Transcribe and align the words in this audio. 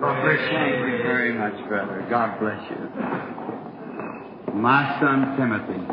God 0.00 0.22
bless 0.22 0.40
you. 0.40 0.48
Thank 0.58 0.92
you 0.92 0.98
very 1.02 1.32
much, 1.34 1.68
brother. 1.68 2.06
God 2.08 2.38
bless 2.40 2.70
you. 2.70 2.78
My 4.54 4.98
son 5.00 5.36
Timothy. 5.36 5.78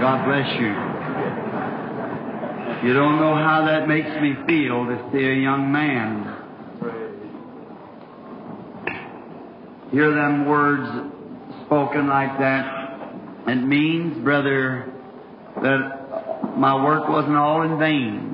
God 0.00 0.24
bless 0.26 0.60
you. 0.60 0.74
You 2.88 2.94
don't 2.94 3.18
know 3.18 3.34
how 3.34 3.64
that 3.66 3.88
makes 3.88 4.10
me 4.20 4.34
feel 4.46 4.84
to 4.84 4.96
see 5.12 5.24
a 5.24 5.34
young 5.34 5.72
man 5.72 6.34
hear 9.94 10.12
them 10.12 10.44
words 10.44 10.88
spoken 11.66 12.08
like 12.08 12.36
that. 12.40 12.98
It 13.46 13.64
means, 13.64 14.24
brother, 14.24 14.92
that 15.62 16.56
my 16.58 16.74
work 16.84 17.08
wasn't 17.08 17.36
all 17.36 17.62
in 17.62 17.78
vain. 17.78 18.33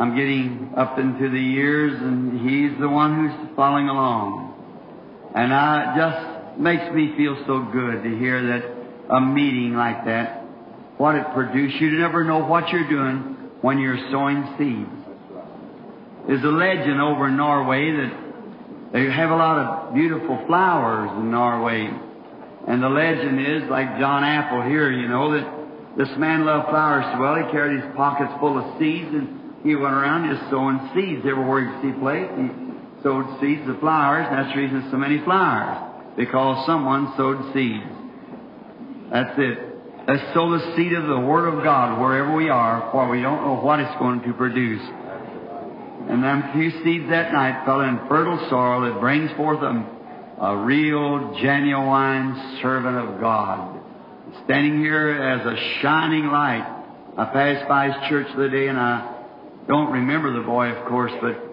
I'm 0.00 0.16
getting 0.16 0.72
up 0.78 0.98
into 0.98 1.28
the 1.28 1.38
years, 1.38 1.92
and 2.00 2.40
he's 2.40 2.80
the 2.80 2.88
one 2.88 3.16
who's 3.16 3.54
following 3.54 3.90
along. 3.90 4.48
And 5.34 5.52
I 5.52 5.94
just 5.94 6.58
makes 6.58 6.90
me 6.94 7.12
feel 7.18 7.36
so 7.46 7.68
good 7.70 8.02
to 8.02 8.18
hear 8.18 8.40
that 8.48 9.14
a 9.14 9.20
meeting 9.20 9.74
like 9.74 10.06
that, 10.06 10.42
what 10.96 11.16
it 11.16 11.26
produced. 11.34 11.76
You 11.82 11.98
never 11.98 12.24
know 12.24 12.38
what 12.38 12.70
you're 12.70 12.88
doing 12.88 13.36
when 13.60 13.78
you're 13.78 14.00
sowing 14.10 14.42
seeds. 14.56 14.88
There's 16.26 16.44
a 16.44 16.48
legend 16.48 16.98
over 17.02 17.28
in 17.28 17.36
Norway 17.36 17.92
that 17.92 18.92
they 18.94 19.04
have 19.04 19.28
a 19.28 19.36
lot 19.36 19.58
of 19.58 19.94
beautiful 19.94 20.42
flowers 20.46 21.10
in 21.20 21.30
Norway. 21.30 21.90
And 22.66 22.82
the 22.82 22.88
legend 22.88 23.38
is, 23.38 23.68
like 23.68 23.98
John 23.98 24.24
Apple 24.24 24.62
here, 24.62 24.90
you 24.90 25.08
know, 25.08 25.32
that 25.32 25.98
this 25.98 26.08
man 26.16 26.46
loved 26.46 26.70
flowers 26.70 27.04
so 27.12 27.20
well, 27.20 27.36
he 27.36 27.52
carried 27.52 27.82
his 27.82 27.94
pockets 27.94 28.32
full 28.40 28.56
of 28.56 28.78
seeds 28.78 29.12
and 29.12 29.39
he 29.62 29.74
went 29.74 29.94
around 29.94 30.34
just 30.34 30.50
sowing 30.50 30.80
seeds 30.94 31.20
everywhere 31.28 31.68
he 31.82 31.92
place. 31.92 32.30
He 32.32 32.48
sowed 33.02 33.40
seeds 33.40 33.68
of 33.68 33.78
flowers, 33.80 34.26
and 34.28 34.38
that's 34.38 34.54
the 34.54 34.60
reason 34.60 34.88
so 34.90 34.96
many 34.96 35.22
flowers. 35.24 36.16
Because 36.16 36.66
someone 36.66 37.12
sowed 37.16 37.52
seeds. 37.52 37.84
That's 39.12 39.38
it. 39.38 39.58
Let's 40.08 40.34
sow 40.34 40.50
the 40.50 40.74
seed 40.76 40.92
of 40.94 41.06
the 41.06 41.20
Word 41.20 41.52
of 41.52 41.62
God 41.62 42.00
wherever 42.00 42.34
we 42.34 42.48
are, 42.48 42.88
for 42.90 43.08
we 43.08 43.20
don't 43.20 43.44
know 43.44 43.60
what 43.60 43.80
it's 43.80 43.98
going 43.98 44.22
to 44.22 44.32
produce. 44.32 44.82
And 46.08 46.24
them 46.24 46.50
few 46.52 46.70
seeds 46.82 47.10
that 47.10 47.32
night 47.32 47.64
fell 47.66 47.80
in 47.82 48.00
fertile 48.08 48.38
soil 48.48 48.80
that 48.82 48.98
brings 48.98 49.30
forth 49.36 49.60
a, 49.62 50.42
a 50.42 50.56
real, 50.64 51.38
genuine 51.40 52.58
servant 52.62 52.96
of 52.96 53.20
God. 53.20 53.78
Standing 54.44 54.80
here 54.80 55.22
as 55.22 55.46
a 55.46 55.80
shining 55.82 56.26
light. 56.26 56.78
I 57.16 57.24
passed 57.26 57.68
by 57.68 57.88
his 57.88 58.08
church 58.08 58.26
the 58.28 58.34
other 58.34 58.50
day 58.50 58.68
and 58.68 58.78
I 58.78 59.19
don't 59.66 59.92
remember 59.92 60.32
the 60.32 60.46
boy, 60.46 60.68
of 60.68 60.88
course, 60.88 61.12
but 61.20 61.50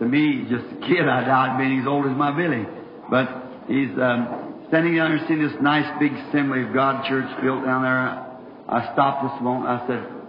to 0.00 0.06
me, 0.06 0.46
just 0.48 0.64
a 0.64 0.86
kid, 0.86 1.08
I 1.08 1.24
doubt 1.24 1.58
being 1.58 1.80
as 1.80 1.86
old 1.86 2.06
as 2.06 2.16
my 2.16 2.34
Billy. 2.34 2.64
But 3.10 3.28
he's 3.68 3.90
um, 4.00 4.64
standing 4.68 4.96
down 4.96 5.10
there 5.10 5.24
seeing 5.28 5.42
this 5.42 5.56
nice 5.60 5.86
big 6.00 6.12
assembly 6.12 6.62
of 6.62 6.72
God 6.72 7.06
church 7.06 7.28
built 7.42 7.64
down 7.64 7.82
there. 7.82 8.26
I 8.68 8.92
stopped 8.92 9.30
this 9.30 9.42
moment. 9.42 9.68
I 9.68 9.86
said, 9.86 10.20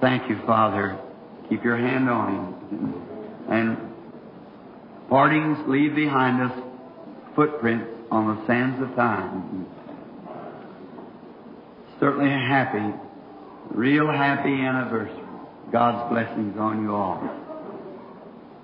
Thank 0.00 0.28
you, 0.28 0.38
Father. 0.46 0.98
Keep 1.48 1.64
your 1.64 1.78
hand 1.78 2.10
on 2.10 2.34
him. 2.34 2.94
And 3.48 3.78
partings 5.08 5.58
leave 5.68 5.94
behind 5.94 6.42
us 6.42 6.58
footprints 7.34 7.88
on 8.10 8.36
the 8.36 8.46
sands 8.46 8.82
of 8.82 8.94
time. 8.96 9.66
Certainly 12.00 12.30
a 12.30 12.38
happy, 12.38 12.94
real 13.70 14.08
happy 14.10 14.52
anniversary. 14.52 15.23
God's 15.72 16.12
blessings 16.12 16.56
on 16.58 16.82
you 16.82 16.94
all. 16.94 17.20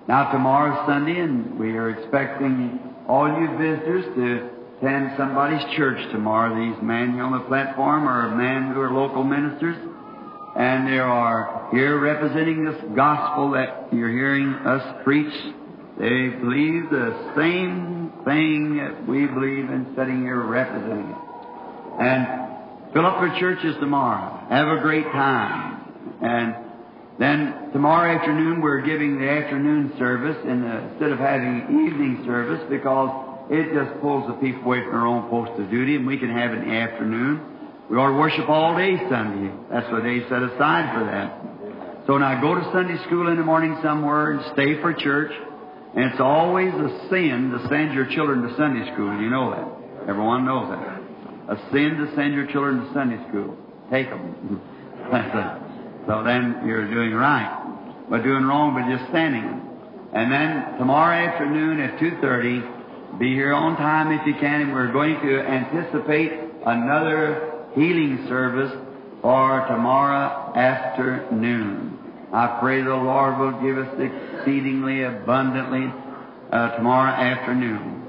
Now 0.07 0.31
tomorrow's 0.31 0.87
Sunday, 0.87 1.19
and 1.19 1.59
we 1.59 1.77
are 1.77 1.89
expecting 1.89 2.79
all 3.07 3.27
you 3.27 3.47
visitors 3.57 4.05
to 4.15 4.49
attend 4.77 5.11
somebody's 5.17 5.63
church 5.75 5.99
tomorrow. 6.11 6.55
These 6.55 6.81
men 6.81 7.13
here 7.13 7.23
on 7.23 7.33
the 7.33 7.45
platform 7.47 8.07
are 8.07 8.35
men 8.35 8.73
who 8.73 8.81
are 8.81 8.91
local 8.91 9.23
ministers, 9.23 9.77
and 10.57 10.87
they 10.87 10.97
are 10.97 11.69
here 11.71 11.99
representing 11.99 12.65
this 12.65 12.81
gospel 12.95 13.51
that 13.51 13.93
you're 13.93 14.09
hearing 14.09 14.53
us 14.65 15.03
preach. 15.03 15.33
They 15.99 16.29
believe 16.29 16.89
the 16.89 17.33
same 17.37 18.11
thing 18.25 18.77
that 18.77 19.07
we 19.07 19.27
believe 19.27 19.69
in 19.69 19.93
sitting 19.95 20.21
here 20.21 20.41
representing 20.41 21.09
it. 21.09 21.17
And 21.99 22.91
fill 22.93 23.05
up 23.05 23.21
your 23.21 23.37
churches 23.39 23.75
tomorrow. 23.79 24.47
Have 24.49 24.67
a 24.67 24.81
great 24.81 25.05
time. 25.11 26.17
And 26.21 26.55
then 27.21 27.69
tomorrow 27.71 28.17
afternoon 28.17 28.61
we're 28.61 28.81
giving 28.81 29.19
the 29.19 29.29
afternoon 29.29 29.93
service 29.99 30.37
instead 30.41 31.11
of 31.11 31.19
having 31.19 31.85
evening 31.85 32.23
service 32.25 32.65
because 32.67 33.47
it 33.51 33.73
just 33.77 34.01
pulls 34.01 34.25
the 34.27 34.33
people 34.41 34.63
away 34.63 34.81
from 34.81 34.91
their 34.91 35.05
own 35.05 35.29
post 35.29 35.51
of 35.59 35.69
duty 35.69 35.95
and 35.95 36.07
we 36.07 36.17
can 36.17 36.31
have 36.31 36.51
it 36.51 36.65
afternoon. 36.65 37.39
We 37.91 37.97
ought 37.97 38.09
to 38.09 38.17
worship 38.17 38.49
all 38.49 38.75
day 38.75 38.97
Sunday. 39.09 39.53
That's 39.69 39.85
what 39.91 40.01
they 40.01 40.23
set 40.29 40.41
aside 40.41 40.95
for 40.97 41.03
that. 41.05 42.07
So 42.07 42.17
now 42.17 42.41
go 42.41 42.55
to 42.55 42.63
Sunday 42.73 42.97
school 43.05 43.29
in 43.29 43.37
the 43.37 43.43
morning 43.43 43.77
somewhere 43.83 44.31
and 44.31 44.41
stay 44.53 44.81
for 44.81 44.93
church. 44.93 45.31
And 45.93 46.05
it's 46.05 46.21
always 46.21 46.73
a 46.73 47.07
sin 47.11 47.51
to 47.51 47.67
send 47.67 47.93
your 47.93 48.07
children 48.15 48.41
to 48.47 48.55
Sunday 48.55 48.89
school. 48.93 49.13
You 49.21 49.29
know 49.29 49.51
that. 49.51 50.09
Everyone 50.09 50.45
knows 50.45 50.71
that. 50.71 51.53
A 51.53 51.71
sin 51.71 52.01
to 52.01 52.15
send 52.15 52.33
your 52.33 52.47
children 52.47 52.87
to 52.87 52.93
Sunday 52.93 53.21
school. 53.29 53.57
Take 53.91 54.09
them. 54.09 54.61
That's. 55.11 55.70
So 56.07 56.23
then 56.23 56.63
you're 56.65 56.89
doing 56.89 57.13
right. 57.13 57.57
But 58.09 58.23
doing 58.23 58.43
wrong 58.43 58.73
by 58.73 58.89
just 58.95 59.09
standing. 59.09 59.61
And 60.13 60.31
then 60.31 60.77
tomorrow 60.77 61.15
afternoon 61.15 61.79
at 61.79 61.99
2.30, 61.99 63.19
be 63.19 63.33
here 63.33 63.53
on 63.53 63.77
time 63.77 64.11
if 64.11 64.25
you 64.25 64.33
can, 64.33 64.61
and 64.61 64.73
we're 64.73 64.91
going 64.91 65.19
to 65.21 65.39
anticipate 65.39 66.31
another 66.65 67.65
healing 67.75 68.25
service 68.27 68.71
for 69.21 69.65
tomorrow 69.67 70.53
afternoon. 70.55 71.97
I 72.33 72.57
pray 72.59 72.81
the 72.81 72.95
Lord 72.95 73.39
will 73.39 73.61
give 73.61 73.77
us 73.77 73.93
exceedingly 73.99 75.03
abundantly 75.03 75.91
uh, 76.51 76.75
tomorrow 76.77 77.11
afternoon. 77.11 78.07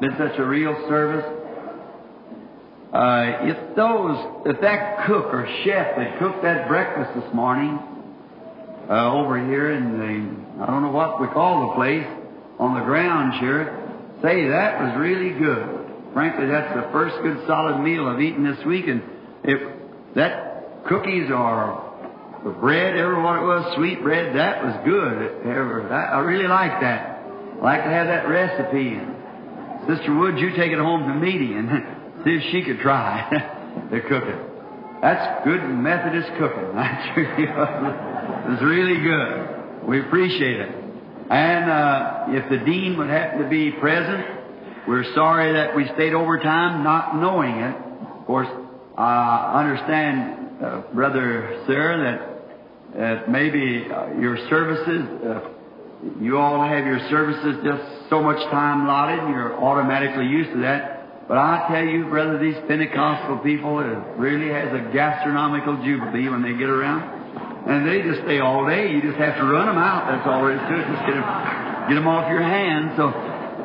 Been 0.00 0.16
such 0.16 0.38
a 0.38 0.44
real 0.44 0.74
service. 0.88 1.37
Uh, 2.92 3.44
if 3.44 3.76
those, 3.76 4.16
if 4.46 4.60
that 4.62 5.06
cook 5.06 5.26
or 5.26 5.46
chef 5.64 5.96
that 5.96 6.18
cooked 6.18 6.42
that 6.42 6.68
breakfast 6.68 7.10
this 7.20 7.34
morning 7.34 7.78
uh, 8.88 9.12
over 9.12 9.36
here 9.44 9.72
in 9.72 9.98
the, 9.98 10.62
I 10.62 10.66
don't 10.66 10.82
know 10.82 10.90
what 10.90 11.20
we 11.20 11.26
call 11.28 11.68
the 11.68 11.74
place, 11.74 12.06
on 12.58 12.74
the 12.74 12.84
grounds 12.84 13.38
here, 13.40 13.76
say 14.22 14.48
that 14.48 14.80
was 14.80 14.98
really 14.98 15.38
good. 15.38 15.86
Frankly, 16.14 16.46
that's 16.46 16.74
the 16.74 16.90
first 16.90 17.14
good 17.22 17.46
solid 17.46 17.78
meal 17.80 18.06
I've 18.06 18.20
eaten 18.20 18.42
this 18.42 18.64
week, 18.64 18.88
and 18.88 19.02
if 19.44 19.60
that 20.14 20.84
cookies 20.88 21.30
or 21.30 21.84
the 22.42 22.50
bread, 22.50 22.96
ever 22.96 23.20
what 23.20 23.36
it 23.36 23.44
was, 23.44 23.74
sweet 23.76 24.02
bread, 24.02 24.34
that 24.34 24.64
was 24.64 24.74
good. 24.84 25.46
Ever, 25.46 25.86
that, 25.90 26.14
I 26.14 26.20
really 26.20 26.48
like 26.48 26.80
that. 26.80 27.20
I 27.20 27.62
like 27.62 27.84
to 27.84 27.90
have 27.90 28.06
that 28.06 28.28
recipe. 28.28 28.94
And 28.94 29.14
Sister 29.86 30.14
Wood, 30.14 30.38
you 30.38 30.56
take 30.56 30.72
it 30.72 30.78
home 30.78 31.02
to 31.04 31.12
and 31.12 31.97
if 32.28 32.42
she 32.52 32.62
could 32.62 32.80
try 32.80 33.28
to 33.90 34.00
cook 34.02 34.24
it. 34.24 34.48
That's 35.00 35.44
good 35.44 35.62
Methodist 35.62 36.28
cooking. 36.38 36.74
That's 36.74 37.18
it's 38.50 38.62
really 38.62 39.02
good. 39.02 39.86
We 39.86 40.00
appreciate 40.00 40.60
it. 40.60 40.74
And 41.30 41.70
uh, 41.70 42.24
if 42.28 42.48
the 42.50 42.64
dean 42.64 42.96
would 42.98 43.08
happen 43.08 43.42
to 43.42 43.48
be 43.48 43.70
present, 43.72 44.24
we're 44.88 45.04
sorry 45.14 45.52
that 45.52 45.76
we 45.76 45.84
stayed 45.94 46.14
overtime, 46.14 46.82
not 46.82 47.16
knowing 47.16 47.54
it. 47.56 47.76
Of 48.18 48.26
course, 48.26 48.48
I 48.96 49.62
understand, 49.62 50.62
uh, 50.64 50.82
Brother 50.94 51.62
Sir, 51.66 52.40
that 52.94 52.98
uh, 52.98 53.30
maybe 53.30 53.86
uh, 53.92 54.18
your 54.18 54.38
services, 54.48 55.06
uh, 55.22 55.48
you 56.20 56.38
all 56.38 56.66
have 56.66 56.86
your 56.86 56.98
services 57.10 57.56
just 57.62 58.08
so 58.08 58.22
much 58.22 58.42
time 58.50 58.86
allotted, 58.86 59.18
and 59.20 59.34
you're 59.34 59.62
automatically 59.62 60.26
used 60.26 60.50
to 60.52 60.60
that. 60.62 60.97
But 61.28 61.36
I 61.36 61.68
tell 61.68 61.84
you, 61.84 62.08
brother, 62.08 62.38
these 62.40 62.56
Pentecostal 62.66 63.38
people, 63.44 63.76
really 64.16 64.48
has 64.48 64.72
a 64.72 64.80
gastronomical 64.96 65.76
jubilee 65.84 66.30
when 66.30 66.40
they 66.40 66.56
get 66.56 66.72
around. 66.72 67.04
And 67.68 67.86
they 67.86 68.00
just 68.00 68.24
stay 68.24 68.40
all 68.40 68.64
day. 68.66 68.90
You 68.90 69.02
just 69.02 69.18
have 69.18 69.36
to 69.36 69.44
run 69.44 69.66
them 69.66 69.76
out. 69.76 70.08
That's 70.08 70.24
all 70.24 70.40
there 70.40 70.56
is 70.56 70.64
to 70.64 70.74
it. 70.80 70.88
Just 70.88 71.04
get 71.04 71.14
them, 71.20 71.28
get 71.92 71.94
them 72.00 72.08
off 72.08 72.32
your 72.32 72.40
hands. 72.40 72.96
So 72.96 73.12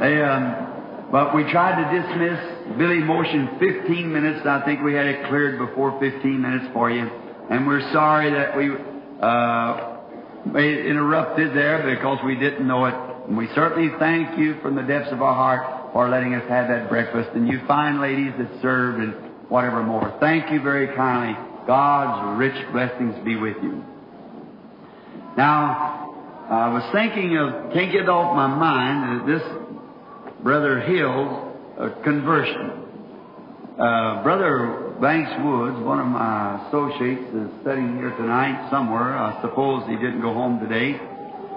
they, 0.03 0.19
um, 0.19 1.07
but 1.09 1.33
we 1.33 1.47
tried 1.55 1.79
to 1.79 1.87
dismiss 1.87 2.75
Billy 2.77 2.99
Motion 2.99 3.55
15 3.57 4.11
minutes. 4.11 4.45
I 4.45 4.59
think 4.65 4.83
we 4.83 4.93
had 4.93 5.05
it 5.05 5.29
cleared 5.29 5.57
before 5.57 5.97
15 6.01 6.19
minutes 6.41 6.65
for 6.73 6.91
you. 6.91 7.07
And 7.49 7.65
we're 7.65 7.87
sorry 7.93 8.29
that 8.31 8.57
we 8.57 8.75
uh, 9.23 10.03
interrupted 10.51 11.55
there 11.55 11.95
because 11.95 12.19
we 12.25 12.35
didn't 12.35 12.67
know 12.67 12.83
it. 12.91 12.95
And 13.29 13.37
we 13.37 13.47
certainly 13.55 13.87
thank 13.99 14.37
you 14.37 14.59
from 14.59 14.75
the 14.75 14.83
depths 14.83 15.13
of 15.13 15.21
our 15.21 15.33
heart 15.33 15.82
for 15.93 16.09
letting 16.09 16.33
us 16.33 16.43
have 16.49 16.67
that 16.67 16.89
breakfast. 16.89 17.29
And 17.35 17.47
you 17.47 17.61
fine 17.67 18.01
ladies 18.01 18.33
that 18.39 18.49
served 18.61 18.99
and 18.99 19.13
whatever 19.49 19.83
more. 19.83 20.17
Thank 20.19 20.51
you 20.51 20.61
very 20.61 20.93
kindly. 20.95 21.37
God's 21.67 22.37
rich 22.37 22.71
blessings 22.73 23.15
be 23.23 23.35
with 23.35 23.55
you. 23.61 23.83
Now, 25.37 26.13
I 26.49 26.73
was 26.73 26.83
thinking 26.91 27.37
of, 27.37 27.71
can't 27.73 27.91
get 27.91 28.09
off 28.09 28.35
my 28.35 28.47
mind, 28.47 29.29
this 29.29 29.41
Brother 30.43 30.81
Hill's 30.81 31.55
uh, 31.79 32.03
conversion. 32.03 32.83
Uh, 33.79 34.21
Brother 34.23 34.93
Banks 35.01 35.31
Woods, 35.43 35.79
one 35.85 35.99
of 35.99 36.07
my 36.07 36.67
associates, 36.67 37.23
is 37.33 37.49
sitting 37.63 37.95
here 37.95 38.11
tonight 38.17 38.69
somewhere. 38.69 39.15
I 39.15 39.41
suppose 39.41 39.87
he 39.87 39.95
didn't 39.95 40.21
go 40.21 40.33
home 40.33 40.59
today, 40.59 40.99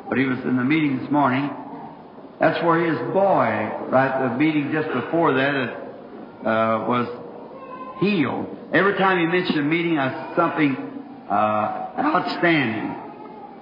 but 0.08 0.16
he 0.16 0.24
was 0.24 0.38
in 0.44 0.56
the 0.56 0.64
meeting 0.64 0.98
this 0.98 1.10
morning. 1.10 1.50
That's 2.38 2.62
where 2.64 2.84
his 2.84 2.98
boy, 3.12 3.48
right, 3.88 4.28
the 4.28 4.36
meeting 4.36 4.70
just 4.70 4.92
before 4.92 5.32
that, 5.32 5.56
uh, 6.44 6.84
was 6.86 7.08
healed. 8.00 8.46
Every 8.74 8.96
time 8.98 9.20
you 9.20 9.28
mention 9.28 9.58
a 9.58 9.62
meeting, 9.62 9.96
that's 9.96 10.36
something 10.36 10.76
uh, 11.30 11.92
outstanding. 11.98 12.94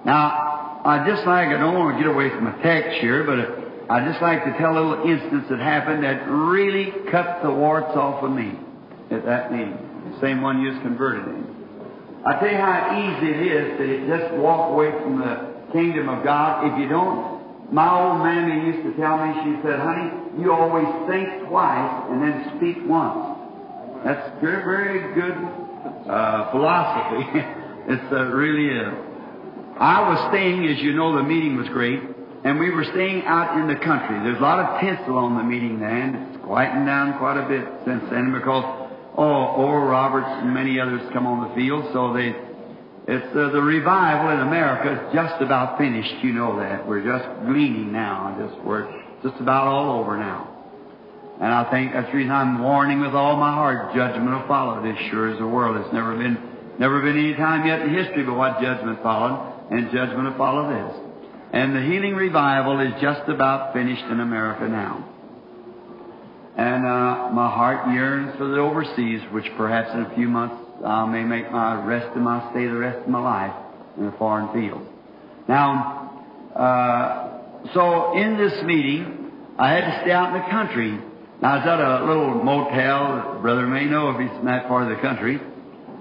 Now, 0.03 0.81
I 0.83 1.05
just 1.07 1.25
like, 1.25 1.47
I 1.47 1.57
don't 1.57 1.73
want 1.73 1.97
to 1.97 2.03
get 2.03 2.11
away 2.11 2.29
from 2.29 2.47
a 2.47 2.61
text 2.61 2.99
here, 2.99 3.23
but 3.23 3.89
I 3.89 4.05
just 4.05 4.21
like 4.21 4.43
to 4.43 4.57
tell 4.57 4.77
a 4.77 4.81
little 4.81 5.09
instance 5.09 5.45
that 5.49 5.59
happened 5.59 6.03
that 6.03 6.27
really 6.27 6.91
cut 7.09 7.41
the 7.43 7.51
warts 7.51 7.95
off 7.95 8.23
of 8.23 8.31
me 8.31 8.59
at 9.09 9.25
that 9.25 9.51
meeting. 9.51 9.77
The 10.11 10.19
same 10.19 10.41
one 10.41 10.61
you 10.61 10.73
was 10.73 10.81
converted 10.81 11.27
in. 11.27 11.55
I 12.25 12.39
tell 12.39 12.49
you 12.49 12.57
how 12.57 12.91
easy 12.91 13.31
it 13.31 13.51
is 13.51 13.77
to 13.77 14.07
just 14.07 14.33
walk 14.35 14.71
away 14.71 14.91
from 14.91 15.19
the 15.19 15.71
kingdom 15.71 16.09
of 16.09 16.23
God 16.23 16.73
if 16.73 16.79
you 16.79 16.89
don't 16.89 17.34
my 17.71 17.89
old 17.89 18.21
mammy 18.21 18.67
used 18.67 18.83
to 18.85 18.93
tell 19.01 19.17
me, 19.17 19.33
she 19.43 19.61
said, 19.63 19.79
honey, 19.79 20.11
you 20.41 20.51
always 20.51 20.87
think 21.09 21.49
twice 21.49 22.05
and 22.11 22.21
then 22.21 22.53
speak 22.57 22.77
once. 22.85 23.39
That's 24.05 24.29
very, 24.39 24.61
very 24.61 25.13
good 25.15 25.33
uh, 26.05 26.51
philosophy. 26.51 27.25
it 27.89 28.13
uh, 28.13 28.25
really 28.29 28.69
is. 28.69 28.93
I 29.79 30.07
was 30.07 30.29
staying, 30.29 30.67
as 30.67 30.79
you 30.79 30.93
know, 30.93 31.17
the 31.17 31.23
meeting 31.23 31.57
was 31.57 31.67
great, 31.69 31.99
and 32.45 32.59
we 32.59 32.69
were 32.69 32.85
staying 32.93 33.25
out 33.25 33.57
in 33.57 33.67
the 33.67 33.75
country. 33.75 34.15
There's 34.21 34.37
a 34.37 34.45
lot 34.45 34.59
of 34.59 34.79
tinsel 34.79 35.17
on 35.17 35.35
the 35.35 35.43
meeting 35.43 35.79
then. 35.79 36.15
It's 36.29 36.45
quieting 36.45 36.85
down 36.85 37.17
quite 37.17 37.41
a 37.41 37.49
bit 37.49 37.65
since 37.83 38.03
then 38.11 38.31
because, 38.31 38.63
oh, 39.17 39.57
Oral 39.57 39.89
Roberts 39.89 40.29
and 40.29 40.53
many 40.53 40.79
others 40.79 41.01
come 41.11 41.25
on 41.25 41.49
the 41.49 41.55
field, 41.55 41.89
so 41.91 42.13
they 42.13 42.31
it's 43.07 43.35
uh, 43.35 43.49
the 43.53 43.61
revival 43.61 44.33
in 44.33 44.39
America 44.47 44.97
is 44.97 45.13
just 45.13 45.41
about 45.41 45.77
finished. 45.77 46.23
You 46.23 46.33
know 46.33 46.57
that. 46.57 46.87
We're 46.87 47.05
just 47.05 47.25
gleaning 47.45 47.91
now. 47.91 48.33
Just 48.41 48.65
we're 48.65 48.89
just 49.21 49.39
about 49.39 49.67
all 49.67 49.99
over 50.01 50.17
now. 50.17 50.51
And 51.39 51.53
I 51.53 51.69
think 51.69 51.93
that's 51.93 52.09
the 52.09 52.17
reason 52.17 52.31
I'm 52.31 52.63
warning 52.63 53.01
with 53.01 53.13
all 53.13 53.35
my 53.37 53.53
heart. 53.53 53.93
Judgment 53.93 54.31
will 54.31 54.47
follow 54.47 54.81
this. 54.81 54.97
Sure 55.11 55.29
as 55.31 55.37
the 55.37 55.47
world. 55.47 55.77
It's 55.85 55.93
never 55.93 56.17
been 56.17 56.37
never 56.79 56.99
been 57.01 57.17
any 57.17 57.35
time 57.35 57.67
yet 57.67 57.81
in 57.81 57.93
history 57.93 58.23
but 58.23 58.33
what 58.33 58.59
judgment 58.59 59.03
followed, 59.03 59.53
and 59.69 59.91
judgment 59.91 60.23
will 60.23 60.37
follow 60.37 60.65
this. 60.73 60.97
And 61.53 61.75
the 61.75 61.81
healing 61.81 62.15
revival 62.15 62.79
is 62.79 62.93
just 63.01 63.29
about 63.29 63.73
finished 63.73 64.03
in 64.05 64.19
America 64.19 64.67
now. 64.67 65.11
And 66.57 66.87
uh, 66.87 67.29
my 67.33 67.51
heart 67.53 67.93
yearns 67.93 68.35
for 68.37 68.47
the 68.47 68.57
overseas, 68.57 69.21
which 69.31 69.45
perhaps 69.57 69.93
in 69.93 70.01
a 70.01 70.15
few 70.15 70.27
months 70.27 70.64
I 70.83 71.05
may 71.05 71.23
make 71.23 71.51
my 71.51 71.83
rest 71.85 72.15
of 72.15 72.21
my 72.21 72.51
stay 72.51 72.65
the 72.65 72.75
rest 72.75 72.99
of 72.99 73.07
my 73.07 73.21
life 73.21 73.55
in 73.97 74.07
a 74.07 74.11
foreign 74.17 74.51
field. 74.53 74.85
Now, 75.47 76.23
uh, 76.55 77.73
so 77.73 78.17
in 78.17 78.37
this 78.37 78.63
meeting, 78.63 79.31
I 79.57 79.71
had 79.71 79.81
to 79.81 80.01
stay 80.01 80.11
out 80.11 80.35
in 80.35 80.41
the 80.41 80.49
country. 80.49 80.91
Now, 81.41 81.53
I 81.53 81.57
was 81.57 81.67
at 81.67 81.79
a 81.79 82.05
little 82.05 82.43
motel, 82.43 83.39
brother 83.41 83.67
may 83.67 83.85
know 83.85 84.09
if 84.11 84.19
he's 84.19 84.39
in 84.39 84.45
that 84.45 84.67
part 84.67 84.83
of 84.83 84.95
the 84.95 85.01
country, 85.01 85.39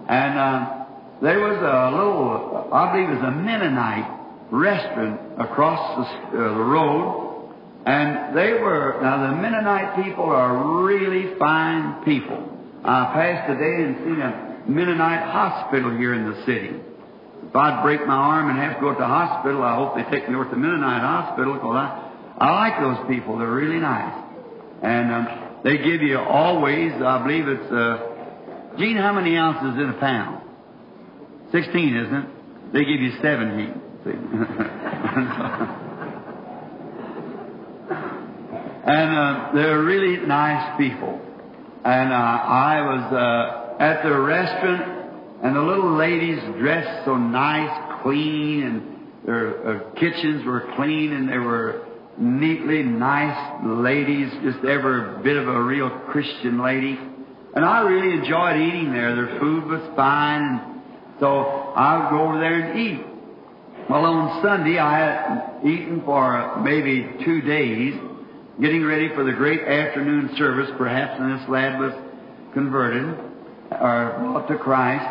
and 0.09 0.38
uh, 0.38 0.85
there 1.23 1.41
was 1.41 1.59
a 1.59 1.97
little, 1.97 2.69
I 2.73 2.93
believe 2.93 3.11
it 3.11 3.15
was 3.15 3.25
a 3.25 3.31
Mennonite 3.31 4.11
restaurant 4.50 5.21
across 5.38 6.09
the, 6.32 6.38
uh, 6.38 6.55
the 6.55 6.65
road, 6.65 7.55
and 7.87 8.37
they 8.37 8.55
were, 8.55 8.99
now 9.03 9.31
the 9.31 9.37
Mennonite 9.37 10.05
people 10.05 10.25
are 10.25 10.85
really 10.85 11.35
fine 11.38 12.05
people. 12.05 12.50
I 12.85 13.12
passed 13.15 13.50
a 13.50 13.55
day 13.56 13.82
and 13.85 13.97
seen 14.05 14.21
a 14.21 14.44
Mennonite 14.66 15.28
hospital 15.31 15.96
here 15.96 16.14
in 16.14 16.31
the 16.31 16.44
city. 16.46 16.81
If 17.49 17.55
I'd 17.55 17.82
break 17.82 18.06
my 18.06 18.14
arm 18.14 18.50
and 18.50 18.58
have 18.58 18.76
to 18.76 18.81
go 18.81 18.93
to 18.93 18.99
the 18.99 19.06
hospital, 19.06 19.62
I 19.62 19.76
hope 19.76 19.94
they 19.94 20.05
take 20.11 20.28
me 20.28 20.34
over 20.34 20.44
to 20.44 20.50
the 20.50 20.56
Mennonite 20.56 21.02
hospital 21.02 21.55
because 21.55 21.76
I, 21.76 22.11
I 22.38 22.50
like 22.50 22.81
those 22.81 23.06
people. 23.08 23.38
They're 23.38 23.50
really 23.50 23.81
nice. 23.81 24.25
And 24.82 25.12
um, 25.12 25.28
they 25.62 25.76
give 25.78 26.02
you 26.02 26.19
always, 26.19 26.93
I 26.93 27.22
believe 27.22 27.49
it's, 27.49 27.72
uh, 27.72 28.76
Gene, 28.78 28.96
how 28.96 29.12
many 29.12 29.37
ounces 29.37 29.81
in 29.81 29.90
a 29.90 30.00
pound? 30.00 30.43
16, 31.52 31.96
isn't 31.96 32.14
it? 32.14 32.28
They 32.72 32.81
give 32.81 33.00
you 33.00 33.12
17. 33.22 33.81
and 38.84 39.16
uh, 39.16 39.50
they're 39.55 39.82
really 39.82 40.26
nice 40.26 40.76
people. 40.76 41.20
And 41.84 42.12
uh, 42.12 42.16
I 42.16 42.81
was 42.82 43.12
uh, 43.12 43.63
at 43.84 44.02
the 44.02 44.19
restaurant, 44.19 44.82
and 45.42 45.54
the 45.54 45.60
little 45.60 45.94
ladies 45.94 46.40
dressed 46.58 47.04
so 47.04 47.19
nice, 47.19 48.00
clean, 48.02 48.62
and 48.62 49.26
their 49.26 49.92
kitchens 49.96 50.42
were 50.46 50.72
clean, 50.75 51.12
and 51.12 51.28
they 51.28 51.36
were 51.36 51.84
neatly 52.16 52.82
nice 52.82 53.62
ladies, 53.62 54.32
just 54.42 54.64
every 54.64 55.22
bit 55.22 55.36
of 55.36 55.48
a 55.48 55.62
real 55.62 55.90
Christian 56.08 56.62
lady. 56.62 56.98
And 57.54 57.62
I 57.62 57.81
really 57.81 58.16
enjoyed 58.16 58.56
eating 58.56 58.90
there. 58.90 59.14
Their 59.14 59.38
food 59.38 59.66
was 59.66 59.82
fine, 59.94 60.42
and 60.42 60.82
so 61.20 61.28
I 61.76 61.98
would 61.98 62.10
go 62.10 62.28
over 62.28 62.40
there 62.40 62.60
and 62.60 62.78
eat. 62.78 63.06
Well, 63.90 64.06
on 64.06 64.42
Sunday, 64.42 64.78
I 64.78 64.98
had 64.98 65.62
eaten 65.62 66.00
for 66.06 66.56
maybe 66.64 67.06
two 67.22 67.42
days, 67.42 67.92
getting 68.62 68.82
ready 68.82 69.10
for 69.14 69.25
the 69.25 69.32
great 69.32 69.60
afternoon 69.60 70.30
service, 70.38 70.70
perhaps, 70.78 71.20
and 71.20 71.38
this 71.38 71.48
lad 71.50 71.78
was 71.78 71.92
converted 72.54 73.33
or 73.70 74.16
brought 74.19 74.49
to 74.49 74.58
Christ. 74.58 75.06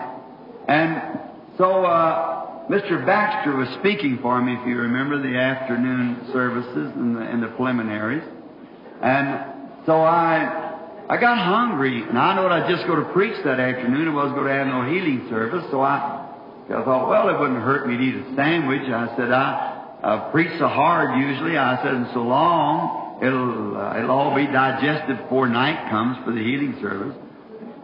And 0.68 1.20
so 1.58 1.86
uh, 1.86 2.68
Mr. 2.70 3.06
Baxter 3.06 3.56
was 3.56 3.68
speaking 3.80 4.20
for 4.22 4.42
me, 4.42 4.54
if 4.54 4.68
you 4.68 4.78
remember, 4.78 5.22
the 5.22 5.38
afternoon 5.38 6.30
services 6.32 6.92
and 6.96 7.16
the, 7.16 7.22
and 7.22 7.44
the 7.44 7.48
preliminaries. 7.50 8.24
And 9.02 9.86
so 9.86 10.02
I 10.02 10.74
I 11.10 11.18
got 11.18 11.38
hungry, 11.38 12.02
and 12.02 12.18
I 12.18 12.34
know 12.34 12.48
I'd 12.48 12.70
just 12.70 12.88
go 12.88 12.96
to 12.96 13.12
preach 13.12 13.36
that 13.44 13.60
afternoon. 13.60 14.08
I 14.08 14.14
wasn't 14.14 14.36
going 14.36 14.48
to 14.48 14.54
have 14.54 14.68
no 14.68 14.90
healing 14.90 15.28
service, 15.30 15.66
so 15.70 15.82
I, 15.82 16.32
I 16.70 16.84
thought, 16.84 17.10
well, 17.10 17.28
it 17.28 17.38
wouldn't 17.38 17.62
hurt 17.62 17.88
me 17.88 17.98
to 17.98 18.04
eat 18.04 18.16
a 18.16 18.36
sandwich. 18.36 18.88
I 18.88 19.14
said, 19.18 19.30
I, 19.30 20.00
I 20.02 20.32
preach 20.32 20.58
so 20.60 20.68
hard 20.68 21.20
usually. 21.20 21.58
I 21.58 21.76
said, 21.84 21.94
and 21.94 22.08
so 22.14 22.22
long, 22.22 23.22
it'll, 23.22 23.78
uh, 23.78 24.00
it'll 24.00 24.12
all 24.12 24.34
be 24.34 24.48
digested 24.48 25.18
before 25.18 25.50
night 25.50 25.92
comes 25.92 26.18
for 26.24 26.32
the 26.32 26.40
healing 26.40 26.80
service. 26.82 27.16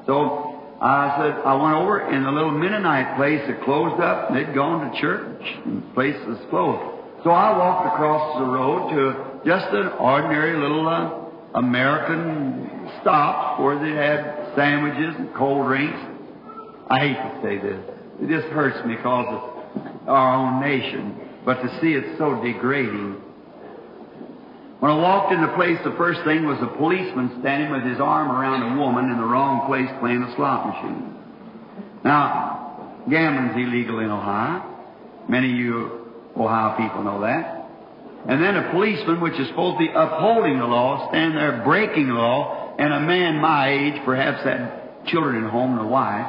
So 0.07 0.48
I 0.81 1.17
said, 1.19 1.43
I 1.43 1.53
went 1.55 1.75
over 1.75 2.09
in 2.09 2.23
a 2.23 2.31
little 2.31 2.51
Mennonite 2.51 3.17
place 3.17 3.41
that 3.47 3.63
closed 3.63 3.99
up, 4.01 4.29
and 4.29 4.37
they'd 4.37 4.55
gone 4.55 4.89
to 4.89 5.01
church, 5.01 5.41
and 5.65 5.83
the 5.83 5.93
place 5.93 6.15
was 6.25 6.37
closed. 6.49 6.99
So 7.23 7.31
I 7.31 7.57
walked 7.57 7.93
across 7.93 8.39
the 8.39 8.45
road 8.45 8.89
to 8.95 9.41
just 9.45 9.67
an 9.73 9.89
ordinary 9.99 10.57
little 10.57 10.87
uh, 10.87 11.59
American 11.59 12.89
stop 13.01 13.59
where 13.59 13.75
they 13.75 13.91
had 13.91 14.55
sandwiches 14.55 15.15
and 15.19 15.33
cold 15.35 15.67
drinks. 15.67 15.99
I 16.87 16.99
hate 16.99 17.17
to 17.17 17.39
say 17.43 17.57
this. 17.57 17.79
It 18.21 18.29
just 18.29 18.47
hurts 18.53 18.79
me 18.87 18.95
because 18.95 19.27
it's 19.27 20.07
our 20.07 20.35
own 20.35 20.61
nation. 20.61 21.19
But 21.43 21.61
to 21.61 21.79
see 21.81 21.93
it 21.93 22.17
so 22.17 22.41
degrading 22.41 23.21
when 24.79 24.91
I 24.91 24.95
walked 24.95 25.33
in 25.33 25.41
the 25.41 25.53
place, 25.59 25.77
the 25.83 25.95
first 25.97 26.23
thing 26.23 26.45
was 26.45 26.57
a 26.61 26.77
policeman 26.77 27.39
standing 27.41 27.69
with 27.69 27.83
his 27.83 27.99
arm 27.99 28.31
around 28.31 28.63
a 28.63 28.79
woman 28.79 29.11
in 29.11 29.17
the 29.17 29.25
wrong 29.25 29.67
place 29.67 29.89
playing 29.99 30.23
a 30.23 30.33
slot 30.35 30.67
machine. 30.67 31.19
Now, 32.03 33.03
gambling's 33.09 33.59
illegal 33.59 33.99
in 33.99 34.09
Ohio. 34.09 34.63
Many 35.27 35.51
of 35.51 35.57
you 35.57 35.99
Ohio 36.37 36.77
people 36.77 37.03
know 37.03 37.19
that. 37.21 37.67
And 38.27 38.41
then 38.41 38.55
a 38.55 38.71
policeman, 38.71 39.19
which 39.19 39.39
is 39.39 39.47
supposed 39.49 39.79
to 39.79 39.85
be 39.85 39.91
upholding 39.91 40.59
the 40.59 40.65
law, 40.65 41.09
stand 41.09 41.35
there 41.35 41.61
breaking 41.63 42.07
the 42.07 42.13
law, 42.13 42.75
and 42.79 42.93
a 42.93 42.99
man 42.99 43.35
my 43.35 43.69
age, 43.69 44.01
perhaps 44.05 44.43
had 44.43 45.07
children 45.07 45.43
at 45.43 45.51
home 45.51 45.77
and 45.77 45.87
a 45.87 45.91
wife, 45.91 46.27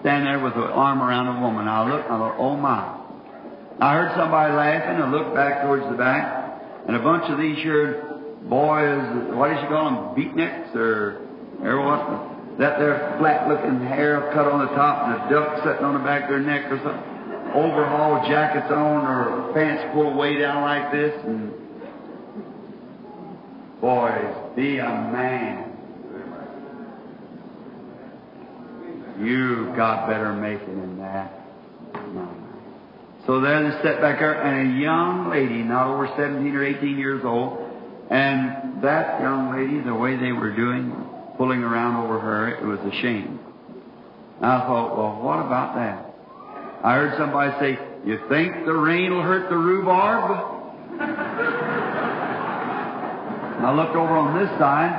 stand 0.00 0.26
there 0.26 0.40
with 0.40 0.54
an 0.54 0.72
arm 0.72 1.02
around 1.02 1.36
a 1.36 1.40
woman. 1.40 1.68
I 1.68 1.84
looked, 1.84 2.06
I 2.06 2.16
thought, 2.16 2.36
oh 2.38 2.56
my. 2.56 2.96
I 3.80 3.94
heard 3.94 4.12
somebody 4.16 4.54
laughing. 4.54 5.02
I 5.02 5.10
looked 5.10 5.34
back 5.34 5.62
towards 5.62 5.84
the 5.90 5.96
back. 5.96 6.39
And 6.90 6.98
a 6.98 7.02
bunch 7.04 7.30
of 7.30 7.38
these 7.38 7.56
here 7.58 8.02
boys, 8.50 8.98
what 9.30 9.46
did 9.46 9.62
you 9.62 9.68
call 9.68 9.84
them, 9.94 10.18
beatniks 10.18 10.74
or, 10.74 11.22
or 11.62 11.86
what? 11.86 12.58
That 12.58 12.80
their 12.80 13.14
flat 13.20 13.46
looking 13.48 13.78
hair 13.86 14.28
cut 14.34 14.48
on 14.48 14.66
the 14.66 14.74
top 14.74 15.06
and 15.06 15.14
a 15.14 15.30
duck 15.30 15.62
sitting 15.62 15.84
on 15.84 15.94
the 15.94 16.00
back 16.00 16.24
of 16.24 16.30
their 16.30 16.40
neck 16.40 16.64
or 16.64 16.78
something. 16.78 17.54
Overhaul 17.54 18.28
jackets 18.28 18.72
on 18.72 19.06
or 19.06 19.52
pants 19.54 19.84
pulled 19.94 20.16
way 20.16 20.36
down 20.36 20.62
like 20.62 20.90
this 20.90 21.14
and 21.26 21.52
boys, 23.80 24.34
be 24.56 24.78
a 24.78 24.88
man. 24.88 25.70
You 29.20 29.72
got 29.76 30.08
better 30.08 30.32
making 30.32 30.80
than 30.80 30.98
that. 30.98 31.39
So 33.30 33.38
there 33.40 33.62
they 33.62 33.70
sat 33.84 34.00
back 34.00 34.18
there, 34.18 34.42
and 34.42 34.74
a 34.74 34.82
young 34.82 35.30
lady, 35.30 35.62
not 35.62 35.86
over 35.86 36.10
17 36.18 36.50
or 36.50 36.64
18 36.64 36.98
years 36.98 37.22
old, 37.24 37.62
and 38.10 38.82
that 38.82 39.20
young 39.20 39.54
lady, 39.54 39.78
the 39.86 39.94
way 39.94 40.16
they 40.16 40.32
were 40.32 40.50
doing, 40.50 40.90
pulling 41.38 41.62
around 41.62 42.04
over 42.04 42.18
her, 42.18 42.48
it 42.56 42.64
was 42.66 42.80
a 42.80 42.90
shame. 43.00 43.38
And 44.38 44.46
I 44.46 44.66
thought, 44.66 44.98
well, 44.98 45.22
what 45.22 45.38
about 45.46 45.76
that? 45.76 46.12
I 46.82 46.94
heard 46.94 47.16
somebody 47.18 47.54
say, 47.60 47.78
you 48.04 48.18
think 48.28 48.66
the 48.66 48.74
rain 48.74 49.14
will 49.14 49.22
hurt 49.22 49.48
the 49.48 49.56
rhubarb? 49.56 50.32
I 53.62 53.72
looked 53.76 53.94
over 53.94 54.16
on 54.18 54.40
this 54.42 54.50
side, 54.58 54.90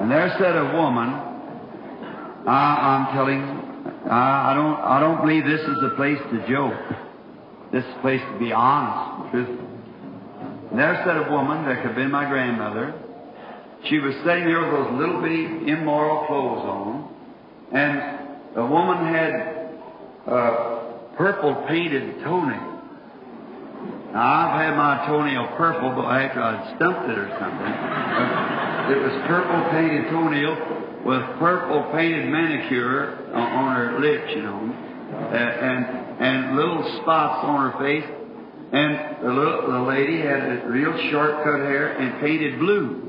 and 0.00 0.10
there 0.10 0.28
sat 0.40 0.56
a 0.56 0.74
woman. 0.74 1.14
I, 2.50 2.82
I'm 2.82 3.14
telling, 3.14 3.42
I, 4.10 4.50
I 4.50 4.54
don't, 4.56 4.74
I 4.74 4.98
don't 4.98 5.20
believe 5.20 5.44
this 5.44 5.60
is 5.60 5.76
the 5.80 5.90
place 5.94 6.18
to 6.32 6.48
joke. 6.50 7.05
This 7.72 7.84
place 8.00 8.20
to 8.20 8.38
be 8.38 8.52
honest 8.52 9.22
and 9.22 9.30
truthful. 9.46 9.68
There 10.76 11.02
sat 11.04 11.16
a 11.16 11.30
woman 11.30 11.64
that 11.66 11.76
could 11.76 11.86
have 11.86 11.96
been 11.96 12.10
my 12.10 12.28
grandmother. 12.28 12.94
She 13.88 13.98
was 13.98 14.14
sitting 14.24 14.44
there 14.44 14.60
with 14.60 14.70
those 14.70 14.92
little 14.98 15.20
bitty 15.22 15.70
immoral 15.70 16.26
clothes 16.26 16.64
on, 16.64 17.14
and 17.72 18.54
the 18.54 18.66
woman 18.66 19.06
had 19.12 19.56
purple 21.16 21.54
painted 21.68 22.22
toenails. 22.22 22.72
Now, 24.12 24.22
I've 24.22 24.60
had 24.60 24.76
my 24.76 25.06
toenail 25.06 25.56
purple, 25.56 25.90
but 25.94 26.06
after 26.08 26.40
I'd 26.42 26.76
stumped 26.76 27.10
it 27.10 27.18
or 27.18 27.28
something. 27.38 27.72
it 28.90 29.02
was 29.02 29.12
purple 29.26 29.60
painted 29.70 30.10
toenail 30.10 30.56
with 31.04 31.22
purple 31.38 31.90
painted 31.92 32.28
manicure 32.28 33.30
on 33.34 33.76
her 33.76 34.00
lips, 34.00 34.32
you 34.34 34.42
know, 34.42 34.85
and 35.32 36.22
and 36.22 36.56
little 36.56 37.00
spots 37.02 37.44
on 37.44 37.70
her 37.70 37.78
face. 37.78 38.10
And 38.72 39.24
the 39.24 39.32
little 39.32 39.72
the 39.72 39.80
lady 39.80 40.20
had 40.20 40.68
real 40.68 40.92
short 41.10 41.44
cut 41.44 41.60
hair 41.60 41.92
and 41.92 42.20
painted 42.20 42.58
blue. 42.58 43.06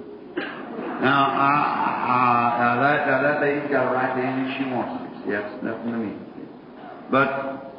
Now, 1.01 1.29
I, 1.29 1.77
I, 2.09 2.79
that, 2.81 3.07
uh, 3.07 3.21
that 3.21 3.41
lady's 3.41 3.69
got 3.69 3.91
a 3.91 3.93
right 3.93 4.15
to 4.15 4.21
anything 4.21 4.55
she 4.57 4.65
wants. 4.73 5.27
Yes, 5.27 5.45
nothing 5.61 5.91
to 5.91 5.97
me. 5.97 6.13
But 7.11 7.29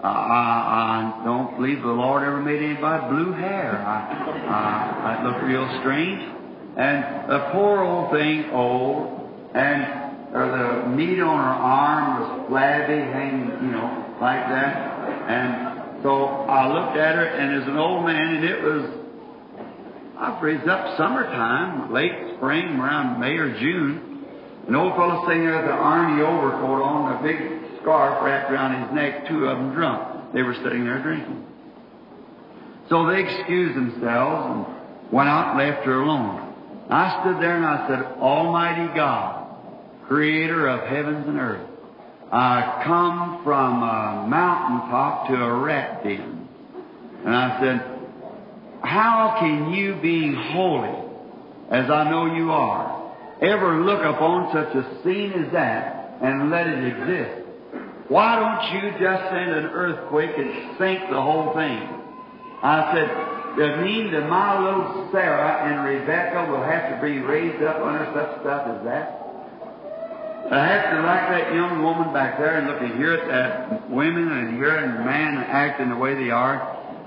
I, 0.05 1.21
I, 1.21 1.25
don't 1.25 1.57
believe 1.57 1.83
the 1.83 1.89
Lord 1.89 2.23
ever 2.23 2.41
made 2.41 2.63
anybody 2.63 3.09
blue 3.11 3.33
hair. 3.33 3.75
I, 3.85 5.19
I, 5.19 5.25
looked 5.27 5.43
real 5.45 5.67
strange. 5.81 6.23
And 6.79 7.29
the 7.29 7.51
poor 7.51 7.83
old 7.83 8.13
thing, 8.13 8.51
old, 8.51 9.51
and 9.55 10.33
the 10.33 10.89
meat 10.95 11.19
on 11.19 11.39
her 11.39 11.59
arm 11.59 12.21
was 12.21 12.49
flabby, 12.49 13.03
hanging, 13.03 13.67
you 13.67 13.73
know, 13.73 14.08
like 14.21 14.49
that. 14.49 14.99
And 15.29 16.03
so 16.03 16.27
I 16.27 16.69
looked 16.69 16.97
at 16.97 17.15
her, 17.17 17.25
and 17.25 17.63
as 17.63 17.69
an 17.69 17.77
old 17.77 18.05
man, 18.05 18.37
and 18.37 18.45
it 18.45 18.63
was, 18.63 18.91
I 20.19 20.41
raised 20.41 20.69
up 20.69 20.97
summertime, 20.97 21.93
late 21.93 22.37
spring, 22.37 22.79
around 22.79 23.21
May 23.21 23.37
or 23.37 23.59
June. 23.59 24.25
An 24.69 24.75
old 24.75 24.95
fellow 24.95 25.25
sitting 25.27 25.45
there 25.45 25.57
with 25.57 25.65
an 25.65 25.79
army 25.79 26.23
overcoat 26.23 26.83
on, 26.83 27.19
a 27.19 27.23
big 27.23 27.81
scarf 27.81 28.23
wrapped 28.23 28.51
around 28.51 28.83
his 28.83 28.95
neck, 28.95 29.29
two 29.29 29.47
of 29.47 29.59
them 29.59 29.75
drunk. 29.75 30.33
They 30.35 30.43
were 30.43 30.55
sitting 30.63 30.85
there 30.85 31.03
drinking. 31.03 31.47
So 32.89 33.07
they 33.07 33.23
excused 33.23 33.77
themselves 33.77 34.47
and 34.47 35.13
went 35.13 35.29
out 35.29 35.51
and 35.51 35.59
left 35.59 35.85
her 35.87 36.01
alone. 36.01 36.55
I 36.91 37.21
stood 37.21 37.43
there 37.43 37.57
and 37.57 37.65
I 37.65 37.89
said, 37.89 38.19
Almighty 38.19 38.95
God, 38.95 39.57
creator 40.07 40.69
of 40.69 40.89
heavens 40.89 41.27
and 41.29 41.39
earth, 41.39 41.69
I 42.31 42.83
come 42.85 43.41
from 43.43 43.83
a 43.83 44.27
mountaintop 44.29 45.29
to 45.29 45.35
a 45.35 45.55
rat 45.61 46.05
den. 46.05 46.49
And 47.25 47.35
I 47.35 47.61
said, 47.61 48.81
How 48.83 49.37
can 49.41 49.73
you, 49.73 49.97
being 50.03 50.35
holy, 50.35 51.09
as 51.71 51.91
I 51.91 52.11
know 52.11 52.35
you 52.35 52.51
are, 52.51 53.15
ever 53.41 53.81
look 53.81 54.01
upon 54.01 54.53
such 54.53 54.75
a 54.75 55.03
scene 55.03 55.33
as 55.33 55.53
that 55.53 56.19
and 56.21 56.51
let 56.51 56.67
it 56.67 56.85
exist? 56.85 57.49
Why 58.09 58.37
don't 58.37 58.83
you 58.83 58.91
just 59.01 59.23
send 59.31 59.51
an 59.53 59.67
earthquake 59.67 60.33
and 60.37 60.79
sink 60.79 61.11
the 61.11 61.21
whole 61.21 61.55
thing? 61.55 61.81
I 62.63 62.93
said, 62.93 63.09
that 63.59 63.83
mean 63.83 64.13
that 64.13 64.29
my 64.29 64.59
little 64.59 65.09
Sarah 65.13 65.67
and 65.67 65.85
Rebecca 65.85 66.51
will 66.51 66.63
have 66.63 66.95
to 66.95 67.07
be 67.07 67.19
raised 67.19 67.63
up 67.63 67.83
under 67.83 68.05
such 68.15 68.41
stuff 68.43 68.67
as 68.69 68.85
that? 68.85 69.18
I 70.51 70.67
have 70.67 70.97
to 70.97 71.03
like 71.03 71.29
that 71.29 71.53
young 71.53 71.83
woman 71.83 72.13
back 72.15 72.39
there 72.39 72.57
and 72.57 72.69
look 72.69 72.81
and 72.81 72.97
hear 72.97 73.13
at 73.13 73.29
that 73.29 73.91
women 73.91 74.33
and 74.33 74.57
hear 74.57 74.71
at 74.71 75.05
man 75.05 75.37
acting 75.37 75.91
the 75.91 75.97
way 75.97 76.15
they 76.15 76.31
are, 76.31 76.57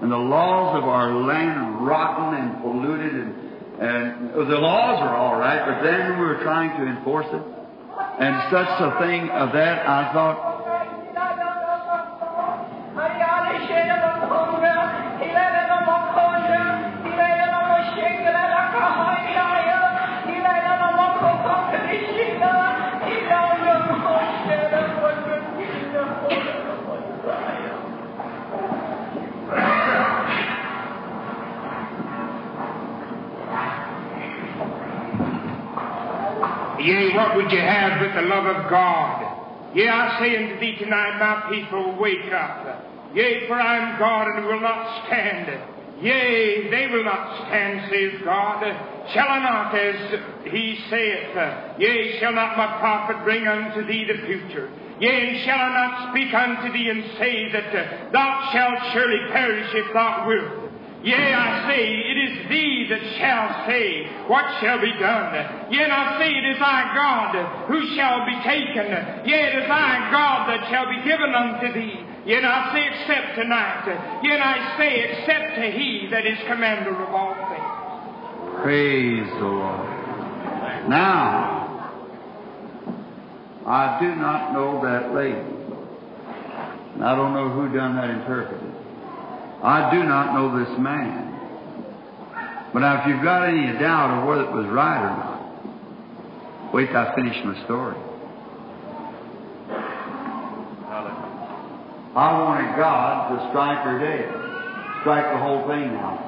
and 0.02 0.12
the 0.12 0.18
laws 0.18 0.78
of 0.78 0.84
our 0.84 1.12
land 1.12 1.82
rotten 1.86 2.38
and 2.38 2.62
polluted, 2.62 3.14
and, 3.14 3.34
and 3.82 4.34
the 4.48 4.62
laws 4.62 5.02
are 5.02 5.16
all 5.18 5.40
right, 5.40 5.66
but 5.66 5.82
then 5.82 6.20
we 6.20 6.26
were 6.26 6.44
trying 6.44 6.70
to 6.80 6.86
enforce 6.86 7.26
it, 7.34 7.42
and 8.20 8.52
such 8.52 8.70
a 8.78 9.00
thing 9.02 9.30
of 9.30 9.54
that, 9.54 9.90
I 9.90 10.14
thought, 10.14 10.51
Yea, 36.82 37.14
what 37.16 37.36
would 37.36 37.52
you 37.52 37.60
have 37.60 38.00
but 38.00 38.20
the 38.20 38.28
love 38.28 38.46
of 38.46 38.70
God? 38.70 39.76
Yea, 39.76 39.88
I 39.88 40.20
say 40.20 40.36
unto 40.36 40.60
thee 40.60 40.76
tonight, 40.78 41.20
my 41.20 41.50
people, 41.54 41.96
wake 42.00 42.32
up. 42.34 42.86
Yea, 43.14 43.48
for 43.48 43.56
I 43.56 43.78
am 43.78 44.00
God 44.00 44.28
and 44.28 44.46
will 44.46 44.62
not 44.62 45.06
stand. 45.06 45.48
Yea, 46.02 46.70
they 46.72 46.88
will 46.88 47.04
not 47.04 47.46
stand, 47.46 47.92
says 47.92 48.22
God. 48.26 48.64
Shall 49.14 49.28
I 49.28 49.40
not, 49.40 49.76
as 49.76 50.20
he 50.52 50.80
saith, 50.90 51.36
yea, 51.78 52.20
shall 52.20 52.34
not 52.34 52.58
my 52.58 52.80
prophet 52.80 53.24
bring 53.24 53.48
unto 53.48 53.86
thee 53.86 54.06
the 54.06 54.26
future? 54.26 54.72
Yea, 55.00 55.30
and 55.30 55.46
shall 55.46 55.60
I 55.60 55.70
not 55.74 56.12
speak 56.12 56.34
unto 56.34 56.74
thee 56.74 56.90
and 56.90 57.04
say 57.18 57.52
that 57.52 58.12
thou 58.12 58.50
shalt 58.52 58.94
surely 58.94 59.32
perish 59.32 59.70
if 59.74 59.94
thou 59.94 60.26
wilt? 60.28 60.61
Yea, 61.04 61.34
I 61.34 61.66
say, 61.66 61.82
it 61.82 62.18
is 62.30 62.50
thee 62.50 62.86
that 62.90 63.02
shall 63.18 63.66
say 63.66 64.06
what 64.30 64.46
shall 64.62 64.80
be 64.80 64.94
done. 65.02 65.34
Yea, 65.74 65.90
I 65.90 66.20
say, 66.22 66.30
it 66.30 66.46
is 66.54 66.62
I, 66.62 66.94
God, 66.94 67.66
who 67.66 67.82
shall 67.96 68.22
be 68.26 68.38
taken. 68.46 68.86
Yea, 69.26 69.50
it 69.50 69.56
is 69.66 69.70
I, 69.70 70.10
God, 70.14 70.46
that 70.50 70.70
shall 70.70 70.86
be 70.86 71.02
given 71.02 71.34
unto 71.34 71.74
thee. 71.74 72.06
Yea, 72.30 72.46
I 72.46 72.70
say, 72.72 72.86
except 72.86 73.34
tonight. 73.34 74.22
Yea, 74.22 74.38
I 74.38 74.78
say, 74.78 74.92
except 75.10 75.56
to 75.58 75.72
he 75.72 76.08
that 76.12 76.26
is 76.28 76.38
commander 76.48 76.94
of 76.94 77.10
all 77.10 77.34
things. 77.50 78.62
Praise 78.62 79.28
the 79.40 79.46
Lord. 79.46 79.90
Now, 80.88 81.62
I 83.66 83.98
do 84.00 84.16
not 84.16 84.54
know 84.54 84.82
that 84.86 85.16
lady. 85.16 85.50
I 87.02 87.16
don't 87.16 87.34
know 87.34 87.50
who 87.50 87.74
done 87.74 87.96
that 87.96 88.12
interpreted. 88.12 88.71
I 89.64 89.92
do 89.92 90.04
not 90.04 90.34
know 90.34 90.58
this 90.58 90.80
man. 90.80 91.28
But 92.74 92.80
now, 92.80 93.02
if 93.02 93.08
you've 93.08 93.24
got 93.24 93.48
any 93.48 93.78
doubt 93.78 94.22
of 94.22 94.28
whether 94.28 94.44
it 94.44 94.52
was 94.52 94.66
right 94.68 95.04
or 95.04 95.16
not, 95.18 96.74
wait 96.74 96.88
till 96.88 96.98
I 96.98 97.14
finish 97.16 97.38
my 97.44 97.64
story. 97.66 97.98
I 102.14 102.40
wanted 102.44 102.76
God 102.76 103.30
to 103.32 103.50
strike 103.50 103.86
her 103.86 104.00
dead, 104.00 104.28
strike 105.02 105.32
the 105.32 105.40
whole 105.40 105.64
thing 105.68 105.96
out. 105.96 106.20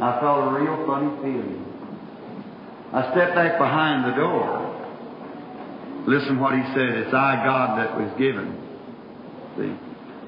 I 0.00 0.20
felt 0.20 0.48
a 0.48 0.60
real 0.60 0.86
funny 0.86 1.12
feeling. 1.20 1.62
I 2.92 3.12
stepped 3.12 3.34
back 3.34 3.58
behind 3.58 4.04
the 4.04 4.16
door. 4.16 4.72
Listen 6.06 6.40
what 6.40 6.54
he 6.54 6.62
said. 6.72 7.04
It's 7.04 7.12
I, 7.12 7.42
God, 7.44 7.78
that 7.78 7.98
was 7.98 8.08
given. 8.16 8.56
See? 9.58 9.76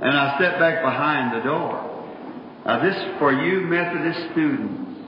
And 0.05 0.13
I 0.13 0.37
stepped 0.37 0.59
back 0.59 0.83
behind 0.83 1.41
the 1.41 1.45
door. 1.45 1.88
Now, 2.65 2.83
this 2.83 2.97
for 3.19 3.33
you 3.33 3.63
Methodist 3.63 4.33
students 4.33 4.99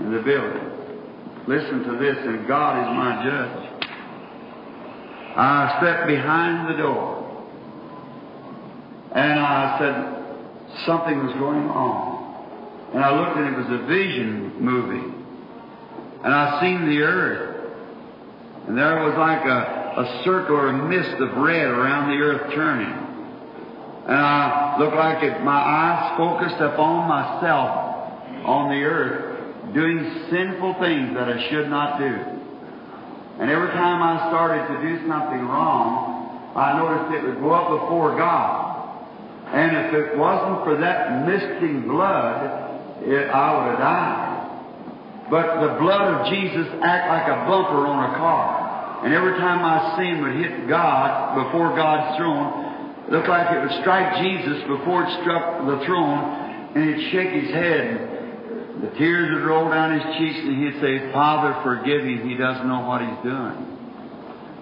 in 0.00 0.12
the 0.12 0.22
building. 0.22 0.70
Listen 1.46 1.84
to 1.84 1.98
this, 1.98 2.16
and 2.24 2.48
God 2.48 2.80
is 2.82 2.96
my 2.96 3.24
judge. 3.24 3.74
I 5.36 5.76
stepped 5.80 6.06
behind 6.06 6.72
the 6.72 6.78
door. 6.82 7.20
And 9.14 9.38
I 9.38 9.78
said, 9.78 10.14
something 10.86 11.24
was 11.24 11.34
going 11.34 11.68
on. 11.68 12.14
And 12.94 13.04
I 13.04 13.10
looked 13.14 13.36
and 13.36 13.54
it 13.54 13.58
was 13.58 13.80
a 13.80 13.86
vision 13.86 14.54
moving. 14.60 15.26
And 16.24 16.32
I 16.32 16.60
seen 16.60 16.88
the 16.88 17.02
earth. 17.02 17.72
And 18.66 18.78
there 18.78 19.04
was 19.04 19.14
like 19.18 19.44
a, 19.44 20.00
a 20.00 20.22
circle 20.24 20.56
or 20.56 20.68
a 20.68 20.88
mist 20.88 21.20
of 21.20 21.36
red 21.36 21.66
around 21.66 22.10
the 22.10 22.24
earth 22.24 22.54
turning. 22.54 23.13
And 24.06 24.16
I 24.16 24.76
looked 24.78 24.96
like 24.96 25.24
it, 25.24 25.42
my 25.42 25.56
eyes 25.56 26.16
focused 26.18 26.60
upon 26.60 27.08
myself 27.08 28.44
on 28.44 28.68
the 28.68 28.84
earth, 28.84 29.72
doing 29.72 30.28
sinful 30.30 30.76
things 30.80 31.16
that 31.16 31.28
I 31.28 31.48
should 31.48 31.70
not 31.70 31.98
do. 31.98 32.12
And 33.40 33.50
every 33.50 33.72
time 33.72 34.02
I 34.04 34.28
started 34.28 34.68
to 34.68 34.76
do 34.84 35.08
something 35.08 35.40
wrong, 35.48 36.52
I 36.54 36.76
noticed 36.76 37.16
it 37.16 37.24
would 37.26 37.40
go 37.40 37.50
up 37.50 37.80
before 37.80 38.16
God. 38.16 38.74
And 39.48 39.72
if 39.72 39.94
it 39.94 40.18
wasn't 40.18 40.64
for 40.64 40.76
that 40.80 41.26
misting 41.26 41.88
blood, 41.88 43.02
it, 43.02 43.26
I 43.32 43.46
would 43.56 43.70
have 43.72 43.78
died. 43.80 44.34
But 45.30 45.64
the 45.64 45.80
blood 45.80 46.14
of 46.14 46.28
Jesus 46.28 46.68
act 46.84 47.08
like 47.08 47.26
a 47.26 47.48
bumper 47.48 47.88
on 47.88 48.12
a 48.12 48.16
car. 48.20 49.04
And 49.04 49.12
every 49.12 49.32
time 49.40 49.64
my 49.64 49.96
sin 49.96 50.22
would 50.22 50.36
hit 50.36 50.68
God 50.68 51.44
before 51.44 51.74
God's 51.74 52.16
throne, 52.16 52.73
looked 53.10 53.28
like 53.28 53.50
it 53.52 53.60
would 53.60 53.80
strike 53.80 54.22
Jesus 54.22 54.62
before 54.68 55.04
it 55.04 55.10
struck 55.22 55.66
the 55.66 55.84
throne, 55.84 56.72
and 56.74 56.94
he'd 56.94 57.10
shake 57.10 57.30
his 57.30 57.50
head. 57.50 58.10
The 58.82 58.90
tears 58.98 59.30
would 59.32 59.44
roll 59.44 59.70
down 59.70 59.94
his 59.94 60.04
cheeks, 60.18 60.40
and 60.40 60.56
he'd 60.62 60.80
say, 60.80 61.12
Father, 61.12 61.54
forgive 61.62 62.02
him. 62.02 62.28
He 62.28 62.36
doesn't 62.36 62.66
know 62.66 62.80
what 62.86 63.00
he's 63.00 63.22
doing. 63.22 63.74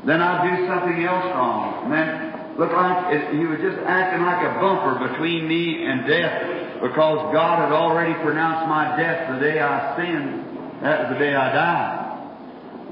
Then 0.04 0.20
I'd 0.20 0.42
do 0.42 0.66
something 0.66 1.04
else 1.04 1.24
wrong. 1.32 1.84
And 1.84 1.92
then 1.92 2.58
looked 2.58 2.74
like 2.74 3.14
it, 3.14 3.34
he 3.34 3.46
was 3.46 3.58
just 3.60 3.78
acting 3.86 4.26
like 4.26 4.42
a 4.42 4.60
bumper 4.60 5.08
between 5.08 5.48
me 5.48 5.86
and 5.86 6.06
death 6.06 6.82
because 6.82 7.32
God 7.32 7.62
had 7.62 7.72
already 7.72 8.12
pronounced 8.22 8.68
my 8.68 8.96
death 8.96 9.32
the 9.32 9.40
day 9.40 9.60
I 9.60 9.96
sinned. 9.96 10.82
That 10.82 11.06
was 11.06 11.14
the 11.14 11.18
day 11.18 11.34
I 11.34 11.52
died. 11.52 12.02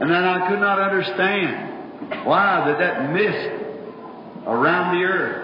And 0.00 0.10
then 0.10 0.24
I 0.24 0.48
could 0.48 0.60
not 0.60 0.78
understand 0.78 2.24
why 2.24 2.64
that 2.70 2.78
that 2.78 3.12
mist 3.12 4.46
around 4.46 4.96
the 4.96 5.04
earth. 5.04 5.39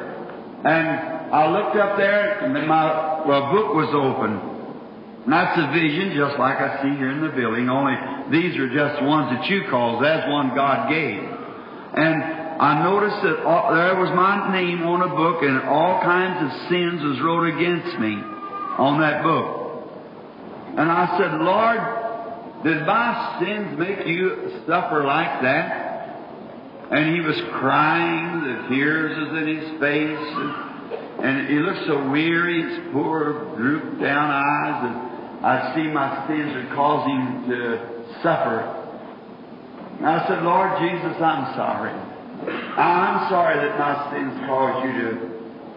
And 0.66 0.86
I 1.30 1.46
looked 1.46 1.76
up 1.76 1.96
there, 1.96 2.42
and 2.42 2.52
my 2.66 3.22
well, 3.22 3.52
book 3.54 3.74
was 3.74 3.90
open. 3.94 4.34
And 5.22 5.32
that's 5.32 5.54
a 5.58 5.70
vision, 5.70 6.14
just 6.18 6.38
like 6.38 6.58
I 6.58 6.82
see 6.82 6.98
here 6.98 7.10
in 7.10 7.22
the 7.22 7.30
building, 7.30 7.70
only 7.70 7.94
these 8.34 8.58
are 8.58 8.66
just 8.66 9.02
ones 9.02 9.30
that 9.30 9.46
you 9.46 9.62
call. 9.70 10.00
That's 10.02 10.26
one 10.26 10.54
God 10.54 10.90
gave. 10.90 11.22
And 11.22 12.18
I 12.58 12.82
noticed 12.82 13.22
that 13.22 13.46
all, 13.46 13.74
there 13.74 13.94
was 13.94 14.10
my 14.10 14.50
name 14.58 14.82
on 14.82 15.02
a 15.02 15.12
book, 15.14 15.42
and 15.42 15.62
all 15.70 16.02
kinds 16.02 16.42
of 16.42 16.50
sins 16.66 16.98
was 17.02 17.22
wrote 17.22 17.46
against 17.46 17.98
me 18.02 18.18
on 18.78 18.98
that 18.98 19.22
book. 19.22 19.86
And 20.78 20.90
I 20.90 21.14
said, 21.14 21.30
Lord, 21.46 21.78
did 22.66 22.86
my 22.86 23.38
sins 23.38 23.78
make 23.78 24.06
you 24.06 24.62
suffer 24.66 25.04
like 25.04 25.42
that? 25.42 25.85
And 26.90 27.14
he 27.14 27.20
was 27.20 27.36
crying, 27.58 28.46
the 28.46 28.68
tears 28.68 29.18
was 29.18 29.42
in 29.42 29.56
his 29.58 29.80
face, 29.80 30.28
and, 30.38 31.24
and 31.24 31.48
he 31.48 31.58
looked 31.58 31.86
so 31.86 32.08
weary, 32.10 32.62
his 32.62 32.92
poor 32.92 33.56
drooped 33.56 34.00
down 34.00 34.30
eyes, 34.30 34.78
and 34.86 35.44
I 35.44 35.74
see 35.74 35.82
my 35.90 36.26
sins 36.28 36.54
are 36.54 36.74
causing 36.76 37.18
him 37.18 37.50
to 37.50 38.20
suffer. 38.22 38.86
And 39.98 40.06
I 40.06 40.28
said, 40.28 40.42
Lord 40.44 40.78
Jesus, 40.78 41.20
I'm 41.20 41.56
sorry. 41.56 41.90
I'm 41.90 43.30
sorry 43.30 43.56
that 43.66 43.78
my 43.78 44.12
sins 44.12 44.46
caused 44.46 44.86
you 44.86 44.92
to, 45.00 45.10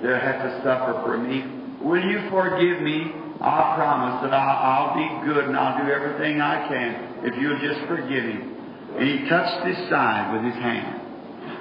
to 0.03 0.19
have 0.19 0.43
to 0.43 0.61
suffer 0.63 1.01
for 1.05 1.17
me. 1.17 1.43
Will 1.81 2.03
you 2.03 2.29
forgive 2.29 2.81
me? 2.83 3.13
I 3.41 3.73
promise 3.75 4.21
that 4.23 4.33
I'll, 4.33 4.91
I'll 4.91 4.95
be 4.95 5.25
good 5.25 5.45
and 5.45 5.55
I'll 5.55 5.83
do 5.83 5.89
everything 5.89 6.41
I 6.41 6.67
can 6.67 7.25
if 7.25 7.33
you'll 7.39 7.59
just 7.59 7.87
forgive 7.87 8.25
me. 8.25 8.59
And 8.99 9.07
he 9.07 9.29
touched 9.29 9.65
his 9.65 9.89
side 9.89 10.33
with 10.35 10.53
his 10.53 10.61
hand. 10.61 10.98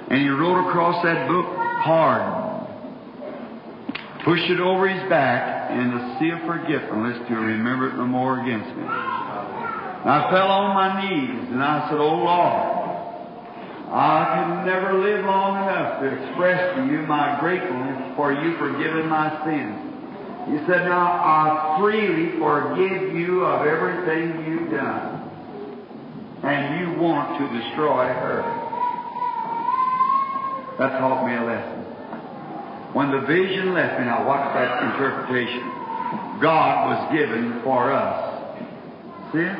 And 0.09 0.21
he 0.21 0.29
wrote 0.29 0.69
across 0.69 1.03
that 1.03 1.27
book, 1.27 1.45
hard. 1.85 2.67
Pushed 4.25 4.49
it 4.49 4.59
over 4.59 4.89
his 4.89 5.07
back 5.07 5.71
in 5.71 5.91
the 5.91 6.19
sea 6.19 6.31
of 6.31 6.41
forgetfulness 6.49 7.29
to 7.29 7.35
remember 7.35 7.89
it 7.89 7.95
no 7.95 8.05
more 8.05 8.41
against 8.41 8.75
me. 8.75 8.83
And 8.83 10.09
I 10.09 10.29
fell 10.31 10.47
on 10.47 10.73
my 10.73 11.01
knees 11.01 11.47
and 11.51 11.63
I 11.63 11.89
said, 11.89 11.99
Oh 11.99 12.19
Lord, 12.25 12.79
I 13.93 14.17
can 14.33 14.65
never 14.65 14.97
live 14.97 15.25
long 15.25 15.63
enough 15.63 16.01
to 16.01 16.07
express 16.09 16.75
to 16.75 16.85
you 16.85 17.05
my 17.07 17.39
gratefulness 17.39 18.15
for 18.15 18.33
you 18.33 18.57
forgiving 18.57 19.07
my 19.07 19.29
sins. 19.45 19.89
He 20.51 20.57
said, 20.65 20.89
Now 20.89 21.05
I 21.05 21.77
freely 21.79 22.37
forgive 22.39 23.13
you 23.13 23.45
of 23.45 23.67
everything 23.67 24.45
you've 24.49 24.71
done. 24.71 25.29
And 26.43 26.81
you 26.81 26.99
want 26.99 27.37
to 27.39 27.59
destroy 27.61 28.07
her. 28.07 28.58
That 30.79 30.95
taught 30.97 31.27
me 31.27 31.35
a 31.35 31.43
lesson. 31.43 31.83
When 32.95 33.11
the 33.11 33.27
vision 33.27 33.75
left 33.75 33.99
me, 33.99 34.07
I 34.07 34.23
watched 34.23 34.55
that 34.55 34.79
interpretation. 34.95 35.61
God 36.39 36.87
was 36.87 37.01
given 37.11 37.59
for 37.67 37.91
us. 37.91 38.15
See 39.35 39.43
it? 39.43 39.59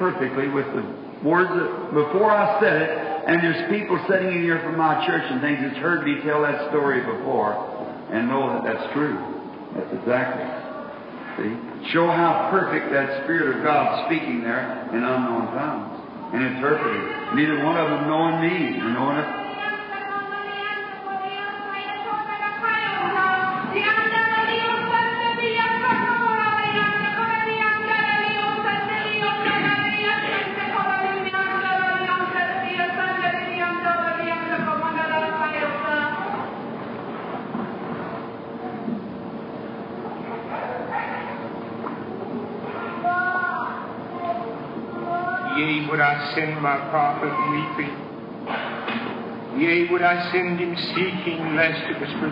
Perfectly 0.00 0.48
with 0.48 0.66
the 0.72 0.82
words 1.22 1.52
that, 1.52 1.92
before 1.92 2.32
I 2.32 2.58
said 2.64 2.80
it, 2.80 2.90
and 3.28 3.44
there's 3.44 3.70
people 3.70 4.00
sitting 4.08 4.32
in 4.32 4.42
here 4.42 4.58
from 4.64 4.76
my 4.76 5.04
church 5.06 5.22
and 5.28 5.40
things 5.44 5.60
that's 5.62 5.76
heard 5.78 6.02
me 6.02 6.18
tell 6.24 6.42
that 6.42 6.72
story 6.72 7.04
before 7.04 7.54
and 8.10 8.26
know 8.26 8.56
that 8.56 8.64
that's 8.64 8.92
true. 8.96 9.20
That's 9.76 9.92
exactly. 10.00 10.48
See? 11.38 11.92
Show 11.92 12.08
how 12.08 12.48
perfect 12.50 12.90
that 12.90 13.22
Spirit 13.22 13.56
of 13.56 13.62
God 13.62 14.08
speaking 14.08 14.40
there 14.40 14.88
in 14.96 15.04
unknown 15.04 15.52
tongues 15.52 15.92
and 16.32 16.56
interpreting. 16.56 17.36
Neither 17.36 17.62
one 17.62 17.76
of 17.76 17.86
them 17.92 18.08
knowing 18.08 18.40
me 18.40 18.80
or 18.80 18.90
knowing 18.96 19.18
it 19.20 19.41
Yea, 45.56 45.86
would 45.88 46.00
I 46.00 46.32
send 46.34 46.60
my 46.60 46.76
prophet 46.90 47.32
weeping? 47.52 47.94
Yea, 49.60 49.88
would 49.90 50.02
I 50.02 50.30
send 50.32 50.58
him 50.60 50.76
seeking, 50.76 51.54
lest 51.56 51.88
it 51.90 52.00
was 52.00 52.10
for 52.20 52.30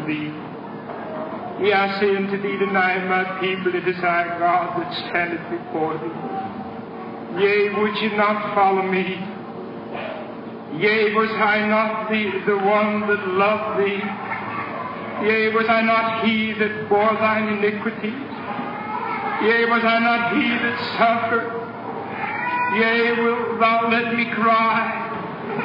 thee? 1.60 1.66
Yea, 1.66 1.72
I 1.72 2.00
say 2.00 2.16
unto 2.16 2.40
thee 2.40 2.58
tonight, 2.58 3.06
my 3.08 3.40
people, 3.40 3.74
it 3.74 3.86
is 3.86 3.96
I, 4.02 4.38
God, 4.38 4.80
that 4.80 4.92
standeth 5.08 5.50
before 5.50 5.94
thee. 5.98 7.42
Yea, 7.42 7.74
would 7.80 7.96
you 8.02 8.16
not 8.16 8.54
follow 8.54 8.82
me? 8.82 9.18
Yea, 10.80 11.14
was 11.14 11.30
I 11.30 11.66
not 11.68 12.10
the, 12.10 12.30
the 12.46 12.56
one 12.56 13.00
that 13.08 13.28
loved 13.28 13.80
thee? 13.80 14.00
Yea, 15.26 15.54
was 15.54 15.66
I 15.68 15.82
not 15.82 16.24
he 16.24 16.54
that 16.54 16.88
bore 16.88 17.12
thine 17.14 17.58
iniquities? 17.58 18.14
Yea, 19.42 19.64
was 19.66 19.84
I 19.84 19.98
not 20.00 20.34
he 20.34 20.48
that 20.48 20.78
suffered? 20.96 21.60
Yea, 22.76 23.22
wilt 23.22 23.58
thou 23.60 23.88
let 23.90 24.14
me 24.14 24.30
cry? 24.32 24.96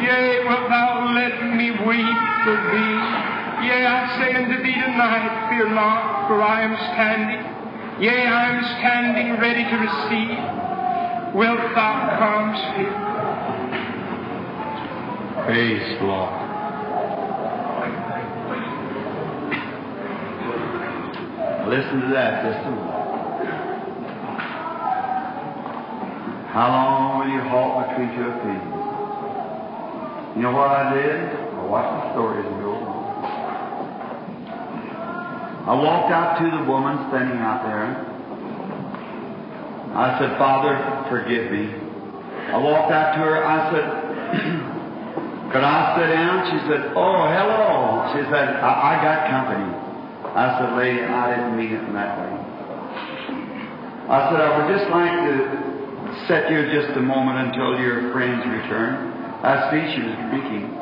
Yea, 0.02 0.44
wilt 0.44 0.70
thou 0.70 1.14
let 1.14 1.56
me 1.56 1.72
weep 1.72 2.20
for 2.44 2.58
thee? 2.72 3.45
Yea, 3.64 3.86
I 3.86 4.20
say 4.20 4.36
unto 4.36 4.64
thee 4.64 4.74
tonight, 4.74 5.50
fear 5.50 5.70
not, 5.70 6.28
for 6.28 6.42
I 6.42 6.62
am 6.64 6.76
standing. 6.94 7.40
Yea, 8.04 8.28
I 8.28 8.52
am 8.52 8.64
standing 8.80 9.40
ready 9.40 9.64
to 9.64 9.78
receive. 9.78 10.38
Wilt 11.34 11.60
thou 11.76 12.16
come, 12.20 12.56
Spirit? 12.72 13.06
Praise 15.46 16.00
the 16.00 16.06
Lord. 16.06 16.46
Listen 21.70 22.02
to 22.02 22.08
that 22.14 22.46
a. 22.46 22.96
How 26.54 26.68
long 26.70 27.20
will 27.20 27.34
you 27.34 27.42
halt 27.42 27.90
between 27.90 28.16
two 28.16 28.30
opinions? 28.30 28.86
You 30.36 30.42
know 30.44 30.52
what 30.52 30.70
I 30.70 30.94
did? 30.94 31.36
I 31.36 31.66
watched 31.66 32.06
the 32.06 32.12
stories 32.14 32.46
and 32.46 32.62
on. 32.62 32.75
I 35.66 35.74
walked 35.74 36.14
out 36.14 36.38
to 36.38 36.46
the 36.46 36.64
woman 36.70 37.10
standing 37.10 37.42
out 37.42 37.66
there. 37.66 37.90
I 39.98 40.14
said, 40.22 40.38
Father, 40.38 40.78
forgive 41.10 41.50
me. 41.50 41.74
I 42.54 42.58
walked 42.62 42.94
out 42.94 43.18
to 43.18 43.20
her. 43.26 43.42
I 43.42 43.58
said, 43.74 43.86
Could 45.56 45.64
I 45.66 45.98
sit 45.98 46.14
down? 46.14 46.38
She 46.54 46.60
said, 46.70 46.94
Oh, 46.94 47.26
hello. 47.34 48.14
She 48.14 48.22
said, 48.30 48.62
I, 48.62 48.94
I 48.94 49.02
got 49.02 49.26
company. 49.26 49.74
I 50.38 50.46
said, 50.60 50.78
Lady, 50.78 51.02
I 51.02 51.34
didn't 51.34 51.58
mean 51.58 51.74
it 51.74 51.82
in 51.82 51.94
that 51.94 52.14
way. 52.14 52.30
I 54.06 54.30
said, 54.30 54.42
I 54.42 54.50
would 54.54 54.70
just 54.70 54.86
like 54.94 55.18
to 55.34 55.34
sit 56.28 56.46
here 56.46 56.70
just 56.70 56.96
a 56.96 57.02
moment 57.02 57.50
until 57.50 57.80
your 57.82 58.14
friends 58.14 58.46
return. 58.46 59.18
I 59.42 59.72
see 59.74 59.96
she 59.98 60.02
was 60.06 60.14
drinking. 60.30 60.78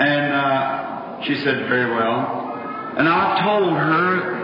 And 0.00 0.32
uh, 0.32 1.20
she 1.24 1.36
said, 1.44 1.68
Very 1.68 1.90
well. 1.92 2.49
And 2.98 3.08
I 3.08 3.42
told 3.42 3.72
her 3.76 4.40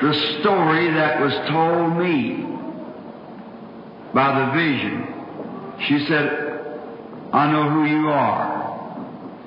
the 0.00 0.40
story 0.40 0.90
that 0.92 1.20
was 1.20 1.32
told 1.48 1.96
me 1.96 2.44
by 4.14 4.38
the 4.38 4.52
vision. 4.52 5.06
She 5.86 6.06
said, 6.06 6.48
I 7.32 7.50
know 7.50 7.70
who 7.70 7.84
you 7.84 8.08
are. 8.08 8.58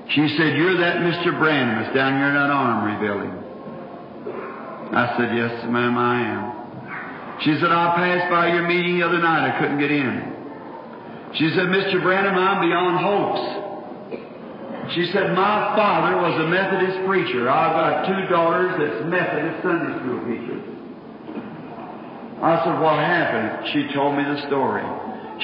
She 0.09 0.27
said, 0.37 0.57
You're 0.57 0.77
that 0.77 0.97
Mr. 0.97 1.37
Branham 1.37 1.83
that's 1.83 1.95
down 1.95 2.17
here 2.17 2.27
in 2.27 2.35
that 2.35 2.49
armory 2.51 3.07
building. 3.07 3.31
I 4.93 5.15
said, 5.17 5.35
Yes, 5.35 5.65
ma'am, 5.69 5.97
I 5.97 6.21
am. 6.21 7.41
She 7.41 7.53
said, 7.59 7.71
I 7.71 7.95
passed 7.95 8.29
by 8.29 8.47
your 8.47 8.67
meeting 8.67 8.99
the 8.99 9.05
other 9.05 9.19
night. 9.19 9.55
I 9.55 9.59
couldn't 9.59 9.79
get 9.79 9.91
in. 9.91 10.31
She 11.33 11.49
said, 11.55 11.67
Mr. 11.67 12.01
Branham, 12.01 12.35
I'm 12.35 12.67
beyond 12.67 12.99
hopes. 12.99 13.60
She 14.95 15.07
said, 15.15 15.31
My 15.31 15.71
father 15.75 16.19
was 16.19 16.35
a 16.41 16.47
Methodist 16.51 17.07
preacher. 17.07 17.47
I've 17.47 17.75
got 17.75 18.11
two 18.11 18.27
daughters 18.27 18.75
that's 18.75 19.07
Methodist 19.07 19.63
Sunday 19.63 19.93
school 20.03 20.19
teachers. 20.27 20.63
I 22.43 22.59
said, 22.65 22.75
What 22.75 22.99
happened? 22.99 23.71
She 23.71 23.87
told 23.95 24.19
me 24.19 24.23
the 24.27 24.43
story. 24.51 24.83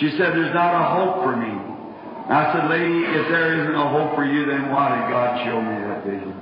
She 0.04 0.12
said, 0.20 0.36
There's 0.36 0.52
not 0.52 0.76
a 0.76 0.84
hope 1.00 1.24
for 1.24 1.36
me. 1.40 1.54
I 2.28 2.52
said, 2.52 2.68
Lady, 2.68 3.08
if 3.08 3.32
there 3.32 3.56
isn't 3.56 3.76
a 3.76 3.88
hope 3.88 4.20
for 4.20 4.28
you, 4.28 4.46
then 4.52 4.68
why 4.68 4.92
did 5.00 5.08
God 5.08 5.40
show 5.48 5.64
me 5.64 5.76
that 5.88 6.04
vision? 6.04 6.36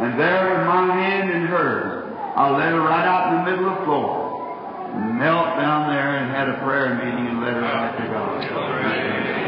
And 0.00 0.18
there 0.18 0.60
in 0.60 0.66
my 0.66 0.88
hand 0.88 1.30
and 1.30 1.44
hers, 1.48 2.08
I 2.34 2.48
led 2.48 2.72
her 2.72 2.80
right 2.80 3.04
out 3.04 3.28
in 3.28 3.44
the 3.44 3.50
middle 3.50 3.68
of 3.68 3.78
the 3.78 3.84
floor, 3.84 5.20
knelt 5.20 5.60
down 5.60 5.92
there 5.92 6.16
and 6.16 6.32
had 6.32 6.48
a 6.48 6.64
prayer 6.64 6.96
meeting 6.96 7.28
and 7.28 7.44
led 7.44 7.54
her 7.54 7.60
right 7.60 7.92
to 7.92 8.04
God. 8.08 9.43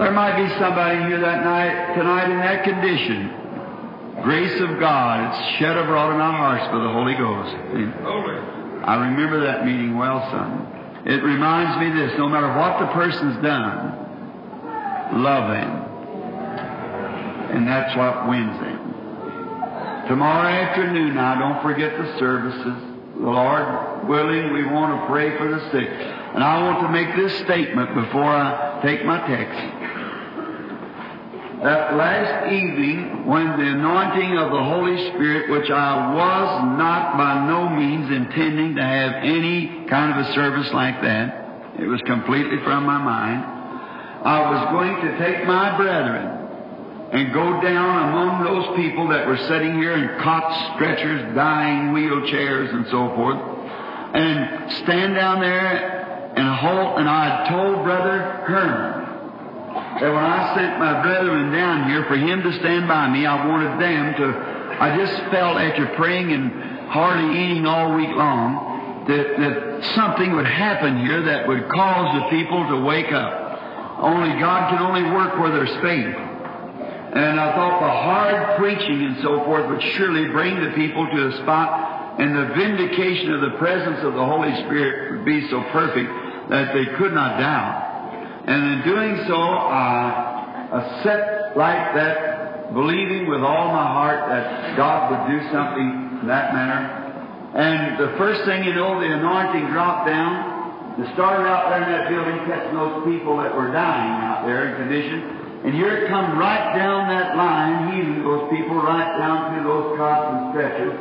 There 0.00 0.12
might 0.12 0.42
be 0.42 0.48
somebody 0.56 0.96
here 1.12 1.20
that 1.20 1.44
night, 1.44 1.94
tonight 1.94 2.32
in 2.32 2.38
that 2.38 2.64
condition. 2.64 4.22
Grace 4.22 4.58
of 4.62 4.80
God, 4.80 5.28
it's 5.28 5.58
shed 5.58 5.76
abroad 5.76 6.14
in 6.14 6.20
our 6.22 6.32
hearts 6.32 6.64
by 6.72 6.80
the 6.80 6.88
Holy 6.88 7.12
Ghost. 7.20 7.52
I 8.88 8.94
remember 8.96 9.44
that 9.44 9.66
meeting 9.66 9.98
well, 9.98 10.24
son. 10.30 11.04
It 11.04 11.22
reminds 11.22 11.76
me 11.84 12.00
this, 12.00 12.16
no 12.16 12.30
matter 12.30 12.48
what 12.48 12.80
the 12.80 12.86
person's 12.94 13.44
done, 13.44 15.20
love 15.22 15.50
them. 15.52 15.68
And 17.52 17.68
that's 17.68 17.94
what 17.94 18.26
wins 18.26 18.58
them. 18.58 18.80
Tomorrow 20.08 20.48
afternoon 20.48 21.14
now, 21.14 21.38
don't 21.38 21.62
forget 21.62 21.92
the 21.98 22.18
services. 22.18 22.82
The 23.20 23.28
Lord 23.28 24.08
willing, 24.08 24.54
we 24.54 24.64
want 24.64 24.98
to 24.98 25.06
pray 25.12 25.36
for 25.36 25.46
the 25.46 25.60
sick. 25.70 25.90
And 25.90 26.42
I 26.42 26.62
want 26.62 26.80
to 26.86 26.88
make 26.88 27.14
this 27.16 27.38
statement 27.44 27.94
before 27.94 28.24
I 28.24 28.80
take 28.82 29.04
my 29.04 29.20
text 29.28 29.80
that 31.62 31.94
last 31.94 32.50
evening 32.52 33.26
when 33.26 33.46
the 33.58 33.68
anointing 33.76 34.38
of 34.38 34.50
the 34.50 34.64
Holy 34.64 34.96
Spirit, 35.12 35.50
which 35.50 35.70
I 35.70 36.14
was 36.14 36.78
not 36.78 37.18
by 37.18 37.46
no 37.46 37.68
means 37.68 38.10
intending 38.10 38.76
to 38.76 38.82
have 38.82 39.22
any 39.22 39.84
kind 39.86 40.12
of 40.12 40.26
a 40.26 40.32
service 40.32 40.72
like 40.72 41.02
that, 41.02 41.76
it 41.78 41.86
was 41.86 42.00
completely 42.06 42.56
from 42.64 42.86
my 42.86 42.96
mind, 42.96 43.44
I 44.24 44.40
was 44.50 44.72
going 44.72 44.96
to 45.04 45.18
take 45.18 45.46
my 45.46 45.76
brethren 45.76 46.40
and 47.12 47.34
go 47.34 47.60
down 47.60 48.08
among 48.08 48.44
those 48.44 48.76
people 48.76 49.08
that 49.08 49.26
were 49.26 49.38
sitting 49.48 49.74
here 49.74 49.92
in 49.92 50.22
cots, 50.22 50.76
stretchers, 50.76 51.34
dying, 51.34 51.92
wheelchairs, 51.92 52.72
and 52.72 52.86
so 52.86 53.12
forth, 53.16 53.36
and 54.14 54.72
stand 54.84 55.14
down 55.14 55.40
there 55.40 56.32
and 56.36 56.48
hold, 56.56 57.00
and 57.00 57.08
I 57.08 57.48
told 57.50 57.84
Brother 57.84 58.44
Herman, 58.46 58.99
that 59.98 60.06
when 60.06 60.24
I 60.24 60.54
sent 60.54 60.78
my 60.78 61.02
brethren 61.02 61.50
down 61.50 61.90
here 61.90 62.04
for 62.06 62.16
him 62.16 62.42
to 62.42 62.52
stand 62.60 62.86
by 62.86 63.08
me, 63.10 63.26
I 63.26 63.46
wanted 63.46 63.80
them 63.80 64.14
to. 64.22 64.26
I 64.80 64.96
just 64.96 65.12
felt 65.30 65.58
after 65.58 65.86
praying 65.96 66.32
and 66.32 66.88
hardly 66.88 67.42
eating 67.42 67.66
all 67.66 67.96
week 67.96 68.10
long 68.10 69.04
that, 69.08 69.26
that 69.38 69.94
something 69.94 70.32
would 70.36 70.46
happen 70.46 71.00
here 71.04 71.22
that 71.22 71.48
would 71.48 71.68
cause 71.68 72.22
the 72.22 72.30
people 72.30 72.68
to 72.68 72.84
wake 72.84 73.12
up. 73.12 73.98
Only 73.98 74.38
God 74.40 74.70
can 74.70 74.78
only 74.80 75.04
work 75.10 75.38
where 75.38 75.50
there's 75.50 75.76
faith. 75.82 76.16
And 77.10 77.40
I 77.40 77.52
thought 77.54 77.80
the 77.80 77.90
hard 77.90 78.56
preaching 78.58 79.02
and 79.02 79.16
so 79.22 79.44
forth 79.44 79.68
would 79.68 79.82
surely 79.98 80.30
bring 80.30 80.62
the 80.62 80.70
people 80.76 81.04
to 81.04 81.28
a 81.28 81.32
spot, 81.42 82.20
and 82.20 82.36
the 82.36 82.54
vindication 82.54 83.34
of 83.34 83.40
the 83.40 83.58
presence 83.58 83.98
of 84.04 84.14
the 84.14 84.24
Holy 84.24 84.54
Spirit 84.64 85.16
would 85.16 85.24
be 85.24 85.48
so 85.50 85.60
perfect 85.72 86.08
that 86.48 86.72
they 86.72 86.86
could 86.96 87.12
not 87.12 87.38
doubt. 87.38 87.89
And 88.50 88.74
in 88.74 88.78
doing 88.82 89.14
so, 89.30 89.38
I, 89.38 91.06
sat 91.06 91.54
like 91.54 91.94
that, 91.94 92.74
believing 92.74 93.30
with 93.30 93.46
all 93.46 93.70
my 93.70 93.86
heart 93.94 94.26
that 94.26 94.74
God 94.76 95.14
would 95.14 95.24
do 95.30 95.38
something 95.54 96.18
in 96.18 96.26
that 96.26 96.50
manner. 96.50 97.54
And 97.54 97.98
the 97.98 98.18
first 98.18 98.42
thing 98.50 98.66
you 98.66 98.74
know, 98.74 98.98
the 98.98 99.06
anointing 99.06 99.70
dropped 99.70 100.10
down. 100.10 100.98
It 100.98 101.14
started 101.14 101.46
out 101.46 101.70
there 101.70 101.82
in 101.86 101.90
that 101.94 102.10
building, 102.10 102.42
catching 102.50 102.74
those 102.74 103.06
people 103.06 103.38
that 103.38 103.54
were 103.54 103.70
dying 103.70 104.18
out 104.18 104.42
there 104.42 104.74
in 104.74 104.82
condition. 104.82 105.70
And 105.70 105.74
here 105.74 106.02
it 106.02 106.10
come 106.10 106.38
right 106.38 106.74
down 106.74 107.06
that 107.06 107.36
line, 107.38 107.94
healing 107.94 108.24
those 108.26 108.50
people 108.50 108.82
right 108.82 109.14
down 109.14 109.54
through 109.54 109.62
those 109.62 109.94
cots 109.94 110.26
and 110.26 110.42
stretchers, 110.50 110.96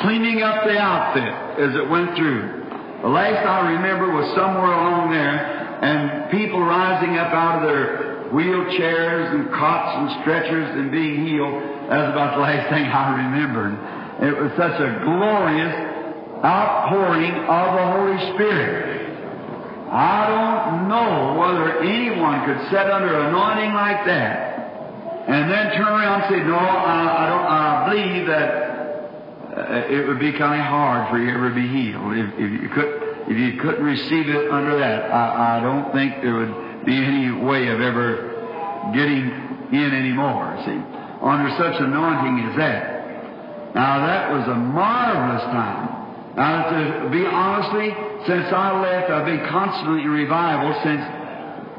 cleaning 0.00 0.40
up 0.40 0.64
the 0.64 0.78
outfit 0.80 1.60
as 1.60 1.76
it 1.76 1.84
went 1.90 2.16
through. 2.16 2.64
The 3.02 3.12
last 3.12 3.44
I 3.44 3.76
remember 3.76 4.08
was 4.16 4.24
somewhere 4.32 4.72
along 4.72 5.12
there, 5.12 5.63
and 5.84 6.30
people 6.30 6.64
rising 6.64 7.18
up 7.18 7.28
out 7.28 7.60
of 7.60 7.68
their 7.68 8.32
wheelchairs 8.32 9.34
and 9.36 9.50
cots 9.52 10.00
and 10.00 10.22
stretchers 10.22 10.70
and 10.80 10.90
being 10.90 11.26
healed. 11.26 11.60
That 11.92 12.08
was 12.08 12.10
about 12.16 12.36
the 12.36 12.40
last 12.40 12.72
thing 12.72 12.88
I 12.88 13.20
remembered. 13.20 13.76
It 14.24 14.32
was 14.32 14.50
such 14.56 14.80
a 14.80 15.04
glorious 15.04 15.74
outpouring 16.40 17.36
of 17.44 17.66
the 17.76 17.86
Holy 18.00 18.18
Spirit. 18.32 19.12
I 19.92 20.24
don't 20.24 20.88
know 20.88 21.36
whether 21.36 21.84
anyone 21.84 22.48
could 22.48 22.64
sit 22.72 22.88
under 22.88 23.28
anointing 23.28 23.74
like 23.74 24.06
that 24.06 24.54
and 25.28 25.50
then 25.50 25.76
turn 25.76 25.88
around 25.88 26.22
and 26.22 26.32
say, 26.32 26.40
"No, 26.48 26.56
I, 26.56 26.96
I 27.12 27.24
don't. 27.28 27.46
I 27.46 27.88
believe 27.88 28.26
that 28.26 28.50
uh, 29.52 29.92
it 29.92 30.08
would 30.08 30.18
be 30.18 30.32
kind 30.32 30.60
of 30.60 30.66
hard 30.66 31.10
for 31.10 31.18
you 31.18 31.30
ever 31.30 31.50
to 31.50 31.54
be 31.54 31.68
healed 31.68 32.16
if, 32.16 32.32
if 32.40 32.62
you 32.62 32.68
could." 32.72 33.13
If 33.28 33.38
you 33.38 33.60
couldn't 33.60 33.84
receive 33.84 34.28
it 34.28 34.50
under 34.50 34.78
that, 34.78 35.10
I, 35.10 35.58
I 35.58 35.60
don't 35.60 35.92
think 35.92 36.22
there 36.22 36.34
would 36.34 36.84
be 36.84 36.96
any 36.96 37.30
way 37.32 37.68
of 37.68 37.80
ever 37.80 38.92
getting 38.94 39.30
in 39.72 39.94
anymore, 39.94 40.60
see, 40.64 40.80
under 41.22 41.50
such 41.56 41.80
anointing 41.80 42.50
as 42.50 42.56
that. 42.56 43.74
Now, 43.74 44.06
that 44.06 44.30
was 44.30 44.46
a 44.46 44.54
marvelous 44.54 45.42
time. 45.44 46.04
Now, 46.36 46.70
to 46.70 47.08
be 47.10 47.24
honestly, 47.24 47.90
since 48.26 48.52
I 48.52 48.80
left, 48.80 49.10
I've 49.10 49.26
been 49.26 49.46
constantly 49.48 50.02
in 50.02 50.10
revival 50.10 50.74
since 50.82 51.02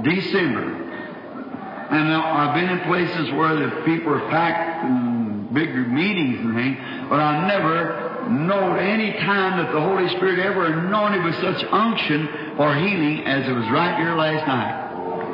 December. 0.03 0.81
And 1.91 2.11
uh, 2.11 2.19
I've 2.19 2.55
been 2.55 2.69
in 2.69 2.79
places 2.81 3.31
where 3.33 3.55
the 3.55 3.83
people 3.85 4.13
are 4.13 4.29
packed 4.29 4.85
and 4.85 5.53
big 5.53 5.75
meetings 5.75 6.39
and 6.39 6.55
things, 6.55 6.77
but 7.09 7.19
I 7.19 7.47
never 7.47 8.04
know 8.31 8.75
any 8.75 9.13
time 9.13 9.63
that 9.63 9.71
the 9.73 9.81
Holy 9.81 10.07
Spirit 10.17 10.39
ever 10.39 10.65
anointed 10.65 11.23
with 11.23 11.35
such 11.35 11.63
unction 11.71 12.57
or 12.57 12.75
healing 12.75 13.25
as 13.25 13.47
it 13.47 13.53
was 13.53 13.65
right 13.71 13.97
here 13.97 14.15
last 14.15 14.47
night. 14.47 14.85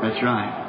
That's 0.01 0.23
right. 0.23 0.61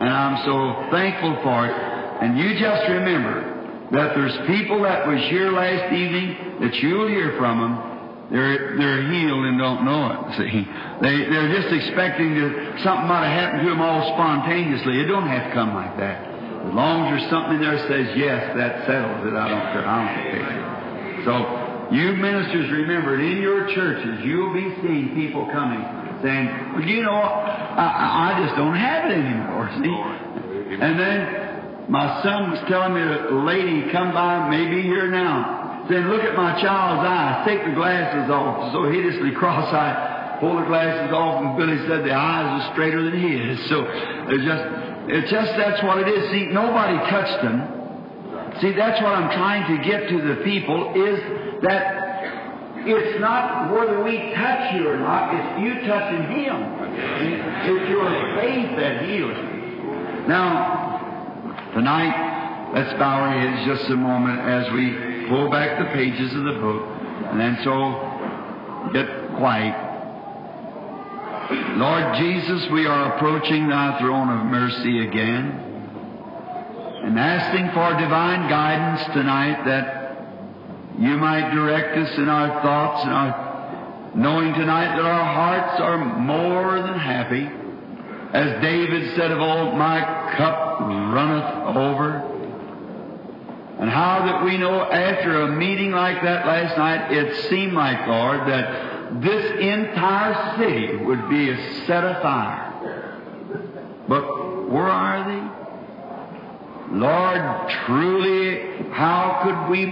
And 0.00 0.10
I'm 0.10 0.44
so 0.44 0.90
thankful 0.90 1.40
for 1.42 1.66
it. 1.66 1.74
And 1.74 2.38
you 2.38 2.58
just 2.58 2.88
remember 2.88 3.88
that 3.92 4.14
there's 4.14 4.36
people 4.46 4.82
that 4.82 5.06
was 5.06 5.20
here 5.30 5.50
last 5.50 5.92
evening 5.92 6.60
that 6.60 6.74
you'll 6.82 7.08
hear 7.08 7.36
from 7.38 7.60
them. 7.60 7.94
They're, 8.30 8.76
they're 8.76 9.02
healed 9.12 9.44
and 9.44 9.58
don't 9.58 9.84
know 9.84 10.10
it. 10.10 10.36
See, 10.38 10.66
they, 11.00 11.16
they're 11.30 11.52
just 11.60 11.72
expecting 11.72 12.34
that 12.34 12.80
something 12.82 13.06
might 13.06 13.28
have 13.28 13.52
happened 13.52 13.62
to 13.64 13.68
them 13.70 13.80
all 13.80 14.14
spontaneously. 14.14 15.00
It 15.00 15.06
don't 15.06 15.28
have 15.28 15.48
to 15.48 15.54
come 15.54 15.74
like 15.74 15.96
that. 15.98 16.34
As 16.64 16.72
long 16.72 17.04
as 17.04 17.20
there's 17.20 17.30
something 17.30 17.60
there 17.60 17.76
that 17.76 17.88
says, 17.88 18.16
yes, 18.16 18.56
that 18.56 18.86
settles 18.86 19.28
it, 19.28 19.36
I 19.36 19.48
don't 19.48 19.66
care. 19.76 19.86
I 19.86 19.96
don't 20.00 20.14
care. 20.32 20.74
So, 21.28 21.63
you 21.92 22.16
ministers 22.16 22.70
remember, 22.70 23.20
in 23.20 23.42
your 23.42 23.66
churches, 23.74 24.24
you'll 24.24 24.54
be 24.54 24.74
seeing 24.82 25.14
people 25.14 25.48
coming 25.52 26.04
saying, 26.24 26.72
well, 26.72 26.82
you 26.88 27.02
know, 27.04 27.20
I, 27.20 28.32
I 28.32 28.46
just 28.46 28.56
don't 28.56 28.74
have 28.74 29.12
it 29.12 29.20
anymore, 29.20 29.68
see? 29.76 29.92
And 30.80 30.98
then 30.98 31.92
my 31.92 32.24
son 32.24 32.50
was 32.50 32.64
telling 32.66 32.96
me 32.96 33.04
a 33.04 33.36
lady 33.44 33.92
come 33.92 34.16
by, 34.16 34.48
maybe 34.48 34.80
here 34.82 35.12
now, 35.12 35.84
saying, 35.88 36.08
look 36.08 36.24
at 36.24 36.34
my 36.34 36.56
child's 36.64 37.04
eyes, 37.04 37.44
take 37.44 37.60
the 37.60 37.76
glasses 37.76 38.32
off. 38.32 38.72
So 38.72 38.88
hideously 38.88 39.36
cross-eyed, 39.36 40.40
pull 40.40 40.56
the 40.56 40.64
glasses 40.64 41.12
off, 41.12 41.44
and 41.44 41.60
Billy 41.60 41.76
said 41.84 42.08
the 42.08 42.16
eyes 42.16 42.64
are 42.64 42.72
straighter 42.72 43.04
than 43.04 43.20
his. 43.20 43.60
So 43.68 43.84
it's 44.32 44.44
just, 44.48 44.64
it's 45.12 45.30
just 45.30 45.52
that's 45.60 45.84
what 45.84 46.00
it 46.00 46.08
is. 46.08 46.24
See, 46.32 46.48
nobody 46.48 46.96
touched 47.12 47.44
them. 47.44 47.68
See, 48.64 48.72
that's 48.72 48.96
what 49.02 49.12
I'm 49.12 49.28
trying 49.36 49.68
to 49.76 49.76
get 49.84 50.08
to 50.08 50.16
the 50.24 50.36
people 50.40 50.96
is 50.96 51.43
that 51.64 52.04
it's 52.86 53.20
not 53.20 53.72
whether 53.72 54.04
we 54.04 54.32
touch 54.34 54.74
you 54.74 54.88
or 54.88 54.98
not, 54.98 55.34
it's 55.34 55.62
you 55.62 55.88
touching 55.88 56.22
Him. 56.30 56.56
It's 57.64 57.88
your 57.88 58.10
faith 58.36 58.76
that 58.76 59.04
heals 59.08 59.36
you. 59.36 60.28
Now, 60.28 61.70
tonight, 61.72 62.72
let's 62.74 62.92
bow 62.98 63.20
our 63.20 63.32
heads 63.32 63.66
just 63.66 63.90
a 63.90 63.96
moment 63.96 64.40
as 64.40 64.70
we 64.72 65.28
pull 65.28 65.50
back 65.50 65.78
the 65.78 65.86
pages 65.94 66.34
of 66.34 66.44
the 66.44 66.60
book, 66.60 66.82
and 67.30 67.40
then 67.40 67.58
so 67.64 68.90
get 68.92 69.08
quiet. 69.36 69.80
Lord 71.76 72.16
Jesus, 72.16 72.70
we 72.70 72.86
are 72.86 73.16
approaching 73.16 73.68
thy 73.68 73.98
throne 73.98 74.28
of 74.28 74.46
mercy 74.46 75.06
again 75.06 75.72
and 77.04 77.18
asking 77.18 77.68
for 77.72 78.00
divine 78.00 78.48
guidance 78.48 79.04
tonight 79.12 79.64
that 79.66 80.03
you 80.98 81.16
might 81.16 81.50
direct 81.52 81.96
us 81.98 82.16
in 82.18 82.28
our 82.28 82.62
thoughts 82.62 83.04
and 83.04 83.12
our 83.12 84.12
knowing 84.14 84.54
tonight 84.54 84.96
that 84.96 85.04
our 85.04 85.24
hearts 85.24 85.80
are 85.80 85.98
more 85.98 86.80
than 86.80 86.98
happy. 86.98 87.50
As 88.32 88.62
David 88.62 89.16
said 89.16 89.32
of 89.32 89.40
old, 89.40 89.76
my 89.76 90.00
cup 90.36 90.80
runneth 90.80 91.76
over. 91.76 92.30
And 93.80 93.90
how 93.90 94.24
that 94.24 94.44
we 94.44 94.56
know 94.56 94.82
after 94.82 95.42
a 95.42 95.48
meeting 95.48 95.90
like 95.90 96.22
that 96.22 96.46
last 96.46 96.78
night, 96.78 97.12
it 97.12 97.48
seemed 97.48 97.72
like, 97.72 98.06
Lord, 98.06 98.40
that 98.48 99.20
this 99.20 99.60
entire 99.60 100.56
city 100.58 100.96
would 100.96 101.28
be 101.28 101.56
set 101.86 102.04
afire. 102.04 102.70
But 104.08 104.70
where 104.70 104.86
are 104.86 105.28
they? 105.28 105.64
Lord, 106.98 107.70
truly, 107.86 108.90
how 108.92 109.40
could 109.42 109.70
we 109.70 109.86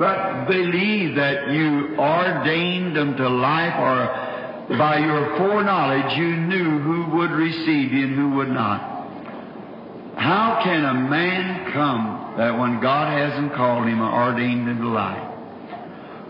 but 0.00 0.46
believe 0.46 1.14
that 1.16 1.52
you 1.52 1.94
ordained 1.98 2.96
them 2.96 3.14
to 3.18 3.28
life 3.28 3.74
or 3.78 4.78
by 4.78 4.96
your 4.96 5.36
foreknowledge 5.36 6.16
you 6.16 6.36
knew 6.36 6.78
who 6.78 7.18
would 7.18 7.30
receive 7.30 7.92
you 7.92 8.06
and 8.06 8.16
who 8.16 8.30
would 8.36 8.48
not? 8.48 8.80
How 10.16 10.62
can 10.64 10.86
a 10.86 10.94
man 10.94 11.70
come 11.72 12.34
that 12.38 12.58
when 12.58 12.80
God 12.80 13.12
hasn't 13.12 13.52
called 13.52 13.86
him 13.86 14.00
or 14.00 14.10
ordained 14.10 14.70
him 14.70 14.78
to 14.78 14.88
life? 14.88 15.34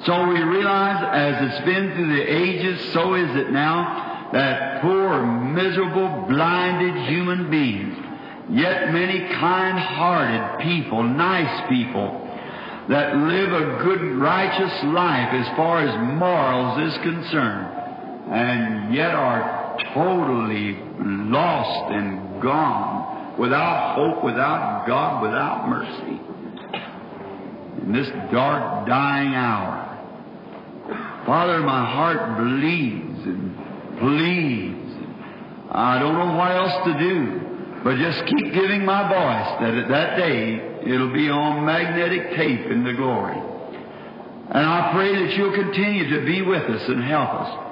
So 0.05 0.27
we 0.27 0.41
realize 0.41 1.05
as 1.13 1.53
it's 1.53 1.65
been 1.65 1.95
through 1.95 2.17
the 2.17 2.23
ages, 2.23 2.93
so 2.93 3.15
is 3.15 3.37
it 3.37 3.53
now, 3.53 4.31
that 4.33 4.83
poor, 4.83 5.25
miserable, 5.25 6.27
blinded 6.29 7.09
human 7.09 7.49
beings 7.49 7.97
Yet 8.53 8.93
many 8.93 9.21
kind-hearted 9.21 10.65
people, 10.65 11.05
nice 11.05 11.69
people, 11.69 12.30
that 12.91 13.17
live 13.17 13.53
a 13.53 13.85
good, 13.85 14.19
righteous 14.19 14.85
life 14.87 15.33
as 15.33 15.47
far 15.57 15.79
as 15.87 16.19
morals 16.19 16.93
is 16.93 16.99
concerned, 16.99 17.69
and 18.33 18.93
yet 18.93 19.15
are 19.15 19.79
totally 19.95 20.77
lost 20.99 21.93
and 21.93 22.43
gone, 22.43 23.39
without 23.39 23.95
hope, 23.95 24.25
without 24.25 24.87
God, 24.89 25.23
without 25.23 25.69
mercy. 25.69 26.21
In 27.83 27.93
this 27.93 28.09
dark, 28.33 28.89
dying 28.89 29.35
hour, 29.35 29.87
Father, 31.27 31.61
my 31.61 31.85
heart 31.89 32.39
bleeds 32.39 33.23
and 33.25 33.55
bleeds. 34.01 34.91
I 35.71 36.01
don't 36.01 36.15
know 36.15 36.37
what 36.37 36.51
else 36.51 36.87
to 36.87 36.99
do. 36.99 37.41
But 37.85 37.97
just 37.99 38.27
keep 38.27 38.53
giving 38.53 38.85
my 38.85 39.09
voice 39.09 39.61
that 39.63 39.75
at 39.75 39.89
that 39.89 40.17
day 40.17 40.70
it'll 40.87 41.13
be 41.13 41.29
on 41.29 41.65
magnetic 41.65 42.37
tape 42.37 42.67
in 42.67 42.85
the 42.85 42.93
glory. 42.93 43.37
And 43.37 44.67
I 44.67 44.91
pray 44.93 45.15
that 45.15 45.37
you'll 45.37 45.55
continue 45.55 46.19
to 46.19 46.27
be 46.27 46.43
with 46.43 46.65
us 46.65 46.89
and 46.89 47.03
help 47.05 47.31
us. 47.31 47.67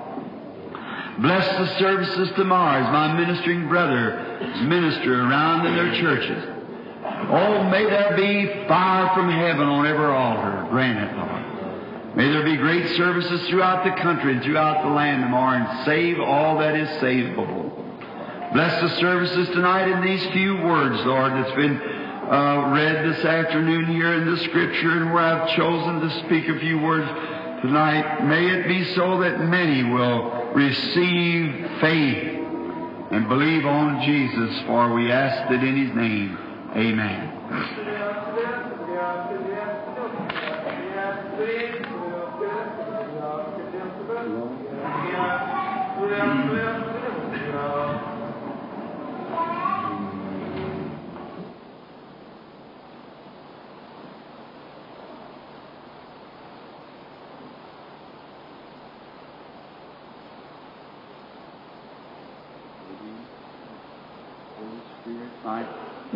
Bless 1.20 1.48
the 1.58 1.78
services 1.78 2.30
tomorrow 2.36 2.84
as 2.84 2.92
my 2.92 3.18
ministering 3.18 3.68
brother 3.68 4.24
minister 4.62 5.20
around 5.22 5.66
in 5.66 5.74
their 5.74 6.00
churches. 6.00 6.44
Oh, 7.30 7.64
may 7.64 7.84
there 7.84 8.16
be 8.16 8.68
fire 8.68 9.12
from 9.14 9.28
heaven 9.28 9.66
on 9.66 9.86
every 9.86 10.06
altar. 10.06 10.68
Grant 10.70 11.10
it, 11.10 11.16
Lord. 11.16 12.16
May 12.16 12.30
there 12.30 12.44
be 12.44 12.56
great 12.56 12.96
services 12.96 13.48
throughout 13.48 13.84
the 13.84 14.00
country 14.00 14.32
and 14.32 14.42
throughout 14.42 14.82
the 14.82 14.90
land 14.90 15.24
tomorrow 15.24 15.58
and 15.58 15.84
save 15.84 16.20
all 16.20 16.58
that 16.58 16.76
is 16.76 16.88
savable. 17.02 17.68
Bless 18.52 18.80
the 18.80 19.00
services 19.00 19.48
tonight 19.48 19.88
in 19.88 20.00
these 20.00 20.24
few 20.32 20.56
words, 20.62 21.04
Lord, 21.04 21.32
that's 21.32 21.54
been 21.54 21.97
uh, 22.30 22.70
read 22.74 23.06
this 23.06 23.24
afternoon 23.24 23.86
here 23.86 24.12
in 24.12 24.30
the 24.30 24.36
Scripture, 24.44 25.00
and 25.00 25.12
where 25.14 25.22
I've 25.22 25.56
chosen 25.56 26.00
to 26.00 26.26
speak 26.26 26.46
a 26.48 26.58
few 26.60 26.78
words 26.78 27.08
tonight. 27.62 28.22
May 28.24 28.50
it 28.50 28.68
be 28.68 28.84
so 28.94 29.20
that 29.20 29.40
many 29.40 29.82
will 29.82 30.52
receive 30.52 31.70
faith 31.80 32.38
and 33.10 33.28
believe 33.28 33.64
on 33.64 34.04
Jesus, 34.04 34.60
for 34.66 34.92
we 34.92 35.10
ask 35.10 35.50
it 35.50 35.64
in 35.64 35.86
His 35.86 35.96
name. 35.96 36.38
Amen. 36.76 37.97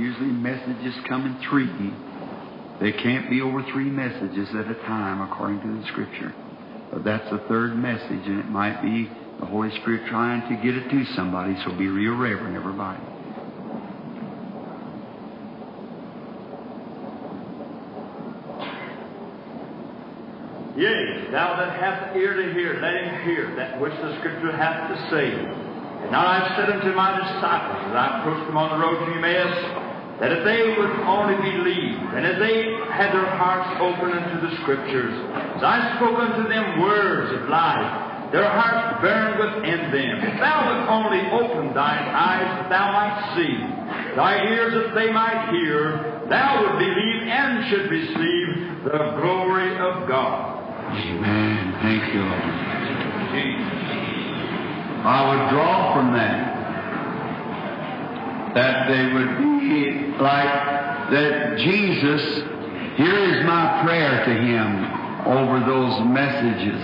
Usually 0.03 0.33
messages 0.33 0.97
come 1.09 1.27
in 1.27 1.39
three. 1.49 1.71
They 2.81 2.91
can't 2.91 3.31
be 3.31 3.41
over 3.41 3.63
three 3.71 3.89
messages 3.89 4.49
at 4.51 4.67
a 4.67 4.75
time 4.83 5.23
according 5.31 5.61
to 5.61 5.81
the 5.81 5.87
Scripture. 5.93 6.35
But 6.91 7.05
that's 7.05 7.31
the 7.31 7.39
third 7.47 7.77
message, 7.77 8.27
and 8.27 8.41
it 8.41 8.51
might 8.51 8.83
be 8.83 9.09
the 9.39 9.47
Holy 9.47 9.71
Spirit 9.81 10.09
trying 10.09 10.43
to 10.51 10.61
get 10.61 10.75
it 10.75 10.91
to 10.91 11.05
somebody, 11.15 11.57
so 11.63 11.71
be 11.79 11.87
real 11.87 12.17
reverent, 12.17 12.57
everybody. 12.57 12.99
Yea, 20.75 21.31
thou 21.31 21.55
that 21.63 21.79
hast 21.79 22.17
ear 22.17 22.35
to 22.35 22.53
hear, 22.55 22.81
let 22.83 23.05
him 23.05 23.25
hear 23.25 23.55
that 23.55 23.81
which 23.81 23.93
the 24.03 24.19
Scripture 24.19 24.51
hath 24.57 24.91
to 24.91 25.11
say. 25.15 25.31
And 25.31 26.11
now 26.11 26.27
I've 26.27 26.57
said 26.57 26.71
unto 26.71 26.93
my 26.93 27.17
disciples, 27.23 27.87
as 27.87 27.95
I 27.95 28.19
approached 28.19 28.49
them 28.49 28.57
on 28.57 28.75
the 28.75 28.85
road 28.85 29.07
to 29.07 29.13
Emmaus, 29.15 29.82
that 30.23 30.31
if 30.31 30.47
they 30.47 30.79
would 30.79 30.95
only 31.03 31.35
believe, 31.35 31.99
and 32.15 32.23
if 32.23 32.39
they 32.39 32.79
had 32.95 33.11
their 33.11 33.27
hearts 33.35 33.75
open 33.83 34.15
unto 34.15 34.39
the 34.47 34.55
Scriptures, 34.63 35.11
as 35.59 35.67
I 35.67 35.99
spoke 35.99 36.15
unto 36.15 36.47
them 36.47 36.79
words 36.79 37.43
of 37.43 37.51
life, 37.51 38.31
their 38.31 38.47
hearts 38.47 39.03
burned 39.03 39.35
within 39.43 39.91
them. 39.91 40.15
If 40.23 40.39
thou 40.39 40.63
would 40.71 40.83
only 40.95 41.27
open 41.35 41.75
thine 41.75 42.07
eyes 42.07 42.47
that 42.55 42.71
thou 42.71 42.87
might 42.95 43.19
see, 43.35 43.67
thy 44.15 44.47
ears 44.47 44.73
that 44.79 44.95
they 44.95 45.11
might 45.11 45.51
hear, 45.59 46.23
thou 46.31 46.71
would 46.71 46.79
believe 46.79 47.19
and 47.27 47.67
should 47.67 47.91
receive 47.91 48.87
the 48.87 49.19
glory 49.19 49.75
of 49.75 50.07
God. 50.07 50.63
Amen. 51.03 51.83
Thank 51.83 52.15
you, 52.15 52.23
Lord. 52.23 52.63
I 55.03 55.19
would 55.27 55.51
draw 55.51 55.99
from 55.99 56.15
that 56.15 56.62
that 58.55 58.89
they 58.89 59.13
would 59.13 59.39
be 59.39 60.13
like 60.19 61.11
that 61.11 61.59
Jesus, 61.59 62.23
here 62.97 63.19
is 63.19 63.45
my 63.45 63.83
prayer 63.85 64.25
to 64.25 64.35
him 64.35 65.27
over 65.27 65.61
those 65.61 66.01
messages. 66.07 66.83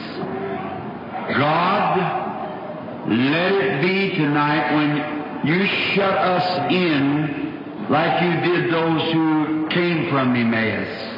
God, 1.37 3.09
let 3.09 3.52
it 3.52 3.83
be 3.83 4.16
tonight 4.16 4.74
when 4.74 5.46
you 5.46 5.66
shut 5.94 6.18
us 6.18 6.72
in 6.72 7.87
like 7.90 8.22
you 8.22 8.52
did 8.52 8.72
those 8.72 9.12
who 9.12 9.68
came 9.70 10.11
from 10.11 10.35
Emmaus. 10.37 11.09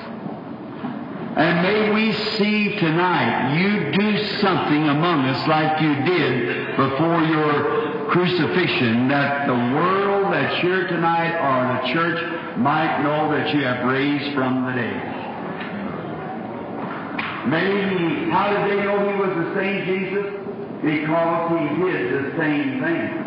And 1.36 1.62
may 1.62 1.94
we 1.94 2.12
see 2.12 2.76
tonight 2.78 3.56
you 3.56 3.92
do 3.92 4.24
something 4.40 4.88
among 4.88 5.26
us 5.26 5.48
like 5.48 5.80
you 5.80 5.94
did 6.04 6.76
before 6.76 7.22
your 7.22 8.08
crucifixion, 8.10 9.08
that 9.08 9.46
the 9.46 9.54
world 9.54 10.09
that's 10.30 10.62
here 10.62 10.86
tonight 10.86 11.34
or 11.36 11.82
the 11.82 11.92
church 11.92 12.58
might 12.58 13.02
know 13.02 13.30
that 13.32 13.54
you 13.54 13.62
have 13.62 13.86
raised 13.86 14.34
from 14.34 14.66
the 14.66 14.72
dead. 14.72 15.20
Maybe, 17.48 18.30
how 18.30 18.52
did 18.52 18.70
they 18.70 18.84
know 18.84 19.00
he 19.10 19.16
was 19.18 19.32
the 19.34 19.54
same 19.56 19.84
Jesus? 19.86 20.26
Because 20.82 21.50
he 21.50 21.68
did 21.84 22.12
the 22.12 22.30
same 22.38 22.80
thing 22.80 23.20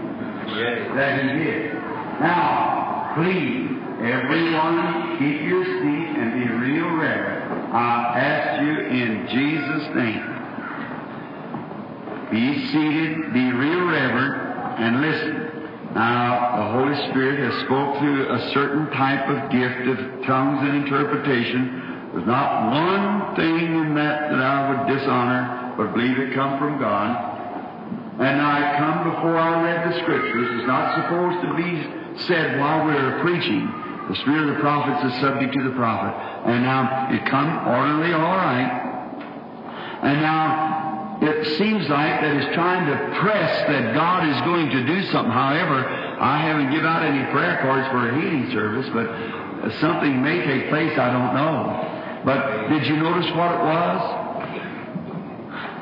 that 0.96 1.22
he 1.22 1.28
did. 1.44 1.74
Now, 2.22 3.14
please, 3.16 3.70
everyone, 4.02 5.18
keep 5.18 5.42
your 5.42 5.66
seat 5.66 6.08
and 6.18 6.34
be 6.34 6.46
real 6.54 6.90
reverent. 6.96 7.74
I 7.74 8.20
ask 8.20 8.62
you 8.62 8.74
in 8.80 9.28
Jesus' 9.34 9.88
name. 9.96 10.34
Be 12.32 12.66
seated, 12.72 13.34
be 13.34 13.52
real 13.52 13.86
reverent, 13.86 14.80
and 14.80 15.02
listen. 15.02 15.53
Now, 15.94 16.58
the 16.58 16.68
Holy 16.74 17.10
Spirit 17.10 17.38
has 17.38 17.66
spoke 17.66 18.00
through 18.00 18.34
a 18.34 18.52
certain 18.54 18.90
type 18.98 19.30
of 19.30 19.52
gift 19.52 19.86
of 19.94 20.26
tongues 20.26 20.66
and 20.66 20.84
interpretation. 20.84 22.10
There's 22.14 22.26
not 22.26 22.74
one 22.74 23.36
thing 23.36 23.78
in 23.78 23.94
that 23.96 24.30
that 24.32 24.42
I 24.42 24.70
would 24.70 24.90
dishonor, 24.90 25.74
but 25.78 25.94
believe 25.94 26.18
it 26.18 26.34
come 26.34 26.58
from 26.58 26.80
God. 26.80 27.34
And 28.20 28.42
I 28.42 28.78
come 28.78 29.14
before 29.14 29.38
I 29.38 29.62
read 29.62 29.94
the 29.94 30.02
Scriptures. 30.02 30.48
It's 30.58 30.68
not 30.68 30.98
supposed 30.98 31.46
to 31.46 31.54
be 31.62 32.26
said 32.26 32.60
while 32.60 32.86
we're 32.86 33.22
preaching. 33.22 33.70
The 34.10 34.16
spirit 34.18 34.50
of 34.50 34.56
the 34.56 34.62
prophets 34.62 35.14
is 35.14 35.22
subject 35.22 35.54
to 35.54 35.64
the 35.64 35.76
prophet. 35.76 36.14
And 36.50 36.64
now 36.64 37.08
it 37.10 37.26
come 37.30 37.68
orderly, 37.68 38.14
all 38.14 38.38
right. 38.38 38.82
And 40.04 40.22
now 40.22 40.83
it 41.24 41.58
seems 41.58 41.88
like 41.90 42.22
that 42.22 42.36
it's 42.36 42.54
trying 42.54 42.86
to 42.86 43.20
press 43.20 43.68
that 43.68 43.94
God 43.94 44.28
is 44.28 44.40
going 44.42 44.70
to 44.70 44.86
do 44.86 45.04
something. 45.12 45.32
However, 45.32 45.86
I 46.20 46.42
haven't 46.42 46.72
given 46.72 46.86
out 46.86 47.04
any 47.04 47.32
prayer 47.32 47.60
cards 47.62 47.88
for 47.90 48.10
a 48.10 48.20
healing 48.20 48.52
service, 48.52 48.90
but 48.94 49.08
something 49.80 50.22
may 50.22 50.44
take 50.46 50.70
place. 50.70 50.98
I 50.98 51.12
don't 51.12 51.34
know. 51.34 52.22
But 52.26 52.70
did 52.70 52.88
you 52.88 52.98
notice 52.98 53.30
what 53.36 53.52
it 53.52 53.60
was? 53.60 54.20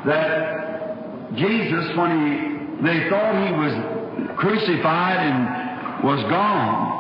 That 0.06 1.36
Jesus, 1.36 1.96
when 1.96 2.12
he 2.12 2.52
they 2.82 3.10
thought 3.10 3.46
he 3.46 3.54
was 3.54 4.38
crucified 4.38 5.18
and 5.18 6.04
was 6.04 6.22
gone, 6.24 6.91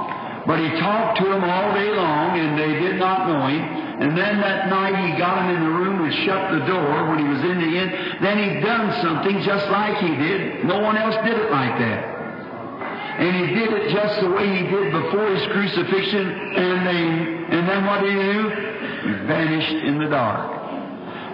but 0.46 0.60
he 0.60 0.70
talked 0.80 1.20
to 1.20 1.26
them 1.26 1.44
all 1.44 1.74
day 1.74 1.92
long, 1.92 2.40
and 2.40 2.58
they 2.58 2.80
did 2.80 2.98
not 2.98 3.28
know 3.28 3.48
him. 3.48 3.62
And 4.02 4.18
then 4.18 4.42
that 4.42 4.70
night 4.70 4.98
he 5.12 5.18
got 5.20 5.36
them 5.36 5.56
in 5.56 5.62
the 5.62 5.70
room 5.70 6.04
and 6.04 6.14
shut 6.26 6.52
the 6.52 6.66
door 6.66 7.10
when 7.10 7.20
he 7.20 7.26
was 7.26 7.42
in 7.42 7.60
the 7.62 7.78
inn. 7.78 8.18
Then 8.22 8.38
he 8.42 8.60
done 8.62 8.90
something 9.02 9.42
just 9.44 9.70
like 9.70 9.98
he 9.98 10.16
did. 10.16 10.66
No 10.66 10.80
one 10.80 10.98
else 10.98 11.16
did 11.24 11.38
it 11.38 11.52
like 11.52 11.78
that. 11.78 12.22
And 13.22 13.36
he 13.36 13.54
did 13.54 13.72
it 13.72 13.94
just 13.94 14.22
the 14.22 14.32
way 14.32 14.48
he 14.58 14.64
did 14.64 14.92
before 14.92 15.28
his 15.30 15.46
crucifixion. 15.52 16.32
And 16.58 16.88
they, 16.88 17.56
and 17.56 17.70
then 17.70 17.86
what 17.86 18.02
did 18.02 18.10
he 18.10 18.34
do? 18.34 18.50
He 18.50 19.28
vanished 19.28 19.86
in 19.86 20.00
the 20.00 20.10
dark. 20.10 20.50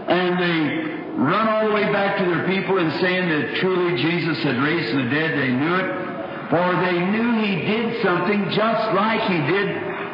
And 0.10 0.38
they 0.38 0.98
run 1.16 1.48
all 1.48 1.70
the 1.70 1.74
way 1.74 1.92
back 1.94 2.18
to 2.18 2.26
their 2.26 2.46
people 2.48 2.78
and 2.80 2.92
saying 3.00 3.30
that 3.30 3.56
truly 3.62 4.02
Jesus 4.02 4.44
had 4.44 4.58
raised 4.58 4.92
from 4.92 5.06
the 5.06 5.16
dead. 5.16 5.38
They 5.38 5.52
knew 5.52 5.76
it. 5.76 6.07
For 6.50 6.68
they 6.80 7.00
knew 7.12 7.44
he 7.44 7.56
did 7.66 8.02
something 8.04 8.50
just 8.52 8.96
like 8.96 9.22
he 9.28 9.40
did 9.52 9.68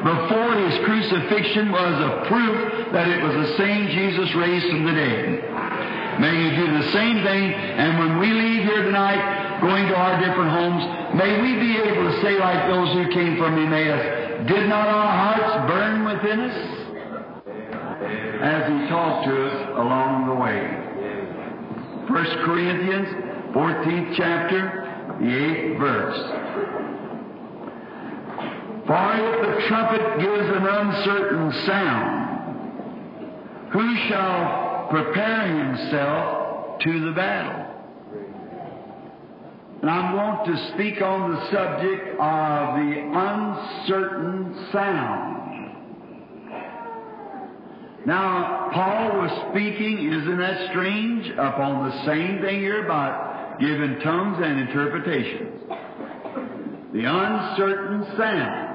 before 0.04 0.56
his 0.58 0.84
crucifixion 0.84 1.72
was 1.72 1.94
a 1.94 2.28
proof 2.28 2.92
that 2.92 3.08
it 3.08 3.24
was 3.24 3.48
the 3.48 3.58
same 3.58 3.88
Jesus 3.88 4.34
raised 4.36 4.68
from 4.70 4.86
the 4.86 4.92
dead. 4.92 6.20
May 6.20 6.34
you 6.44 6.56
do 6.56 6.78
the 6.78 6.92
same 6.92 7.24
thing, 7.24 7.54
and 7.54 8.00
when 8.00 8.20
we 8.20 8.28
leave 8.34 8.64
here 8.64 8.84
tonight, 8.84 9.62
going 9.62 9.88
to 9.88 9.96
our 9.96 10.20
different 10.20 10.52
homes, 10.52 10.84
may 11.16 11.42
we 11.42 11.56
be 11.60 11.78
able 11.78 12.12
to 12.12 12.22
say 12.22 12.38
like 12.38 12.68
those 12.68 12.92
who 12.94 13.14
came 13.14 13.38
from 13.38 13.58
Emmaus, 13.58 14.48
did 14.48 14.68
not 14.68 14.88
our 14.88 15.08
hearts 15.08 15.72
burn 15.72 16.04
within 16.04 16.40
us? 16.42 16.80
As 18.44 18.68
he 18.68 18.90
talked 18.90 19.26
to 19.26 19.46
us 19.48 19.70
along 19.78 20.28
the 20.28 20.36
way. 20.36 20.84
First 22.10 22.36
Corinthians, 22.44 23.08
14th 23.56 24.16
chapter, 24.18 24.83
the 25.20 25.28
eighth 25.28 25.80
verse. 25.80 26.20
For 28.86 29.14
if 29.16 29.42
the 29.42 29.68
trumpet 29.68 30.20
gives 30.20 30.50
an 30.50 30.66
uncertain 30.68 31.52
sound, 31.66 32.24
who 33.72 33.96
shall 34.08 34.88
prepare 34.90 35.48
himself 35.48 36.80
to 36.80 37.06
the 37.06 37.12
battle? 37.12 37.62
And 39.82 39.90
I'm 39.90 40.14
going 40.14 40.56
to 40.56 40.74
speak 40.74 41.02
on 41.02 41.32
the 41.32 41.52
subject 41.52 42.20
of 42.20 42.76
the 42.76 42.92
uncertain 43.14 44.68
sound. 44.72 45.34
Now, 48.06 48.70
Paul 48.74 49.22
was 49.22 49.32
speaking, 49.52 50.12
isn't 50.12 50.38
that 50.38 50.70
strange, 50.72 51.30
upon 51.32 51.90
the 51.90 52.06
same 52.06 52.42
thing 52.42 52.60
here 52.60 52.84
about 52.86 53.33
giving 53.60 54.00
tongues 54.02 54.38
and 54.44 54.60
interpretations. 54.60 55.62
The 56.94 57.06
uncertain 57.06 58.06
sound. 58.18 58.74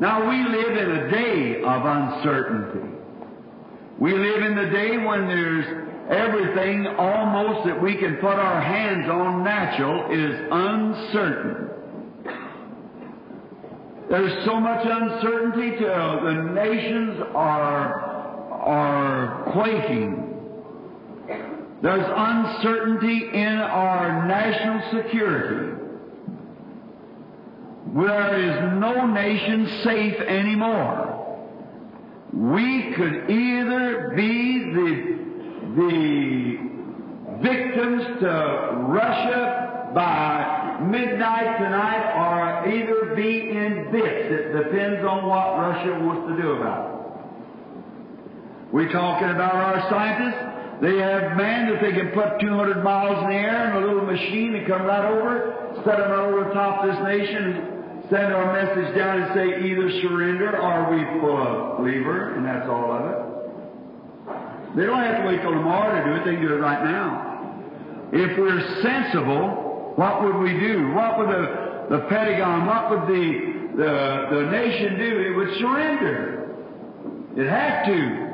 Now, 0.00 0.28
we 0.28 0.42
live 0.42 0.76
in 0.76 0.90
a 0.90 1.10
day 1.10 1.62
of 1.62 1.84
uncertainty. 1.84 2.88
We 3.98 4.14
live 4.14 4.42
in 4.42 4.56
the 4.56 4.70
day 4.70 4.96
when 4.96 5.28
there's 5.28 5.66
everything 6.10 6.86
almost 6.98 7.66
that 7.66 7.80
we 7.80 7.96
can 7.96 8.16
put 8.16 8.34
our 8.34 8.60
hands 8.60 9.08
on 9.10 9.44
natural 9.44 10.10
is 10.10 10.34
uncertain. 10.50 11.70
There's 14.10 14.44
so 14.44 14.58
much 14.58 14.84
uncertainty 14.84 15.78
till 15.78 16.24
the 16.24 16.50
nations 16.52 17.20
are, 17.32 18.00
are 18.50 19.52
quaking. 19.52 20.29
There's 21.82 22.06
uncertainty 22.06 23.30
in 23.32 23.56
our 23.56 24.26
national 24.26 25.02
security. 25.02 25.76
There 27.94 28.38
is 28.38 28.78
no 28.78 29.06
nation 29.06 29.80
safe 29.82 30.20
anymore. 30.20 31.16
We 32.32 32.92
could 32.94 33.30
either 33.30 34.12
be 34.14 34.58
the, 34.74 35.18
the 35.76 36.58
victims 37.42 38.20
to 38.20 38.84
Russia 38.86 39.90
by 39.94 40.78
midnight 40.82 41.58
tonight 41.58 42.12
or 42.14 42.68
either 42.68 43.14
be 43.16 43.50
in 43.50 43.90
bits. 43.90 44.30
It 44.30 44.52
depends 44.52 45.04
on 45.04 45.26
what 45.26 45.58
Russia 45.58 45.98
wants 46.04 46.28
to 46.28 46.42
do 46.42 46.52
about 46.52 46.86
it. 46.86 46.96
We're 48.70 48.92
talking 48.92 49.30
about 49.30 49.54
our 49.54 49.90
scientists. 49.90 50.49
They 50.80 50.96
have 50.96 51.36
man 51.36 51.68
that 51.68 51.82
they 51.82 51.92
can 51.92 52.08
put 52.16 52.40
200 52.40 52.82
miles 52.82 53.22
in 53.24 53.28
the 53.28 53.36
air 53.36 53.68
in 53.68 53.82
a 53.82 53.86
little 53.86 54.06
machine 54.06 54.54
and 54.54 54.66
come 54.66 54.86
right 54.86 55.04
over, 55.04 55.76
set 55.84 55.98
them 55.98 56.10
right 56.10 56.24
over 56.24 56.48
the 56.48 56.54
top 56.54 56.82
of 56.82 56.88
this 56.88 56.96
nation, 57.04 58.00
send 58.08 58.32
our 58.32 58.48
message 58.56 58.96
down 58.96 59.20
and 59.20 59.28
say 59.36 59.68
either 59.68 59.92
surrender 60.00 60.56
or 60.56 60.88
we 60.88 61.04
pull 61.20 61.36
a 61.36 61.84
lever, 61.84 62.32
and 62.34 62.46
that's 62.46 62.66
all 62.66 62.96
of 62.96 63.04
it. 63.12 64.76
They 64.76 64.86
don't 64.86 65.04
have 65.04 65.20
to 65.20 65.28
wait 65.28 65.42
till 65.42 65.52
tomorrow 65.52 66.00
to 66.00 66.10
do 66.10 66.16
it, 66.16 66.24
they 66.24 66.40
can 66.40 66.48
do 66.48 66.54
it 66.54 66.60
right 66.64 66.82
now. 66.82 67.28
If 68.12 68.38
we're 68.38 68.64
sensible, 68.80 69.92
what 69.96 70.24
would 70.24 70.36
we 70.40 70.58
do? 70.58 70.92
What 70.92 71.18
would 71.18 71.28
the, 71.28 71.86
the 71.90 71.98
Pentagon, 72.08 72.64
what 72.64 72.88
would 72.88 73.02
the, 73.02 73.76
the, 73.76 73.92
the 74.32 74.42
nation 74.50 74.96
do? 74.96 75.20
It 75.28 75.36
would 75.36 75.58
surrender. 75.58 76.56
It 77.36 77.46
had 77.46 77.84
to. 77.84 78.30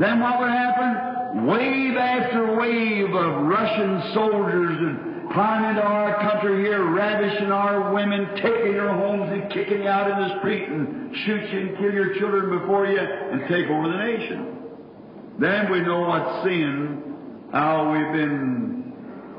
Then 0.00 0.18
what 0.18 0.40
would 0.40 0.50
happen? 0.50 1.13
Wave 1.34 1.96
after 1.96 2.56
wave 2.56 3.12
of 3.12 3.46
Russian 3.46 4.14
soldiers 4.14 4.78
and 4.78 5.32
climb 5.32 5.64
into 5.64 5.82
our 5.82 6.30
country 6.30 6.62
here, 6.62 6.84
ravishing 6.84 7.50
our 7.50 7.92
women, 7.92 8.36
taking 8.36 8.72
your 8.72 8.92
homes 8.92 9.32
and 9.32 9.50
kicking 9.52 9.82
you 9.82 9.88
out 9.88 10.08
in 10.12 10.28
the 10.28 10.38
street 10.38 10.68
and 10.68 11.16
shoot 11.26 11.50
you 11.52 11.58
and 11.58 11.76
kill 11.78 11.92
your 11.92 12.14
children 12.20 12.56
before 12.60 12.86
you 12.86 13.00
and 13.00 13.40
take 13.48 13.66
over 13.66 13.88
the 13.88 13.98
nation. 13.98 14.54
Then 15.40 15.72
we 15.72 15.80
know 15.80 16.02
what 16.02 16.44
sin, 16.44 17.02
how 17.50 17.90
we've 17.90 18.12
been, 18.12 18.92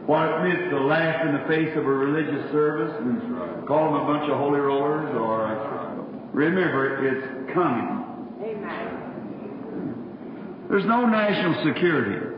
what 0.05 0.27
it 0.27 0.43
means 0.43 0.69
to 0.71 0.79
laugh 0.81 1.25
in 1.25 1.31
the 1.31 1.47
face 1.47 1.77
of 1.77 1.85
a 1.85 1.89
religious 1.89 2.51
service 2.51 2.93
and 2.99 3.65
call 3.65 3.93
them 3.93 4.01
a 4.01 4.05
bunch 4.05 4.29
of 4.29 4.37
holy 4.37 4.59
rollers 4.59 5.15
or 5.15 6.29
remember 6.33 7.07
it's 7.07 7.53
coming. 7.53 8.04
There's 10.75 10.87
no 10.87 11.05
national 11.05 11.63
security. 11.63 12.35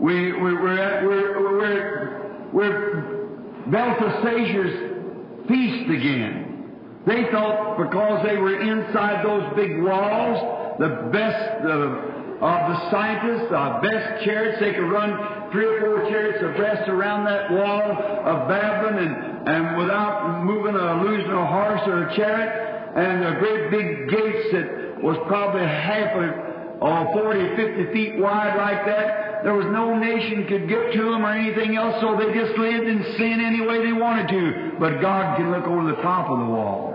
We, 0.00 0.32
we, 0.32 0.52
we're, 0.52 0.78
at, 0.80 1.04
we're, 1.04 1.56
we're, 1.56 2.50
we're 2.52 3.70
Belteshazzar's 3.70 5.46
feast 5.46 5.90
again. 5.90 6.74
They 7.06 7.30
thought 7.30 7.78
because 7.78 8.26
they 8.26 8.36
were 8.36 8.60
inside 8.60 9.24
those 9.24 9.46
big 9.54 9.80
walls, 9.80 10.76
the 10.80 11.08
best 11.12 11.64
uh, 11.64 12.44
of 12.44 12.66
the 12.66 12.90
scientists, 12.90 13.48
the 13.48 13.78
best 13.80 14.24
chariots, 14.24 14.58
they 14.58 14.72
could 14.72 14.90
run 14.90 15.52
three 15.52 15.66
or 15.66 15.80
four 15.80 16.10
chariots 16.10 16.42
abreast 16.42 16.88
around 16.88 17.26
that 17.26 17.52
wall 17.52 17.92
of 17.92 18.48
Babylon 18.48 18.98
and, 18.98 19.48
and 19.48 19.78
without 19.78 20.42
moving 20.42 20.74
or 20.74 21.04
losing 21.04 21.30
a 21.30 21.46
horse 21.46 21.80
or 21.86 22.08
a 22.08 22.16
chariot, 22.16 22.50
and 22.96 23.22
the 23.22 23.38
great 23.38 23.70
big 23.70 24.10
gates 24.10 24.48
that 24.50 25.00
was 25.00 25.16
probably 25.28 25.62
half 25.62 26.16
a 26.16 26.47
or 26.80 27.10
40, 27.12 27.56
50 27.56 27.92
feet 27.92 28.18
wide 28.18 28.56
like 28.56 28.86
that. 28.86 29.42
There 29.42 29.54
was 29.54 29.66
no 29.66 29.96
nation 29.98 30.46
could 30.46 30.68
get 30.68 30.92
to 30.92 31.02
them 31.10 31.24
or 31.24 31.32
anything 31.32 31.76
else, 31.76 32.00
so 32.00 32.16
they 32.16 32.32
just 32.34 32.58
lived 32.58 32.86
in 32.86 33.02
sin 33.16 33.40
any 33.42 33.66
way 33.66 33.84
they 33.84 33.92
wanted 33.92 34.28
to. 34.28 34.78
But 34.78 35.00
God 35.00 35.36
can 35.36 35.50
look 35.50 35.64
over 35.64 35.86
the 35.86 36.00
top 36.02 36.30
of 36.30 36.38
the 36.38 36.46
wall. 36.46 36.94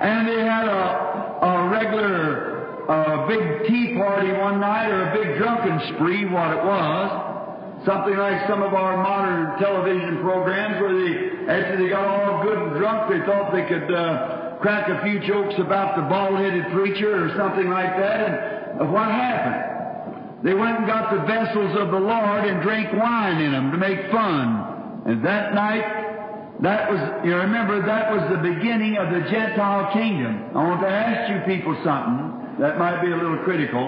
And 0.00 0.28
they 0.28 0.40
had 0.44 0.68
a, 0.68 1.44
a 1.44 1.68
regular 1.68 2.54
uh, 2.88 3.26
big 3.26 3.68
tea 3.68 3.96
party 3.96 4.32
one 4.32 4.60
night 4.60 4.88
or 4.88 5.08
a 5.08 5.12
big 5.16 5.38
drunken 5.38 5.80
spree, 5.94 6.24
what 6.26 6.50
it 6.52 6.64
was. 6.64 7.86
Something 7.86 8.16
like 8.16 8.48
some 8.48 8.62
of 8.62 8.72
our 8.72 8.96
modern 8.96 9.58
television 9.58 10.20
programs 10.20 10.80
where 10.80 10.92
they, 10.92 11.52
after 11.52 11.76
they 11.82 11.88
got 11.88 12.06
all 12.06 12.42
good 12.42 12.58
and 12.58 12.76
drunk, 12.76 13.12
they 13.12 13.24
thought 13.24 13.52
they 13.52 13.66
could 13.68 13.92
uh, 13.92 14.43
crack 14.64 14.88
a 14.88 15.04
few 15.04 15.20
jokes 15.20 15.60
about 15.60 15.94
the 15.94 16.08
bald-headed 16.08 16.72
preacher 16.72 17.12
or 17.12 17.28
something 17.36 17.68
like 17.68 18.00
that. 18.00 18.16
And 18.24 18.80
uh, 18.80 18.86
what 18.88 19.12
happened? 19.12 20.40
They 20.40 20.54
went 20.54 20.78
and 20.78 20.86
got 20.86 21.12
the 21.12 21.20
vessels 21.28 21.76
of 21.76 21.92
the 21.92 22.00
Lord 22.00 22.48
and 22.48 22.62
drank 22.62 22.88
wine 22.96 23.44
in 23.44 23.52
them 23.52 23.72
to 23.72 23.76
make 23.76 24.00
fun. 24.10 25.04
And 25.04 25.22
that 25.22 25.52
night, 25.52 25.84
that 26.62 26.90
was, 26.90 26.96
you 27.28 27.36
remember, 27.36 27.84
that 27.84 28.08
was 28.10 28.24
the 28.32 28.40
beginning 28.40 28.96
of 28.96 29.12
the 29.12 29.28
Gentile 29.28 29.92
kingdom. 29.92 30.56
I 30.56 30.64
want 30.64 30.80
to 30.80 30.88
ask 30.88 31.28
you 31.28 31.44
people 31.44 31.76
something 31.84 32.56
that 32.58 32.78
might 32.78 33.04
be 33.04 33.12
a 33.12 33.16
little 33.20 33.44
critical. 33.44 33.84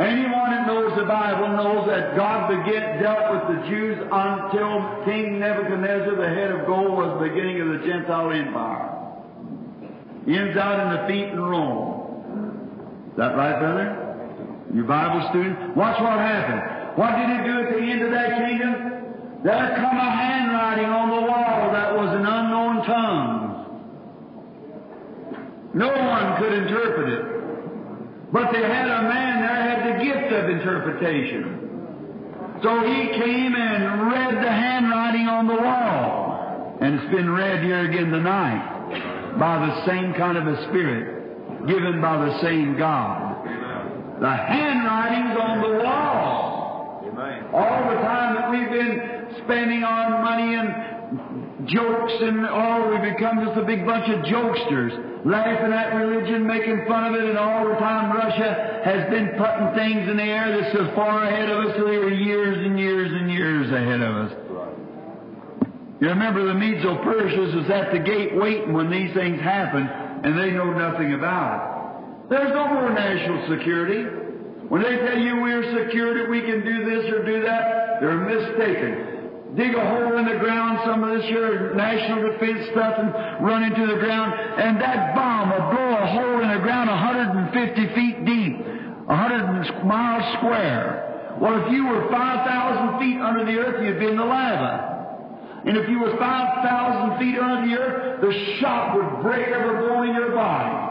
Anyone 0.00 0.48
that 0.48 0.66
knows 0.66 0.96
the 0.96 1.04
Bible 1.04 1.60
knows 1.60 1.84
that 1.92 2.16
God 2.16 2.48
began, 2.48 3.02
dealt 3.02 3.36
with 3.36 3.44
the 3.52 3.68
Jews 3.68 4.00
until 4.00 5.04
King 5.04 5.40
Nebuchadnezzar, 5.40 6.16
the 6.16 6.32
head 6.32 6.52
of 6.52 6.64
gold, 6.64 6.96
was 6.96 7.20
the 7.20 7.28
beginning 7.28 7.60
of 7.60 7.68
the 7.68 7.84
Gentile 7.84 8.32
empire. 8.32 8.89
Ends 10.28 10.56
out 10.56 10.78
in 10.80 10.88
the 11.00 11.08
feet 11.08 11.32
in 11.32 11.40
Rome. 11.40 13.08
Is 13.10 13.16
that 13.16 13.36
right, 13.36 13.58
brother? 13.58 14.10
You 14.74 14.84
Bible 14.84 15.26
student? 15.30 15.74
Watch 15.74 16.00
what 16.00 16.18
happened. 16.18 16.98
What 16.98 17.16
did 17.16 17.30
he 17.30 17.36
do 17.48 17.60
at 17.64 17.72
the 17.72 17.80
end 17.80 18.02
of 18.02 18.10
that 18.12 18.36
kingdom? 18.36 18.72
There 19.42 19.74
come 19.76 19.96
a 19.96 20.10
handwriting 20.10 20.84
on 20.84 21.08
the 21.08 21.26
wall 21.26 21.72
that 21.72 21.96
was 21.96 22.14
in 22.14 22.26
unknown 22.26 22.84
tongues. 22.84 23.66
No 25.72 25.88
one 25.88 26.36
could 26.36 26.52
interpret 26.52 27.08
it. 27.08 27.24
But 28.32 28.52
they 28.52 28.62
had 28.62 28.88
a 28.88 29.02
man 29.08 29.40
there 29.40 29.48
had 29.48 29.86
the 29.88 30.04
gift 30.04 30.32
of 30.32 30.50
interpretation. 30.50 31.56
So 32.62 32.80
he 32.86 33.08
came 33.18 33.56
and 33.56 34.12
read 34.12 34.34
the 34.34 34.50
handwriting 34.50 35.26
on 35.26 35.46
the 35.46 35.54
wall. 35.54 36.76
And 36.82 37.00
it's 37.00 37.10
been 37.10 37.30
read 37.30 37.64
here 37.64 37.90
again 37.90 38.10
tonight 38.10 38.79
by 39.38 39.66
the 39.66 39.86
same 39.86 40.14
kind 40.14 40.36
of 40.36 40.46
a 40.46 40.68
spirit 40.68 41.66
given 41.66 42.00
by 42.00 42.24
the 42.26 42.40
same 42.40 42.76
God. 42.78 43.44
The 44.20 44.30
handwriting's 44.30 45.38
on 45.40 45.60
the 45.62 45.84
wall. 45.84 46.60
All 47.52 47.90
the 47.90 48.00
time 48.00 48.34
that 48.36 48.50
we've 48.50 48.70
been 48.70 49.26
spending 49.44 49.82
our 49.82 50.22
money 50.22 50.54
and 50.54 51.68
jokes 51.68 52.12
and 52.20 52.46
all, 52.46 52.90
we 52.90 53.10
become 53.10 53.44
just 53.44 53.58
a 53.58 53.64
big 53.64 53.84
bunch 53.84 54.08
of 54.08 54.24
jokesters 54.24 55.24
laughing 55.24 55.72
at 55.72 55.94
religion, 55.94 56.46
making 56.46 56.86
fun 56.86 57.12
of 57.12 57.20
it, 57.20 57.28
and 57.28 57.38
all 57.38 57.68
the 57.68 57.74
time 57.74 58.16
Russia 58.16 58.80
has 58.84 59.10
been 59.10 59.28
putting 59.36 59.74
things 59.74 60.08
in 60.08 60.16
the 60.16 60.22
air 60.22 60.60
that's 60.60 60.72
so 60.72 60.94
far 60.94 61.24
ahead 61.24 61.50
of 61.50 61.66
us, 61.66 61.76
so 61.76 61.84
they 61.84 61.98
were 61.98 62.12
years 62.12 62.56
and 62.64 62.78
years 62.78 63.10
and 63.12 63.30
years 63.30 63.70
ahead 63.70 64.00
of 64.00 64.16
us. 64.16 64.32
You 66.00 66.08
remember 66.08 66.46
the 66.46 66.54
Medes 66.54 66.82
Persians 67.04 67.54
was 67.54 67.70
at 67.70 67.92
the 67.92 67.98
gate 67.98 68.34
waiting 68.34 68.72
when 68.72 68.90
these 68.90 69.12
things 69.14 69.40
happened, 69.40 69.88
and 70.24 70.38
they 70.38 70.50
know 70.50 70.72
nothing 70.72 71.12
about 71.12 71.60
it. 71.60 72.30
There's 72.30 72.54
no 72.54 72.68
more 72.68 72.90
national 72.92 73.48
security. 73.48 74.04
When 74.68 74.82
they 74.82 74.96
tell 74.96 75.18
you 75.18 75.40
we're 75.42 75.84
secure, 75.84 76.16
that 76.18 76.30
we 76.30 76.40
can 76.40 76.64
do 76.64 76.84
this 76.88 77.12
or 77.12 77.24
do 77.24 77.42
that, 77.42 78.00
they're 78.00 78.16
mistaken 78.16 79.10
dig 79.56 79.74
a 79.74 79.82
hole 79.82 80.18
in 80.18 80.26
the 80.26 80.38
ground, 80.38 80.78
some 80.84 81.02
of 81.02 81.18
this 81.18 81.26
here 81.26 81.74
national 81.74 82.30
defense 82.32 82.68
stuff, 82.70 82.94
and 82.98 83.12
run 83.44 83.62
into 83.64 83.86
the 83.86 83.98
ground, 83.98 84.32
and 84.32 84.80
that 84.80 85.14
bomb 85.14 85.50
will 85.50 85.70
blow 85.74 85.96
a 85.96 86.06
hole 86.06 86.40
in 86.40 86.50
the 86.50 86.62
ground 86.62 86.88
150 86.88 87.94
feet 87.94 88.24
deep, 88.24 88.58
100 89.06 89.84
miles 89.84 90.36
square. 90.38 91.36
Well, 91.40 91.64
if 91.64 91.72
you 91.72 91.86
were 91.86 92.08
5,000 92.10 93.00
feet 93.00 93.20
under 93.20 93.44
the 93.44 93.58
earth, 93.58 93.82
you'd 93.82 93.98
be 93.98 94.06
in 94.06 94.16
the 94.16 94.24
lava. 94.24 94.89
And 95.66 95.76
if 95.76 95.88
you 95.88 95.98
were 96.00 96.16
5,000 96.16 97.18
feet 97.18 97.38
under 97.38 97.68
the 97.68 97.74
earth, 97.76 98.20
the 98.22 98.56
shock 98.60 98.94
would 98.96 99.22
break 99.22 99.46
every 99.48 99.86
bone 99.86 100.08
in 100.08 100.14
your 100.14 100.32
body. 100.32 100.90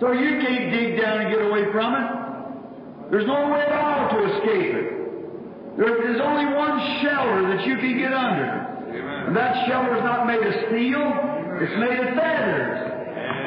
So 0.00 0.12
you 0.12 0.40
can't 0.40 0.72
dig 0.72 1.00
down 1.00 1.20
and 1.20 1.30
get 1.30 1.44
away 1.44 1.70
from 1.72 1.94
it. 1.94 3.10
There's 3.10 3.26
no 3.26 3.50
way 3.50 3.60
at 3.60 3.72
all 3.72 4.08
to 4.10 4.24
escape 4.32 4.74
it. 4.74 5.76
There's 5.76 6.20
only 6.20 6.54
one 6.54 6.80
shelter 7.02 7.54
that 7.54 7.66
you 7.66 7.76
can 7.76 7.98
get 7.98 8.12
under. 8.12 8.66
And 9.28 9.36
that 9.36 9.66
shelter 9.68 9.96
is 9.96 10.02
not 10.02 10.26
made 10.26 10.40
of 10.40 10.54
steel, 10.68 11.04
it's 11.60 11.76
made 11.78 12.00
of 12.00 12.14
feathers 12.16 12.98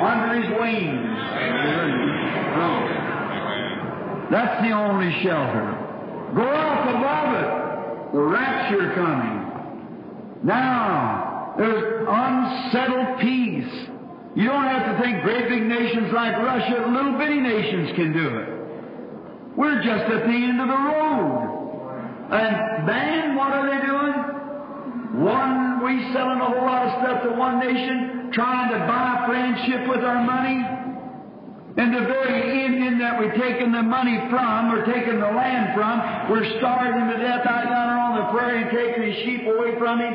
under 0.01 0.41
his 0.41 0.59
wings. 0.59 1.17
That's 4.32 4.61
the 4.61 4.71
only 4.71 5.11
shelter. 5.23 5.75
Go 6.36 6.47
up 6.47 6.88
above 6.88 7.34
it. 7.36 8.13
The 8.13 8.19
rapture 8.21 8.93
coming. 8.95 9.41
Now, 10.44 11.54
there's 11.58 12.08
unsettled 12.08 13.20
peace. 13.20 13.88
You 14.36 14.48
don't 14.48 14.64
have 14.64 14.96
to 14.96 15.04
think 15.04 15.22
great 15.24 15.50
big 15.50 15.64
nations 15.64 16.12
like 16.14 16.36
Russia, 16.38 16.88
little 16.88 17.18
bitty 17.18 17.39
nations 17.39 17.92
can 17.96 18.14
do 18.14 18.38
it. 18.38 18.62
We're 19.58 19.84
just 19.84 20.06
at 20.10 20.24
the 20.26 20.34
end 20.34 20.62
of 20.62 20.68
the 20.68 20.74
road. 20.74 21.52
And 22.32 22.88
then 22.88 23.36
what 23.36 23.52
are 23.52 23.70
they 23.70 23.86
doing? 23.86 25.24
One, 25.26 25.84
we 25.84 26.14
selling 26.14 26.39
a 26.39 26.46
whole 26.46 26.64
lot 26.64 26.88
of 26.88 27.04
stuff 27.04 27.24
to 27.24 27.32
one 27.38 27.60
nation, 27.60 28.32
trying 28.32 28.72
to 28.72 28.80
buy 28.88 29.26
friendship 29.28 29.89
with 29.89 30.00
our 30.00 30.24
money. 30.24 30.80
And 31.78 31.95
the 31.95 32.01
very 32.01 32.65
Indian 32.65 32.99
that 32.99 33.17
we're 33.17 33.36
taking 33.38 33.72
the 33.72 33.84
money 33.84 34.19
from, 34.30 34.74
or 34.76 34.86
taking 34.86 35.19
the 35.19 35.32
land 35.32 35.74
from, 35.74 36.30
we're 36.30 36.45
starving 36.59 37.07
to 37.07 37.17
death 37.17 37.47
out 37.47 37.63
yonder 37.63 37.95
on 37.95 38.11
the 38.19 38.38
prairie 38.38 38.63
and 38.63 38.72
taking 38.72 39.03
his 39.07 39.15
sheep 39.24 39.47
away 39.47 39.80
from 39.80 39.99
him 39.99 40.13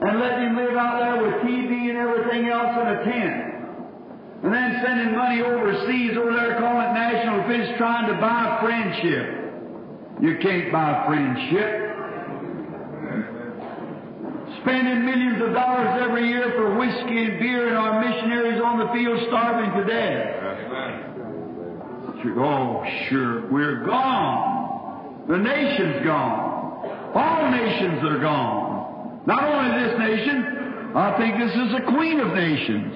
and 0.00 0.20
letting 0.20 0.54
him 0.54 0.56
live 0.56 0.76
out 0.76 1.00
there 1.02 1.18
with 1.22 1.42
TV 1.42 1.90
and 1.90 1.98
everything 1.98 2.48
else 2.48 2.70
in 2.70 2.86
a 2.86 3.04
tent. 3.04 3.54
And 4.44 4.54
then 4.54 4.80
sending 4.86 5.16
money 5.16 5.42
overseas 5.42 6.16
over 6.16 6.32
there 6.32 6.60
calling 6.60 6.86
it 6.86 6.94
national 6.94 7.42
defense 7.42 7.74
trying 7.76 8.06
to 8.06 8.20
buy 8.20 8.58
friendship. 8.62 10.22
You 10.22 10.38
can't 10.38 10.70
buy 10.70 11.04
friendship. 11.06 11.87
Spending 14.62 15.04
millions 15.04 15.42
of 15.42 15.54
dollars 15.54 16.02
every 16.02 16.28
year 16.28 16.52
for 16.56 16.76
whiskey 16.78 17.24
and 17.24 17.38
beer, 17.38 17.68
and 17.68 17.76
our 17.76 18.00
missionaries 18.00 18.60
on 18.62 18.78
the 18.78 18.92
field 18.92 19.20
starving 19.28 19.70
to 19.78 19.84
death. 19.84 20.34
Oh, 22.36 22.84
sure, 23.08 23.48
we're 23.50 23.84
gone. 23.86 25.26
The 25.28 25.38
nation's 25.38 26.04
gone. 26.04 27.12
All 27.14 27.50
nations 27.50 28.02
are 28.04 28.18
gone. 28.18 29.22
Not 29.26 29.44
only 29.44 29.70
this 29.86 29.98
nation, 29.98 30.92
I 30.96 31.16
think 31.18 31.38
this 31.38 31.54
is 31.54 31.74
a 31.74 31.82
queen 31.92 32.18
of 32.18 32.34
nations. 32.34 32.92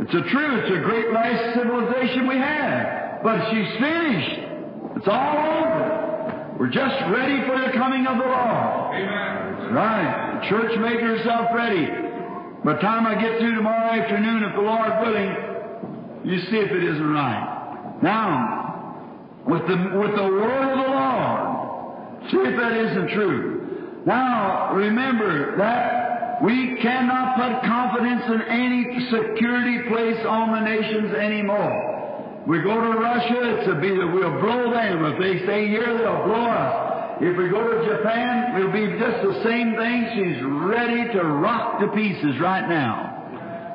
It's 0.00 0.12
a 0.12 0.22
true, 0.30 0.60
it's 0.60 0.70
a 0.76 0.82
great 0.84 1.12
last 1.12 1.54
civilization 1.56 2.28
we 2.28 2.36
have. 2.36 3.22
But 3.22 3.48
she's 3.50 3.72
finished. 3.80 4.40
It's 4.96 5.08
all 5.08 5.36
over. 5.38 5.95
We're 6.58 6.70
just 6.70 6.96
ready 7.12 7.46
for 7.46 7.60
the 7.60 7.72
coming 7.76 8.06
of 8.06 8.16
the 8.16 8.24
Lord. 8.24 8.96
Amen. 8.96 9.74
Right. 9.74 10.40
The 10.40 10.48
church 10.48 10.78
make 10.80 11.00
herself 11.00 11.50
ready. 11.54 11.86
By 12.64 12.74
the 12.74 12.80
time 12.80 13.06
I 13.06 13.14
get 13.20 13.38
through 13.38 13.56
tomorrow 13.56 13.92
afternoon, 13.92 14.42
if 14.42 14.54
the 14.54 14.62
Lord 14.62 14.90
willing, 15.02 15.36
you 16.24 16.40
see 16.50 16.56
if 16.56 16.70
it 16.70 16.82
isn't 16.82 17.12
right. 17.12 17.98
Now, 18.02 18.96
with 19.46 19.62
the, 19.68 19.76
with 20.00 20.16
the 20.16 20.22
word 20.22 20.72
of 20.72 20.78
the 20.78 20.90
Lord, 20.90 22.30
see 22.30 22.38
if 22.38 22.58
that 22.58 22.72
isn't 22.72 23.10
true. 23.10 24.02
Now, 24.06 24.72
remember 24.74 25.58
that 25.58 26.42
we 26.42 26.76
cannot 26.80 27.36
put 27.36 27.68
confidence 27.68 28.24
in 28.28 28.42
any 28.48 29.08
security 29.10 29.88
place 29.88 30.24
on 30.26 30.52
the 30.52 30.60
nations 30.60 31.14
anymore. 31.14 31.95
We 32.46 32.62
go 32.62 32.78
to 32.80 32.98
Russia, 33.00 33.58
it's 33.58 33.66
a 33.66 33.74
be 33.82 33.90
that 33.90 34.06
we'll 34.06 34.38
blow 34.38 34.70
them. 34.70 35.04
If 35.04 35.18
they 35.18 35.42
stay 35.42 35.66
here, 35.66 35.98
they'll 35.98 36.30
blow 36.30 36.46
us. 36.46 37.18
If 37.18 37.36
we 37.36 37.50
go 37.50 37.58
to 37.58 37.78
Japan, 37.90 38.54
it'll 38.54 38.70
be 38.70 38.86
just 39.02 39.18
the 39.18 39.42
same 39.42 39.74
thing. 39.74 39.98
She's 40.14 40.38
ready 40.46 41.10
to 41.10 41.24
rock 41.42 41.80
to 41.80 41.88
pieces 41.90 42.38
right 42.38 42.68
now. 42.68 43.18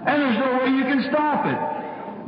And 0.08 0.22
there's 0.24 0.40
no 0.40 0.52
way 0.64 0.72
you 0.72 0.88
can 0.88 1.04
stop 1.12 1.44
it. 1.52 1.60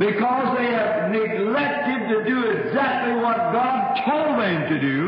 Because 0.03 0.57
they 0.57 0.67
have 0.67 1.11
neglected 1.15 2.11
to 2.11 2.17
do 2.27 2.37
exactly 2.59 3.23
what 3.23 3.37
God 3.55 4.03
told 4.03 4.35
them 4.35 4.67
to 4.67 4.77
do. 4.83 4.99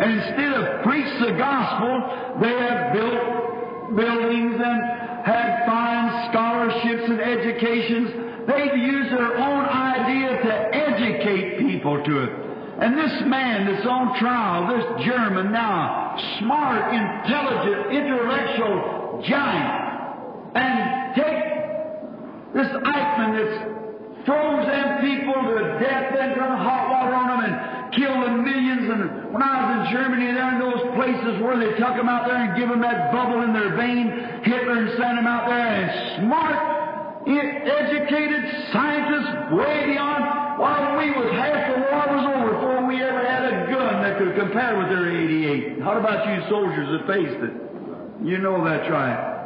And 0.00 0.16
instead 0.16 0.52
of 0.54 0.82
preach 0.82 1.12
the 1.28 1.36
gospel, 1.36 2.40
they 2.40 2.56
have 2.56 2.94
built 2.96 4.00
buildings 4.00 4.56
and 4.64 4.78
had 5.28 5.66
fine 5.66 6.30
scholarships 6.32 7.04
and 7.04 7.20
educations 7.20 8.27
They've 8.48 8.80
used 8.80 9.12
their 9.12 9.36
own 9.36 9.64
idea 9.68 10.40
to 10.40 10.52
educate 10.72 11.58
people 11.58 12.02
to 12.02 12.24
it. 12.24 12.30
And 12.80 12.96
this 12.96 13.20
man 13.26 13.66
that's 13.66 13.86
on 13.86 14.18
trial, 14.18 14.72
this 14.72 15.04
German 15.04 15.52
now, 15.52 16.16
smart, 16.38 16.94
intelligent, 16.94 17.92
intellectual 17.92 19.22
giant, 19.28 20.56
and 20.56 21.14
take 21.14 21.44
this 22.54 22.68
Eichmann 22.72 23.36
that's 23.36 23.78
froze 24.24 24.64
them 24.64 25.00
people 25.04 25.42
to 25.44 25.78
death, 25.84 26.14
then 26.16 26.34
turn 26.34 26.56
hot 26.56 26.88
water 26.88 27.14
on 27.14 27.28
them 27.28 27.52
and 27.52 27.92
kill 27.92 28.16
the 28.16 28.32
millions. 28.32 28.88
And 28.88 29.32
when 29.32 29.42
I 29.42 29.60
was 29.60 29.88
in 29.88 29.92
Germany, 29.92 30.32
there 30.32 30.54
in 30.54 30.60
those 30.60 30.80
places 30.96 31.42
where 31.42 31.58
they 31.58 31.76
took 31.76 31.96
them 31.96 32.08
out 32.08 32.26
there 32.26 32.36
and 32.36 32.56
give 32.56 32.68
them 32.68 32.80
that 32.80 33.12
bubble 33.12 33.42
in 33.42 33.52
their 33.52 33.76
vein, 33.76 34.40
Hitler 34.44 34.78
and 34.78 34.90
sent 34.96 35.16
them 35.20 35.26
out 35.26 35.48
there 35.48 35.66
and 35.66 36.24
smart, 36.24 36.77
educated 37.26 38.70
scientists 38.72 39.52
way 39.52 39.94
beyond. 39.94 40.60
While 40.60 40.98
we 40.98 41.10
was 41.10 41.30
half 41.32 41.74
the 41.74 41.80
war 41.86 42.04
was 42.14 42.24
over 42.34 42.54
before 42.54 42.86
we 42.86 43.02
ever 43.02 43.22
had 43.24 43.44
a 43.46 43.70
gun 43.70 44.02
that 44.02 44.18
could 44.18 44.34
compare 44.34 44.76
with 44.78 44.88
their 44.88 45.08
88. 45.08 45.80
How 45.80 45.98
about 45.98 46.26
you 46.26 46.42
soldiers 46.50 46.88
that 46.90 47.06
faced 47.06 47.42
it? 47.42 47.54
You 48.26 48.38
know 48.38 48.64
that's 48.64 48.90
right 48.90 49.38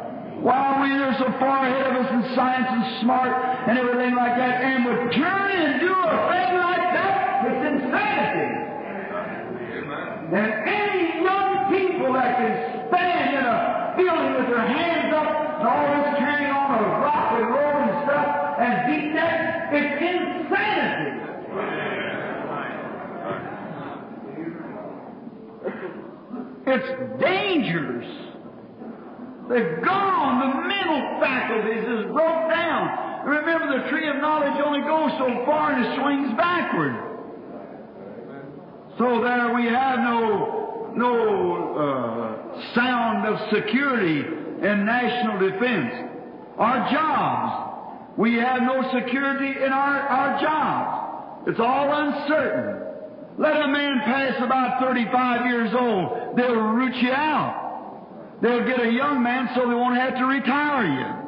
while 0.43 0.83
we 0.83 0.91
are 0.91 1.15
so 1.19 1.31
far 1.39 1.67
ahead 1.67 1.87
of 1.87 2.05
us 2.05 2.11
in 2.11 2.35
science 2.35 2.67
and 2.69 3.01
smart 3.01 3.31
and 3.69 3.79
everything 3.79 4.15
like 4.17 4.37
that, 4.37 4.61
and 4.61 4.85
would 4.85 5.15
turn 5.15 5.51
and 5.55 5.81
do 5.81 5.95
a 5.95 6.11
thing 6.35 6.53
like 6.59 6.89
that, 6.99 7.47
it's 7.47 7.63
insanity. 7.71 8.73
And 10.35 10.51
any 10.67 11.23
young 11.23 11.52
people 11.73 12.13
that 12.13 12.37
can 12.37 12.89
stand 12.89 13.37
in 13.37 13.45
a 13.45 13.95
building 13.97 14.33
with 14.37 14.49
their 14.53 14.69
hands 14.69 15.15
up 15.17 15.25
and 15.25 15.69
always 15.69 16.07
carrying 16.21 16.53
on 16.53 16.85
a 16.85 16.89
rock 17.01 17.33
and 17.33 17.49
roll 17.49 17.77
and 17.81 18.05
stuff 18.05 18.43
and 18.61 18.73
beat 18.87 19.15
that, 19.17 19.73
it's 19.73 19.97
insanity. 20.05 21.33
It's 26.65 27.21
dangerous. 27.21 28.09
They've 29.49 29.85
gone. 29.85 30.41
The 30.41 30.69
mental 30.69 31.21
faculties 31.21 31.85
is 31.85 32.13
broke 32.13 32.49
down. 32.49 33.27
Remember, 33.27 33.83
the 33.83 33.89
tree 33.91 34.09
of 34.09 34.17
knowledge 34.17 34.61
only 34.65 34.81
goes 34.81 35.11
so 35.19 35.45
far 35.45 35.73
and 35.73 35.85
it 35.85 36.01
swings 36.01 36.37
backward. 36.37 36.95
So 38.99 39.21
there 39.23 39.55
we 39.55 39.67
have 39.67 39.99
no 40.01 40.62
no 40.97 41.75
uh, 41.75 42.75
sound 42.75 43.27
of 43.27 43.51
security 43.51 44.21
in 44.21 44.85
national 44.85 45.51
defense. 45.51 46.11
Our 46.59 46.91
jobs. 46.91 47.71
We 48.17 48.35
have 48.35 48.63
no 48.63 48.83
security 48.93 49.59
in 49.65 49.73
our, 49.73 49.99
our 50.01 50.41
jobs. 50.41 51.49
It's 51.49 51.61
all 51.61 51.91
uncertain. 51.91 52.83
Let 53.39 53.57
a 53.63 53.69
man 53.69 54.01
pass 54.05 54.35
about 54.43 54.81
35 54.81 55.47
years 55.47 55.71
old, 55.75 56.37
they'll 56.37 56.55
root 56.55 56.95
you 56.97 57.11
out. 57.11 58.39
They'll 58.43 58.67
get 58.67 58.81
a 58.81 58.91
young 58.91 59.23
man 59.23 59.49
so 59.55 59.69
they 59.69 59.75
won't 59.75 59.97
have 59.97 60.15
to 60.17 60.25
retire 60.27 60.85
you. 60.85 61.23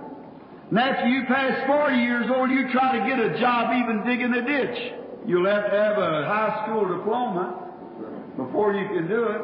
And 0.70 0.78
after 0.78 1.08
you 1.08 1.24
pass 1.26 1.66
40 1.66 1.96
years 1.96 2.26
old, 2.34 2.50
you 2.50 2.70
try 2.72 2.98
to 2.98 3.06
get 3.06 3.18
a 3.18 3.40
job 3.40 3.72
even 3.72 4.04
digging 4.04 4.34
a 4.34 4.42
ditch. 4.42 4.92
You'll 5.26 5.46
have 5.46 5.70
to 5.70 5.76
have 5.76 5.98
a 5.98 6.26
high 6.26 6.66
school 6.66 6.88
diploma 6.88 7.70
before 8.36 8.74
you 8.74 8.86
can 8.88 9.08
do 9.08 9.24
it. 9.24 9.42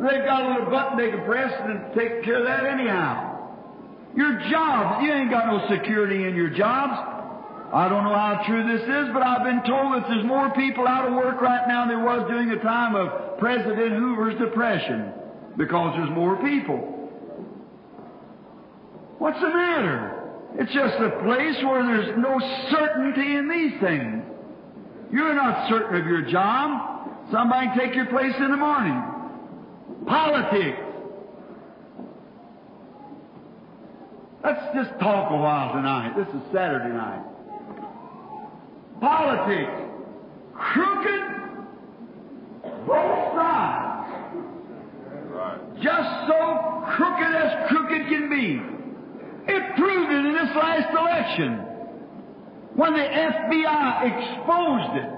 They've 0.00 0.24
got 0.24 0.44
a 0.44 0.48
little 0.48 0.70
button 0.70 0.96
they 0.96 1.10
can 1.10 1.24
press 1.24 1.52
and 1.60 1.92
take 1.94 2.24
care 2.24 2.40
of 2.40 2.46
that 2.46 2.64
anyhow. 2.64 3.36
Your 4.16 4.40
job, 4.50 5.02
you 5.02 5.12
ain't 5.12 5.30
got 5.30 5.46
no 5.46 5.68
security 5.68 6.24
in 6.24 6.34
your 6.34 6.50
jobs. 6.50 6.96
I 7.72 7.88
don't 7.88 8.02
know 8.02 8.14
how 8.14 8.42
true 8.46 8.66
this 8.66 8.82
is, 8.82 9.12
but 9.12 9.22
I've 9.22 9.44
been 9.44 9.62
told 9.62 9.94
that 9.94 10.08
there's 10.08 10.24
more 10.24 10.50
people 10.54 10.88
out 10.88 11.06
of 11.06 11.14
work 11.14 11.40
right 11.40 11.68
now 11.68 11.86
than 11.86 11.96
there 11.96 12.04
was 12.04 12.26
during 12.28 12.48
the 12.48 12.56
time 12.56 12.96
of 12.96 13.38
President 13.38 13.92
Hoover's 13.92 14.38
Depression 14.38 15.12
because 15.56 15.94
there's 15.96 16.10
more 16.10 16.36
people. 16.42 16.78
What's 19.18 19.40
the 19.40 19.50
matter? 19.50 20.16
It's 20.54 20.72
just 20.72 20.94
a 20.96 21.10
place 21.22 21.62
where 21.62 21.84
there's 21.84 22.18
no 22.18 22.40
certainty 22.70 23.36
in 23.36 23.48
these 23.48 23.80
things. 23.80 24.24
You're 25.12 25.34
not 25.34 25.68
certain 25.68 26.00
of 26.00 26.06
your 26.06 26.22
job. 26.22 27.28
Somebody 27.30 27.68
take 27.78 27.94
your 27.94 28.06
place 28.06 28.34
in 28.38 28.50
the 28.50 28.56
morning. 28.56 29.09
Politics. 30.06 30.80
Let's 34.42 34.74
just 34.74 34.98
talk 35.00 35.30
a 35.30 35.36
while 35.36 35.74
tonight. 35.74 36.14
This 36.16 36.28
is 36.28 36.42
Saturday 36.52 36.94
night. 36.94 37.22
Politics. 39.00 39.72
Crooked. 40.54 41.20
Both 42.86 43.34
sides 43.34 43.90
just 45.82 46.10
so 46.28 46.84
crooked 46.96 47.32
as 47.34 47.68
crooked 47.68 48.08
can 48.08 48.28
be. 48.28 48.60
It 49.52 49.76
proved 49.76 50.12
it 50.12 50.24
in 50.26 50.32
this 50.34 50.54
last 50.54 50.92
election 50.92 51.56
when 52.76 52.92
the 52.92 53.00
FBI 53.00 54.04
exposed 54.04 54.96
it 54.96 55.10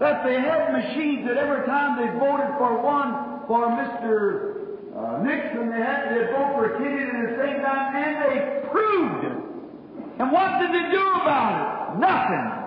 that 0.00 0.24
they 0.24 0.34
had 0.34 0.72
machines 0.72 1.26
that 1.26 1.36
every 1.36 1.66
time 1.66 1.98
they 1.98 2.12
voted 2.18 2.52
for 2.58 2.80
one 2.82 3.33
for 3.46 3.68
Mr. 3.68 4.54
Uh, 4.94 5.22
Nixon, 5.22 5.70
they 5.70 5.78
had 5.78 6.08
to 6.08 6.26
vote 6.32 6.54
for 6.54 6.78
Kennedy 6.78 7.04
at 7.04 7.30
the 7.30 7.36
same 7.42 7.62
time, 7.62 7.96
and 7.96 8.16
they 8.24 8.68
proved 8.70 9.24
it. 9.24 9.38
And 10.20 10.30
what 10.30 10.60
did 10.60 10.70
they 10.70 10.90
do 10.90 11.02
about 11.20 11.94
it? 11.94 11.98
Nothing. 11.98 12.64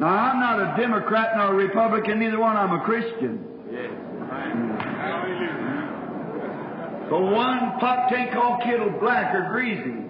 Now, 0.00 0.08
I'm 0.08 0.40
not 0.40 0.58
a 0.58 0.80
Democrat 0.80 1.36
nor 1.36 1.52
a 1.52 1.54
Republican, 1.54 2.18
neither 2.18 2.40
one. 2.40 2.56
I'm 2.56 2.72
a 2.72 2.84
Christian. 2.84 3.46
The 7.08 7.18
one 7.18 7.78
pot 7.78 8.08
tank 8.08 8.34
all 8.34 8.58
kittled 8.64 8.98
black 8.98 9.34
or 9.34 9.50
greasy. 9.52 10.02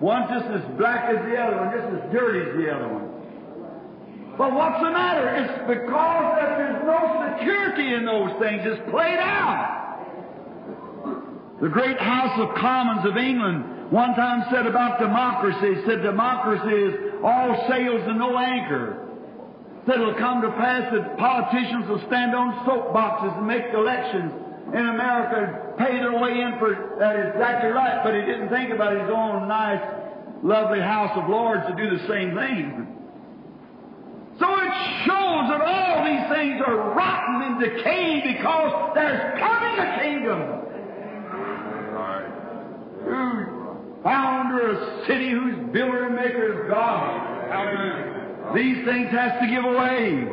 One 0.00 0.26
just 0.28 0.46
as 0.46 0.62
black 0.76 1.08
as 1.08 1.24
the 1.24 1.36
other 1.36 1.56
one, 1.56 1.70
just 1.70 1.86
as 1.92 2.12
dirty 2.12 2.50
as 2.50 2.56
the 2.56 2.74
other 2.74 2.88
one. 2.88 3.05
But 4.36 4.52
what's 4.52 4.80
the 4.82 4.90
matter? 4.90 5.28
It's 5.36 5.58
because 5.66 6.36
that 6.36 6.58
there's 6.58 6.84
no 6.84 7.36
security 7.38 7.94
in 7.94 8.04
those 8.04 8.32
things. 8.38 8.62
It's 8.64 8.90
played 8.90 9.18
out. 9.18 9.82
The 11.60 11.68
great 11.68 11.98
House 11.98 12.38
of 12.38 12.54
Commons 12.56 13.06
of 13.06 13.16
England 13.16 13.90
one 13.90 14.14
time 14.14 14.44
said 14.50 14.66
about 14.66 14.98
democracy, 14.98 15.80
said 15.86 16.02
democracy 16.02 16.74
is 16.74 16.94
all 17.22 17.66
sails 17.68 18.02
and 18.06 18.18
no 18.18 18.36
anchor 18.36 19.06
that 19.86 19.94
it'll 19.94 20.14
come 20.14 20.42
to 20.42 20.50
pass 20.50 20.92
that 20.92 21.16
politicians 21.16 21.88
will 21.88 22.02
stand 22.08 22.34
on 22.34 22.66
soapboxes 22.66 23.38
and 23.38 23.46
make 23.46 23.62
elections 23.72 24.32
in 24.74 24.84
America, 24.88 25.46
and 25.46 25.78
pay 25.78 25.96
their 25.98 26.18
way 26.18 26.40
in 26.42 26.58
for 26.58 26.96
that 26.98 27.14
is 27.14 27.30
exactly 27.34 27.70
right, 27.70 28.02
but 28.02 28.12
he 28.12 28.20
didn't 28.22 28.48
think 28.48 28.74
about 28.74 28.98
his 28.98 29.08
own 29.08 29.46
nice, 29.46 29.80
lovely 30.42 30.80
House 30.80 31.16
of 31.16 31.30
Lords 31.30 31.62
to 31.68 31.76
do 31.76 31.96
the 31.96 32.04
same 32.08 32.34
thing. 32.34 32.95
So 34.38 34.46
it 34.46 34.72
shows 35.04 35.48
that 35.48 35.60
all 35.64 36.04
these 36.04 36.36
things 36.36 36.62
are 36.66 36.94
rotten 36.94 37.42
and 37.42 37.60
decaying 37.60 38.36
because 38.36 38.92
there's 38.94 39.38
coming 39.40 39.78
a 39.78 39.98
kingdom. 40.02 40.40
Whose 43.04 43.56
founder 44.02 44.70
a 44.70 45.06
city 45.06 45.30
whose 45.30 45.72
builder 45.72 46.06
and 46.06 46.14
maker 46.16 46.64
is 46.64 46.70
God. 46.70 48.54
These 48.54 48.84
things 48.84 49.10
has 49.10 49.40
to 49.40 49.46
give 49.48 49.64
away. 49.64 50.28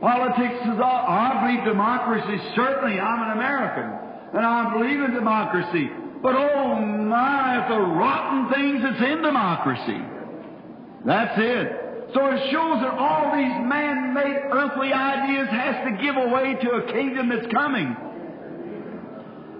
Politics 0.00 0.60
is 0.64 0.80
all, 0.80 1.04
I 1.08 1.46
believe 1.46 1.64
democracy, 1.64 2.40
certainly 2.54 3.00
I'm 3.00 3.22
an 3.22 3.38
American, 3.38 4.36
and 4.36 4.44
I 4.44 4.72
believe 4.72 5.00
in 5.00 5.14
democracy. 5.14 5.90
But 6.22 6.34
oh 6.36 6.80
my, 6.80 7.66
the 7.68 7.78
rotten 7.78 8.52
things 8.52 8.82
that's 8.82 9.02
in 9.02 9.22
democracy. 9.22 10.00
That's 11.04 11.38
it. 11.38 11.80
So 12.14 12.26
it 12.26 12.50
shows 12.50 12.80
that 12.80 12.94
all 12.94 13.34
these 13.36 13.56
man-made 13.66 14.50
earthly 14.52 14.92
ideas 14.92 15.48
has 15.50 15.84
to 15.88 16.02
give 16.02 16.16
away 16.16 16.54
to 16.62 16.70
a 16.70 16.92
kingdom 16.92 17.28
that's 17.28 17.52
coming. 17.52 17.96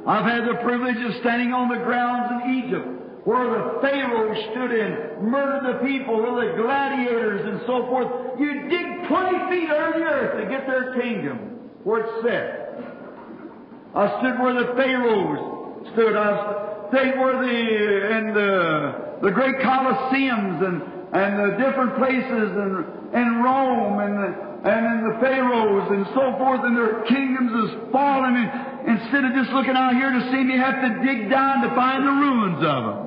I've 0.07 0.25
had 0.25 0.47
the 0.47 0.61
privilege 0.63 1.03
of 1.05 1.21
standing 1.21 1.53
on 1.53 1.69
the 1.69 1.83
grounds 1.83 2.45
in 2.45 2.65
Egypt 2.65 2.95
where 3.25 3.49
the 3.49 3.81
Pharaoh 3.81 4.35
stood 4.53 4.71
and 4.71 5.31
murdered 5.31 5.75
the 5.75 5.87
people, 5.87 6.21
where 6.21 6.47
the 6.47 6.63
gladiators 6.63 7.41
and 7.47 7.61
so 7.67 7.87
forth. 7.89 8.39
You 8.39 8.69
dig 8.69 9.09
20 9.09 9.51
feet 9.51 9.71
under 9.71 9.99
the 9.99 10.05
earth 10.05 10.45
to 10.45 10.51
get 10.51 10.67
their 10.67 11.01
kingdom, 11.01 11.39
where 11.85 12.05
it's 12.05 12.23
set. 12.23 12.65
I 13.95 14.21
stood 14.21 14.39
where 14.41 14.55
the 14.55 14.75
Pharaohs 14.75 15.89
stood. 15.95 16.17
I 16.17 16.89
stayed 16.91 17.19
where 17.19 17.39
the, 17.41 18.19
in 18.19 18.35
the, 18.35 19.19
the 19.23 19.31
great 19.31 19.57
Colosseums 19.57 20.63
and, 20.67 20.83
and 21.15 21.39
the 21.39 21.57
different 21.63 21.97
places 21.97 22.51
and, 22.59 22.85
in 23.15 23.43
Rome 23.43 24.03
and 24.03 24.15
the, 24.19 24.31
and 24.67 24.83
in 24.83 24.99
the 25.09 25.17
Pharaohs 25.21 25.87
and 25.91 26.07
so 26.11 26.35
forth, 26.39 26.61
and 26.65 26.77
their 26.77 27.05
kingdoms 27.07 27.71
is 27.71 27.93
falling 27.93 28.35
And 28.35 28.99
instead 28.99 29.25
of 29.25 29.33
just 29.33 29.51
looking 29.51 29.77
out 29.77 29.95
here 29.95 30.11
to 30.11 30.23
see 30.33 30.43
me, 30.43 30.59
have 30.59 30.83
to 30.83 30.91
dig 31.07 31.31
down 31.31 31.63
to 31.63 31.75
find 31.77 32.03
the 32.03 32.11
ruins 32.11 32.59
of 32.67 32.83
them 32.85 33.05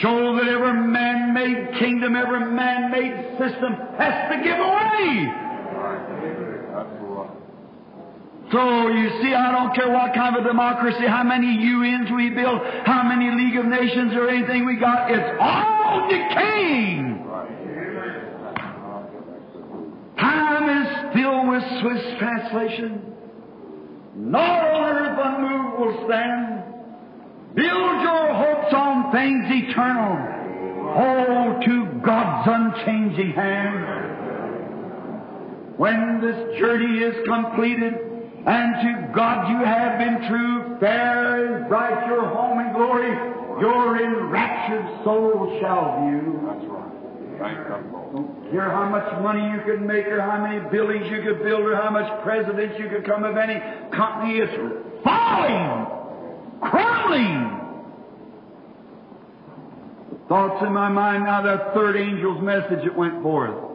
show 0.00 0.36
that 0.36 0.46
every 0.46 0.86
man-made 0.86 1.78
kingdom, 1.78 2.14
every 2.14 2.50
man-made 2.52 3.38
system 3.38 3.74
has 3.98 4.30
to 4.30 4.42
give 4.42 4.58
away. 4.58 5.43
So 8.54 8.86
you 8.86 9.10
see, 9.20 9.34
I 9.34 9.50
don't 9.50 9.74
care 9.74 9.90
what 9.90 10.14
kind 10.14 10.36
of 10.36 10.44
democracy, 10.44 11.08
how 11.08 11.24
many 11.24 11.48
UNs 11.48 12.08
we 12.14 12.30
build, 12.30 12.60
how 12.86 13.02
many 13.02 13.28
League 13.34 13.56
of 13.56 13.66
Nations 13.66 14.14
or 14.14 14.28
anything 14.28 14.64
we 14.64 14.76
got, 14.76 15.10
it's 15.10 15.36
all 15.40 16.08
decaying. 16.08 17.26
Time 20.20 20.70
is 20.70 21.14
filled 21.16 21.48
with 21.48 21.64
Swiss 21.80 22.18
translation. 22.20 23.02
Not 24.14 24.64
on 24.72 24.96
earth 24.98 25.18
unmovable 25.20 26.04
stand. 26.06 26.62
Build 27.56 28.02
your 28.02 28.34
hopes 28.34 28.72
on 28.72 29.10
things 29.10 29.46
eternal. 29.48 30.16
Oh, 30.96 31.58
to 31.60 31.86
God's 32.06 32.48
unchanging 32.48 33.32
hand. 33.32 33.84
When 35.76 36.20
this 36.20 36.56
journey 36.60 36.98
is 37.00 37.16
completed, 37.26 38.13
and 38.46 38.74
to 38.82 39.12
God 39.14 39.48
you 39.48 39.64
have 39.64 39.98
been 39.98 40.28
true, 40.28 40.76
fair 40.78 41.56
and 41.56 41.68
bright 41.68 42.06
your 42.06 42.28
home 42.28 42.58
and 42.58 42.74
glory, 42.74 43.08
your 43.60 43.96
enraptured 43.96 45.04
soul 45.04 45.58
shall 45.60 46.04
view. 46.04 46.40
That's 46.44 46.66
right. 46.68 46.84
Thank 47.40 47.68
God. 47.68 48.12
Don't 48.12 48.50
care 48.52 48.70
how 48.70 48.88
much 48.88 49.10
money 49.22 49.42
you 49.50 49.60
can 49.64 49.86
make 49.86 50.06
or 50.06 50.20
how 50.20 50.42
many 50.42 50.60
buildings 50.70 51.06
you 51.10 51.22
could 51.22 51.42
build 51.42 51.62
or 51.62 51.74
how 51.74 51.90
much 51.90 52.22
presidents 52.22 52.76
you 52.78 52.88
could 52.88 53.06
come 53.06 53.24
of 53.24 53.36
any 53.36 53.58
company. 53.90 54.38
It's 54.38 54.52
falling, 55.02 55.86
crumbling. 56.60 57.60
Thoughts 60.28 60.64
in 60.66 60.72
my 60.72 60.88
mind 60.90 61.24
now 61.24 61.42
that 61.42 61.74
third 61.74 61.96
angel's 61.96 62.42
message 62.42 62.84
that 62.84 62.96
went 62.96 63.22
forth. 63.22 63.72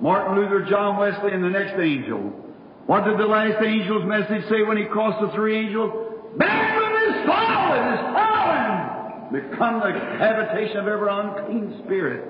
Martin 0.00 0.36
Luther, 0.36 0.66
John 0.68 0.98
Wesley, 0.98 1.32
and 1.32 1.42
the 1.42 1.50
next 1.50 1.80
angel. 1.80 2.45
What 2.86 3.04
did 3.04 3.18
the 3.18 3.26
last 3.26 3.62
angel's 3.62 4.04
message 4.04 4.48
say 4.48 4.62
when 4.62 4.76
he 4.76 4.84
crossed 4.84 5.20
the 5.20 5.34
three 5.34 5.58
angels? 5.58 5.90
Babylon 6.36 6.92
is 7.02 7.26
fallen, 7.26 7.92
is 7.94 8.00
fallen! 8.14 9.50
Become 9.50 9.80
the 9.80 9.98
habitation 10.18 10.78
of 10.78 10.86
every 10.86 11.08
unclean 11.10 11.82
spirit. 11.84 12.24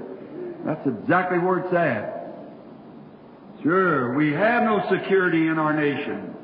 That's 0.64 0.86
exactly 0.86 1.38
where 1.38 1.58
it's 1.58 1.74
at. 1.74 2.16
Sure, 3.62 4.16
we 4.16 4.32
have 4.32 4.62
no 4.62 4.82
security 4.90 5.48
in 5.48 5.58
our 5.58 5.74
nation. 5.74 6.34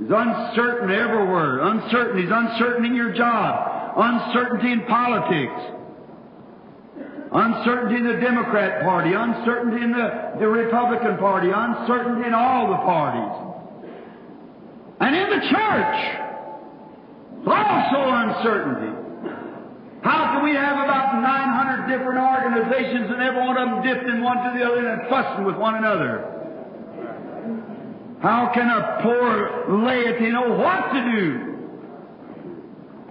It's 0.00 0.12
uncertain 0.14 0.90
everywhere. 0.90 1.60
Uncertainty 1.60 2.24
is 2.24 2.30
uncertain 2.32 2.84
in 2.86 2.94
your 2.94 3.12
job. 3.12 3.92
Uncertainty 3.96 4.72
in 4.72 4.84
politics. 4.84 5.75
Uncertainty 7.32 7.96
in 7.96 8.06
the 8.06 8.20
Democrat 8.20 8.82
Party. 8.82 9.12
Uncertainty 9.12 9.82
in 9.82 9.92
the, 9.92 10.38
the 10.38 10.48
Republican 10.48 11.18
Party. 11.18 11.48
Uncertainty 11.52 12.26
in 12.26 12.34
all 12.34 12.70
the 12.70 12.76
parties. 12.86 13.34
And 15.00 15.16
in 15.16 15.30
the 15.30 15.42
church. 15.50 15.98
Also 17.46 17.98
uncertainty. 17.98 19.06
How 20.02 20.34
can 20.34 20.44
we 20.44 20.54
have 20.54 20.78
about 20.84 21.20
900 21.20 21.90
different 21.90 22.18
organizations 22.18 23.10
and 23.10 23.22
every 23.22 23.40
one 23.40 23.56
of 23.56 23.68
them 23.68 23.82
dipped 23.82 24.08
in 24.08 24.22
one 24.22 24.36
to 24.38 24.58
the 24.58 24.64
other 24.64 24.86
and 24.86 25.08
fussing 25.08 25.44
with 25.44 25.56
one 25.56 25.74
another? 25.74 26.32
How 28.22 28.50
can 28.54 28.70
a 28.70 29.02
poor 29.02 29.82
laity 29.84 30.30
know 30.30 30.54
what 30.54 30.92
to 30.92 31.00
do? 31.10 31.56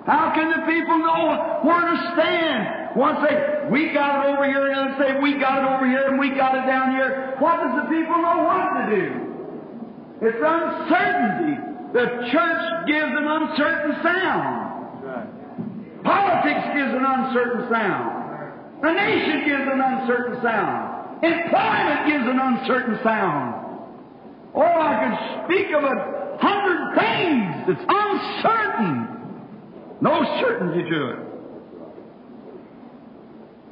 How 0.05 0.31
can 0.33 0.49
the 0.51 0.65
people 0.67 0.97
know 0.99 1.59
where 1.63 1.81
to 1.81 2.11
stand? 2.13 2.84
One 2.95 3.27
say, 3.27 3.67
we 3.69 3.91
got 3.91 4.23
it 4.23 4.31
over 4.31 4.45
here, 4.47 4.67
and 4.67 4.71
another 4.71 4.95
say, 5.03 5.19
we 5.19 5.37
got 5.37 5.59
it 5.59 5.67
over 5.75 5.85
here, 5.85 6.07
and 6.07 6.17
we 6.17 6.29
got 6.29 6.55
it 6.55 6.65
down 6.65 6.91
here. 6.91 7.35
What 7.39 7.59
does 7.59 7.75
the 7.83 7.89
people 7.91 8.15
know 8.23 8.47
what 8.47 8.71
to 8.71 8.95
do? 8.95 9.25
It's 10.23 10.39
uncertainty. 10.39 11.59
The 11.91 12.31
church 12.31 12.87
gives 12.87 13.11
an 13.11 13.27
uncertain 13.27 13.99
sound. 14.01 14.65
Politics 16.03 16.67
gives 16.71 16.93
an 16.95 17.03
uncertain 17.03 17.67
sound. 17.69 18.81
The 18.81 18.91
nation 18.93 19.43
gives 19.43 19.63
an 19.67 19.81
uncertain 19.81 20.41
sound. 20.41 21.23
Employment 21.23 22.07
gives 22.07 22.23
an 22.31 22.39
uncertain 22.39 22.99
sound. 23.03 23.55
Oh, 24.55 24.61
I 24.61 25.03
could 25.03 25.17
speak 25.43 25.67
of 25.75 25.83
a 25.83 26.37
hundred 26.39 26.95
things. 26.95 27.75
It's 27.75 27.85
uncertain. 27.89 29.07
No 29.99 30.23
certainty 30.39 30.89
to 30.89 31.09
it. 31.11 31.34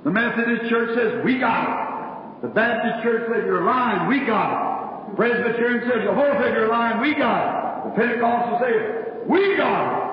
The 0.03 0.11
Methodist 0.11 0.69
Church 0.69 0.95
says, 0.95 1.23
we 1.23 1.39
got 1.39 1.63
it. 1.69 2.41
The 2.43 2.49
Baptist 2.49 3.03
Church 3.03 3.23
says, 3.31 3.43
you're 3.45 3.63
lying, 3.63 4.07
we 4.07 4.25
got 4.25 4.51
it. 4.51 5.11
The 5.11 5.15
Presbyterian 5.15 5.89
says, 5.89 6.03
Jehovah 6.03 6.39
said, 6.41 6.53
you're 6.53 6.67
lying, 6.67 6.99
we 6.99 7.15
got 7.15 7.47
it. 7.47 7.89
The 7.89 7.95
Pentecostal 8.01 8.59
says, 8.59 9.27
we 9.27 9.55
got 9.55 9.95
it. 9.95 10.03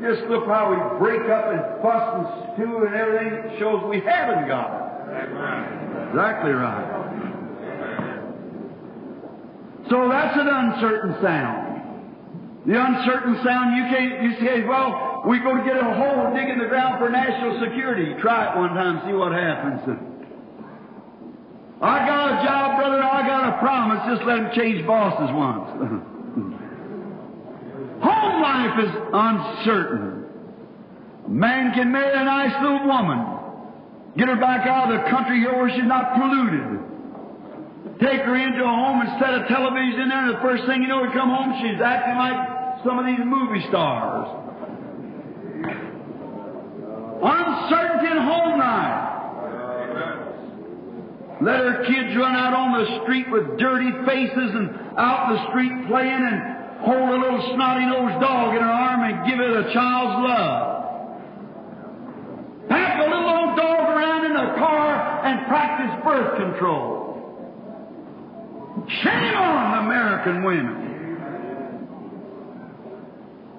Just 0.00 0.28
look 0.30 0.46
how 0.46 0.70
we 0.70 0.76
break 0.98 1.28
up 1.28 1.52
and 1.52 1.82
fuss 1.82 2.14
and 2.14 2.54
stew 2.54 2.86
and 2.86 2.94
everything. 2.94 3.58
Shows 3.58 3.84
we 3.88 4.00
haven't 4.00 4.46
got 4.48 4.70
it. 4.70 4.78
Exactly 6.08 6.52
right. 6.52 6.94
So 9.90 10.08
that's 10.08 10.36
an 10.38 10.48
uncertain 10.48 11.16
sound. 11.22 11.66
The 12.66 12.78
uncertain 12.78 13.40
sound, 13.42 13.76
you 13.76 13.84
can't, 13.88 14.22
you 14.22 14.36
say, 14.46 14.64
well, 14.64 15.07
we 15.26 15.38
go 15.40 15.56
to 15.56 15.64
get 15.64 15.76
a 15.76 15.94
hole, 15.94 16.34
dig 16.34 16.48
in 16.48 16.58
the 16.58 16.66
ground 16.66 16.98
for 16.98 17.08
national 17.08 17.58
security. 17.60 18.14
Try 18.20 18.52
it 18.52 18.58
one 18.58 18.70
time, 18.70 19.02
see 19.06 19.14
what 19.14 19.32
happens. 19.32 19.80
I 21.80 22.06
got 22.06 22.38
a 22.38 22.44
job, 22.44 22.76
brother, 22.78 23.02
I 23.02 23.26
got 23.26 23.54
a 23.54 23.58
promise, 23.58 24.02
just 24.10 24.26
let 24.26 24.38
him 24.38 24.50
change 24.54 24.86
bosses 24.86 25.30
once. 25.34 25.70
Home 28.02 28.42
life 28.42 28.78
is 28.82 28.90
uncertain. 29.12 30.26
A 31.26 31.30
man 31.30 31.72
can 31.74 31.92
marry 31.92 32.14
a 32.14 32.24
nice 32.24 32.54
little 32.62 32.86
woman, 32.86 33.24
get 34.16 34.28
her 34.28 34.36
back 34.36 34.66
out 34.66 34.90
of 34.90 35.02
the 35.02 35.10
country 35.10 35.38
here 35.38 35.54
where 35.56 35.70
she's 35.70 35.86
not 35.86 36.14
polluted. 36.14 36.82
Take 38.00 38.22
her 38.22 38.36
into 38.36 38.62
a 38.62 38.66
home 38.66 39.02
set 39.18 39.34
a 39.34 39.46
television 39.48 40.02
in 40.02 40.08
there, 40.08 40.30
and 40.30 40.36
the 40.36 40.40
first 40.40 40.66
thing 40.66 40.82
you 40.82 40.88
know, 40.88 41.02
we 41.02 41.12
come 41.12 41.30
home, 41.30 41.58
she's 41.62 41.80
acting 41.82 42.14
like 42.14 42.84
some 42.84 42.98
of 42.98 43.06
these 43.06 43.18
movie 43.26 43.66
stars. 43.68 44.47
Uncertainty 47.22 48.10
in 48.10 48.18
home 48.18 48.58
life. 48.58 49.08
Let 51.40 51.60
her 51.60 51.84
kids 51.86 52.16
run 52.16 52.34
out 52.34 52.52
on 52.52 52.82
the 52.82 53.02
street 53.02 53.30
with 53.30 53.58
dirty 53.58 53.90
faces 54.06 54.50
and 54.54 54.98
out 54.98 55.30
in 55.30 55.36
the 55.36 55.48
street 55.50 55.86
playing 55.86 56.26
and 56.26 56.82
hold 56.82 57.10
a 57.10 57.18
little 57.18 57.54
snotty 57.54 57.86
nosed 57.86 58.20
dog 58.20 58.54
in 58.54 58.62
her 58.62 58.68
arm 58.68 59.02
and 59.02 59.30
give 59.30 59.38
it 59.38 59.50
a 59.50 59.72
child's 59.72 60.18
love. 60.26 60.78
Pack 62.68 62.98
a 62.98 63.10
little 63.10 63.30
old 63.30 63.56
dog 63.56 63.88
around 63.88 64.26
in 64.26 64.32
a 64.32 64.54
car 64.58 65.24
and 65.26 65.46
practice 65.46 65.94
birth 66.04 66.36
control. 66.38 67.06
Shame 69.02 69.36
on 69.36 69.86
American 69.86 70.42
women. 70.42 70.88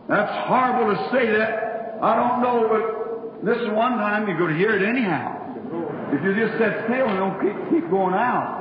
That's 0.09 0.47
horrible 0.47 0.95
to 0.95 1.09
say 1.11 1.31
that. 1.37 1.97
I 2.01 2.15
don't 2.15 2.41
know, 2.41 2.67
but 2.67 2.98
this 3.43 3.57
is 3.57 3.69
one 3.69 3.97
time 3.97 4.27
you're 4.27 4.37
going 4.37 4.51
to 4.51 4.57
hear 4.59 4.75
it 4.75 4.83
anyhow. 4.83 5.39
If 6.11 6.23
you 6.23 6.35
just 6.35 6.57
sit 6.57 6.73
still 6.85 7.07
and 7.07 7.17
don't 7.19 7.39
keep, 7.39 7.55
keep 7.69 7.89
going 7.89 8.13
out. 8.13 8.59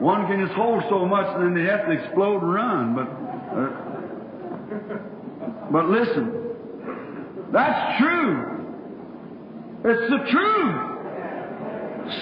One 0.00 0.26
can 0.26 0.40
just 0.46 0.56
hold 0.56 0.82
so 0.88 1.04
much 1.04 1.26
and 1.36 1.44
then 1.44 1.54
they 1.54 1.68
have 1.68 1.84
to 1.86 1.92
explode 1.92 2.40
and 2.40 2.54
run. 2.54 2.94
But, 2.94 3.08
uh, 3.52 3.68
but 5.70 5.90
listen, 5.90 6.32
that's 7.52 7.98
true. 8.00 8.64
It's 9.84 10.10
the 10.10 10.24
truth. 10.30 10.76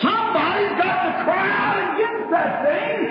Somebody's 0.02 0.74
got 0.80 1.06
to 1.06 1.12
cry 1.22 1.46
out 1.54 1.78
against 1.94 2.30
that 2.32 2.64
thing. 2.66 3.06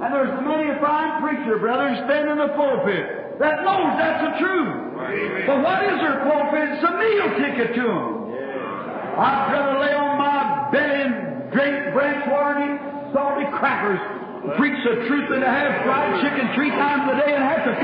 And 0.00 0.14
there's 0.14 0.40
many 0.46 0.70
a 0.70 0.80
fine 0.80 1.20
preacher, 1.20 1.58
brother, 1.58 1.94
standing 2.06 2.32
in 2.32 2.38
the 2.38 2.54
pulpit 2.54 3.25
that 3.38 3.64
knows 3.64 3.92
that's 4.00 4.20
the 4.24 4.32
truth. 4.40 5.46
But 5.46 5.60
what 5.60 5.84
is 5.84 5.96
their 6.00 6.24
pulpit? 6.24 6.68
It's 6.72 6.84
a 6.84 6.92
meal 6.96 7.28
ticket 7.36 7.74
to 7.76 7.84
them. 7.84 8.26
I'd 9.16 9.48
rather 9.52 9.80
lay 9.80 9.92
on 9.92 10.18
my 10.18 10.68
belly 10.72 11.00
and 11.08 11.52
drink 11.52 11.92
branch 11.92 12.28
water 12.28 12.60
and 12.60 12.76
eat 12.76 12.80
salty 13.12 13.48
crackers 13.56 14.00
preach 14.54 14.78
the 14.84 15.08
truth 15.08 15.26
than 15.30 15.40
to 15.40 15.48
have 15.48 15.82
fried 15.84 16.22
chicken 16.22 16.48
three 16.54 16.70
times 16.70 17.10
a 17.10 17.16
day 17.18 17.34
and 17.34 17.42
have 17.42 17.64
to 17.64 17.72
it. 17.72 17.82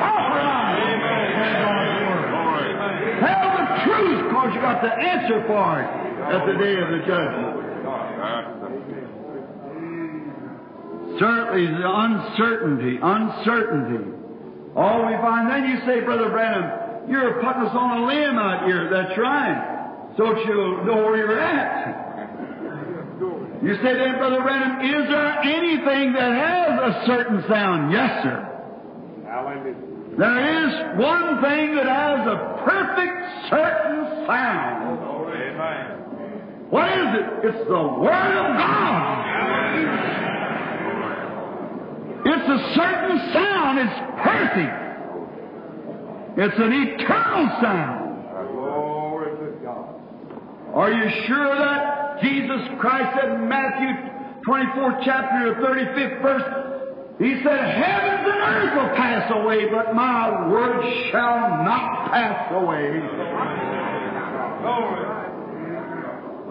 Tell 3.19 3.49
the 3.59 3.67
truth 3.83 4.29
because 4.29 4.55
you 4.55 4.61
got 4.61 4.83
the 4.83 4.93
answer 4.93 5.43
for 5.47 5.81
it 5.83 5.89
at 6.33 6.47
the 6.47 6.55
day 6.63 6.77
of 6.79 6.89
the 6.93 7.01
judgment. 7.05 7.73
Certainly, 11.19 11.67
the 11.67 11.89
uncertainty, 11.89 12.99
uncertainty. 13.03 14.22
All 14.75 15.07
we 15.07 15.13
find, 15.21 15.51
then 15.51 15.69
you 15.69 15.81
say, 15.87 16.01
Brother 16.01 16.31
Branham, 16.31 17.11
you're 17.11 17.35
putting 17.43 17.63
us 17.63 17.75
on 17.75 18.03
a 18.03 18.07
limb 18.07 18.39
out 18.39 18.67
here. 18.67 18.89
That's 18.91 19.19
right. 19.19 20.13
So 20.17 20.33
that 20.33 20.45
you'll 20.47 20.85
know 20.85 21.05
where 21.05 21.17
you're 21.17 21.41
at. 21.41 22.03
You 23.63 23.77
say 23.77 23.95
then, 23.95 24.19
Brother 24.19 24.41
Branham, 24.43 24.81
is 24.85 25.09
there 25.09 25.39
anything 25.41 26.13
that 26.15 26.33
has 26.33 26.81
a 26.81 27.07
certain 27.07 27.45
sound? 27.49 27.93
Yes, 27.93 28.23
sir. 28.25 28.49
There 30.19 30.67
is 30.67 30.99
one 30.99 31.41
thing 31.43 31.75
that 31.77 31.87
has 31.87 32.27
a 32.27 32.37
perfect, 32.65 33.51
certain 33.51 34.27
sound. 34.27 34.99
What 36.71 36.89
is 36.89 37.15
it? 37.15 37.27
It's 37.45 37.69
the 37.69 37.83
Word 38.01 38.35
of 38.37 38.57
God. 38.57 40.32
It's 42.25 42.49
a 42.49 42.75
certain 42.75 43.19
sound. 43.33 43.79
It's 43.79 43.99
perfect. 44.23 44.83
It's 46.39 46.59
an 46.59 46.73
eternal 46.73 47.61
sound. 47.61 48.53
Glory 48.53 49.37
to 49.37 49.59
God. 49.65 50.01
Are 50.75 50.93
you 50.93 51.11
sure 51.27 51.59
that 51.59 52.23
Jesus 52.23 52.61
Christ 52.79 53.19
said 53.21 53.33
in 53.33 53.49
Matthew 53.49 53.91
24th 54.47 55.05
chapter, 55.05 55.55
35th 55.61 56.23
verse, 56.23 57.19
He 57.19 57.43
said, 57.43 57.61
Heavens 57.61 58.29
and 58.33 58.41
earth 58.41 58.75
will 58.77 58.97
pass 58.97 59.31
away, 59.35 59.69
but 59.71 59.95
my 59.95 60.49
word 60.49 60.83
shall 61.11 61.65
not 61.65 62.11
pass 62.11 62.53
away. 62.53 63.01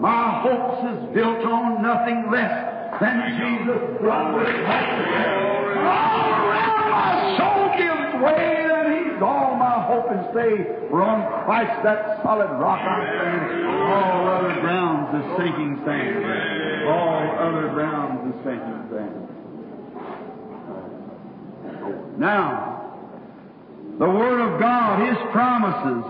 My 0.00 0.40
hopes 0.42 0.84
is 0.92 1.14
built 1.14 1.44
on 1.44 1.82
nothing 1.82 2.30
less 2.30 2.71
than 3.00 3.16
Jesus' 3.40 4.00
blood 4.00 4.34
which 4.36 4.56
has 4.66 5.02
all 5.82 6.82
my 6.90 7.36
soul 7.38 7.64
gives 7.78 8.22
way, 8.22 8.68
and 8.70 8.86
He's 8.92 9.22
all 9.22 9.56
my 9.56 9.82
hope 9.86 10.10
and 10.10 10.26
stay. 10.32 10.54
We're 10.90 11.02
on 11.02 11.44
Christ, 11.44 11.82
that 11.84 12.22
solid 12.22 12.50
rock 12.60 12.80
I 12.80 13.04
stand. 13.16 13.66
All 13.66 14.28
other 14.28 14.60
grounds 14.60 15.24
is 15.24 15.26
sinking 15.36 15.80
sand. 15.84 16.24
All 16.86 17.38
other 17.38 17.68
grounds 17.70 18.34
is 18.34 18.40
sinking 18.44 18.82
sand. 18.90 19.28
Now, 22.18 22.68
the 23.98 24.08
Word 24.08 24.40
of 24.40 24.60
God, 24.60 25.08
His 25.08 25.16
promises, 25.32 26.04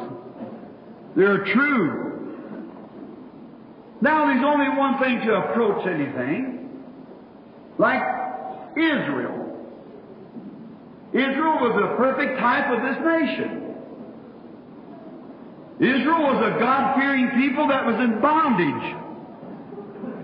they're 1.16 1.44
true. 1.54 2.10
Now, 4.00 4.26
there's 4.26 4.44
only 4.44 4.68
one 4.76 4.98
thing 4.98 5.20
to 5.26 5.34
approach 5.36 5.86
anything. 5.86 6.51
Like 7.82 7.98
Israel. 8.76 9.42
Israel 11.12 11.58
was 11.58 11.74
the 11.82 11.96
perfect 11.96 12.38
type 12.38 12.70
of 12.70 12.78
this 12.86 12.96
nation. 13.02 13.74
Israel 15.80 16.22
was 16.30 16.38
a 16.46 16.60
God-fearing 16.60 17.30
people 17.42 17.66
that 17.66 17.84
was 17.84 17.96
in 17.96 18.20
bondage 18.20 18.86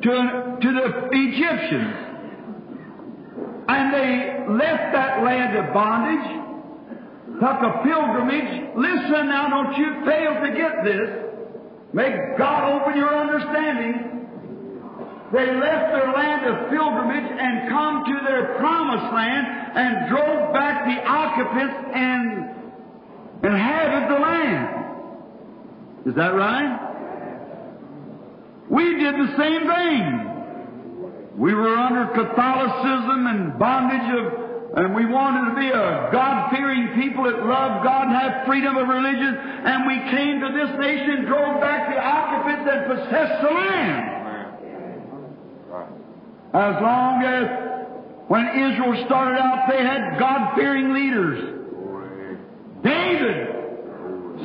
to, 0.03 0.11
to 0.63 0.73
the 0.73 1.09
Egyptians. 1.11 1.95
And 3.69 3.93
they 3.93 4.39
left 4.55 4.93
that 4.95 5.25
land 5.25 5.57
of 5.59 5.75
bondage, 5.75 6.31
took 7.41 7.59
a 7.59 7.83
pilgrimage. 7.83 8.71
Listen 8.77 9.29
now, 9.29 9.49
don't 9.51 9.77
you 9.77 10.05
fail 10.07 10.41
to 10.47 10.55
get 10.57 10.85
this. 10.85 11.11
May 11.93 12.37
God 12.39 12.83
open 12.83 12.97
your 12.97 13.13
understanding. 13.19 14.18
They 15.33 15.45
left 15.45 15.93
their 15.93 16.12
land 16.12 16.47
of 16.47 16.70
pilgrimage 16.70 17.31
and 17.39 17.68
come 17.68 18.05
to 18.05 18.20
their 18.26 18.57
promised 18.57 19.12
land 19.12 19.47
and 19.76 20.09
drove 20.09 20.55
back 20.55 20.87
the 20.87 21.05
occupants 21.05 21.74
and 21.95 22.49
inhabited 23.45 24.09
the 24.09 24.20
land. 24.20 24.68
Is 26.07 26.14
that 26.14 26.35
right? 26.35 26.81
We 28.70 28.85
did 28.97 29.14
the 29.14 29.37
same 29.37 29.66
thing. 29.68 30.24
We 31.37 31.53
were 31.55 31.76
under 31.76 32.07
Catholicism 32.07 33.26
and 33.26 33.59
bondage 33.59 34.18
of 34.18 34.49
and 34.76 34.95
we 34.95 35.07
wanted 35.07 35.51
to 35.51 35.57
be 35.57 35.68
a 35.68 36.11
God-fearing 36.12 37.01
people 37.01 37.24
that 37.24 37.41
loved 37.41 37.85
God 37.85 38.09
and 38.09 38.14
have 38.14 38.45
freedom 38.47 38.76
of 38.76 38.87
religion. 38.87 39.35
And 39.35 39.87
we 39.89 39.97
came 40.12 40.41
to 40.41 40.53
this 40.53 40.79
nation, 40.79 41.24
drove 41.24 41.59
back 41.61 41.89
the 41.89 41.99
occupants, 41.99 42.68
and 42.70 42.87
possessed 42.87 43.43
the 43.43 43.49
land. 43.49 44.18
As 46.55 46.81
long 46.83 47.23
as 47.25 47.47
when 48.29 48.47
Israel 48.49 49.05
started 49.07 49.39
out, 49.39 49.69
they 49.69 49.83
had 49.83 50.19
God-fearing 50.19 50.93
leaders. 50.95 51.57
David, 52.83 53.49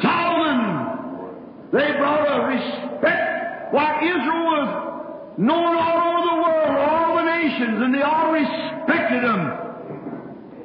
Solomon, 0.01 1.69
they 1.71 1.91
brought 1.97 2.27
a 2.27 2.45
respect. 2.47 3.73
Why 3.73 4.01
Israel 4.03 4.43
was 4.43 5.37
known 5.37 5.75
all 5.77 5.97
over 6.09 6.21
the 6.27 6.35
world, 6.43 6.77
all 6.77 7.15
the 7.17 7.23
nations, 7.23 7.81
and 7.81 7.93
they 7.93 8.01
all 8.01 8.31
respected 8.31 9.23
them. 9.23 9.59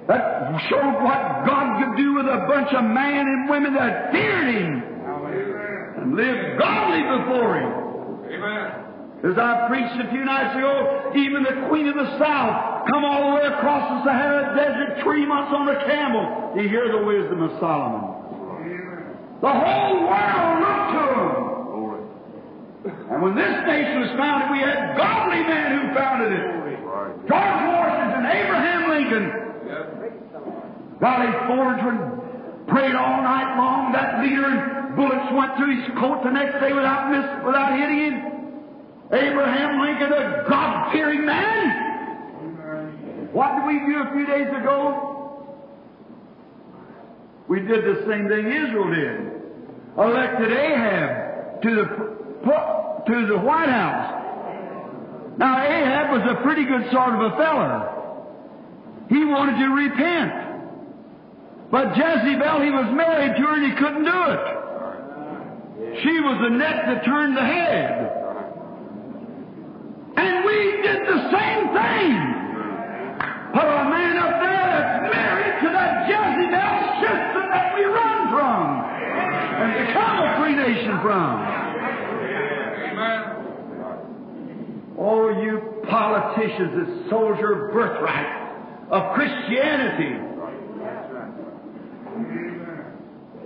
That 0.09 0.61
showed 0.69 0.95
what 1.03 1.45
God 1.47 1.85
could 1.85 1.97
do 1.97 2.15
with 2.15 2.27
a 2.27 2.47
bunch 2.49 2.73
of 2.73 2.85
men 2.85 3.27
and 3.29 3.49
women 3.49 3.75
that 3.75 4.11
feared 4.11 4.55
Him 4.55 4.83
and 6.03 6.17
lived 6.17 6.59
godly 6.59 7.03
before 7.03 7.59
Him. 7.59 7.73
Amen. 8.33 8.88
As 9.19 9.35
I 9.35 9.67
preached 9.67 9.99
a 9.99 10.11
few 10.11 10.25
nights 10.25 10.55
ago, 10.55 11.13
even 11.17 11.43
the 11.43 11.67
Queen 11.69 11.89
of 11.89 11.97
the 11.97 12.19
South 12.19 12.87
come 12.87 13.05
all 13.05 13.31
the 13.31 13.35
way 13.35 13.47
across 13.51 13.99
the 13.99 14.11
Sahara 14.11 14.55
Desert 14.55 15.03
three 15.03 15.27
months 15.27 15.51
on 15.51 15.69
a 15.69 15.75
camel 15.87 16.55
to 16.55 16.63
hear 16.63 16.87
the 16.93 17.03
wisdom 17.03 17.43
of 17.43 17.51
Solomon. 17.59 18.15
The 19.43 19.51
whole 19.51 20.07
world 20.07 20.55
looked 20.63 20.91
to 20.95 21.03
him. 21.19 21.49
And 23.11 23.23
when 23.23 23.35
this 23.35 23.57
nation 23.67 24.07
was 24.07 24.11
founded, 24.15 24.55
we 24.55 24.63
had 24.63 24.97
godly 24.97 25.43
men 25.43 25.67
who 25.75 25.95
founded 25.99 26.33
it. 26.33 26.45
George 27.27 27.61
Washington, 27.67 28.23
Abraham 28.23 28.81
Lincoln, 28.87 29.49
Forge 31.49 31.83
would 31.83 32.01
prayed 32.69 32.95
all 32.95 33.23
night 33.23 33.57
long. 33.57 33.93
That 33.93 34.21
leader 34.23 34.93
bullets 34.95 35.33
went 35.33 35.57
through 35.57 35.81
his 35.81 35.89
coat 35.99 36.23
the 36.23 36.31
next 36.31 36.61
day 36.61 36.73
without 36.73 37.11
miss, 37.11 37.25
without 37.45 37.79
hitting 37.79 37.99
him. 37.99 38.38
Abraham 39.13 39.81
Lincoln, 39.81 40.13
a 40.13 40.45
God-fearing 40.49 41.25
man. 41.25 41.89
What 43.33 43.57
did 43.57 43.67
we 43.67 43.79
do 43.87 44.03
a 44.03 44.13
few 44.13 44.27
days 44.27 44.49
ago? 44.49 45.05
We 47.49 47.61
did 47.61 47.85
the 47.85 48.05
same 48.07 48.29
thing 48.29 48.47
Israel 48.47 48.91
did. 48.91 49.33
Elected 49.97 50.53
Ahab 50.53 51.63
to 51.63 51.75
the 51.75 52.09
to 53.07 53.27
the 53.27 53.39
White 53.39 53.69
House. 53.71 55.39
Now 55.39 55.63
Ahab 55.63 56.11
was 56.11 56.37
a 56.37 56.43
pretty 56.43 56.65
good 56.65 56.91
sort 56.93 57.15
of 57.15 57.33
a 57.33 57.37
feller. 57.37 57.89
He 59.09 59.25
wanted 59.25 59.59
to 59.59 59.69
repent. 59.69 60.33
But 61.71 61.97
Jezebel, 61.97 62.61
he 62.63 62.71
was 62.71 62.93
married 62.93 63.37
to 63.37 63.43
her 63.43 63.55
and 63.55 63.73
he 63.73 63.79
couldn't 63.79 64.05
do 64.05 64.23
it. 64.33 66.03
She 66.03 66.21
was 66.21 66.39
the 66.43 66.57
net 66.57 66.87
that 66.87 67.05
turned 67.05 67.37
the 67.37 67.45
head. 67.45 68.18
And 70.19 70.45
we 70.45 70.83
did 70.83 71.07
the 71.07 71.31
same 71.31 71.63
thing. 71.71 72.15
Put 73.55 73.67
a 73.71 73.85
man 73.87 74.19
up 74.19 74.35
there 74.43 74.67
that's 74.67 75.15
married 75.15 75.63
to 75.63 75.69
that 75.71 76.11
Jezebel 76.11 76.79
system 77.07 77.45
that 77.55 77.75
we 77.75 77.85
run 77.87 78.29
from 78.35 78.83
and 79.63 79.87
become 79.87 80.17
a 80.19 80.29
free 80.43 80.57
nation 80.59 80.99
from. 81.03 81.49
Oh, 85.01 85.31
you 85.41 85.79
politicians 85.89 86.73
that 86.75 87.11
sold 87.11 87.39
your 87.39 87.71
birthright 87.73 88.27
of 88.91 89.15
Christianity. 89.15 90.19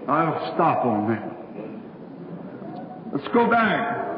I'll 0.08 0.54
stop 0.54 0.84
on 0.86 1.08
that. 1.10 1.32
Let's 3.12 3.28
go 3.34 3.50
back. 3.50 4.11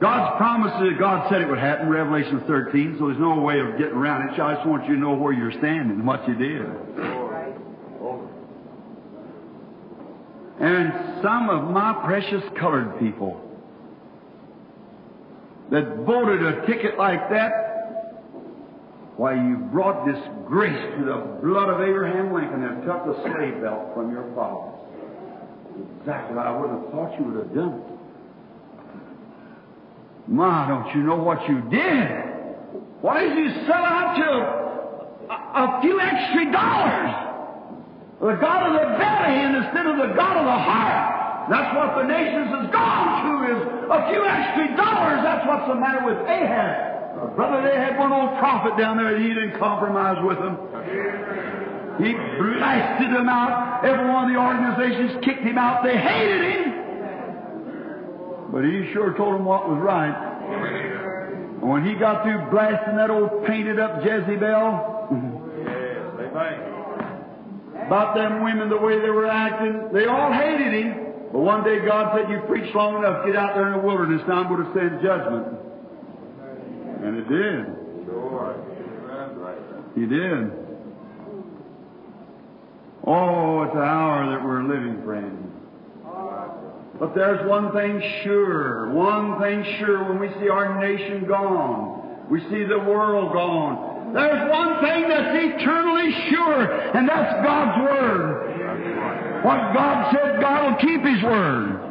God's 0.00 0.36
promises, 0.38 0.96
God 0.98 1.28
said 1.28 1.42
it 1.42 1.48
would 1.48 1.58
happen, 1.58 1.88
Revelation 1.88 2.40
13, 2.46 2.96
so 2.98 3.06
there's 3.06 3.18
no 3.18 3.40
way 3.40 3.58
of 3.58 3.76
getting 3.78 3.94
around 3.94 4.28
it. 4.28 4.40
I 4.40 4.54
just 4.54 4.66
want 4.66 4.86
you 4.86 4.94
to 4.94 5.00
know 5.00 5.14
where 5.14 5.32
you're 5.32 5.52
standing 5.52 5.90
and 5.90 6.06
what 6.06 6.26
you 6.28 6.34
did. 6.36 6.62
And 10.60 11.22
some 11.22 11.50
of 11.50 11.70
my 11.70 12.00
precious 12.04 12.42
colored 12.58 12.98
people 13.00 13.40
that 15.70 15.96
voted 16.06 16.42
a 16.42 16.66
ticket 16.66 16.96
like 16.96 17.28
that, 17.30 17.64
why, 19.16 19.34
you 19.34 19.56
brought 19.72 20.06
disgrace 20.06 20.96
to 20.96 21.04
the 21.04 21.38
blood 21.42 21.68
of 21.70 21.80
Abraham 21.80 22.32
Lincoln 22.32 22.62
and 22.62 22.84
took 22.84 23.04
the 23.04 23.20
slave 23.22 23.60
belt 23.60 23.90
from 23.94 24.12
your 24.12 24.32
father. 24.36 24.78
Exactly 26.00 26.38
I 26.38 26.56
wouldn't 26.56 26.84
have 26.84 26.92
thought 26.92 27.18
you 27.18 27.24
would 27.26 27.36
have 27.46 27.54
done. 27.54 27.97
My, 30.28 30.68
don't 30.68 30.94
you 30.94 31.02
know 31.02 31.16
what 31.16 31.48
you 31.48 31.60
did? 31.72 32.06
Why 33.00 33.24
did 33.24 33.38
you 33.38 33.48
sell 33.64 33.80
out 33.80 34.12
to 34.20 34.28
a, 35.32 35.36
a 35.56 35.80
few 35.80 35.98
extra 35.98 36.52
dollars? 36.52 37.28
The 38.20 38.36
God 38.36 38.68
of 38.68 38.72
the 38.76 38.88
belly 39.00 39.40
instead 39.56 39.86
of 39.88 39.96
the 39.96 40.12
God 40.12 40.36
of 40.36 40.44
the 40.44 40.60
heart. 40.60 41.48
That's 41.48 41.72
what 41.72 41.96
the 41.96 42.04
nations 42.04 42.52
has 42.52 42.68
gone 42.68 43.08
to 43.24 43.32
is 43.56 43.60
a 43.88 44.00
few 44.12 44.20
extra 44.20 44.76
dollars. 44.76 45.24
That's 45.24 45.48
what's 45.48 45.64
the 45.64 45.80
matter 45.80 46.04
with 46.04 46.20
Ahab. 46.28 47.34
Brother, 47.34 47.62
they 47.64 47.74
had 47.74 47.96
one 47.98 48.12
old 48.12 48.36
prophet 48.38 48.76
down 48.76 48.98
there 48.98 49.16
that 49.16 49.20
he 49.22 49.32
didn't 49.32 49.58
compromise 49.58 50.20
with 50.20 50.38
them. 50.38 50.60
He 51.98 52.12
blasted 52.12 53.16
them 53.16 53.28
out. 53.28 53.82
Every 53.82 54.06
one 54.06 54.28
of 54.28 54.30
the 54.30 54.38
organizations 54.38 55.24
kicked 55.24 55.42
him 55.42 55.56
out. 55.56 55.82
They 55.82 55.96
hated 55.96 56.42
him. 56.44 56.77
But 58.50 58.64
he 58.64 58.90
sure 58.92 59.14
told 59.16 59.34
them 59.34 59.44
what 59.44 59.68
was 59.68 59.78
right. 59.78 60.14
And 61.60 61.68
when 61.68 61.84
he 61.84 61.94
got 61.94 62.22
through 62.22 62.50
blasting 62.50 62.96
that 62.96 63.10
old 63.10 63.46
painted 63.46 63.78
up 63.78 64.04
Jezebel, 64.04 64.98
about 67.86 68.14
them 68.14 68.44
women, 68.44 68.68
the 68.68 68.76
way 68.76 69.00
they 69.00 69.10
were 69.10 69.26
acting, 69.26 69.92
they 69.92 70.06
all 70.06 70.32
hated 70.32 70.72
him. 70.72 71.08
But 71.32 71.40
one 71.40 71.64
day 71.64 71.78
God 71.84 72.16
said, 72.16 72.30
You 72.30 72.40
preached 72.46 72.74
long 72.74 72.98
enough, 72.98 73.26
get 73.26 73.36
out 73.36 73.54
there 73.54 73.72
in 73.72 73.80
the 73.80 73.86
wilderness, 73.86 74.22
now 74.28 74.44
I'm 74.44 74.48
going 74.48 74.64
to 74.64 74.72
send 74.72 75.02
judgment. 75.02 75.46
And 77.02 77.16
it 77.16 77.28
did. 77.28 77.78
He 79.94 80.06
did. 80.06 80.52
Oh, 83.04 83.62
it's 83.62 83.74
the 83.74 83.80
hour 83.80 84.30
that 84.30 84.44
we're 84.44 84.62
living, 84.62 85.02
friends. 85.04 85.47
But 86.98 87.14
there's 87.14 87.46
one 87.48 87.72
thing 87.72 88.02
sure, 88.24 88.90
one 88.90 89.40
thing 89.40 89.64
sure 89.78 90.08
when 90.08 90.18
we 90.18 90.28
see 90.40 90.48
our 90.48 90.80
nation 90.80 91.26
gone, 91.28 92.26
we 92.28 92.40
see 92.50 92.64
the 92.64 92.78
world 92.78 93.32
gone. 93.32 94.12
There's 94.12 94.50
one 94.50 94.82
thing 94.82 95.08
that's 95.08 95.36
eternally 95.36 96.10
sure, 96.30 96.62
and 96.96 97.08
that's 97.08 97.44
God's 97.44 97.82
Word. 97.82 99.44
What 99.44 99.74
God 99.74 100.12
said, 100.12 100.40
God 100.40 100.72
will 100.72 100.78
keep 100.78 101.02
His 101.04 101.22
Word. 101.22 101.84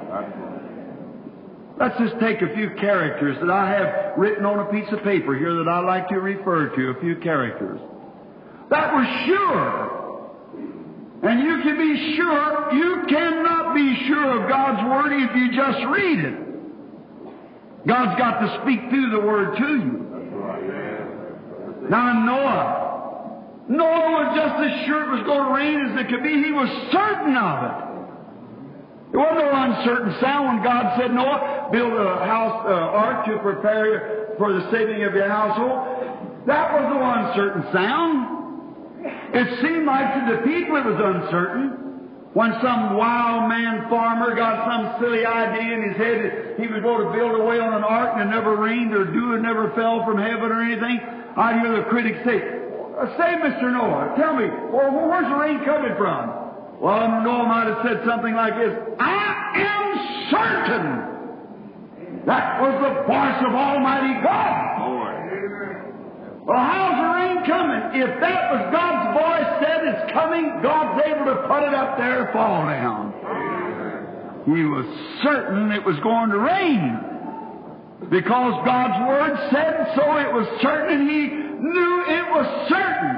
Let's 1.79 1.97
just 1.99 2.19
take 2.19 2.41
a 2.41 2.53
few 2.55 2.71
characters 2.71 3.37
that 3.39 3.51
I 3.51 3.69
have 3.69 4.17
written 4.17 4.45
on 4.45 4.59
a 4.59 4.65
piece 4.71 4.91
of 4.91 5.03
paper 5.03 5.37
here 5.37 5.53
that 5.63 5.69
I 5.69 5.79
like 5.81 6.09
to 6.09 6.19
refer 6.19 6.75
to, 6.75 6.89
a 6.89 6.99
few 6.99 7.15
characters. 7.17 7.79
That 8.71 8.93
were 8.93 9.05
sure. 9.25 9.96
And 11.23 11.41
you 11.41 11.61
can 11.63 11.77
be 11.77 12.15
sure, 12.15 12.73
you 12.73 13.03
cannot 13.09 13.73
be 13.73 14.05
sure 14.07 14.43
of 14.43 14.49
God's 14.49 14.83
Word 14.83 15.13
if 15.13 15.35
you 15.35 15.51
just 15.51 15.79
read 15.87 16.19
it. 16.19 17.87
God's 17.87 18.17
got 18.19 18.39
to 18.39 18.61
speak 18.61 18.89
through 18.89 19.09
the 19.11 19.19
Word 19.25 19.57
to 19.57 19.67
you. 19.67 20.07
Now 21.89 22.13
Noah, 22.25 22.87
Noah 23.69 24.11
was 24.11 24.35
just 24.35 24.55
as 24.61 24.85
sure 24.85 25.07
it 25.07 25.11
was 25.17 25.25
going 25.25 25.45
to 25.47 25.53
rain 25.53 25.89
as 25.89 26.05
it 26.05 26.09
could 26.09 26.23
be. 26.23 26.43
He 26.43 26.51
was 26.51 26.69
certain 26.91 27.35
of 27.35 27.63
it. 27.63 27.87
There 29.11 29.21
wasn't 29.21 29.39
no 29.39 29.51
uncertain 29.55 30.13
sound 30.19 30.47
when 30.47 30.63
God 30.63 30.99
said, 30.99 31.13
Noah, 31.13 31.69
build 31.71 31.93
a 31.93 32.25
house, 32.27 32.65
uh, 32.67 32.73
ark 32.91 33.25
to 33.25 33.39
prepare 33.39 34.35
for 34.37 34.51
the 34.51 34.69
saving 34.69 35.03
of 35.03 35.13
your 35.13 35.29
household. 35.29 36.45
That 36.45 36.73
was 36.73 36.85
no 36.91 36.99
uncertain 37.01 37.63
sound. 37.73 38.37
It 39.03 39.61
seemed 39.61 39.85
like 39.85 40.13
to 40.15 40.35
the 40.35 40.41
people 40.43 40.77
it 40.77 40.85
was 40.85 40.99
uncertain. 40.99 41.83
When 42.33 42.53
some 42.61 42.95
wild 42.95 43.49
man 43.49 43.89
farmer 43.89 44.35
got 44.35 44.67
some 44.69 45.01
silly 45.01 45.25
idea 45.25 45.73
in 45.73 45.89
his 45.89 45.97
head 45.97 46.17
that 46.21 46.61
he 46.61 46.67
was 46.67 46.81
going 46.83 47.07
to 47.07 47.11
build 47.13 47.33
a 47.33 47.41
away 47.41 47.59
on 47.59 47.73
an 47.73 47.83
ark 47.83 48.13
and 48.13 48.29
it 48.29 48.35
never 48.35 48.55
rained 48.55 48.93
or 48.93 49.05
dew 49.05 49.33
and 49.33 49.41
never 49.41 49.73
fell 49.73 50.05
from 50.05 50.21
heaven 50.21 50.51
or 50.51 50.61
anything, 50.61 51.01
I'd 51.35 51.61
hear 51.61 51.77
the 51.77 51.89
critics 51.89 52.19
say, 52.25 52.37
Say, 53.17 53.31
Mr. 53.41 53.73
Noah, 53.73 54.13
tell 54.17 54.33
me, 54.33 54.45
well, 54.73 54.89
where's 55.07 55.29
the 55.29 55.37
rain 55.37 55.63
coming 55.65 55.93
from? 55.97 56.29
Well, 56.81 57.21
Noah 57.21 57.45
might 57.45 57.67
have 57.67 57.81
said 57.85 58.01
something 58.05 58.33
like 58.33 58.53
this, 58.57 58.73
I 58.99 59.53
am 59.55 60.29
certain 60.29 61.17
that 62.27 62.59
was 62.59 62.75
the 62.83 63.07
voice 63.07 63.39
of 63.47 63.55
Almighty 63.55 64.19
God. 64.19 64.86
Well, 66.47 66.55
how's 66.55 66.95
the 66.95 67.09
rain 67.11 67.43
coming? 67.45 68.01
If 68.01 68.21
that 68.21 68.51
was 68.53 68.71
God's 68.71 69.19
voice 69.19 69.51
said 69.59 69.83
it's 69.83 70.13
coming, 70.13 70.61
God's 70.63 71.03
able 71.05 71.25
to 71.25 71.43
put 71.45 71.61
it 71.67 71.73
up 71.73 71.97
there 71.97 72.23
and 72.23 72.31
fall 72.31 72.63
down. 72.65 73.11
He 74.45 74.63
was 74.63 74.85
certain 75.23 75.73
it 75.73 75.83
was 75.83 75.99
going 75.99 76.29
to 76.29 76.39
rain. 76.39 77.03
Because 78.09 78.63
God's 78.63 79.07
Word 79.09 79.35
said 79.51 79.91
so, 79.97 80.15
it 80.15 80.31
was 80.31 80.47
certain, 80.61 81.01
and 81.01 81.09
He 81.09 81.27
knew 81.27 82.05
it 82.07 82.31
was 82.31 82.69
certain. 82.69 83.17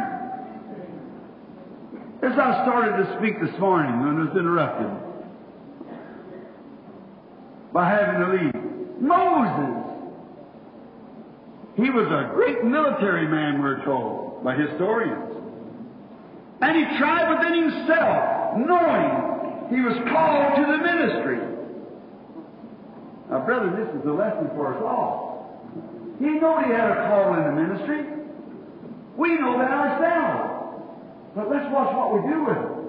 As 2.23 2.33
I 2.35 2.63
started 2.65 2.97
to 3.03 3.17
speak 3.19 3.39
this 3.39 3.59
morning, 3.59 3.93
I 3.93 4.23
was 4.23 4.35
interrupted 4.35 4.89
by 7.71 7.89
having 7.91 8.21
to 8.21 8.27
leave, 8.33 8.55
Moses 8.99 9.88
he 11.83 11.89
was 11.89 12.07
a 12.07 12.33
great 12.33 12.63
military 12.63 13.27
man, 13.27 13.61
we're 13.61 13.83
told, 13.85 14.43
by 14.43 14.55
historians. 14.55 15.35
And 16.61 16.75
he 16.75 16.97
tried 16.97 17.29
within 17.31 17.71
himself, 17.71 18.57
knowing 18.57 19.69
he 19.69 19.79
was 19.81 19.95
called 20.11 20.55
to 20.57 20.63
the 20.65 20.77
ministry. 20.77 21.39
Now, 23.29 23.45
brother, 23.45 23.69
this 23.77 23.87
is 23.95 24.05
a 24.05 24.11
lesson 24.11 24.49
for 24.55 24.75
us 24.75 24.81
all. 24.83 25.61
He 26.19 26.25
knew 26.25 26.57
he 26.65 26.71
had 26.73 26.91
a 26.91 27.07
call 27.07 27.33
in 27.35 27.43
the 27.47 27.61
ministry. 27.61 28.03
We 29.15 29.39
know 29.39 29.57
that 29.59 29.71
ourselves. 29.71 30.83
But 31.35 31.49
let's 31.49 31.71
watch 31.71 31.95
what 31.95 32.13
we 32.15 32.27
do 32.27 32.43
with 32.43 32.57
it. 32.57 32.79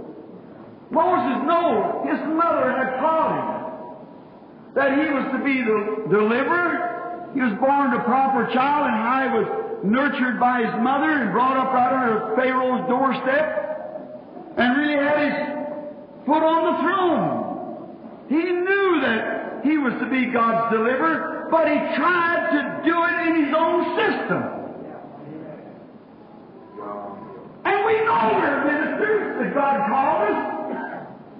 Moses 0.90 1.38
knew 1.46 2.10
his 2.10 2.20
mother 2.34 2.72
had 2.74 2.98
called 2.98 3.32
him 3.38 3.60
that 4.74 4.92
he 4.98 5.12
was 5.14 5.30
to 5.30 5.44
be 5.44 5.62
the 5.62 6.08
deliverer 6.10 6.89
he 7.34 7.40
was 7.40 7.52
born 7.60 7.94
a 7.94 8.02
proper 8.04 8.50
child, 8.52 8.86
and 8.86 8.96
I 8.96 9.30
was 9.34 9.46
nurtured 9.84 10.40
by 10.40 10.62
his 10.64 10.74
mother 10.82 11.10
and 11.10 11.32
brought 11.32 11.56
up 11.56 11.72
right 11.72 11.92
under 11.94 12.34
Pharaoh's 12.36 12.88
doorstep, 12.88 14.54
and 14.56 14.76
really 14.76 14.98
had 14.98 15.18
his 15.24 15.36
foot 16.26 16.42
on 16.42 16.60
the 16.68 16.76
throne. 16.82 17.40
He 18.28 18.42
knew 18.42 19.00
that 19.02 19.62
he 19.64 19.78
was 19.78 19.94
to 20.00 20.06
be 20.10 20.26
God's 20.26 20.74
deliverer, 20.74 21.48
but 21.50 21.68
he 21.68 21.78
tried 21.96 22.50
to 22.50 22.60
do 22.84 22.94
it 22.98 23.16
in 23.28 23.44
his 23.46 23.54
own 23.56 23.96
system. 23.96 24.42
And 27.64 27.78
we 27.86 27.94
know 28.06 28.30
we're 28.34 28.64
ministers 28.64 29.38
that 29.38 29.54
God 29.54 29.76
called 29.88 30.22
us, 30.30 30.38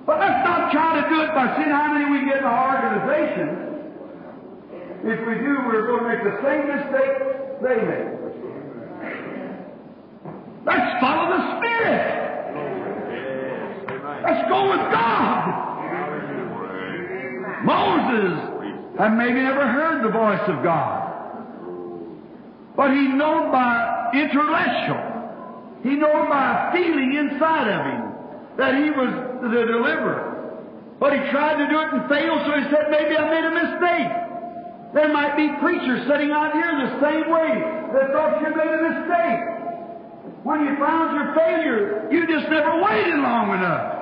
but 0.06 0.18
let's 0.20 0.44
not 0.44 0.70
try 0.72 1.00
to 1.02 1.08
do 1.08 1.20
it 1.22 1.34
by 1.34 1.56
seeing 1.56 1.70
how 1.70 1.92
many 1.92 2.10
we 2.10 2.26
get 2.26 2.38
in 2.38 2.44
our 2.44 2.78
organization. 2.78 3.69
If 5.02 5.26
we 5.26 5.34
do, 5.34 5.56
we're 5.66 5.86
going 5.86 6.02
to 6.02 6.08
make 6.08 6.22
the 6.24 6.36
same 6.44 6.68
mistake 6.68 7.16
they 7.62 7.76
made. 7.88 8.20
Let's 10.66 11.00
follow 11.00 11.36
the 11.36 11.56
Spirit. 11.56 12.04
Let's 14.22 14.48
go 14.48 14.68
with 14.68 14.92
God. 14.92 15.70
Moses 17.64 18.38
had 18.98 19.16
maybe 19.16 19.40
never 19.40 19.66
heard 19.66 20.04
the 20.04 20.12
voice 20.12 20.46
of 20.48 20.62
God. 20.62 21.06
But 22.76 22.90
he 22.90 23.08
known 23.08 23.50
by 23.50 24.10
intellectual. 24.12 25.80
He 25.82 25.96
known 25.96 26.28
by 26.28 26.72
feeling 26.74 27.14
inside 27.14 27.68
of 27.68 27.86
him 27.86 28.12
that 28.58 28.74
he 28.74 28.90
was 28.90 29.10
the 29.40 29.48
deliverer. 29.48 30.26
But 31.00 31.14
he 31.14 31.30
tried 31.30 31.56
to 31.56 31.66
do 31.68 31.80
it 31.80 31.92
and 31.94 32.08
failed, 32.08 32.42
so 32.44 32.52
he 32.60 32.64
said, 32.68 32.90
maybe 32.90 33.16
I 33.16 33.24
made 33.30 33.44
a 33.44 33.50
mistake. 33.50 34.19
There 34.92 35.12
might 35.12 35.36
be 35.36 35.48
preachers 35.60 36.06
sitting 36.10 36.32
out 36.32 36.52
here 36.52 36.66
the 36.66 36.98
same 36.98 37.30
way 37.30 37.62
that 37.94 38.10
thought 38.10 38.42
you 38.42 38.50
made 38.50 38.74
a 38.74 38.82
mistake. 38.90 39.60
When 40.42 40.64
you 40.66 40.76
found 40.78 41.14
your 41.14 41.34
failure, 41.34 42.08
you 42.10 42.26
just 42.26 42.50
never 42.50 42.82
waited 42.82 43.20
long 43.20 43.54
enough. 43.54 44.00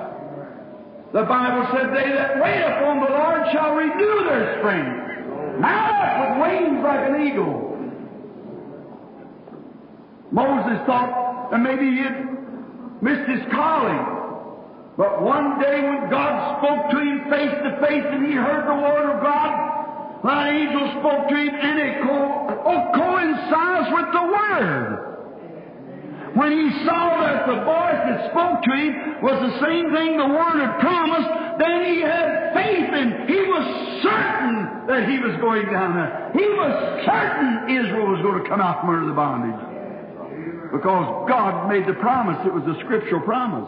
The 1.13 1.23
Bible 1.23 1.67
said, 1.73 1.89
They 1.93 2.09
that 2.13 2.41
wait 2.41 2.61
upon 2.61 3.01
the 3.01 3.09
Lord 3.09 3.41
shall 3.51 3.75
renew 3.75 4.23
their 4.25 4.57
strength. 4.59 5.59
Mount 5.59 5.91
up 5.93 6.13
with 6.21 6.33
wings 6.41 6.83
like 6.83 7.09
an 7.09 7.27
eagle. 7.27 7.69
Moses 10.31 10.79
thought 10.85 11.49
that 11.51 11.57
maybe 11.57 11.89
he 11.89 11.97
had 12.01 13.01
missed 13.01 13.29
his 13.29 13.41
calling. 13.51 14.17
But 14.97 15.21
one 15.21 15.59
day 15.59 15.81
when 15.81 16.09
God 16.09 16.57
spoke 16.59 16.91
to 16.91 16.97
him 16.97 17.29
face 17.29 17.55
to 17.63 17.77
face 17.85 18.05
and 18.09 18.25
he 18.25 18.33
heard 18.33 18.65
the 18.65 18.81
word 18.81 19.15
of 19.15 19.21
God, 19.21 19.68
the 20.23 20.37
angel 20.47 20.99
spoke 20.99 21.29
to 21.29 21.35
him, 21.35 21.53
and 21.55 21.79
it 21.79 22.03
co- 22.03 22.63
oh, 22.65 22.81
coincides 22.93 23.87
with 23.93 24.09
the 24.11 24.25
Word. 24.27 25.09
When 26.35 26.51
he 26.51 26.85
saw 26.85 27.19
that 27.25 27.47
the 27.47 27.59
voice 27.65 28.01
that 28.05 28.31
spoke 28.31 28.61
to 28.63 28.71
him 28.71 29.21
was 29.23 29.37
the 29.49 29.65
same 29.65 29.91
thing 29.91 30.17
the 30.17 30.29
Word 30.29 30.61
had 30.61 30.79
promised, 30.79 31.29
then 31.59 31.83
he 31.85 32.01
had 32.01 32.53
faith 32.53 32.89
and 32.93 33.27
he 33.27 33.41
was 33.43 33.65
certain 34.03 34.87
that 34.87 35.09
he 35.09 35.19
was 35.19 35.35
going 35.41 35.65
down 35.67 35.95
there. 35.95 36.31
He 36.33 36.47
was 36.47 36.71
certain 37.03 37.67
Israel 37.67 38.13
was 38.13 38.21
going 38.21 38.43
to 38.43 38.47
come 38.47 38.61
out 38.61 38.81
from 38.81 38.95
under 38.95 39.07
the 39.07 39.17
bondage. 39.17 39.59
Because 40.71 41.27
God 41.27 41.67
made 41.67 41.87
the 41.87 41.97
promise. 41.99 42.37
It 42.45 42.53
was 42.53 42.63
a 42.63 42.79
scriptural 42.85 43.21
promise. 43.21 43.67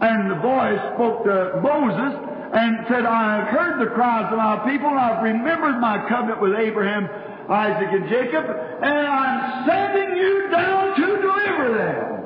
And 0.00 0.30
the 0.30 0.38
voice 0.38 0.78
spoke 0.94 1.24
to 1.24 1.58
Moses, 1.58 2.14
and 2.52 2.86
said, 2.88 3.04
I 3.04 3.38
have 3.38 3.48
heard 3.48 3.86
the 3.86 3.92
cries 3.92 4.32
of 4.32 4.38
my 4.38 4.56
people, 4.70 4.88
and 4.88 4.98
I've 4.98 5.22
remembered 5.22 5.80
my 5.80 6.08
covenant 6.08 6.40
with 6.40 6.54
Abraham, 6.54 7.08
Isaac, 7.48 7.88
and 7.92 8.08
Jacob, 8.08 8.44
and 8.44 9.06
I'm 9.06 9.68
sending 9.68 10.16
you 10.16 10.48
down 10.50 10.96
to 10.96 11.06
deliver 11.06 11.68
them. 11.76 12.18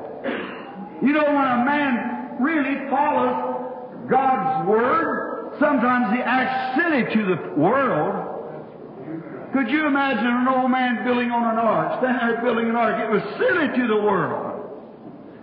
You 1.01 1.13
know, 1.13 1.25
when 1.25 1.47
a 1.47 1.65
man 1.65 2.37
really 2.39 2.89
follows 2.89 4.07
God's 4.09 4.67
word, 4.67 5.57
sometimes 5.59 6.15
he 6.15 6.21
acts 6.23 6.79
silly 6.79 7.03
to 7.15 7.35
the 7.35 7.59
world. 7.59 8.29
Could 9.53 9.69
you 9.69 9.85
imagine 9.85 10.25
an 10.25 10.47
old 10.47 10.71
man 10.71 11.03
building 11.05 11.31
on 11.31 11.43
an 11.51 11.59
ark, 11.59 11.99
standing 11.99 12.27
there 12.27 12.41
building 12.41 12.69
an 12.69 12.75
ark? 12.75 12.99
It 12.99 13.11
was 13.11 13.21
silly 13.37 13.67
to 13.67 13.87
the 13.87 14.01
world. 14.01 14.52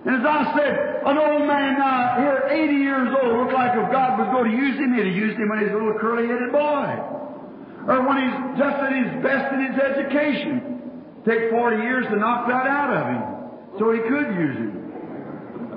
And 0.07 0.17
as 0.17 0.25
I 0.25 0.57
said, 0.57 1.03
an 1.05 1.19
old 1.19 1.45
man 1.45 1.77
now, 1.77 2.17
here, 2.17 2.49
80 2.49 2.73
years 2.73 3.09
old, 3.21 3.37
looked 3.37 3.53
like 3.53 3.77
if 3.77 3.93
God 3.93 4.19
was 4.19 4.29
going 4.33 4.51
to 4.51 4.57
use 4.57 4.81
him, 4.81 4.95
he'd 4.97 5.07
have 5.07 5.15
used 5.15 5.37
him 5.37 5.49
when 5.49 5.59
he 5.61 5.65
was 5.69 5.75
a 5.75 5.77
little 5.77 6.01
curly-headed 6.01 6.53
boy. 6.53 6.89
Or 7.85 8.09
when 8.09 8.17
he's 8.17 8.37
just 8.57 8.77
at 8.81 8.93
his 8.97 9.13
best 9.21 9.53
in 9.53 9.61
his 9.69 9.77
education. 9.77 10.81
Take 11.29 11.51
40 11.51 11.85
years 11.85 12.07
to 12.09 12.17
knock 12.17 12.49
that 12.49 12.65
out 12.65 12.91
of 12.97 13.03
him, 13.13 13.23
so 13.77 13.93
he 13.93 14.01
could 14.09 14.33
use 14.41 14.57
him. 14.57 14.73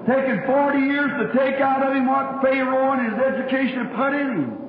Taking 0.07 0.43
40 0.47 0.79
years 0.79 1.11
to 1.19 1.25
take 1.35 1.59
out 1.59 1.83
of 1.83 1.95
him 1.95 2.07
what 2.07 2.41
Pharaoh 2.41 2.91
and 2.95 3.11
his 3.11 3.19
education 3.19 3.87
had 3.87 3.95
put 3.95 4.13
in 4.15 4.27
him. 4.39 4.63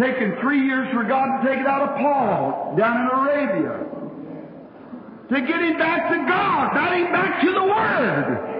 Taking 0.00 0.36
three 0.40 0.64
years 0.64 0.88
for 0.92 1.04
God 1.04 1.40
to 1.40 1.48
take 1.48 1.60
it 1.60 1.66
out 1.66 1.88
of 1.88 1.96
Paul 1.96 2.74
down 2.76 3.00
in 3.00 3.06
Arabia. 3.12 3.93
To 5.30 5.40
get 5.40 5.60
him 5.60 5.78
back 5.78 6.10
to 6.10 6.18
God, 6.28 6.74
not 6.74 6.96
him 6.96 7.12
back 7.12 7.40
to 7.40 7.50
the 7.50 7.64
Word. 7.64 8.54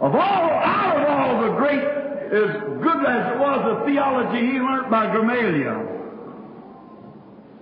Of 0.00 0.14
all, 0.14 0.50
out 0.50 0.96
of 0.98 1.08
all 1.08 1.42
the 1.42 1.56
great, 1.58 1.78
as 1.78 2.50
good 2.82 3.00
as 3.06 3.32
it 3.32 3.38
was, 3.38 3.58
the 3.78 3.86
theology 3.86 4.46
he 4.46 4.58
learned 4.58 4.90
by 4.90 5.06
Gamaliel. 5.06 5.98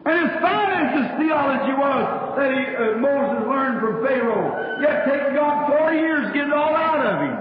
And 0.06 0.30
as 0.30 0.40
fine 0.40 0.70
as 0.72 0.88
his 0.96 1.08
theology 1.18 1.74
was 1.74 2.36
that 2.38 2.50
he, 2.54 2.62
uh, 2.76 2.96
Moses 2.96 3.42
learned 3.44 3.80
from 3.80 4.06
Pharaoh, 4.06 4.80
yet 4.80 5.04
taking 5.04 5.34
God 5.34 5.68
40 5.68 5.96
years 5.96 6.26
to 6.28 6.32
get 6.32 6.46
it 6.46 6.52
all 6.52 6.76
out 6.76 7.04
of 7.04 7.20
him. 7.20 7.36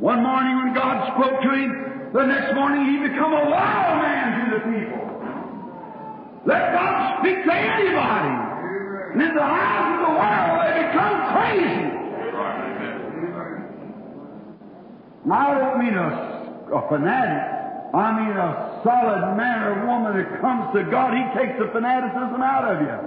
One 0.00 0.22
morning 0.22 0.56
when 0.56 0.74
God 0.74 1.12
spoke 1.12 1.42
to 1.42 1.50
him, 1.50 2.10
the 2.12 2.24
next 2.24 2.54
morning 2.54 2.86
he 2.86 3.06
become 3.06 3.34
a 3.34 3.50
wild 3.50 4.02
man 4.02 4.50
to 4.50 4.56
the 4.56 4.62
people. 4.64 5.09
Let 6.50 6.74
God 6.74 7.22
speak 7.22 7.44
to 7.46 7.54
anybody. 7.54 8.34
And 9.14 9.22
in 9.22 9.34
the 9.36 9.42
eyes 9.42 9.86
of 9.86 9.98
the 10.02 10.12
world, 10.18 10.58
they 10.66 10.82
become 10.82 11.16
crazy. 11.30 11.86
Now, 15.26 15.46
I 15.46 15.58
don't 15.62 15.78
mean 15.78 15.94
a, 15.94 16.10
a 16.74 16.88
fanatic. 16.90 17.60
I 17.94 18.06
mean 18.18 18.34
a 18.34 18.80
solid 18.82 19.36
man 19.36 19.62
or 19.62 19.86
woman 19.86 20.18
that 20.18 20.40
comes 20.40 20.74
to 20.74 20.90
God. 20.90 21.14
He 21.14 21.22
takes 21.38 21.58
the 21.58 21.70
fanaticism 21.70 22.42
out 22.42 22.66
of 22.66 22.82
you. 22.82 22.98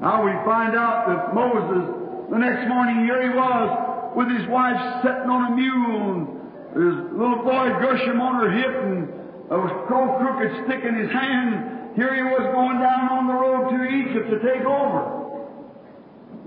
Now 0.00 0.24
we 0.24 0.32
find 0.44 0.74
out 0.74 1.06
that 1.06 1.34
Moses, 1.34 1.94
the 2.30 2.38
next 2.38 2.66
morning, 2.68 3.04
here 3.04 3.22
he 3.22 3.36
was 3.36 4.16
with 4.16 4.28
his 4.34 4.48
wife 4.48 5.02
sitting 5.02 5.30
on 5.30 5.52
a 5.52 5.54
mule 5.54 6.10
and 6.14 6.26
his 6.74 7.12
little 7.12 7.42
boy 7.44 7.68
Gershom 7.78 8.20
on 8.20 8.34
her 8.40 8.50
hip 8.50 8.74
and 8.82 9.19
a 9.50 9.84
crow 9.86 10.14
crooked 10.22 10.64
stick 10.66 10.84
in 10.84 10.94
his 10.94 11.10
hand. 11.10 11.98
Here 11.98 12.14
he 12.14 12.22
was 12.22 12.46
going 12.54 12.78
down 12.78 13.10
on 13.10 13.26
the 13.26 13.34
road 13.34 13.74
to 13.74 13.78
Egypt 13.82 14.30
to 14.30 14.38
take 14.46 14.62
over. 14.62 15.18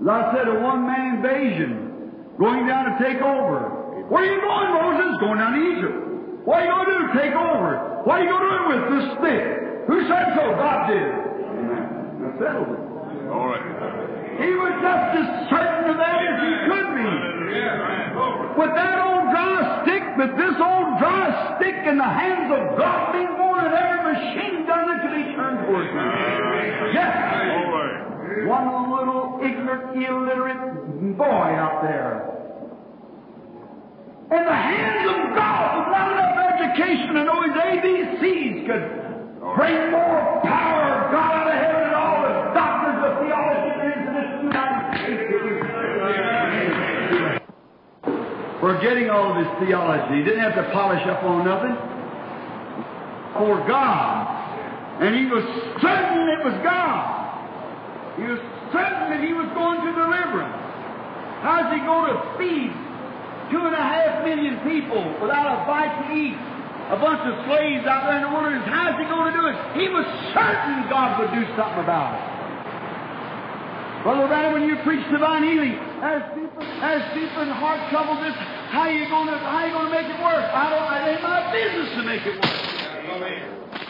As 0.00 0.08
I 0.08 0.32
said, 0.34 0.48
a 0.48 0.58
one-man 0.60 1.20
invasion, 1.20 2.24
going 2.40 2.66
down 2.66 2.90
to 2.90 2.94
take 2.98 3.20
over. 3.20 4.08
Where 4.08 4.24
are 4.24 4.32
you 4.32 4.40
going, 4.40 4.70
Moses? 4.72 5.20
Going 5.20 5.38
down 5.38 5.52
to 5.52 5.62
Egypt. 5.76 5.96
What 6.48 6.60
are 6.60 6.64
you 6.64 6.72
going 6.72 6.84
to 6.84 6.92
do? 6.96 7.20
Take 7.20 7.36
over. 7.36 8.02
What 8.04 8.20
are 8.20 8.24
you 8.24 8.28
going 8.28 8.44
to 8.44 8.52
do 8.56 8.64
with 8.72 8.82
this 8.92 9.06
stick? 9.20 9.44
Who 9.86 9.96
said 10.08 10.36
so? 10.36 10.44
God 10.56 10.88
did. 10.88 11.04
Amen. 11.04 12.24
That 12.24 12.32
settles 12.40 12.68
it. 12.72 12.80
All 13.32 13.52
right. 13.52 13.64
He 14.40 14.50
was 14.56 14.74
just 14.80 15.24
as 15.24 15.28
certain 15.52 15.92
of 15.92 15.96
that 16.00 16.18
as 16.24 16.36
he 16.40 16.52
could 16.68 16.88
be. 16.96 17.04
With 18.58 18.72
that 18.74 18.96
old 18.98 19.30
dry 19.30 19.84
stick, 19.84 19.93
but 20.16 20.36
this 20.36 20.54
old 20.62 20.98
dry 20.98 21.56
stick 21.56 21.74
in 21.86 21.98
the 21.98 22.04
hands 22.04 22.50
of 22.52 22.78
God 22.78 23.12
being 23.12 23.32
more 23.38 23.60
than 23.62 23.72
every 23.74 24.14
machine 24.14 24.66
gun 24.66 24.88
that 24.88 25.02
could 25.02 25.14
be 25.14 25.34
turned 25.34 25.66
towards 25.66 25.90
me. 25.90 26.04
Yes. 26.94 28.46
One 28.46 28.90
little 28.90 29.40
ignorant, 29.42 29.96
illiterate 29.96 31.16
boy 31.16 31.24
out 31.58 31.82
there. 31.82 32.30
In 34.30 34.44
the 34.44 34.54
hands 34.54 35.08
of 35.10 35.36
God 35.36 35.78
with 35.78 35.88
not 35.92 36.12
enough 36.12 36.34
education 36.54 37.14
to 37.14 37.24
know 37.24 37.42
his 37.42 37.52
ABCs 37.52 38.66
could 38.66 38.86
bring 39.56 39.90
more 39.90 40.40
power 40.42 40.93
Forgetting 48.64 49.12
all 49.12 49.28
of 49.28 49.36
his 49.36 49.50
theology. 49.60 50.16
He 50.16 50.24
didn't 50.24 50.40
have 50.40 50.56
to 50.56 50.64
polish 50.72 51.04
up 51.04 51.20
on 51.20 51.44
nothing. 51.44 51.76
For 53.36 53.60
God. 53.68 55.04
And 55.04 55.12
he 55.12 55.28
was 55.28 55.44
certain 55.84 56.24
it 56.32 56.40
was 56.40 56.56
God. 56.64 57.04
He 58.16 58.24
was 58.24 58.40
certain 58.72 59.12
that 59.12 59.20
he 59.20 59.36
was 59.36 59.52
going 59.52 59.84
to 59.84 59.90
deliverance. 59.92 60.56
How's 61.44 61.76
he 61.76 61.84
going 61.84 62.08
to 62.08 62.16
feed 62.40 62.72
two 63.52 63.60
and 63.68 63.76
a 63.76 63.84
half 63.84 64.24
million 64.24 64.56
people 64.64 65.12
without 65.20 65.44
a 65.44 65.68
bite 65.68 65.92
to 66.00 66.16
eat? 66.16 66.40
A 66.88 66.96
bunch 66.96 67.20
of 67.20 67.36
slaves 67.44 67.84
out 67.84 68.08
there 68.08 68.16
in 68.16 68.24
the 68.24 68.32
wilderness. 68.32 68.64
How's 68.64 68.96
he 68.96 69.04
going 69.04 69.28
to 69.28 69.36
do 69.36 69.44
it? 69.44 69.56
He 69.76 69.92
was 69.92 70.08
certain 70.32 70.88
God 70.88 71.20
would 71.20 71.36
do 71.36 71.44
something 71.52 71.84
about 71.84 72.16
it. 72.16 72.24
Brother 74.08 74.24
Branham, 74.24 74.56
when 74.56 74.64
you 74.64 74.80
preach 74.88 75.04
divine 75.12 75.44
healing, 75.44 75.76
as 76.02 76.22
people, 76.34 76.62
as 76.82 77.02
people 77.14 77.42
in 77.42 77.50
heart 77.54 77.78
trouble, 77.90 78.16
this, 78.22 78.34
how 78.72 78.88
you 78.88 79.06
to, 79.06 79.38
how 79.38 79.66
you 79.66 79.78
to 79.78 79.90
make 79.90 80.10
it 80.10 80.18
work? 80.18 80.44
I 80.50 80.70
don't, 80.70 80.90
it 80.90 81.14
ain't 81.14 81.22
my 81.22 81.52
business 81.52 81.88
to 81.94 82.02
make 82.02 82.24
it 82.26 82.34
work. 82.40 82.74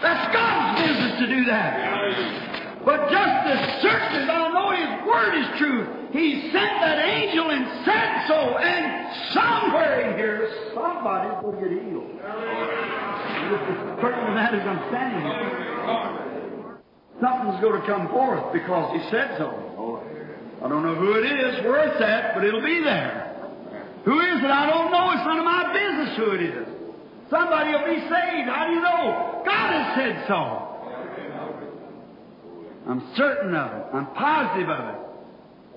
That's 0.03 0.25
God's 0.35 0.83
business 0.85 1.19
to 1.21 1.27
do 1.27 1.45
that. 1.47 2.85
But 2.85 3.09
just 3.09 3.49
as 3.49 3.81
certain 3.81 4.21
as 4.21 4.29
I 4.29 4.53
know 4.53 4.69
His 4.77 5.09
Word 5.09 5.33
is 5.41 5.49
true, 5.57 5.87
He 6.13 6.53
sent 6.53 6.81
that 6.85 6.99
angel 7.01 7.49
and 7.51 7.65
said 7.85 8.29
so, 8.29 8.59
and 8.59 9.33
somewhere 9.33 10.11
in 10.11 10.19
here, 10.19 10.51
somebody's 10.75 11.41
going 11.41 11.57
to 11.57 11.61
get 11.65 11.73
healed. 11.89 12.11
Certain 14.05 14.29
of 14.29 14.35
that 14.37 14.53
as 14.53 14.67
I'm 14.69 14.85
standing 14.93 15.25
here. 15.25 16.81
Something's 17.21 17.61
going 17.63 17.81
to 17.81 17.87
come 17.87 18.09
forth 18.09 18.53
because 18.53 18.93
He 19.01 19.11
said 19.11 19.39
so. 19.39 19.64
I 20.65 20.69
don't 20.69 20.83
know 20.83 20.95
who 20.95 21.13
it 21.13 21.27
is, 21.29 21.63
where 21.65 21.87
it's 21.93 22.01
at, 22.01 22.35
but 22.35 22.43
it'll 22.43 22.65
be 22.65 22.81
there. 22.81 23.37
Who 24.07 24.19
is 24.19 24.41
it? 24.41 24.51
I 24.51 24.65
don't 24.65 24.91
know. 24.91 25.13
It's 25.13 25.27
none 25.27 25.39
of 25.39 25.45
my 25.45 25.69
business 25.77 26.17
who 26.17 26.31
it 26.33 26.41
is. 26.41 26.69
Somebody 27.29 27.73
will 27.73 27.85
be 27.85 28.01
saved. 28.09 28.49
How 28.49 28.67
do 28.67 28.73
you 28.73 28.81
know? 28.81 29.43
God 29.45 29.69
has 29.77 29.95
said 29.97 30.25
so. 30.27 30.71
I'm 32.89 33.03
certain 33.15 33.55
of 33.55 33.73
it. 33.77 33.85
I'm 33.93 34.07
positive 34.15 34.71
of 34.71 34.95
it. 34.95 35.01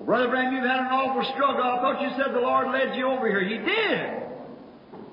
Brother 0.06 0.28
Branham, 0.28 0.54
you've 0.54 0.64
had 0.64 0.80
an 0.80 0.86
awful 0.86 1.24
struggle. 1.34 1.64
I 1.64 1.80
thought 1.80 2.00
you 2.00 2.08
said 2.16 2.32
the 2.34 2.40
Lord 2.40 2.68
led 2.68 2.96
you 2.96 3.08
over 3.08 3.28
here. 3.28 3.44
He 3.44 3.58
did. 3.58 4.22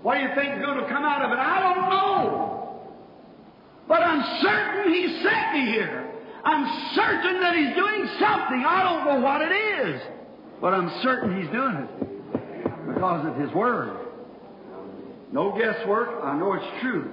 What 0.04 0.16
do 0.16 0.22
you 0.22 0.30
think 0.36 0.56
is 0.56 0.62
going 0.64 0.80
to 0.80 0.88
come 0.88 1.04
out 1.04 1.26
of 1.26 1.32
it? 1.32 1.40
I 1.40 1.60
don't 1.60 1.90
know. 1.90 2.80
But 3.90 4.04
I'm 4.04 4.24
certain 4.42 4.94
He 4.94 5.22
sent 5.22 5.54
me 5.54 5.72
here. 5.72 6.05
I'm 6.46 6.94
certain 6.96 7.42
that 7.42 7.56
He's 7.56 7.76
doing 7.76 8.08
something. 8.20 8.64
I 8.66 8.84
don't 8.84 9.06
know 9.06 9.20
what 9.26 9.42
it 9.42 9.52
is. 9.52 10.02
But 10.62 10.74
I'm 10.74 10.90
certain 11.02 11.42
He's 11.42 11.52
doing 11.52 11.76
it 11.76 12.94
because 12.94 13.26
of 13.28 13.36
His 13.36 13.52
Word. 13.54 13.98
No 15.32 15.52
guesswork. 15.52 16.24
I 16.24 16.38
know 16.38 16.54
it's 16.54 16.82
true. 16.82 17.12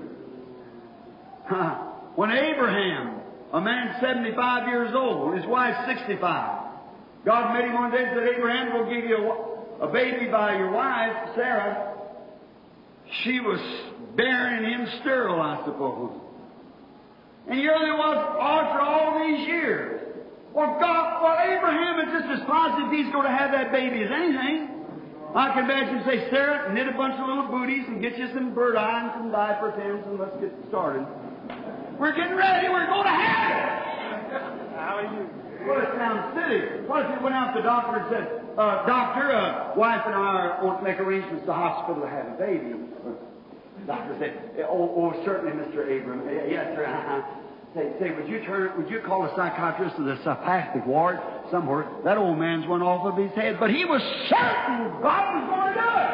when 2.15 2.31
Abraham 2.31 3.23
a 3.53 3.61
man 3.61 3.97
75 4.01 4.69
years 4.69 4.93
old, 4.95 5.37
his 5.37 5.47
wife 5.47 5.75
65. 5.87 6.71
God 7.25 7.55
made 7.55 7.67
him 7.67 7.75
one 7.75 7.91
day 7.91 8.03
and 8.03 8.11
said, 8.17 8.29
Abraham, 8.35 8.73
we'll 8.73 8.93
give 8.93 9.09
you 9.09 9.17
a, 9.81 9.87
a 9.87 9.93
baby 9.93 10.27
by 10.31 10.57
your 10.57 10.71
wife, 10.71 11.35
Sarah. 11.35 11.95
She 13.23 13.41
was 13.41 13.61
bearing 14.17 14.65
him 14.65 14.89
sterile, 15.01 15.41
I 15.41 15.63
suppose. 15.67 16.19
And 17.49 17.59
here 17.59 17.75
they 17.79 17.91
was 17.91 18.19
after 18.41 18.81
all 18.81 19.19
these 19.27 19.47
years. 19.47 20.01
Well, 20.55 20.77
God, 20.79 21.23
well, 21.23 21.39
Abraham 21.41 22.07
is 22.07 22.13
just 22.13 22.41
as 22.41 22.47
positive 22.47 22.93
he's 22.93 23.11
going 23.13 23.25
to 23.25 23.33
have 23.33 23.53
that 23.53 23.73
baby 23.73 24.05
as 24.05 24.11
anything. 24.13 24.69
I 25.35 25.49
can 25.55 25.65
imagine 25.65 26.05
say, 26.05 26.29
Sarah, 26.29 26.73
knit 26.75 26.89
a 26.89 26.93
bunch 26.93 27.15
of 27.17 27.27
little 27.27 27.49
booties 27.49 27.89
and 27.89 28.03
get 28.03 28.19
you 28.19 28.29
some 28.35 28.55
bird 28.55 28.77
eye 28.77 29.01
and 29.01 29.13
some 29.17 29.33
diaper 29.33 29.73
pins 29.73 30.05
and 30.07 30.21
let's 30.21 30.37
get 30.37 30.53
started. 30.69 31.07
We're 31.99 32.13
getting 32.13 32.37
ready. 32.37 32.69
We're 32.69 32.87
going 32.87 33.05
to 33.05 33.17
have 33.17 34.29
it. 34.29 34.77
Hallelujah. 34.77 35.31
Well, 35.67 35.81
it 35.81 35.89
sounds 35.97 36.37
silly. 36.37 36.85
What 36.85 37.07
if 37.07 37.17
he 37.17 37.25
went 37.25 37.35
out 37.35 37.55
to 37.55 37.63
the 37.63 37.65
doctor 37.65 37.97
and 37.97 38.07
said, 38.13 38.43
uh, 38.59 38.85
Doctor, 38.85 39.33
uh, 39.33 39.73
wife 39.75 40.03
and 40.05 40.15
I 40.15 40.63
want 40.63 40.81
to 40.81 40.85
make 40.85 41.01
arrangements 41.01 41.43
to 41.43 41.47
the 41.47 41.55
hospital 41.55 42.03
to 42.03 42.09
have 42.09 42.27
a 42.29 42.37
baby. 42.37 42.77
Doctor 43.87 44.17
said, 44.19 44.67
Oh, 44.69 44.93
oh 44.97 45.25
certainly, 45.25 45.53
Mr. 45.53 45.83
Abram. 45.85 46.23
Yes, 46.29 46.77
sir. 46.77 46.85
Uh-huh. 46.87 47.23
Say, 47.75 47.91
say, 47.99 48.11
would 48.11 48.29
you 48.29 48.45
turn, 48.45 48.77
would 48.77 48.91
you 48.91 49.01
call 49.01 49.23
the 49.23 49.35
psychiatrist 49.35 49.97
to 49.97 50.03
the 50.03 50.19
psychiatric 50.23 50.85
ward, 50.87 51.19
somewhere. 51.51 51.87
That 52.05 52.19
old 52.19 52.39
man's 52.39 52.67
went 52.67 52.83
off 52.83 53.07
of 53.07 53.17
his 53.17 53.33
head, 53.33 53.57
but 53.59 53.71
he 53.71 53.87
was 53.87 54.03
certain 54.29 55.01
God 55.01 55.25
was 55.37 55.45
going 55.49 55.73
to 55.73 55.81
do 55.81 55.87
it. 55.89 56.13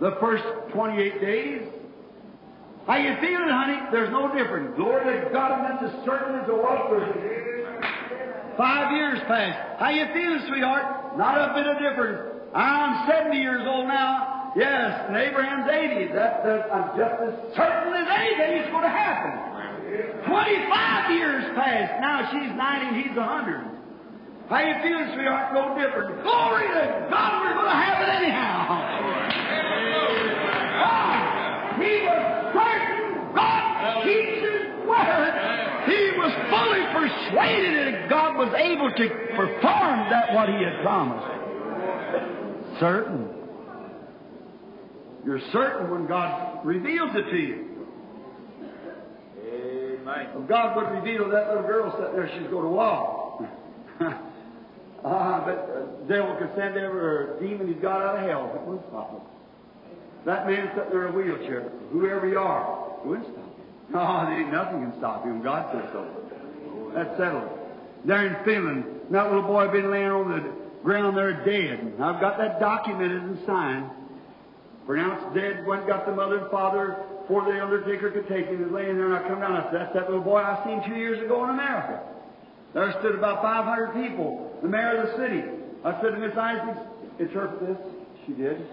The 0.00 0.16
first 0.20 0.44
28 0.72 1.20
days. 1.20 1.62
How 2.86 2.96
you 2.96 3.16
feeling, 3.20 3.48
honey? 3.48 3.80
There's 3.90 4.10
no 4.10 4.28
difference. 4.36 4.76
Glory 4.76 5.24
to 5.24 5.30
God, 5.32 5.52
and 5.52 5.64
that's 5.64 5.94
as 5.94 6.04
certain 6.04 6.38
as 6.40 6.48
a 6.48 6.52
was 6.52 7.08
Five 8.58 8.92
years 8.92 9.18
passed. 9.26 9.80
How 9.80 9.88
you 9.88 10.04
feeling, 10.12 10.42
sweetheart? 10.46 11.16
Not 11.16 11.38
a 11.38 11.54
bit 11.54 11.66
of 11.66 11.78
difference. 11.78 12.20
I'm 12.54 13.08
70 13.08 13.38
years 13.38 13.62
old 13.66 13.88
now. 13.88 14.43
Yes, 14.54 15.10
and 15.10 15.16
Abraham's 15.16 15.66
80. 15.66 16.14
That, 16.14 16.46
that, 16.46 16.70
I'm 16.70 16.94
just 16.94 17.16
as 17.26 17.34
certain 17.58 17.90
as 17.90 18.06
anything 18.06 18.62
it's 18.62 18.70
going 18.70 18.86
to 18.86 18.94
happen. 18.94 19.34
25 20.30 21.10
years 21.10 21.42
passed. 21.58 22.00
Now 22.00 22.30
she's 22.30 22.54
90 22.54 22.86
and 22.86 22.96
he's 23.02 23.16
100. 23.16 23.74
How 24.48 24.60
you 24.62 24.74
feeling, 24.78 25.10
sweetheart? 25.14 25.54
No 25.54 25.74
different. 25.74 26.22
Glory 26.22 26.70
to 26.70 27.08
God, 27.10 27.42
we're 27.42 27.54
going 27.58 27.66
to 27.66 27.82
have 27.82 27.98
it 27.98 28.10
anyhow. 28.14 28.78
God, 30.86 31.82
he 31.82 32.06
was 32.06 32.22
certain. 32.54 33.34
God 33.34 34.06
keeps 34.06 34.38
his 34.38 34.62
word. 34.86 35.34
He 35.90 36.14
was 36.14 36.30
fully 36.46 36.86
persuaded 36.94 37.74
that 37.90 38.08
God 38.08 38.38
was 38.38 38.54
able 38.54 38.90
to 38.94 39.08
perform 39.34 40.06
that 40.14 40.32
what 40.32 40.48
he 40.48 40.62
had 40.62 40.78
promised. 40.82 41.26
Certain. 42.78 43.33
You're 45.24 45.40
certain 45.52 45.90
when 45.90 46.06
God 46.06 46.64
reveals 46.64 47.10
it 47.14 47.30
to 47.30 47.36
you. 47.36 47.74
If 50.36 50.48
God 50.48 50.76
would 50.76 50.90
reveal 50.98 51.30
that 51.30 51.48
little 51.48 51.62
girl 51.62 51.94
sitting 51.96 52.16
there, 52.16 52.28
she's 52.38 52.50
going 52.50 52.64
to 52.64 52.70
walk. 52.70 53.42
ah, 55.04 55.42
but 55.44 55.70
uh, 55.70 56.06
devil 56.08 56.36
could 56.38 56.50
send 56.56 56.76
ever 56.76 57.36
a 57.36 57.40
demon 57.40 57.72
he's 57.72 57.80
got 57.80 58.02
out 58.02 58.18
of 58.18 58.28
hell. 58.28 58.52
It 58.54 58.60
wouldn't 58.66 58.86
stop 58.88 59.12
him. 59.12 59.20
That 60.26 60.46
man 60.46 60.70
sitting 60.74 60.90
there 60.90 61.06
in 61.06 61.14
a 61.14 61.16
wheelchair, 61.16 61.70
whoever 61.92 62.28
you 62.28 62.38
are, 62.38 62.98
it 62.98 63.06
wouldn't 63.06 63.28
stop 63.28 63.44
him. 63.44 63.64
No, 63.92 64.26
there 64.26 64.40
ain't 64.40 64.52
nothing 64.52 64.82
can 64.82 64.98
stop 64.98 65.24
him. 65.24 65.42
God 65.42 65.70
says 65.72 65.88
so. 65.92 66.06
That's 66.94 67.16
settled. 67.16 67.48
There 68.04 68.26
in 68.26 68.44
Finland, 68.44 68.84
that 69.10 69.32
little 69.32 69.48
boy 69.48 69.68
been 69.68 69.90
laying 69.90 70.10
on 70.10 70.30
the 70.30 70.82
ground 70.82 71.16
there 71.16 71.44
dead. 71.44 71.94
I've 72.00 72.20
got 72.20 72.38
that 72.38 72.60
documented 72.60 73.22
and 73.22 73.38
signed. 73.46 73.90
Pronounced 74.86 75.34
dead, 75.34 75.66
went 75.66 75.86
got 75.86 76.04
the 76.04 76.12
mother 76.12 76.38
and 76.40 76.50
father 76.50 76.96
before 77.22 77.44
the 77.50 77.62
undertaker 77.62 78.10
could 78.10 78.28
take 78.28 78.46
him. 78.46 78.58
He 78.58 78.64
was 78.64 78.72
laying 78.72 78.96
there, 78.96 79.06
and 79.06 79.14
I 79.14 79.26
come 79.26 79.40
down. 79.40 79.56
I 79.56 79.64
said, 79.70 79.80
That's 79.80 79.94
that 79.94 80.08
little 80.10 80.24
boy 80.24 80.40
I 80.40 80.62
seen 80.64 80.84
two 80.86 80.98
years 80.98 81.24
ago 81.24 81.44
in 81.44 81.50
America. 81.50 82.02
There 82.74 82.92
stood 83.00 83.14
about 83.14 83.40
500 83.40 83.94
people, 83.94 84.52
the 84.60 84.68
mayor 84.68 85.00
of 85.00 85.08
the 85.08 85.16
city. 85.16 85.42
I 85.84 86.00
said 86.02 86.10
to 86.10 86.18
Miss 86.18 86.36
Isaacs, 86.36 86.80
interpret 87.18 87.60
this. 87.60 87.78
She 88.26 88.32
did. 88.32 88.66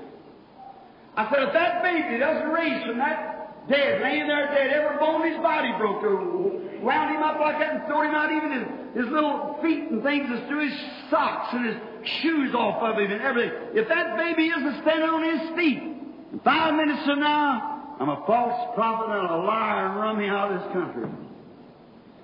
I 1.15 1.29
said, 1.29 1.43
if 1.43 1.53
that 1.53 1.83
baby 1.83 2.17
doesn't 2.17 2.49
raise 2.49 2.83
from 2.85 2.97
that 2.97 3.69
dead, 3.69 4.01
laying 4.01 4.27
there 4.27 4.47
dead, 4.47 4.71
every 4.73 4.97
bone 4.97 5.25
in 5.25 5.33
his 5.33 5.41
body 5.41 5.71
broke 5.77 6.01
through, 6.01 6.81
wound 6.81 7.15
him 7.15 7.21
up 7.21 7.39
like 7.39 7.59
that 7.59 7.75
and 7.75 7.85
threw 7.85 8.01
him 8.01 8.15
out, 8.15 8.31
even 8.31 8.51
his, 8.51 9.05
his 9.05 9.13
little 9.13 9.59
feet 9.61 9.91
and 9.91 10.01
things 10.03 10.27
that 10.29 10.47
threw 10.47 10.67
his 10.67 10.77
socks 11.09 11.53
and 11.53 11.65
his 11.67 11.77
shoes 12.21 12.55
off 12.55 12.81
of 12.81 12.97
him 12.97 13.11
and 13.11 13.21
everything. 13.21 13.51
If 13.75 13.87
that 13.87 14.17
baby 14.17 14.47
isn't 14.47 14.81
standing 14.81 15.09
on 15.09 15.23
his 15.23 15.55
feet, 15.55 16.00
in 16.31 16.39
five 16.39 16.73
minutes 16.75 17.05
from 17.05 17.19
now, 17.19 17.95
I'm 17.99 18.09
a 18.09 18.23
false 18.25 18.73
prophet 18.75 19.11
and 19.11 19.29
a 19.29 19.37
liar 19.37 19.87
and 19.87 19.99
run 19.99 20.17
me 20.17 20.27
out 20.27 20.51
of 20.51 20.61
this 20.61 20.73
country. 20.73 21.09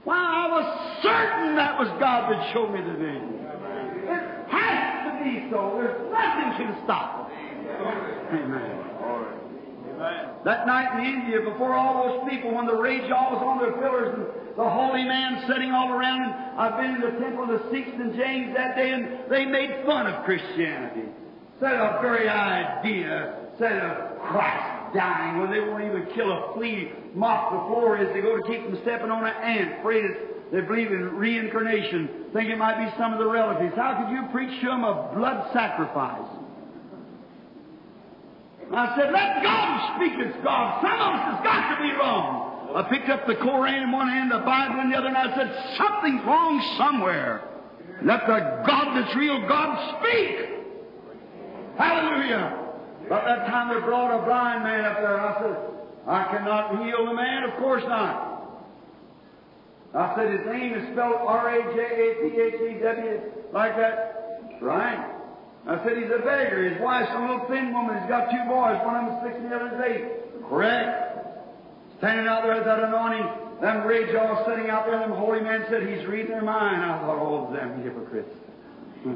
Why, 0.04 0.18
I 0.18 0.48
was 0.48 1.02
certain 1.04 1.56
that 1.58 1.78
was 1.78 1.90
God 2.00 2.32
that 2.32 2.54
showed 2.54 2.72
me 2.72 2.80
the 2.82 2.98
vision. 2.98 3.34
It 4.08 4.24
has 4.48 5.04
to 5.06 5.24
be 5.24 5.50
so. 5.52 5.76
There's 5.76 6.00
nothing 6.12 6.48
can 6.58 6.84
stop 6.86 7.30
it. 7.30 7.38
Amen. 8.34 8.88
That 10.46 10.66
night 10.68 11.00
in 11.00 11.06
India, 11.06 11.42
before 11.42 11.74
all 11.74 12.08
those 12.08 12.30
people, 12.30 12.54
when 12.54 12.68
the 12.68 12.76
rage 12.76 13.12
all 13.12 13.34
was 13.34 13.44
on 13.44 13.60
their 13.60 13.74
pillars 13.74 14.14
and 14.16 14.26
the 14.56 14.70
holy 14.70 15.04
man 15.04 15.44
sitting 15.48 15.72
all 15.72 15.92
around, 15.92 16.22
and 16.24 16.34
I've 16.58 16.78
been 16.78 16.96
in 16.96 17.02
the 17.02 17.20
temple 17.20 17.44
of 17.44 17.50
the 17.50 17.70
Sikhs 17.72 17.92
and 17.94 18.16
Jains 18.16 18.56
that 18.56 18.76
day, 18.76 18.92
and 18.92 19.30
they 19.30 19.46
made 19.46 19.86
fun 19.86 20.08
of 20.08 20.24
Christianity. 20.24 21.10
Said 21.60 21.74
a 21.74 22.00
very 22.02 22.30
idea, 22.30 23.47
said 23.60 23.78
of 23.78 24.20
Christ 24.20 24.94
dying 24.94 25.40
when 25.40 25.52
they 25.52 25.60
won't 25.60 25.84
even 25.84 26.08
kill 26.14 26.32
a 26.32 26.54
flea, 26.54 26.92
mop 27.14 27.52
the 27.52 27.60
floor 27.68 27.98
as 27.98 28.14
they 28.14 28.22
go 28.22 28.38
to 28.38 28.44
keep 28.48 28.64
from 28.64 28.80
stepping 28.84 29.12
on 29.12 29.26
an 29.26 29.34
ant, 29.44 29.80
afraid 29.80 30.04
that 30.04 30.52
they 30.52 30.62
believe 30.62 30.92
in 30.92 31.16
reincarnation, 31.16 32.26
think 32.34 32.50
it 32.50 32.58
might 32.58 32.78
be 32.84 32.90
some 32.98 33.14
of 33.14 33.20
the 33.20 33.26
relatives. 33.28 33.76
How 33.76 34.02
could 34.02 34.16
you 34.16 34.24
preach 34.32 34.62
to 34.62 34.68
them 34.68 34.84
a 34.84 35.12
blood 35.14 35.52
sacrifice? 35.54 36.30
I 38.74 38.96
said, 38.98 39.12
let 39.12 39.44
God 39.44 39.96
speak 39.96 40.14
as 40.28 40.44
God. 40.44 40.82
Some 40.82 40.92
of 40.92 41.14
us 41.16 41.36
has 41.36 41.44
got 41.44 41.76
to 41.76 41.82
be 41.82 41.92
wrong. 41.98 42.76
I 42.76 42.84
picked 42.90 43.10
up 43.10 43.26
the 43.26 43.36
Koran 43.36 43.84
in 43.84 43.92
one 43.92 44.10
hand, 44.10 44.30
the 44.30 44.40
Bible 44.40 44.82
in 44.82 44.92
the 44.92 44.98
other, 44.98 45.08
and 45.08 45.18
I 45.18 45.36
said, 45.36 45.78
something's 45.78 46.24
wrong 46.26 46.62
somewhere. 46.78 47.44
Let 48.04 48.28
the 48.28 48.64
God 48.68 48.96
that's 48.96 49.16
real 49.16 49.48
God 49.48 50.00
speak. 50.00 50.50
Hallelujah. 51.78 52.67
About 53.08 53.24
that 53.24 53.48
time 53.48 53.74
they 53.74 53.80
brought 53.86 54.12
a 54.12 54.22
blind 54.26 54.64
man 54.64 54.84
up 54.84 54.98
there, 55.00 55.20
I 55.20 55.40
said, 55.40 55.56
I 56.08 56.28
cannot 56.28 56.84
heal 56.84 57.06
the 57.06 57.14
man. 57.14 57.44
Of 57.44 57.56
course 57.56 57.84
not. 57.88 58.28
I 59.96 60.14
said, 60.16 60.30
his 60.38 60.46
name 60.46 60.74
is 60.74 60.84
spelled 60.92 61.16
R-A-J-A-P-H-E-W, 61.24 63.22
like 63.54 63.78
that. 63.78 64.60
Right. 64.62 65.00
I 65.66 65.82
said, 65.84 65.98
he's 65.98 66.12
a 66.12 66.20
beggar. 66.20 66.68
His 66.68 66.82
wife's 66.82 67.12
a 67.16 67.20
little 67.22 67.46
thin 67.48 67.72
woman. 67.72 67.98
He's 67.98 68.10
got 68.10 68.30
two 68.30 68.44
boys. 68.44 68.76
One 68.84 68.96
of 68.96 69.08
them's 69.08 69.24
six 69.24 69.36
and 69.40 69.52
the 69.52 69.56
other's 69.56 69.80
eight. 69.88 70.44
Correct. 70.50 71.16
Standing 72.00 72.28
out 72.28 72.44
there 72.44 72.56
with 72.56 72.66
that 72.66 72.84
anointing, 72.84 73.26
them 73.62 73.88
rage 73.88 74.14
all 74.16 74.44
sitting 74.46 74.70
out 74.70 74.86
there, 74.86 75.02
and 75.02 75.14
the 75.14 75.16
holy 75.16 75.40
man 75.40 75.66
said, 75.70 75.88
he's 75.88 76.06
reading 76.06 76.32
their 76.32 76.44
mind. 76.44 76.84
I 76.84 77.00
thought, 77.00 77.20
oh, 77.24 77.48
them 77.56 77.82
hypocrites. 77.84 78.36
Hmm. 79.04 79.16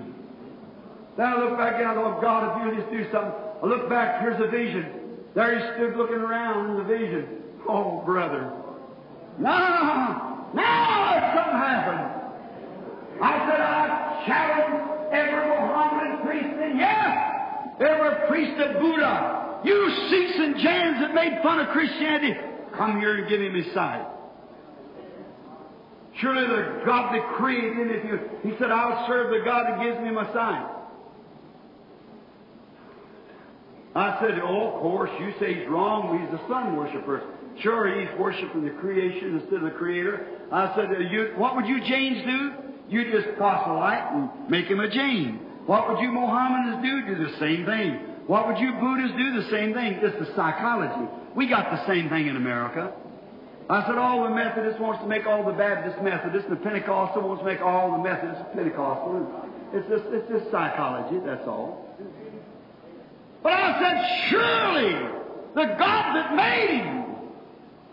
Then 1.18 1.28
I 1.28 1.36
looked 1.44 1.58
back 1.58 1.76
and 1.76 1.90
I 1.90 1.94
thought, 1.94 2.22
God, 2.22 2.48
if 2.48 2.74
you 2.74 2.82
just 2.82 2.90
do 2.90 3.12
something. 3.12 3.51
I 3.62 3.66
looked 3.68 3.90
back, 3.90 4.22
here's 4.22 4.42
a 4.42 4.50
vision. 4.50 5.02
There 5.36 5.58
he 5.58 5.66
stood 5.76 5.96
looking 5.96 6.18
around 6.18 6.72
in 6.72 6.78
the 6.78 6.84
vision. 6.84 7.28
Oh, 7.70 8.02
brother. 8.06 8.52
No, 9.38 10.50
now 10.54 11.34
something 11.36 11.60
happened. 11.62 12.22
I 13.22 13.38
said, 13.48 13.62
I 13.62 14.24
challenge 14.26 15.12
every 15.14 15.48
Mohammedan 15.48 16.26
priest 16.26 16.58
and 16.60 16.80
yes, 16.80 17.18
every 17.80 18.28
priest 18.28 18.60
of 18.62 18.82
Buddha. 18.82 19.62
You 19.64 19.90
Sikhs 20.10 20.40
and 20.40 20.56
Jains 20.56 20.98
that 21.02 21.14
made 21.14 21.40
fun 21.44 21.60
of 21.60 21.70
Christianity, 21.70 22.34
come 22.76 23.00
here 23.00 23.20
and 23.20 23.30
give 23.30 23.42
him 23.42 23.54
his 23.54 23.72
sight. 23.74 24.08
Surely 26.20 26.48
the 26.48 26.82
God 26.86 27.14
that 27.14 27.36
created 27.38 27.78
him, 27.78 27.90
if 27.90 28.04
you, 28.06 28.20
he 28.44 28.58
said, 28.58 28.72
I'll 28.72 29.08
serve 29.08 29.30
the 29.30 29.46
God 29.46 29.66
that 29.68 29.82
gives 29.82 30.00
me 30.02 30.12
my 30.12 30.26
sight. 30.34 30.81
I 33.96 34.20
said, 34.22 34.40
Oh, 34.44 34.74
of 34.74 34.82
course, 34.82 35.10
you 35.20 35.34
say 35.40 35.54
he's 35.56 35.68
wrong. 35.68 36.18
He's 36.20 36.40
a 36.40 36.48
sun 36.48 36.76
worshiper. 36.78 37.24
Sure, 37.62 38.00
he's 38.00 38.10
worshiping 38.20 38.64
the 38.64 38.72
creation 38.80 39.40
instead 39.40 39.64
of 39.64 39.64
the 39.64 39.78
creator. 39.78 40.26
I 40.52 40.74
said, 40.76 40.86
uh, 40.96 41.00
you, 41.00 41.34
What 41.36 41.56
would 41.56 41.68
you 41.68 41.82
Jains 41.82 42.24
do? 42.26 42.52
You 42.90 43.12
just 43.12 43.38
proselyte 43.38 44.14
and 44.14 44.50
make 44.50 44.66
him 44.66 44.80
a 44.80 44.90
Jain. 44.90 45.40
What 45.66 45.90
would 45.90 46.00
you 46.00 46.12
Mohammedans 46.12 46.84
do? 46.84 47.16
Do 47.16 47.24
the 47.24 47.38
same 47.40 47.66
thing. 47.66 47.94
What 48.28 48.48
would 48.48 48.58
you 48.60 48.74
Buddhists 48.80 49.18
do? 49.18 49.42
The 49.42 49.50
same 49.50 49.74
thing. 49.74 50.00
It's 50.02 50.20
the 50.20 50.34
psychology. 50.36 51.10
We 51.36 51.48
got 51.48 51.72
the 51.72 51.86
same 51.88 52.10
thing 52.10 52.28
in 52.28 52.36
America. 52.36 52.94
I 53.70 53.86
said, 53.88 53.96
all 53.98 54.24
the 54.24 54.36
Methodists 54.36 54.82
wants 54.82 55.00
to 55.02 55.08
make 55.08 55.26
all 55.26 55.46
the 55.46 55.54
Baptists 55.54 56.02
Methodists, 56.04 56.50
the 56.50 56.58
Pentecostal 56.58 57.24
wants 57.24 57.42
to 57.42 57.48
make 57.48 57.62
all 57.62 57.96
the 57.96 58.04
Methodists 58.04 58.44
Pentecostal. 58.54 59.48
It's 59.72 59.88
just, 59.88 60.04
it's 60.12 60.28
just 60.28 60.52
psychology, 60.52 61.24
that's 61.24 61.48
all. 61.48 61.91
But 63.44 63.54
I 63.54 63.80
said, 63.82 63.98
surely 64.30 64.94
the 65.56 65.66
God 65.78 66.16
that 66.16 66.36
made 66.36 66.70
him, 66.82 67.06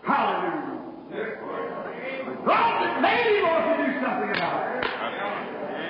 hallelujah, 0.03 0.79
the 1.09 2.35
God 2.45 2.81
that 2.85 3.01
made 3.01 3.37
him 3.39 3.45
ought 3.45 3.65
to 3.65 3.83
do 3.83 3.89
something 3.99 4.29
about 4.29 4.77
it. 4.77 4.85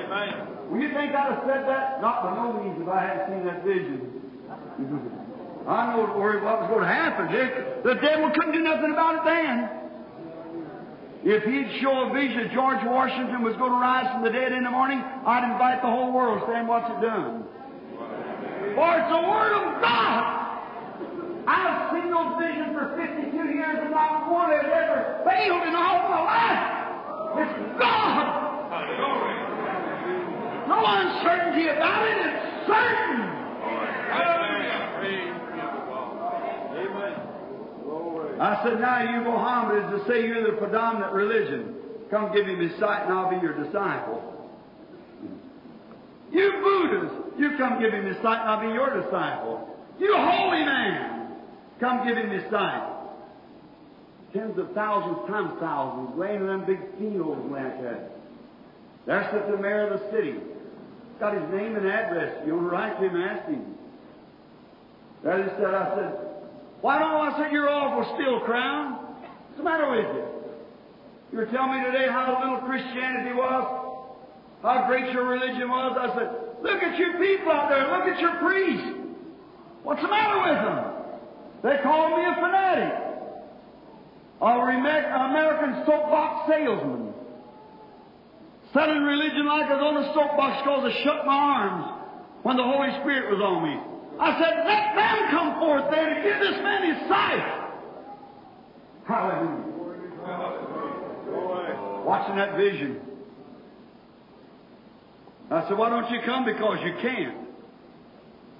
Amen. 0.09 0.47
Well, 0.69 0.79
you 0.81 0.89
think 0.89 1.13
I'd 1.13 1.33
have 1.33 1.43
said 1.45 1.67
that? 1.67 2.01
Not 2.01 2.23
by 2.23 2.35
no 2.35 2.63
means 2.63 2.81
if 2.81 2.87
I 2.87 3.01
hadn't 3.01 3.35
seen 3.35 3.43
that 3.45 3.63
vision. 3.65 3.99
I 5.67 5.93
know 5.93 6.01
what 6.01 6.17
was 6.17 6.69
going 6.69 6.81
to 6.81 6.87
happen. 6.87 7.27
The 7.83 7.95
devil 7.95 8.31
couldn't 8.31 8.53
do 8.53 8.63
nothing 8.63 8.91
about 8.91 9.15
it 9.15 9.23
then. 9.25 9.69
If 11.21 11.43
he'd 11.43 11.81
show 11.81 12.09
a 12.09 12.13
vision 12.13 12.49
George 12.53 12.79
Washington 12.85 13.43
was 13.43 13.53
going 13.57 13.73
to 13.73 13.77
rise 13.77 14.09
from 14.13 14.23
the 14.23 14.31
dead 14.31 14.53
in 14.53 14.63
the 14.63 14.71
morning, 14.71 15.03
I'd 15.25 15.43
invite 15.51 15.81
the 15.81 15.89
whole 15.89 16.13
world 16.13 16.39
to 16.39 16.45
stand 16.45 16.67
watch 16.67 16.89
it 16.89 17.01
done. 17.01 17.43
For 18.79 18.95
it's 18.95 19.11
the 19.11 19.27
Word 19.27 19.51
of 19.59 19.81
God. 19.83 20.23
I've 21.51 21.91
seen 21.91 22.07
those 22.15 22.39
visions 22.39 22.71
for 22.71 22.95
52 22.95 23.35
years 23.35 23.75
and 23.75 23.91
not 23.91 24.31
one 24.31 24.55
has 24.55 24.63
ever 24.63 25.19
failed 25.27 25.67
in 25.67 25.75
all 25.75 26.07
my 26.07 26.23
life. 26.23 26.63
It's 27.43 27.59
God. 27.75 28.39
No 30.71 30.79
uncertainty 30.79 31.67
about 31.67 32.07
it. 32.07 32.23
It's 32.23 32.67
certain. 32.71 33.19
I 38.39 38.63
said, 38.63 38.79
now 38.79 39.03
you 39.03 39.19
Mohammedans 39.25 39.91
to 39.91 40.07
say 40.07 40.25
you're 40.25 40.49
the 40.49 40.57
predominant 40.57 41.11
religion. 41.11 41.75
Come 42.09 42.31
give 42.33 42.47
me 42.47 42.55
my 42.55 42.69
sight 42.79 43.03
and 43.03 43.11
I'll 43.11 43.29
be 43.29 43.45
your 43.45 43.61
disciple. 43.61 44.38
You 46.31 46.51
Buddhists, 46.63 47.39
you 47.39 47.57
come 47.57 47.81
give 47.81 47.93
me 47.93 48.01
my 48.01 48.13
sight 48.21 48.45
I'll 48.45 48.61
be 48.61 48.73
your 48.73 49.01
disciple. 49.01 49.67
You 49.99 50.15
holy 50.15 50.63
man, 50.63 51.35
come 51.79 52.05
give 52.07 52.15
me 52.17 52.37
my 52.37 52.49
sight. 52.49 52.95
Tens 54.33 54.57
of 54.59 54.71
thousands 54.73 55.27
times 55.27 55.51
thousands 55.59 56.17
laying 56.17 56.41
in 56.41 56.47
them 56.47 56.65
big 56.65 56.79
fields 56.99 57.41
like 57.51 57.81
that. 57.81 58.11
Sits 59.31 59.49
the 59.49 59.57
mayor 59.57 59.87
of 59.87 59.99
the 59.99 60.11
city. 60.11 60.35
Got 61.19 61.33
his 61.33 61.49
name 61.51 61.75
and 61.75 61.87
address. 61.87 62.45
You 62.45 62.55
want 62.55 62.69
to 62.69 62.71
write 62.71 62.99
to 63.01 63.09
him 63.09 63.21
ask 63.21 63.49
him. 63.49 63.75
There 65.23 65.43
he 65.43 65.49
said, 65.57 65.73
I 65.73 65.95
said, 65.95 66.13
why 66.81 66.99
don't 66.99 67.11
I 67.11 67.37
said, 67.37 67.51
you're 67.51 67.69
awful 67.69 68.15
still, 68.15 68.39
Crown. 68.41 68.93
What's 68.93 69.57
the 69.57 69.63
matter 69.63 69.89
with 69.89 70.15
you? 70.15 70.25
You 71.31 71.37
were 71.39 71.45
telling 71.47 71.77
me 71.77 71.85
today 71.91 72.07
how 72.07 72.39
little 72.39 72.59
Christianity 72.67 73.35
was, 73.35 73.88
how 74.61 74.87
great 74.87 75.11
your 75.13 75.25
religion 75.25 75.69
was. 75.69 75.97
I 75.97 76.07
said, 76.17 76.29
look 76.61 76.83
at 76.83 76.97
your 76.97 77.13
people 77.17 77.51
out 77.51 77.69
there. 77.69 77.87
Look 77.87 78.07
at 78.07 78.19
your 78.19 78.35
priests. 78.39 78.99
What's 79.83 80.01
the 80.01 80.09
matter 80.09 80.39
with 80.43 80.59
them? 80.63 80.99
They 81.63 81.81
call 81.83 82.15
me 82.17 82.23
a 82.23 82.35
fanatic. 82.35 82.93
A 84.41 84.45
American 84.45 85.83
soapbox 85.85 86.49
salesman. 86.49 87.13
Selling 88.73 89.03
religion 89.03 89.47
like 89.47 89.65
I 89.65 89.75
was 89.75 89.83
on 89.83 89.97
a 90.03 90.13
soapbox 90.13 90.61
because 90.63 90.91
I 90.91 91.03
shut 91.03 91.25
my 91.25 91.33
arms 91.33 91.85
when 92.43 92.55
the 92.55 92.63
Holy 92.63 92.91
Spirit 93.01 93.31
was 93.31 93.41
on 93.41 93.63
me. 93.63 93.75
I 94.19 94.35
said, 94.39 94.63
let 94.67 94.95
them 94.95 95.29
come 95.31 95.59
forth 95.59 95.85
then 95.91 96.07
and 96.07 96.23
give 96.23 96.39
this 96.39 96.61
man 96.61 96.83
his 96.93 97.09
sight. 97.09 97.43
Hallelujah. 99.07 99.69
Watching 102.05 102.35
that 102.35 102.55
vision. 102.55 103.08
I 105.51 105.67
said, 105.67 105.77
why 105.77 105.89
don't 105.89 106.09
you 106.11 106.21
come? 106.25 106.45
Because 106.45 106.77
you 106.83 106.93
can't. 107.01 107.47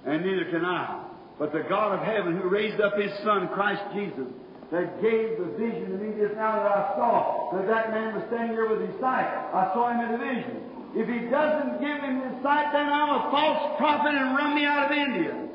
And 0.06 0.24
neither 0.24 0.50
can 0.50 0.64
I. 0.64 1.06
But 1.38 1.52
the 1.52 1.64
God 1.68 1.94
of 1.98 2.04
heaven 2.04 2.36
who 2.36 2.48
raised 2.48 2.80
up 2.80 2.98
his 2.98 3.12
Son, 3.22 3.48
Christ 3.54 3.82
Jesus, 3.94 4.26
that 4.72 5.00
gave 5.02 5.38
the 5.38 5.54
vision 5.58 5.90
to 5.90 5.98
me 5.98 6.14
just 6.20 6.34
now 6.34 6.62
that 6.62 6.70
I 6.70 6.94
saw, 6.94 7.50
that 7.56 7.66
that 7.66 7.90
man 7.90 8.14
was 8.14 8.24
standing 8.28 8.56
there 8.56 8.68
with 8.68 8.82
his 8.82 8.94
sight. 9.00 9.26
I 9.26 9.70
saw 9.74 9.90
him 9.90 10.04
in 10.06 10.12
the 10.12 10.18
vision. 10.18 10.56
If 10.94 11.06
he 11.06 11.30
doesn't 11.30 11.78
give 11.78 11.98
him 12.02 12.22
his 12.26 12.42
sight, 12.42 12.74
then 12.74 12.90
I'm 12.90 13.10
a 13.10 13.30
false 13.30 13.78
prophet 13.78 14.14
and 14.14 14.34
run 14.34 14.54
me 14.54 14.64
out 14.66 14.90
of 14.90 14.92
India. 14.92 15.46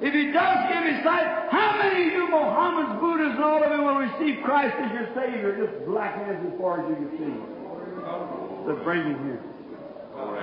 If 0.00 0.12
he 0.12 0.32
does 0.32 0.58
give 0.68 0.84
his 0.84 1.00
sight, 1.04 1.48
how 1.48 1.80
many 1.80 2.08
of 2.08 2.12
you 2.12 2.28
Mohammedans, 2.28 3.00
Buddhists, 3.00 3.36
and 3.36 3.44
all 3.44 3.62
of 3.62 3.70
them 3.70 3.84
will 3.84 4.00
receive 4.04 4.42
Christ 4.44 4.76
as 4.80 4.92
your 4.92 5.08
Savior? 5.14 5.56
Just 5.56 5.86
black 5.86 6.14
hands 6.16 6.44
as 6.44 6.58
far 6.60 6.84
as 6.84 6.88
you 6.88 6.96
can 6.96 7.10
see. 7.16 7.36
So 8.66 8.80
bring 8.84 9.02
him 9.02 9.18
here. 9.24 9.53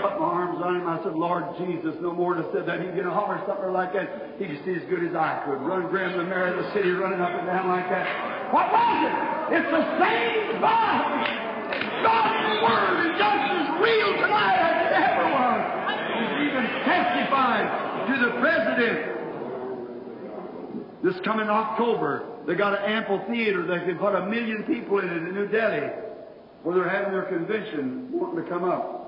Put 0.01 0.19
my 0.19 0.25
arms 0.25 0.61
on 0.61 0.75
him. 0.81 0.87
I 0.87 1.01
said, 1.03 1.13
Lord 1.13 1.45
Jesus, 1.57 1.95
no 2.01 2.13
more 2.13 2.33
to 2.35 2.43
said 2.53 2.65
that 2.65 2.81
going 2.81 3.03
to 3.03 3.11
holler 3.11 3.41
something 3.47 3.71
like 3.73 3.93
that. 3.93 4.37
He 4.37 4.45
could 4.45 4.61
see 4.65 4.75
as 4.77 4.85
good 4.89 5.03
as 5.07 5.15
I 5.15 5.41
could. 5.45 5.61
Run, 5.61 5.89
grab 5.89 6.17
the 6.17 6.23
mayor 6.23 6.53
of 6.53 6.63
the 6.63 6.69
city, 6.73 6.91
running 6.91 7.21
up 7.21 7.31
and 7.31 7.47
down 7.47 7.67
like 7.67 7.89
that. 7.89 8.53
What 8.53 8.69
was 8.69 8.97
it? 9.07 9.13
It's 9.57 9.71
the 9.71 9.85
same 9.97 10.61
God. 10.61 11.41
God's 12.03 12.61
Word 12.61 12.95
is 13.09 13.13
just 13.17 13.45
as 13.49 13.67
real 13.81 14.11
tonight 14.21 14.57
as 14.61 14.75
it 14.85 14.93
ever 15.01 15.25
was. 15.33 15.61
He's 16.17 16.33
even 16.49 16.65
testified 16.85 17.67
to 18.09 18.13
the 18.21 18.31
president. 18.41 18.97
This 21.03 21.17
coming 21.25 21.49
October, 21.49 22.25
they 22.45 22.53
got 22.55 22.77
an 22.77 22.85
amphitheater 22.85 23.65
that 23.67 23.85
can 23.85 23.97
put 23.97 24.13
a 24.15 24.25
million 24.27 24.63
people 24.63 24.99
in 24.99 25.09
it 25.09 25.17
in 25.17 25.33
New 25.33 25.47
Delhi, 25.47 25.89
where 26.63 26.75
they're 26.75 26.89
having 26.89 27.11
their 27.11 27.25
convention, 27.25 28.09
wanting 28.11 28.43
to 28.43 28.49
come 28.49 28.63
up. 28.63 29.00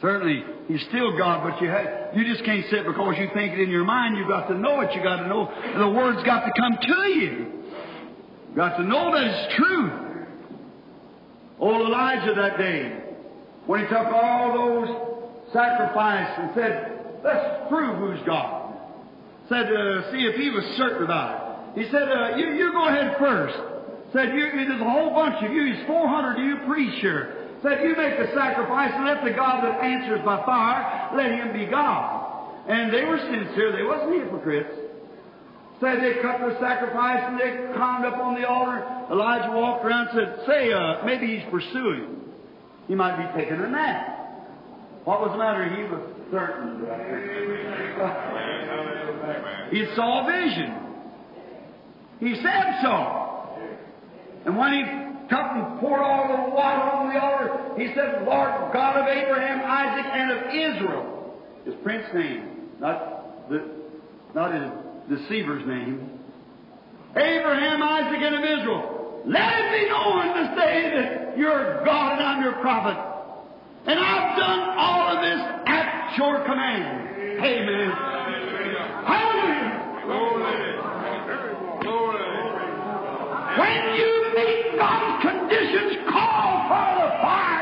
Certainly, 0.00 0.44
He's 0.68 0.82
still 0.88 1.16
God, 1.16 1.48
but 1.48 1.62
you 1.62 1.72
you 2.20 2.32
just 2.32 2.44
can't 2.44 2.64
sit 2.70 2.84
because 2.86 3.14
you 3.18 3.28
think 3.32 3.54
it 3.54 3.60
in 3.60 3.70
your 3.70 3.84
mind. 3.84 4.16
You've 4.16 4.28
got 4.28 4.48
to 4.48 4.54
know 4.54 4.80
it. 4.80 4.94
You've 4.94 5.04
got 5.04 5.22
to 5.22 5.28
know 5.28 5.50
the 5.78 5.88
Word's 5.88 6.22
got 6.24 6.44
to 6.44 6.52
come 6.58 6.76
to 6.80 7.08
you. 7.10 7.52
You've 8.48 8.56
got 8.56 8.76
to 8.76 8.82
know 8.82 9.12
that 9.12 9.24
it's 9.24 9.56
true. 9.56 10.06
Old 11.58 11.86
Elijah 11.86 12.34
that 12.34 12.58
day, 12.58 13.00
when 13.66 13.80
he 13.80 13.86
took 13.86 14.06
all 14.06 14.52
those 14.52 15.52
sacrifices 15.52 16.34
and 16.38 16.50
said, 16.54 17.20
let's 17.24 17.68
prove 17.68 17.98
who's 17.98 18.26
God. 18.26 18.74
Said, 19.48 19.66
uh, 19.66 20.10
see 20.12 20.18
if 20.18 20.36
he 20.36 20.50
was 20.50 20.64
certain 20.76 21.04
about 21.04 21.76
it. 21.76 21.84
He 21.84 21.90
said, 21.90 22.08
uh, 22.08 22.36
you, 22.36 22.52
you 22.54 22.72
go 22.72 22.88
ahead 22.88 23.16
first. 23.18 23.56
Said, 24.12 24.34
you, 24.34 24.50
there's 24.52 24.80
a 24.80 24.84
whole 24.84 25.10
bunch 25.10 25.44
of 25.44 25.52
you. 25.52 25.72
There's 25.72 25.86
400 25.86 26.32
of 26.32 26.44
you 26.44 26.56
priests 26.66 27.00
Said, 27.62 27.82
you 27.82 27.96
make 27.96 28.18
the 28.18 28.30
sacrifice 28.34 28.92
and 28.94 29.06
let 29.06 29.24
the 29.24 29.30
God 29.30 29.64
that 29.64 29.82
answers 29.82 30.20
by 30.24 30.44
fire, 30.44 31.16
let 31.16 31.32
him 31.32 31.52
be 31.52 31.66
God. 31.66 32.22
And 32.68 32.92
they 32.92 33.04
were 33.04 33.18
sincere. 33.18 33.72
They 33.72 33.82
wasn't 33.82 34.22
hypocrites. 34.22 34.74
Said 35.80 36.00
they 36.00 36.14
cut 36.22 36.38
the 36.40 36.56
sacrifice 36.60 37.22
and 37.26 37.38
they 37.38 37.72
climbed 37.74 38.04
up 38.04 38.18
on 38.18 38.40
the 38.40 38.48
altar. 38.48 38.86
Elijah 39.10 39.50
walked 39.52 39.84
around 39.84 40.08
and 40.08 40.18
said, 40.18 40.38
say, 40.46 40.72
uh, 40.72 41.04
maybe 41.04 41.26
he's 41.26 41.44
pursuing. 41.50 42.22
He 42.88 42.94
might 42.94 43.16
be 43.16 43.24
taking 43.40 43.56
a 43.56 43.68
nap. 43.68 44.12
What 45.04 45.20
was 45.20 45.32
the 45.32 45.38
matter? 45.38 45.68
He 45.68 45.82
was 45.84 46.00
certain. 46.30 46.80
he 49.70 49.84
saw 49.94 50.26
a 50.26 50.32
vision. 50.32 50.74
He 52.20 52.36
said 52.42 52.80
so. 52.82 53.22
And 54.46 54.56
when 54.56 54.72
he 54.72 54.82
took 55.28 55.46
and 55.56 55.80
poured 55.80 56.00
all 56.00 56.28
the 56.28 56.54
water 56.54 56.82
on 56.90 57.12
the 57.12 57.20
altar, 57.20 57.80
he 57.80 57.88
said, 57.94 58.24
Lord 58.26 58.72
God 58.72 58.96
of 58.96 59.06
Abraham, 59.06 59.60
Isaac, 59.64 60.06
and 60.12 60.30
of 60.32 60.38
Israel. 60.54 61.34
His 61.64 61.74
prince's 61.82 62.14
name, 62.14 62.70
not 62.80 63.48
the 63.48 63.76
not 64.34 64.52
his 64.54 65.18
deceiver's 65.18 65.66
name. 65.66 66.10
Abraham, 67.16 67.82
Isaac, 67.82 68.20
and 68.20 68.34
of 68.36 68.44
Israel. 68.44 69.22
Let 69.26 69.52
it 69.58 69.72
be 69.72 69.88
known 69.88 70.34
this 70.36 70.56
day 70.56 70.90
that 70.94 71.38
you're 71.38 71.84
God 71.84 72.12
and 72.12 72.22
I'm 72.22 72.42
your 72.42 72.60
prophet. 72.60 72.96
And 73.86 73.98
I've 73.98 74.36
done 74.36 74.60
all 74.78 75.16
of 75.16 75.22
this 75.22 75.40
at 75.66 76.16
your 76.18 76.44
command. 76.44 77.40
Amen. 77.42 77.90
Hallelujah. 79.06 79.76
When 83.58 83.96
you 83.96 84.10
meet 84.36 84.76
God's 84.76 85.22
conditions, 85.24 86.04
call 86.12 86.68
for 86.68 86.90
the 87.00 87.08
fire. 87.24 87.56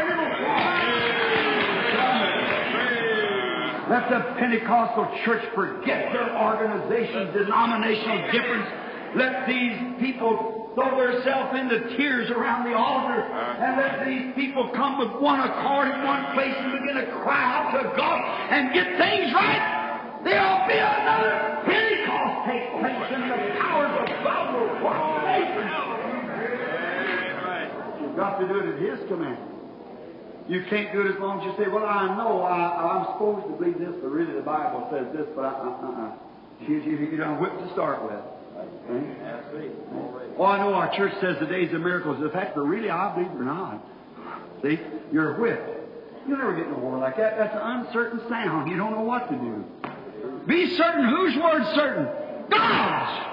Let 3.95 4.11
the 4.11 4.35
Pentecostal 4.41 5.07
church 5.25 5.45
forget 5.55 6.11
their 6.13 6.35
organization, 6.37 7.33
denominational 7.33 8.33
difference. 8.33 8.67
Let 9.15 9.47
these 9.47 9.79
people 10.01 10.73
throw 10.75 10.99
themselves 10.99 11.55
into 11.61 11.97
tears 11.97 12.31
around 12.31 12.67
the 12.69 12.77
altar 12.77 13.23
and 13.23 13.77
let 13.79 14.05
these 14.05 14.35
people 14.35 14.73
come 14.75 14.99
with 14.99 15.23
one 15.23 15.39
accord 15.39 15.95
in 15.95 16.03
one 16.03 16.35
place 16.35 16.55
and 16.59 16.73
begin 16.73 16.97
to 16.97 17.07
cry 17.23 17.39
out 17.39 17.71
to 17.71 17.97
God 17.97 18.19
and 18.51 18.75
get 18.75 18.99
things 18.99 19.33
right. 19.33 20.21
There'll 20.25 20.67
be 20.67 20.75
another 20.75 21.63
Pentecost 21.71 22.51
take 22.51 22.67
place 22.83 23.07
and 23.15 23.31
the 23.31 23.61
powers 23.61 23.95
of 24.01 24.25
God 24.25 24.55
will 24.59 24.85
work 24.85 25.15
You've 28.15 28.23
got 28.23 28.39
to 28.39 28.47
do 28.47 28.61
it 28.61 28.77
at 28.77 28.79
His 28.79 29.09
command. 29.09 29.39
You 30.47 30.63
can't 30.71 30.93
do 30.93 31.01
it 31.01 31.17
as 31.17 31.21
long 31.21 31.41
as 31.41 31.47
you 31.47 31.65
say, 31.65 31.69
well, 31.69 31.85
I 31.85 32.15
know 32.15 32.43
I, 32.43 32.95
I'm 32.95 33.07
supposed 33.15 33.51
to 33.51 33.59
believe 33.59 33.81
this, 33.81 33.91
but 34.01 34.07
really 34.07 34.35
the 34.35 34.47
Bible 34.47 34.87
says 34.93 35.11
this, 35.11 35.27
but 35.35 35.47
I, 35.47 35.51
uh, 35.51 35.67
uh, 35.67 36.07
uh. 36.07 36.13
You, 36.61 36.77
you, 36.77 36.97
you 37.11 37.17
don't 37.17 37.41
whip 37.41 37.51
to 37.59 37.73
start 37.73 38.05
with. 38.05 38.23
Okay? 38.87 39.03
Well, 40.39 40.49
I 40.49 40.59
know 40.59 40.75
our 40.75 40.95
church 40.95 41.13
says 41.21 41.39
the 41.41 41.47
days 41.47 41.75
of 41.75 41.81
miracles. 41.81 42.23
In 42.23 42.31
fact, 42.31 42.55
but 42.55 42.63
really, 42.63 42.89
I 42.89 43.13
believe 43.17 43.33
or 43.33 43.43
not. 43.43 43.85
See, 44.63 44.79
you're 45.11 45.35
whipped. 45.35 45.71
You'll 46.29 46.39
never 46.39 46.55
get 46.55 46.71
nowhere 46.71 47.01
like 47.01 47.17
that. 47.17 47.37
That's 47.37 47.57
an 47.57 47.63
uncertain 47.63 48.21
sound. 48.29 48.71
You 48.71 48.77
don't 48.77 48.93
know 48.93 49.03
what 49.03 49.29
to 49.29 49.35
do. 49.35 49.65
Be 50.47 50.77
certain. 50.77 51.09
Whose 51.09 51.37
word's 51.43 51.75
certain? 51.75 52.07
God's. 52.49 53.31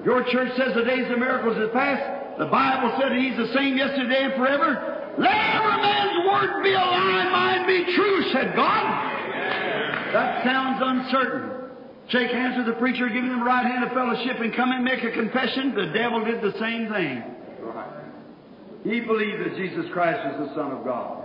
If 0.00 0.04
your 0.04 0.22
church 0.24 0.54
says 0.54 0.74
the 0.74 0.84
days 0.84 1.10
of 1.10 1.18
miracles 1.18 1.56
is 1.56 1.70
past, 1.72 2.17
the 2.38 2.46
Bible 2.46 2.96
said 3.00 3.12
He's 3.12 3.36
the 3.36 3.52
same 3.54 3.76
yesterday 3.76 4.24
and 4.24 4.34
forever. 4.34 5.14
Let 5.18 5.34
every 5.34 5.82
man's 5.82 6.26
word 6.26 6.62
be 6.62 6.72
a 6.72 6.78
lie, 6.78 7.28
mine 7.30 7.66
be 7.66 7.94
true, 7.94 8.30
said 8.32 8.54
God. 8.54 9.08
That 10.14 10.44
sounds 10.44 10.80
uncertain. 10.80 11.58
Shake 12.08 12.30
hands 12.30 12.56
with 12.56 12.66
the 12.66 12.80
preacher, 12.80 13.08
give 13.08 13.24
him 13.24 13.40
the 13.40 13.44
right 13.44 13.66
hand 13.66 13.84
of 13.84 13.92
fellowship, 13.92 14.40
and 14.40 14.54
come 14.54 14.72
and 14.72 14.82
make 14.82 15.04
a 15.04 15.10
confession. 15.10 15.74
The 15.74 15.92
devil 15.92 16.24
did 16.24 16.40
the 16.40 16.58
same 16.58 16.88
thing. 16.88 17.22
He 18.84 19.00
believed 19.00 19.44
that 19.44 19.56
Jesus 19.56 19.84
Christ 19.92 20.20
was 20.24 20.48
the 20.48 20.54
Son 20.54 20.72
of 20.72 20.84
God. 20.84 21.24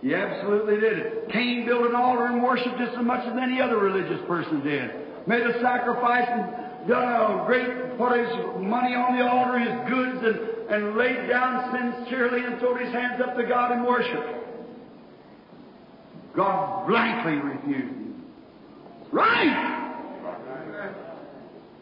He 0.00 0.14
absolutely 0.14 0.80
did 0.80 0.98
it. 0.98 1.28
Cain 1.30 1.66
built 1.66 1.86
an 1.86 1.94
altar 1.94 2.26
and 2.26 2.42
worshiped 2.42 2.78
just 2.78 2.96
as 2.96 3.04
much 3.04 3.26
as 3.26 3.36
any 3.40 3.60
other 3.60 3.78
religious 3.78 4.20
person 4.26 4.62
did. 4.64 4.90
Made 5.26 5.42
a 5.42 5.60
sacrifice 5.60 6.26
and 6.26 6.71
done 6.88 7.40
a 7.40 7.44
great, 7.46 7.98
put 7.98 8.18
his 8.18 8.28
money 8.60 8.94
on 8.94 9.18
the 9.18 9.24
altar, 9.26 9.58
his 9.58 9.90
goods, 9.90 10.18
and, 10.24 10.74
and 10.74 10.96
laid 10.96 11.28
down 11.28 11.72
sincerely 11.72 12.44
and 12.44 12.58
threw 12.58 12.76
his 12.76 12.92
hands 12.92 13.20
up 13.24 13.36
to 13.36 13.44
God 13.44 13.72
in 13.72 13.84
worship. 13.84 14.42
God 16.34 16.88
blankly 16.88 17.34
refused 17.34 17.94
him. 17.94 18.24
Right! 19.10 19.82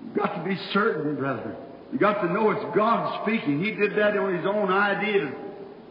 You've 0.04 0.16
got 0.16 0.34
to 0.36 0.44
be 0.48 0.56
certain, 0.72 1.14
brother. 1.16 1.54
You've 1.92 2.00
got 2.00 2.20
to 2.22 2.32
know 2.32 2.50
it's 2.50 2.76
God 2.76 3.22
speaking. 3.22 3.62
He 3.62 3.72
did 3.72 3.92
that 3.96 4.16
on 4.16 4.36
his 4.36 4.46
own 4.46 4.70
idea. 4.70 5.32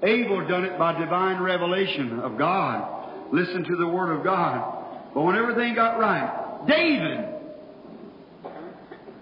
Abel 0.04 0.48
done 0.48 0.66
it 0.66 0.78
by 0.78 1.00
divine 1.00 1.42
revelation 1.42 2.20
of 2.20 2.38
God. 2.38 3.34
Listen 3.34 3.64
to 3.64 3.76
the 3.78 3.88
word 3.88 4.18
of 4.18 4.24
God. 4.24 5.12
But 5.14 5.24
when 5.24 5.36
everything 5.36 5.76
got 5.76 6.00
right, 6.00 6.66
David, 6.68 7.39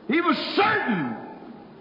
he 0.07 0.21
was 0.21 0.37
certain. 0.55 1.17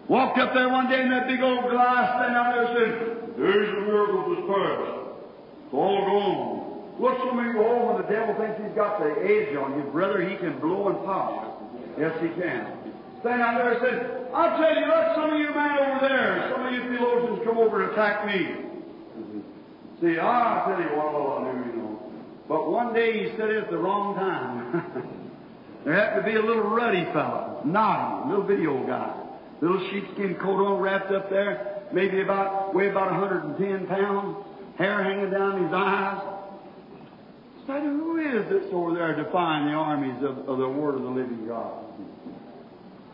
Walked 0.09 0.39
up 0.39 0.55
there 0.55 0.69
one 0.69 0.89
day 0.89 1.03
in 1.03 1.11
that 1.11 1.27
big 1.27 1.40
old 1.43 1.69
glass 1.70 2.19
stand 2.19 2.36
out 2.36 2.55
there 2.55 2.65
and 2.65 2.74
said, 2.78 3.39
There's 3.39 3.74
the 3.74 3.81
miracle 3.81 4.23
of 4.23 4.36
this 4.36 4.44
past. 4.47 5.07
It's 5.66 5.74
all 5.74 6.01
gone. 6.07 6.66
Some 6.97 7.39
of 7.39 7.44
you 7.44 7.61
all 7.61 7.93
when 7.93 8.03
the 8.03 8.09
devil 8.09 8.35
thinks 8.39 8.57
he's 8.62 8.74
got 8.74 8.98
the 8.98 9.12
edge 9.20 9.55
on 9.57 9.77
you, 9.77 9.85
brother, 9.93 10.27
he 10.27 10.36
can 10.36 10.59
blow 10.61 10.89
and 10.89 10.98
pop. 11.05 11.61
Yes, 11.98 12.15
he 12.23 12.28
can. 12.40 12.73
Stand 13.20 13.43
out 13.43 13.59
there 13.59 13.73
and 13.73 13.81
said, 13.82 14.28
I'll 14.32 14.57
tell 14.57 14.74
you, 14.74 14.86
let 14.86 15.15
some 15.15 15.31
of 15.35 15.39
you 15.40 15.51
men 15.53 15.77
over 15.77 16.09
there, 16.09 16.53
some 16.55 16.66
of 16.66 16.73
you 16.73 16.97
theologians 16.97 17.40
come 17.44 17.59
over 17.59 17.82
and 17.82 17.93
attack 17.93 18.27
me. 18.27 18.66
See, 20.01 20.19
I'll 20.19 20.66
tell 20.69 20.81
you 20.81 20.97
what 20.97 21.15
all 21.15 21.44
I 21.44 21.53
knew, 21.53 21.73
you 21.73 21.77
know. 21.78 22.12
But 22.48 22.70
one 22.70 22.94
day 22.94 23.24
he 23.24 23.36
said 23.36 23.51
it 23.51 23.65
at 23.65 23.70
the 23.70 23.78
wrong 23.78 24.15
time. 24.15 25.12
there 25.87 25.95
happened 25.95 26.27
to 26.27 26.33
be 26.33 26.37
a 26.37 26.43
little 26.43 26.65
ruddy 26.65 27.05
fellow, 27.13 27.63
nodding, 27.65 28.31
little 28.31 28.45
bitty 28.45 28.67
old 28.67 28.89
guy. 28.89 29.23
Little 29.61 29.89
sheepskin 29.89 30.35
coat 30.35 30.61
on 30.61 30.81
wrapped 30.81 31.13
up 31.13 31.31
there, 31.31 31.85
maybe 31.93 32.23
about, 32.23 32.75
weigh 32.75 32.91
about 32.91 33.13
110 33.13 33.87
pounds, 33.87 34.45
hair 34.77 35.05
hanging 35.05 35.31
down 35.31 35.63
his 35.63 35.73
eyes. 35.73 36.23
Said, 37.69 37.83
who 37.83 38.19
is 38.19 38.51
this 38.51 38.65
over 38.73 38.95
there 38.95 39.15
defying 39.15 39.67
the 39.67 39.75
armies 39.75 40.25
of, 40.25 40.49
of 40.49 40.59
the 40.59 40.69
word 40.69 40.97
of 40.97 41.03
the 41.03 41.09
living 41.09 41.47
God? 41.47 41.85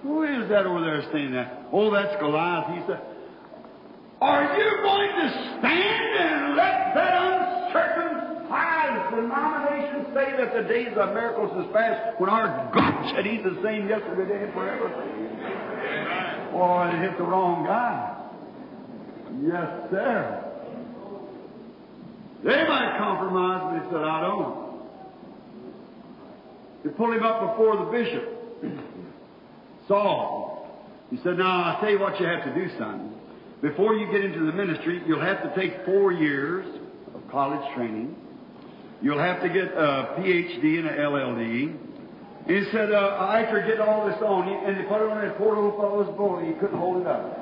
Who 0.02 0.22
is 0.22 0.48
that 0.48 0.64
over 0.64 0.80
there 0.80 1.02
standing 1.10 1.32
there? 1.32 1.64
Oh, 1.72 1.92
that's 1.92 2.18
Goliath. 2.20 2.74
He 2.74 2.80
said, 2.86 3.02
Are 4.22 4.58
you 4.58 4.82
going 4.82 5.10
to 5.10 5.58
stand 5.58 6.18
and 6.18 6.56
let 6.56 6.94
that 6.94 7.12
uncircumcised 7.22 8.21
denomination 9.14 10.06
say 10.14 10.36
that 10.36 10.54
the 10.54 10.68
days 10.68 10.92
of 10.96 11.14
miracles 11.14 11.64
is 11.64 11.72
past 11.72 12.20
when 12.20 12.30
our 12.30 12.70
God 12.74 13.12
said 13.14 13.24
He's 13.24 13.42
the 13.42 13.60
same 13.62 13.88
yesterday, 13.88 14.24
today, 14.24 14.44
and 14.44 14.52
forever? 14.52 14.88
Oh, 16.54 16.82
it 16.82 17.00
hit 17.00 17.16
the 17.18 17.24
wrong 17.24 17.64
guy. 17.64 18.18
Yes, 19.42 19.90
sir. 19.90 20.52
They 22.44 22.68
might 22.68 22.96
compromise, 22.98 23.62
but 23.64 23.84
he 23.84 23.90
said, 23.90 24.02
I 24.02 24.20
don't. 24.20 24.72
They 26.84 26.90
pulled 26.90 27.14
him 27.14 27.22
up 27.22 27.52
before 27.52 27.76
the 27.84 27.90
bishop. 27.90 28.24
Saul. 29.88 30.68
He 31.10 31.16
said, 31.18 31.38
Now, 31.38 31.62
I'll 31.62 31.80
tell 31.80 31.90
you 31.90 32.00
what 32.00 32.20
you 32.20 32.26
have 32.26 32.44
to 32.44 32.54
do, 32.54 32.68
son. 32.78 33.14
Before 33.60 33.94
you 33.94 34.10
get 34.10 34.24
into 34.24 34.40
the 34.40 34.52
ministry, 34.52 35.02
you'll 35.06 35.20
have 35.20 35.42
to 35.42 35.54
take 35.54 35.84
four 35.84 36.12
years 36.12 36.66
of 37.14 37.20
college 37.30 37.62
training. 37.76 38.16
You'll 39.02 39.18
have 39.18 39.42
to 39.42 39.48
get 39.48 39.74
a 39.74 40.14
PhD 40.18 40.78
and 40.78 40.86
an 40.86 40.96
LLD. 40.96 41.76
And 42.46 42.56
he 42.56 42.70
said, 42.70 42.92
uh, 42.92 43.34
after 43.34 43.60
getting 43.62 43.80
all 43.80 44.06
this 44.06 44.18
on, 44.22 44.46
you," 44.46 44.54
and 44.54 44.76
he 44.76 44.82
put 44.84 45.02
it 45.02 45.10
on 45.10 45.18
that 45.26 45.36
poor 45.38 45.54
little 45.56 45.72
fellow's 45.72 46.16
boy, 46.16 46.46
he 46.46 46.52
couldn't 46.54 46.78
hold 46.78 47.00
it 47.02 47.06
up. 47.06 47.38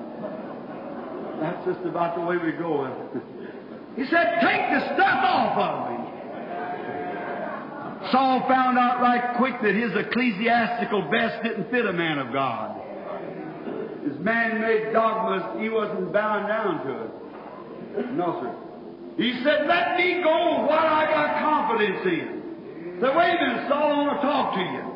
That's 1.41 1.65
just 1.67 1.87
about 1.87 2.17
the 2.17 2.23
way 2.23 2.37
we 2.37 2.53
go. 2.53 2.85
he 3.97 4.05
said, 4.07 4.41
Take 4.41 4.71
the 4.73 4.95
stuff 4.95 5.21
off 5.21 5.57
of 5.57 5.91
me. 5.93 6.01
Saul 8.11 8.41
found 8.49 8.79
out 8.79 9.01
right 9.03 9.37
quick 9.37 9.61
that 9.63 9.75
his 9.75 9.93
ecclesiastical 9.95 11.11
vest 11.11 11.43
didn't 11.43 11.71
fit 11.71 11.85
a 11.85 11.93
man 11.93 12.19
of 12.19 12.33
God. 12.33 12.81
His 14.09 14.19
man-made 14.19 14.95
dogmas, 14.95 15.61
he 15.61 15.69
wasn't 15.69 16.11
bound 16.11 16.49
down 16.49 16.87
to 16.87 17.05
it. 17.05 18.13
No, 18.13 18.41
sir. 18.41 18.70
He 19.17 19.33
said, 19.45 19.67
let 19.67 19.97
me 19.97 20.23
go 20.23 20.67
what 20.67 20.79
I 20.79 21.07
got 21.11 21.41
confidence 21.43 22.05
in. 22.05 22.99
Said, 23.01 23.17
wait 23.17 23.37
a 23.37 23.47
minute, 23.47 23.69
Saul, 23.69 23.93
I 23.93 23.97
want 23.97 24.21
to 24.21 24.27
talk 24.27 24.55
to 24.55 24.61
you. 24.61 24.91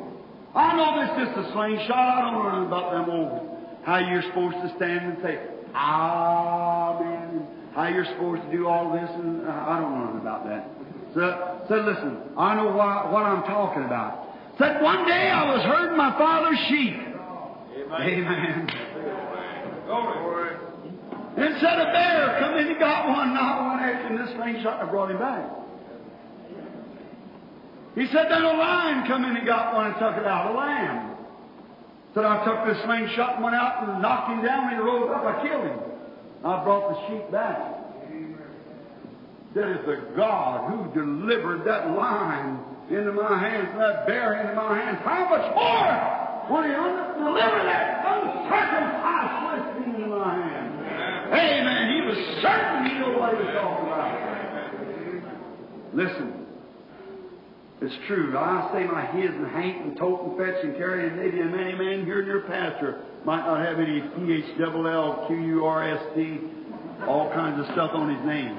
I 0.54 0.76
know 0.76 0.88
this 1.02 1.10
is 1.10 1.34
just 1.34 1.48
a 1.48 1.52
slingshot. 1.52 1.90
I 1.90 2.30
don't 2.30 2.44
know 2.44 2.66
about 2.66 2.92
them 2.92 3.10
old, 3.10 3.58
how 3.82 3.98
you're 3.98 4.22
supposed 4.22 4.56
to 4.62 4.72
stand 4.76 5.12
and 5.12 5.18
say, 5.22 5.38
Amen. 5.74 7.46
How 7.74 7.88
you're 7.88 8.04
supposed 8.04 8.42
to 8.42 8.52
do 8.52 8.68
all 8.68 8.92
this, 8.92 9.10
and 9.10 9.46
uh, 9.46 9.50
I 9.50 9.80
don't 9.80 9.98
know 9.98 10.20
about 10.20 10.46
that. 10.46 10.70
So, 11.14 11.66
said, 11.68 11.84
listen, 11.84 12.18
I 12.38 12.54
know 12.54 12.66
what, 12.66 13.10
what 13.10 13.26
I'm 13.26 13.42
talking 13.42 13.82
about. 13.82 14.28
Said, 14.58 14.80
one 14.80 15.04
day 15.06 15.30
I 15.30 15.52
was 15.52 15.62
herding 15.62 15.96
my 15.96 16.16
father's 16.16 16.58
sheep. 16.68 16.94
Amen. 17.90 18.26
Amen. 18.26 18.70
And 21.36 21.54
said 21.60 21.78
a 21.80 21.90
bear 21.90 22.36
come 22.40 22.54
in 22.58 22.68
and 22.68 22.78
got 22.78 23.08
one, 23.08 23.28
and 23.30 23.38
I 23.38 23.68
went 23.68 23.82
after 23.82 24.08
him. 24.08 24.16
This 24.24 24.34
slingshot 24.36 24.80
and 24.80 24.88
I 24.88 24.92
brought 24.92 25.10
him 25.10 25.18
back. 25.18 25.50
He 27.94 28.06
said, 28.06 28.26
then 28.30 28.42
a 28.42 28.54
lion 28.54 29.06
come 29.06 29.24
in 29.24 29.36
and 29.36 29.46
got 29.46 29.74
one 29.74 29.86
and 29.86 29.94
took 29.94 30.16
it 30.16 30.26
out, 30.26 30.50
a 30.50 30.54
lamb. 30.56 31.16
Said, 32.14 32.24
I 32.24 32.44
took 32.44 32.66
this 32.66 32.82
slingshot 32.84 33.36
and 33.36 33.44
went 33.44 33.56
out 33.56 33.88
and 33.88 34.02
knocked 34.02 34.30
him 34.30 34.44
down, 34.44 34.70
and 34.70 34.76
he 34.76 34.82
rose 34.82 35.10
up, 35.14 35.24
I 35.24 35.46
killed 35.46 35.64
him. 35.64 35.78
I 36.44 36.62
brought 36.62 36.90
the 36.90 36.96
sheep 37.08 37.30
back. 37.30 37.58
That 39.54 39.70
is 39.70 39.86
the 39.86 40.14
God 40.16 40.70
who 40.70 40.90
delivered 40.92 41.64
that 41.64 41.90
lion 41.96 42.58
into 42.90 43.12
my 43.12 43.38
hands, 43.38 43.68
and 43.70 43.80
that 43.80 44.06
bear 44.06 44.34
into 44.42 44.54
my 44.54 44.76
hands. 44.76 44.98
How 45.04 45.28
much 45.30 45.46
more 45.54 45.94
will 46.50 46.64
He 46.66 46.74
deliver 46.74 47.62
that 47.62 48.02
uncircumcised 48.04 49.32
Philistine 49.40 49.94
into 49.94 50.08
my 50.16 50.34
hands? 50.34 50.63
Amen. 51.34 51.94
He 51.94 52.00
was 52.06 52.16
certain 52.42 52.86
He 52.86 52.92
knew 52.94 53.18
what 53.18 53.36
He 53.36 53.42
was 53.42 53.54
talking 53.54 53.86
about. 53.86 54.34
Listen. 55.94 56.44
It's 57.80 57.94
true. 58.06 58.36
I 58.38 58.70
say 58.72 58.84
my 58.84 59.04
his 59.06 59.30
and 59.30 59.46
hank 59.48 59.82
and 59.84 59.96
tote 59.96 60.22
and 60.22 60.38
fetch 60.38 60.64
and 60.64 60.76
carry, 60.76 61.06
and 61.06 61.16
maybe 61.16 61.40
a 61.40 61.44
many 61.44 61.74
man 61.74 62.04
here 62.06 62.20
in 62.20 62.26
your 62.26 62.42
pastor 62.42 63.02
might 63.24 63.44
not 63.44 63.60
have 63.60 63.78
any 63.78 64.00
P 64.00 64.32
H 64.32 64.58
double 64.58 64.86
L 64.86 65.24
Q 65.26 65.36
U 65.36 65.64
R 65.66 65.82
S 65.88 66.02
T, 66.14 66.40
all 67.06 67.30
kinds 67.34 67.60
of 67.60 67.66
stuff 67.74 67.90
on 67.92 68.14
his 68.14 68.24
name. 68.26 68.56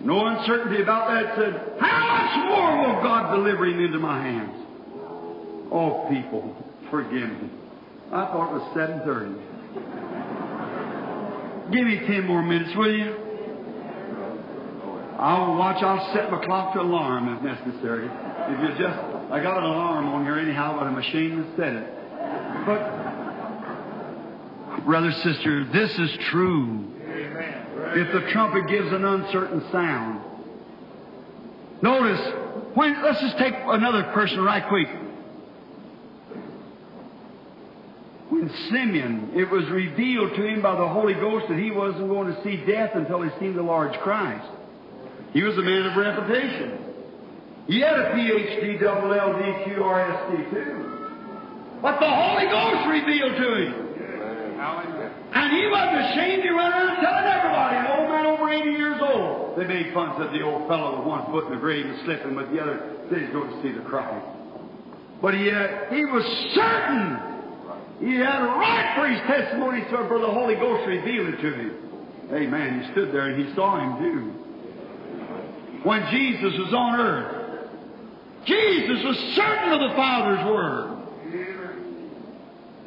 No 0.00 0.26
uncertainty 0.26 0.80
about 0.80 1.08
that. 1.08 1.34
Said, 1.36 1.80
how 1.80 1.98
much 2.06 2.36
more 2.48 2.86
will 2.86 3.02
God 3.02 3.34
deliver 3.34 3.66
him 3.66 3.80
into 3.84 3.98
my 3.98 4.22
hands? 4.22 4.54
Oh, 5.72 6.06
people, 6.08 6.54
forgive 6.88 7.28
me. 7.28 7.50
I 8.12 8.26
thought 8.26 8.50
it 8.50 8.54
was 8.54 8.74
seven 8.74 9.00
thirty. 9.04 9.34
Give 11.70 11.84
me 11.84 11.98
ten 12.06 12.26
more 12.26 12.42
minutes, 12.42 12.74
will 12.74 12.94
you? 12.94 13.14
I'll 15.18 15.56
watch. 15.56 15.82
I'll 15.82 16.12
set 16.14 16.30
my 16.30 16.44
clock 16.44 16.74
to 16.74 16.80
alarm 16.80 17.36
if 17.36 17.42
necessary. 17.42 18.06
If 18.06 18.60
you 18.60 18.68
just, 18.78 18.98
I 19.30 19.42
got 19.42 19.58
an 19.58 19.64
alarm 19.64 20.08
on 20.08 20.24
here 20.24 20.38
anyhow, 20.38 20.78
but 20.78 20.86
a 20.86 20.90
machine 20.90 21.42
has 21.42 21.56
set 21.56 21.72
it. 21.74 21.94
But 22.64 23.08
Brother, 24.88 25.12
sister, 25.12 25.64
this 25.66 25.98
is 25.98 26.10
true. 26.30 26.82
If 27.94 28.10
the 28.10 28.30
trumpet 28.30 28.68
gives 28.68 28.90
an 28.90 29.04
uncertain 29.04 29.62
sound. 29.70 30.22
Notice, 31.82 32.20
when, 32.74 33.02
let's 33.02 33.20
just 33.20 33.36
take 33.36 33.54
another 33.54 34.04
person 34.14 34.40
right 34.40 34.66
quick. 34.66 34.88
When 38.30 38.50
Simeon, 38.70 39.30
it 39.34 39.48
was 39.50 39.64
revealed 39.70 40.36
to 40.36 40.46
him 40.46 40.60
by 40.60 40.76
the 40.76 40.86
Holy 40.86 41.14
Ghost 41.14 41.46
that 41.48 41.58
he 41.58 41.70
wasn't 41.70 42.08
going 42.08 42.34
to 42.34 42.42
see 42.44 42.56
death 42.66 42.90
until 42.94 43.22
he 43.22 43.30
seen 43.40 43.56
the 43.56 43.62
large 43.62 43.98
Christ. 44.00 44.46
He 45.32 45.42
was 45.42 45.56
a 45.56 45.62
man 45.62 45.86
of 45.86 45.96
reputation. 45.96 46.78
He 47.66 47.80
had 47.80 47.98
a 47.98 48.12
PhD, 48.12 48.80
double 48.80 49.08
LD, 49.08 49.68
QRST 49.68 50.50
too. 50.50 50.88
But 51.80 52.00
the 52.00 52.08
Holy 52.08 52.46
Ghost 52.46 52.88
revealed 52.88 53.36
to 53.36 53.48
him. 53.54 53.88
And 55.32 55.56
he 55.56 55.68
wasn't 55.70 56.00
ashamed 56.10 56.42
to 56.42 56.50
run 56.52 56.72
around 56.72 56.96
telling 57.00 57.24
everybody, 57.32 57.76
an 57.76 57.86
old 57.98 58.08
man 58.08 58.26
over 58.26 58.50
80 58.50 58.70
years 58.70 59.00
old. 59.00 59.56
They 59.56 59.64
made 59.64 59.94
fun, 59.94 60.16
said 60.18 60.32
the 60.32 60.42
old 60.42 60.68
fellow 60.68 60.98
with 60.98 61.06
one 61.06 61.24
foot 61.30 61.46
in 61.46 61.52
the 61.52 61.60
grave 61.60 61.86
and 61.86 61.98
slipping 62.04 62.34
with 62.34 62.50
the 62.50 62.60
other, 62.60 62.80
said 63.08 63.22
he's 63.22 63.30
going 63.30 63.50
to 63.50 63.62
see 63.62 63.72
the 63.72 63.84
Christ. 63.88 64.26
But 65.22 65.34
he, 65.34 65.46
had, 65.46 65.92
he 65.92 66.04
was 66.04 66.24
certain. 66.54 67.37
He 68.00 68.14
had 68.14 68.42
a 68.42 68.46
right 68.46 68.94
for 68.96 69.08
his 69.08 69.20
testimony, 69.26 69.82
sir, 69.90 70.06
for 70.06 70.18
the 70.20 70.30
Holy 70.30 70.54
Ghost 70.54 70.86
revealed 70.86 71.34
it 71.34 71.42
to 71.42 71.52
him. 71.52 71.74
Amen. 72.32 72.82
He 72.82 72.92
stood 72.92 73.12
there 73.12 73.28
and 73.28 73.44
he 73.44 73.54
saw 73.54 73.78
him 73.80 73.98
too. 73.98 74.38
When 75.82 76.06
Jesus 76.10 76.52
was 76.58 76.72
on 76.74 77.00
earth, 77.00 77.68
Jesus 78.44 79.04
was 79.04 79.16
certain 79.34 79.72
of 79.72 79.90
the 79.90 79.96
Father's 79.96 80.44
word. 80.46 80.94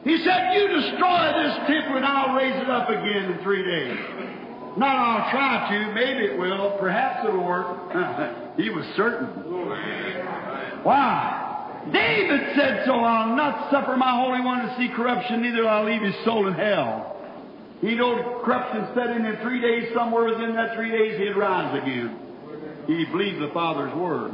He 0.03 0.17
said, 0.23 0.53
You 0.53 0.67
destroy 0.67 1.31
this 1.43 1.57
temple 1.67 1.97
and 1.97 2.05
I'll 2.05 2.35
raise 2.35 2.55
it 2.55 2.69
up 2.69 2.89
again 2.89 3.31
in 3.31 3.43
three 3.43 3.63
days. 3.63 3.99
Not 4.77 4.95
I'll 4.95 5.31
try 5.31 5.67
to, 5.69 5.93
maybe 5.93 6.25
it 6.25 6.39
will, 6.39 6.77
perhaps 6.79 7.27
it'll 7.27 7.43
work. 7.43 7.91
he 8.57 8.69
was 8.69 8.85
certain. 8.95 9.27
Why? 10.83 11.40
David 11.89 12.41
said 12.55 12.83
so, 12.85 12.93
I'll 12.93 13.35
not 13.35 13.71
suffer 13.71 13.97
my 13.97 14.23
Holy 14.23 14.41
One 14.41 14.67
to 14.67 14.75
see 14.77 14.89
corruption, 14.95 15.41
neither 15.41 15.63
will 15.63 15.69
I 15.69 15.83
leave 15.83 16.01
his 16.01 16.15
soul 16.23 16.47
in 16.47 16.53
hell. 16.53 17.17
He 17.81 17.95
knew 17.95 18.41
corruption 18.45 18.87
set 18.93 19.09
in 19.09 19.25
in 19.25 19.37
three 19.41 19.59
days, 19.59 19.89
somewhere 19.95 20.25
within 20.25 20.53
that 20.55 20.75
three 20.75 20.91
days 20.91 21.17
he'd 21.17 21.35
rise 21.35 21.75
again. 21.81 22.15
He 22.85 23.05
believed 23.05 23.41
the 23.41 23.49
Father's 23.53 23.93
word. 23.95 24.31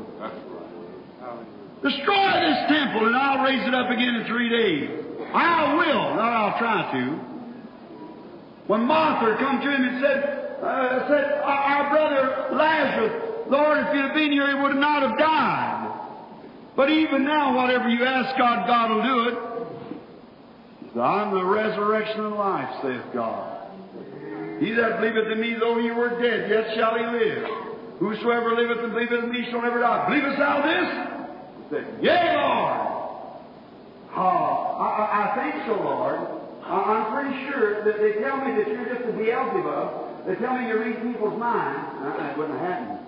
Destroy 1.82 2.32
this 2.42 2.60
temple 2.68 3.08
and 3.08 3.16
I'll 3.16 3.46
raise 3.46 3.66
it 3.66 3.74
up 3.74 3.90
again 3.90 4.16
in 4.16 4.26
three 4.28 4.50
days. 4.50 4.90
I 5.34 5.76
will, 5.76 6.16
not 6.16 6.34
I'll 6.34 6.60
try 6.60 6.92
to. 6.92 7.28
When 8.68 8.82
Martha 8.86 9.38
come 9.40 9.62
to 9.62 9.70
him 9.70 9.84
and 9.88 10.02
said, 10.02 10.60
uh, 10.62 11.08
said, 11.08 11.40
our, 11.44 11.60
our 11.64 11.90
brother 11.90 12.58
Lazarus, 12.58 13.48
Lord, 13.50 13.78
if 13.78 13.94
you'd 13.94 14.06
have 14.06 14.14
been 14.14 14.32
here, 14.32 14.48
he 14.48 14.62
would 14.62 14.76
not 14.76 15.04
have 15.04 15.18
died. 15.18 15.77
But 16.78 16.92
even 16.92 17.26
now, 17.26 17.58
whatever 17.58 17.90
you 17.90 18.06
ask 18.06 18.38
God, 18.38 18.68
God 18.68 18.92
will 18.92 19.04
do 19.04 19.30
it. 19.30 21.00
I'm 21.02 21.34
the 21.34 21.44
resurrection 21.44 22.22
and 22.22 22.36
life, 22.36 22.70
saith 22.84 23.02
God. 23.14 23.68
He 24.60 24.74
that 24.74 25.02
believeth 25.02 25.32
in 25.32 25.42
me, 25.42 25.56
though 25.60 25.82
he 25.82 25.90
were 25.90 26.22
dead, 26.22 26.50
yet 26.50 26.76
shall 26.76 26.96
he 26.98 27.06
live. 27.06 27.50
Whosoever 27.98 28.54
liveth 28.56 28.84
and 28.84 28.94
believeth 28.94 29.24
in 29.24 29.32
me 29.32 29.48
shall 29.50 29.64
never 29.64 29.80
die. 29.80 30.08
Believest 30.08 30.38
thou 30.38 30.62
this? 30.62 31.82
Said, 31.82 32.04
Yea, 32.04 32.38
Lord. 32.38 32.88
Oh, 34.16 34.78
I, 34.78 35.34
I, 35.34 35.52
think 35.52 35.66
so, 35.66 35.74
Lord. 35.82 36.20
I'm 36.64 37.14
pretty 37.14 37.50
sure 37.50 37.86
that 37.86 37.98
they 37.98 38.22
tell 38.22 38.38
me 38.38 38.54
that 38.54 38.68
you're 38.68 38.86
just 38.86 39.10
a 39.10 39.14
Beelzebub. 39.14 40.28
They 40.28 40.36
tell 40.36 40.58
me 40.58 40.68
you 40.68 40.80
read 40.80 41.02
people's 41.02 41.40
minds. 41.40 41.90
Uh, 42.02 42.18
that 42.18 42.38
wouldn't 42.38 42.60
have 42.60 42.70
happened. 42.70 43.00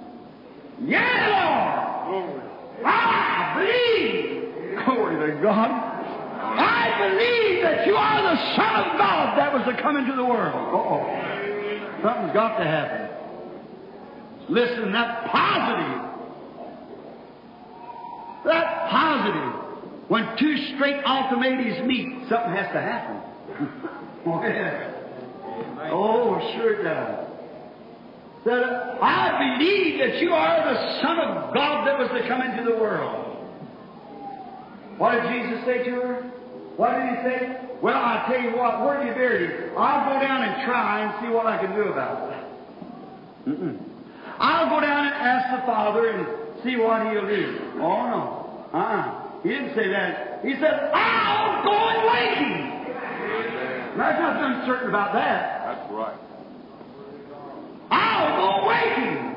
Yeah, 0.89 2.09
Lord. 2.09 2.48
I 2.85 3.55
believe. 3.59 4.85
Glory 4.85 5.31
to 5.31 5.41
God. 5.41 5.69
I 5.69 7.09
believe 7.09 7.61
that 7.63 7.85
you 7.87 7.95
are 7.95 8.21
the 8.21 8.55
Son 8.55 8.75
of 8.83 8.97
God 8.97 9.37
that 9.37 9.53
was 9.53 9.63
to 9.65 9.81
come 9.81 9.97
into 9.97 10.15
the 10.15 10.25
world. 10.25 10.55
Uh-oh. 10.55 11.99
Something's 12.03 12.33
got 12.33 12.57
to 12.57 12.63
happen. 12.65 13.09
Listen, 14.49 14.91
that 14.93 15.25
positive. 15.31 16.09
That 18.45 18.89
positive. 18.89 19.53
When 20.07 20.25
two 20.39 20.57
straight 20.75 21.03
ultimatums 21.05 21.87
meet, 21.87 22.27
something 22.29 22.51
has 22.51 22.71
to 22.73 22.81
happen. 22.81 23.21
oh, 24.25 24.41
yeah. 24.43 25.89
Oh, 25.91 26.39
sure 26.55 26.79
it 26.79 26.83
does. 26.83 27.28
Said, 28.43 28.63
I 28.63 29.57
believe 29.57 29.99
that 29.99 30.21
you 30.21 30.31
are 30.31 30.73
the 30.73 31.01
Son 31.01 31.19
of 31.19 31.53
God 31.53 31.85
that 31.87 31.99
was 31.99 32.09
to 32.09 32.27
come 32.27 32.41
into 32.41 32.63
the 32.63 32.77
world. 32.77 33.37
What 34.97 35.11
did 35.11 35.23
Jesus 35.31 35.65
say 35.65 35.83
to 35.83 35.91
her? 35.91 36.21
What 36.77 36.95
did 36.95 37.09
he 37.09 37.15
say? 37.23 37.59
Well, 37.81 37.95
I 37.95 38.25
tell 38.27 38.41
you 38.41 38.57
what, 38.57 38.83
where 38.85 39.01
do 39.01 39.07
you 39.07 39.13
buried 39.13 39.49
him? 39.49 39.77
I'll 39.77 40.13
go 40.13 40.19
down 40.19 40.43
and 40.43 40.65
try 40.65 41.03
and 41.03 41.25
see 41.25 41.31
what 41.33 41.45
I 41.47 41.57
can 41.57 41.75
do 41.75 41.83
about 41.91 42.31
it. 42.31 43.49
Mm-mm. 43.49 43.77
I'll 44.39 44.69
go 44.69 44.79
down 44.79 45.05
and 45.05 45.15
ask 45.15 45.59
the 45.59 45.65
Father 45.65 46.09
and 46.09 46.27
see 46.63 46.77
what 46.77 47.11
he'll 47.11 47.27
do. 47.27 47.59
Oh, 47.75 48.07
no. 48.07 48.69
Uh-uh. 48.73 49.41
He 49.43 49.49
didn't 49.49 49.75
say 49.75 49.89
that. 49.89 50.39
He 50.43 50.53
said, 50.55 50.91
I'll 50.93 51.63
go 51.63 51.71
and 51.71 51.99
him. 52.35 52.79
There's 53.97 54.19
nothing 54.19 54.43
uncertain 54.43 54.89
about 54.89 55.13
that. 55.13 55.58
I'll 58.19 58.63
go 58.63 58.69
him. 58.69 59.29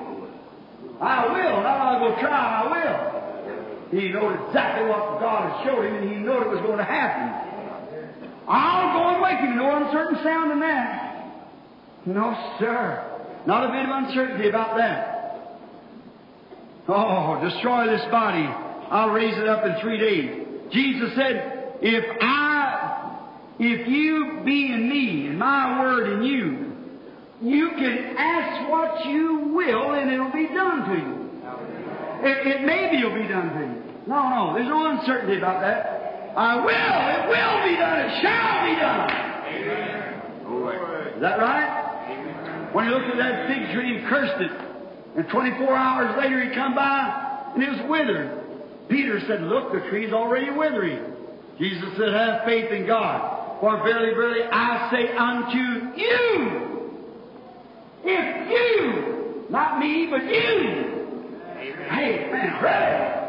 I 1.00 1.26
will. 1.26 1.62
Not 1.62 1.78
I'll 1.80 2.00
go 2.00 2.20
try, 2.20 2.30
I 2.30 2.66
will. 2.70 4.00
He 4.00 4.09
knew 4.09 4.30
exactly 4.46 4.88
what 4.88 5.20
God 5.20 5.52
had 5.52 5.64
showed 5.64 5.84
him, 5.84 5.94
and 5.96 6.09
he 6.09 6.16
knew 6.16 6.32
it 6.32 6.48
was 6.48 6.60
going 6.60 6.78
to 6.78 6.84
happen. 6.84 8.09
I'll 8.48 8.92
go 8.98 9.09
and 9.14 9.22
wake 9.22 9.38
him. 9.38 9.56
No 9.56 9.76
uncertain 9.76 10.18
sound 10.22 10.52
in 10.52 10.60
that. 10.60 11.12
No, 12.06 12.56
sir. 12.59 13.09
Not 13.46 13.68
a 13.68 13.72
bit 13.72 13.84
of 13.84 14.04
uncertainty 14.04 14.48
about 14.48 14.76
that. 14.78 15.12
Oh, 16.88 17.40
destroy 17.42 17.86
this 17.86 18.04
body. 18.10 18.44
I'll 18.90 19.10
raise 19.10 19.36
it 19.36 19.46
up 19.48 19.64
in 19.64 19.80
three 19.80 19.98
days. 19.98 20.46
Jesus 20.72 21.14
said, 21.14 21.76
if 21.80 22.04
I, 22.20 23.28
if 23.59 23.88
you 23.88 24.40
be 24.44 24.72
in 24.72 24.88
me 24.88 25.26
and 25.28 25.38
my 25.38 25.80
word 25.80 26.12
in 26.14 26.22
you, 26.22 26.71
you 27.43 27.70
can 27.70 28.16
ask 28.16 28.70
what 28.70 29.05
you 29.06 29.52
will 29.55 29.94
and 29.94 30.10
it'll 30.10 30.32
be 30.32 30.47
done 30.48 30.89
to 30.89 30.94
you. 30.94 31.23
It, 32.23 32.47
it 32.47 32.64
maybe 32.64 32.98
it'll 32.98 33.14
be 33.14 33.27
done 33.27 33.52
to 33.55 33.60
you. 33.60 33.82
No, 34.06 34.28
no, 34.28 34.55
there's 34.55 34.69
no 34.69 34.90
uncertainty 34.90 35.39
about 35.39 35.60
that. 35.60 36.35
I 36.36 36.56
will, 36.56 36.70
it 36.70 37.28
will 37.28 37.56
be 37.69 37.77
done, 37.77 37.98
it 37.98 38.23
shall 38.23 38.64
be 38.64 38.74
done. 38.78 40.47
Glory. 40.47 41.12
Is 41.14 41.20
that 41.20 41.39
right? 41.39 42.70
When 42.73 42.86
he 42.86 42.90
looked 42.90 43.06
at 43.06 43.19
that 43.19 43.48
fig 43.48 43.74
tree 43.74 43.97
and 43.98 44.09
cursed 44.09 44.40
it, 44.40 44.51
and 45.16 45.28
24 45.28 45.77
hours 45.77 46.16
later 46.19 46.48
he 46.48 46.55
come 46.55 46.74
by 46.74 47.51
and 47.55 47.62
it 47.62 47.69
was 47.69 47.90
withered. 47.90 48.39
Peter 48.89 49.20
said, 49.27 49.43
Look, 49.43 49.73
the 49.73 49.81
tree's 49.90 50.12
already 50.12 50.51
withering. 50.51 51.12
Jesus 51.59 51.97
said, 51.98 52.12
Have 52.12 52.44
faith 52.44 52.70
in 52.70 52.86
God. 52.86 53.60
For 53.60 53.77
verily, 53.85 54.14
verily, 54.14 54.43
I 54.51 54.90
say 54.90 55.16
unto 55.16 56.01
you, 56.01 56.81
if 58.04 58.50
you, 58.50 59.46
not 59.50 59.78
me, 59.78 60.08
but 60.10 60.24
you, 60.24 60.92
hey, 61.90 62.28
brother, 62.60 63.22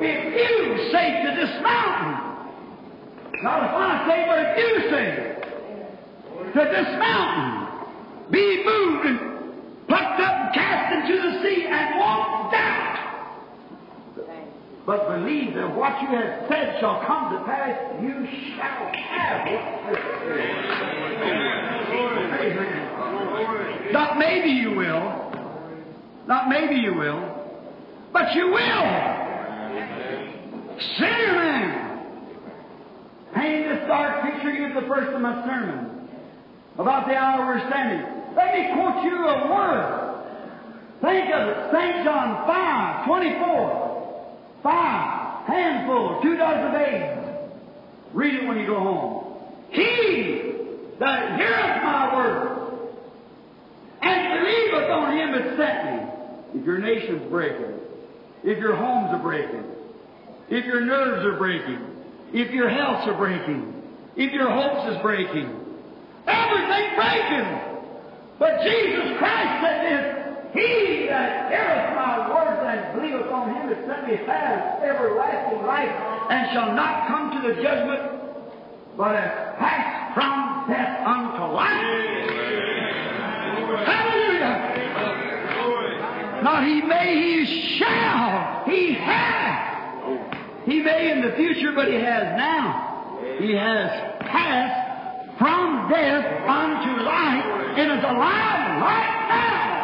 if 0.00 0.20
you 0.34 0.90
say 0.92 1.22
to 1.24 1.30
this 1.36 1.62
mountain, 1.62 2.28
not 3.42 3.62
if 3.64 3.70
I 3.70 4.06
say, 4.08 4.24
but 4.26 4.38
if 4.44 4.58
you 4.58 4.90
say, 4.90 5.08
to 6.52 6.62
this 6.70 6.98
mountain, 6.98 8.30
be 8.30 8.64
moved 8.64 9.06
and 9.06 9.18
plucked 9.88 10.20
up 10.20 10.34
and 10.34 10.54
cast 10.54 10.94
into 10.94 11.22
the 11.22 11.42
sea, 11.42 11.66
and 11.66 11.98
won't 11.98 12.52
doubt. 12.52 13.07
But 14.88 15.04
believe 15.06 15.52
that 15.52 15.76
what 15.76 16.00
you 16.00 16.08
have 16.08 16.48
said 16.48 16.80
shall 16.80 17.04
come 17.06 17.30
to 17.36 17.44
pass, 17.44 17.76
you 18.00 18.26
shall 18.56 18.88
have 18.88 19.46
it. 19.46 19.60
Not 23.92 24.16
maybe 24.16 24.48
you 24.48 24.70
will. 24.70 25.30
Not 26.26 26.48
maybe 26.48 26.76
you 26.76 26.94
will. 26.94 27.20
But 28.14 28.34
you 28.34 28.46
will. 28.46 28.56
Sinner 30.96 31.32
man. 31.36 31.98
Painting 33.34 33.68
this 33.68 33.86
dark 33.88 34.22
picture 34.22 34.54
you 34.54 34.68
at 34.68 34.74
the 34.80 34.88
first 34.88 35.12
of 35.12 35.20
my 35.20 35.44
sermon 35.44 36.08
about 36.78 37.06
the 37.06 37.14
hour 37.14 37.44
we're 37.44 37.60
standing. 37.68 38.06
Let 38.34 38.54
me 38.54 38.72
quote 38.72 39.04
you 39.04 39.28
a 39.28 39.50
word. 39.52 40.14
Think 41.02 41.30
of 41.34 41.46
it. 41.46 41.72
St. 41.74 42.04
John 42.06 42.46
5, 42.46 43.06
24. 43.06 43.87
Five, 44.62 45.46
handful, 45.46 46.20
two 46.22 46.36
dozen 46.36 46.74
eggs. 46.80 47.28
Read 48.12 48.34
it 48.34 48.46
when 48.46 48.58
you 48.58 48.66
go 48.66 48.78
home. 48.78 49.24
He 49.70 50.52
that 50.98 51.38
heareth 51.38 51.82
my 51.82 52.16
word 52.16 52.88
and 54.02 54.40
believeth 54.40 54.90
on 54.90 55.16
him 55.16 55.32
that 55.32 55.56
sent 55.56 55.84
me. 55.84 56.60
If 56.60 56.66
your 56.66 56.78
nation's 56.78 57.30
breaking, 57.30 57.74
if 58.42 58.58
your 58.58 58.74
homes 58.74 59.10
are 59.12 59.22
breaking, 59.22 59.64
if 60.48 60.64
your 60.64 60.80
nerves 60.80 61.24
are 61.24 61.38
breaking, 61.38 61.78
if 62.32 62.50
your 62.52 62.68
healths 62.68 63.06
are 63.06 63.16
breaking, 63.16 63.74
if 64.16 64.32
your 64.32 64.50
hopes 64.50 64.96
is 64.96 65.02
breaking, 65.02 65.54
everything's 66.26 66.96
breaking. 66.96 67.60
But 68.38 68.62
Jesus 68.62 69.18
Christ 69.18 69.62
said 69.62 69.84
this, 69.84 70.17
He 70.52 71.06
that 71.08 71.50
heareth 71.50 71.94
my 71.94 72.28
words 72.32 72.60
and 72.64 73.00
believeth 73.00 73.30
on 73.30 73.54
him 73.54 73.68
that 73.68 73.84
sent 73.86 74.08
me 74.08 74.16
has 74.26 74.82
everlasting 74.82 75.66
life, 75.66 75.92
and 76.30 76.50
shall 76.52 76.72
not 76.74 77.06
come 77.08 77.30
to 77.36 77.48
the 77.48 77.54
judgment, 77.62 78.00
but 78.96 79.14
has 79.14 79.56
passed 79.58 80.14
from 80.14 80.68
death 80.68 81.06
unto 81.06 81.52
life. 81.52 81.84
Hallelujah! 83.86 84.78
Not 86.42 86.64
he 86.64 86.82
may, 86.82 87.14
he 87.14 87.76
shall. 87.78 88.64
He 88.66 88.94
has. 88.94 89.68
He 90.64 90.80
may 90.80 91.12
in 91.12 91.22
the 91.22 91.32
future, 91.36 91.72
but 91.74 91.88
he 91.88 91.94
has 91.94 92.36
now. 92.36 93.18
He 93.38 93.52
has 93.52 93.90
passed 94.20 95.38
from 95.38 95.88
death 95.88 96.24
unto 96.48 97.02
life 97.02 97.44
and 97.78 97.92
is 97.98 98.04
alive 98.04 98.82
right 98.82 99.26
now. 99.28 99.77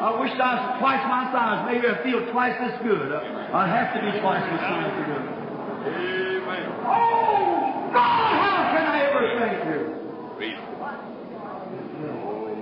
I 0.00 0.16
wish 0.18 0.32
I 0.32 0.54
was 0.56 0.80
twice 0.80 1.04
my 1.08 1.28
size. 1.32 1.66
Maybe 1.68 1.86
I'd 1.86 2.02
feel 2.02 2.24
twice 2.32 2.56
as 2.60 2.72
good. 2.82 3.12
I'd 3.12 3.68
have 3.68 3.92
to 3.94 4.00
be 4.00 4.18
twice 4.20 4.40
my 4.48 4.58
size 4.58 4.92
to 4.96 5.04
do 5.04 5.12
it. 5.12 5.40
Oh, 6.82 7.90
God, 7.92 8.32
how 8.40 8.72
can 8.72 8.86
I 8.88 8.98
ever 9.12 9.22
thank 9.38 9.60
you? 9.68 10.00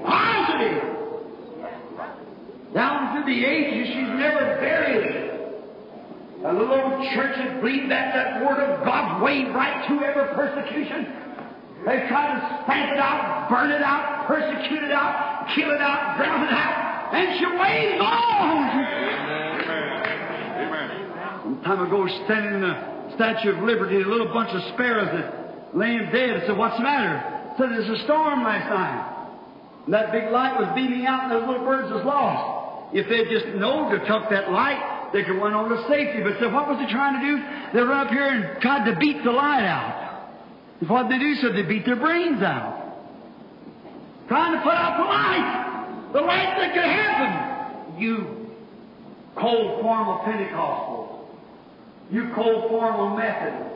Positive. 0.04 0.82
Down 2.74 3.14
through 3.14 3.26
the 3.32 3.44
ages, 3.44 3.86
she's 3.88 4.12
never 4.18 4.58
buried. 4.60 5.28
A 6.44 6.52
little 6.52 6.74
old 6.74 7.02
church 7.14 7.36
that 7.36 7.60
believed 7.60 7.90
that 7.90 8.14
that 8.14 8.44
word 8.44 8.58
of 8.60 8.84
God 8.84 9.22
waved 9.22 9.54
right 9.54 9.86
through 9.86 10.02
every 10.04 10.34
persecution. 10.34 11.27
They 11.86 12.06
tried 12.08 12.34
to 12.34 12.40
stamp 12.64 12.92
it 12.92 12.98
out, 12.98 13.48
burn 13.48 13.70
it 13.70 13.82
out, 13.82 14.26
persecute 14.26 14.82
it 14.82 14.92
out, 14.92 15.48
kill 15.54 15.70
it 15.70 15.80
out, 15.80 16.16
drown 16.18 16.42
it 16.44 16.52
out, 16.52 17.14
and 17.14 17.38
she 17.38 17.46
waved 17.46 18.02
on. 18.02 18.48
Some 21.42 21.62
time 21.64 21.86
ago, 21.86 22.06
standing 22.26 22.54
in 22.54 22.60
the 22.60 22.76
Statue 23.14 23.56
of 23.56 23.62
Liberty, 23.62 24.02
a 24.02 24.06
little 24.06 24.28
bunch 24.34 24.50
of 24.50 24.60
sparrows 24.74 25.08
that 25.12 25.74
laying 25.74 26.10
dead. 26.12 26.42
I 26.42 26.46
said, 26.46 26.56
"What's 26.58 26.76
the 26.76 26.82
matter?" 26.82 27.22
said, 27.56 27.70
"There's 27.70 27.88
a 27.88 28.04
storm 28.04 28.44
last 28.44 28.68
night." 28.68 29.04
And 29.86 29.94
that 29.94 30.12
big 30.12 30.30
light 30.30 30.58
was 30.58 30.68
beaming 30.74 31.06
out, 31.06 31.22
and 31.24 31.32
those 31.32 31.46
little 31.48 31.64
birds 31.64 31.90
was 31.90 32.04
lost. 32.04 32.92
If 32.92 33.08
they'd 33.08 33.28
just 33.30 33.46
known 33.56 33.90
to 33.92 33.98
tuck 34.06 34.28
that 34.30 34.50
light, 34.52 35.12
they 35.12 35.22
could 35.22 35.36
run 35.36 35.54
on 35.54 35.70
to 35.70 35.78
safety. 35.88 36.22
But 36.22 36.38
so 36.38 36.50
what 36.50 36.68
was 36.68 36.78
they 36.78 36.86
trying 36.92 37.20
to 37.20 37.24
do? 37.24 37.42
They 37.72 37.80
run 37.80 38.06
up 38.06 38.12
here 38.12 38.28
and 38.28 38.60
tried 38.60 38.84
to 38.90 38.96
beat 38.96 39.22
the 39.24 39.32
light 39.32 39.64
out. 39.64 40.07
And 40.80 40.88
what 40.88 41.08
they 41.08 41.18
do? 41.18 41.34
So 41.36 41.52
they 41.52 41.62
beat 41.62 41.84
their 41.84 41.96
brains 41.96 42.42
out. 42.42 42.84
Trying 44.28 44.56
to 44.56 44.62
put 44.62 44.74
out 44.74 44.98
the 44.98 45.04
light. 45.04 46.12
The 46.12 46.20
light 46.20 46.54
that 46.58 46.74
could 46.74 46.84
happen. 46.84 48.00
You 48.00 48.50
cold 49.36 49.82
form 49.82 50.08
of 50.08 50.24
Pentecostal. 50.24 51.28
You 52.10 52.30
cold 52.34 52.70
form 52.70 53.12
of 53.12 53.18
Methodist. 53.18 53.74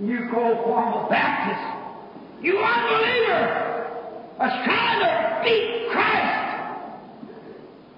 You 0.00 0.28
cold 0.32 0.64
form 0.64 0.92
of 0.94 1.10
Baptist. 1.10 2.44
You 2.44 2.58
unbeliever 2.58 3.90
that's 4.38 4.64
trying 4.64 5.00
to 5.00 5.40
beat 5.44 5.88
Christ. 5.90 6.34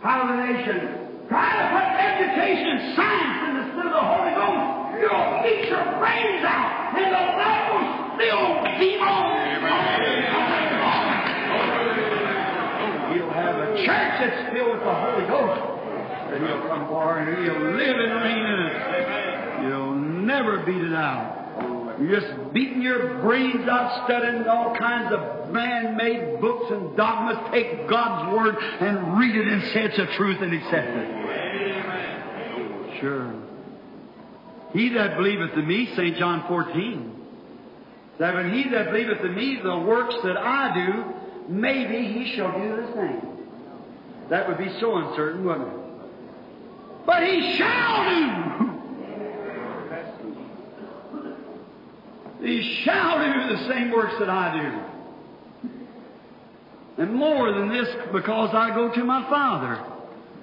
How 0.01 0.27
the 0.27 0.53
nation 0.53 1.01
Trying 1.31 1.63
to 1.63 1.67
put 1.71 1.87
education 1.95 2.67
and 2.67 2.97
science 2.97 3.39
in 3.47 3.55
the 3.55 3.65
stead 3.71 3.87
of 3.87 3.93
the 3.93 4.03
Holy 4.03 4.35
Ghost. 4.35 4.80
You'll 5.01 5.41
beat 5.43 5.65
your 5.69 5.85
brains 5.97 6.45
out, 6.45 6.93
and 6.93 7.09
the 7.09 7.25
light 7.41 7.73
will 7.73 7.89
still 8.21 8.61
beam 8.79 9.01
on. 9.01 9.41
You'll 13.17 13.33
have 13.33 13.57
a 13.57 13.75
church 13.85 14.15
that's 14.21 14.53
filled 14.53 14.73
with 14.77 14.85
the 14.85 14.93
Holy 14.93 15.27
Ghost. 15.27 15.61
And 16.31 16.47
he'll 16.47 16.63
come 16.69 16.87
forward 16.87 17.27
and 17.27 17.39
he'll 17.45 17.59
live 17.75 17.97
and 17.97 18.13
reign 18.23 18.45
in 18.45 18.61
it. 18.67 18.75
You'll 19.69 19.95
never 19.97 20.59
beat 20.65 20.83
it 20.83 20.93
out. 20.93 21.97
You're 21.99 22.21
just 22.21 22.53
beating 22.53 22.83
your 22.83 23.21
brains 23.21 23.67
out, 23.69 24.05
studying 24.07 24.47
all 24.47 24.77
kinds 24.77 25.13
of 25.13 25.51
man-made 25.51 26.41
books 26.41 26.71
and 26.71 26.97
dogmas. 26.97 27.37
Take 27.53 27.89
God's 27.89 28.33
Word 28.33 28.57
and 28.81 29.19
read 29.19 29.35
it 29.35 29.49
and 29.49 29.63
say 29.73 29.85
it's 29.85 29.97
the 29.97 30.07
truth 30.17 30.41
and 30.41 30.55
accept 30.55 30.89
it. 30.89 31.09
Sure. 33.01 33.33
He 34.73 34.91
that 34.91 35.17
believeth 35.17 35.53
in 35.55 35.67
me, 35.67 35.89
St. 35.97 36.17
John 36.17 36.45
14, 36.47 37.17
that 38.19 38.35
when 38.35 38.53
he 38.53 38.69
that 38.71 38.91
believeth 38.93 39.21
in 39.21 39.35
me, 39.35 39.59
the 39.63 39.79
works 39.79 40.15
that 40.23 40.37
I 40.37 40.75
do, 40.75 41.53
maybe 41.53 42.13
he 42.13 42.37
shall 42.37 42.53
do 42.59 42.77
the 42.77 42.93
same. 42.95 43.31
That 44.29 44.47
would 44.47 44.59
be 44.59 44.71
so 44.79 44.97
uncertain, 44.97 45.45
wouldn't 45.45 45.67
it? 45.67 45.75
But 47.05 47.23
he 47.25 47.57
shall 47.57 48.05
do. 48.11 48.71
He 52.43 52.83
shall 52.85 53.19
do 53.19 53.57
the 53.57 53.69
same 53.69 53.91
works 53.91 54.15
that 54.19 54.31
I 54.31 54.57
do. 54.59 54.91
And 57.03 57.15
more 57.15 57.53
than 57.53 57.69
this, 57.71 57.89
because 58.13 58.55
I 58.55 58.75
go 58.75 58.95
to 58.95 59.05
my 59.05 59.29
Father. 59.29 59.85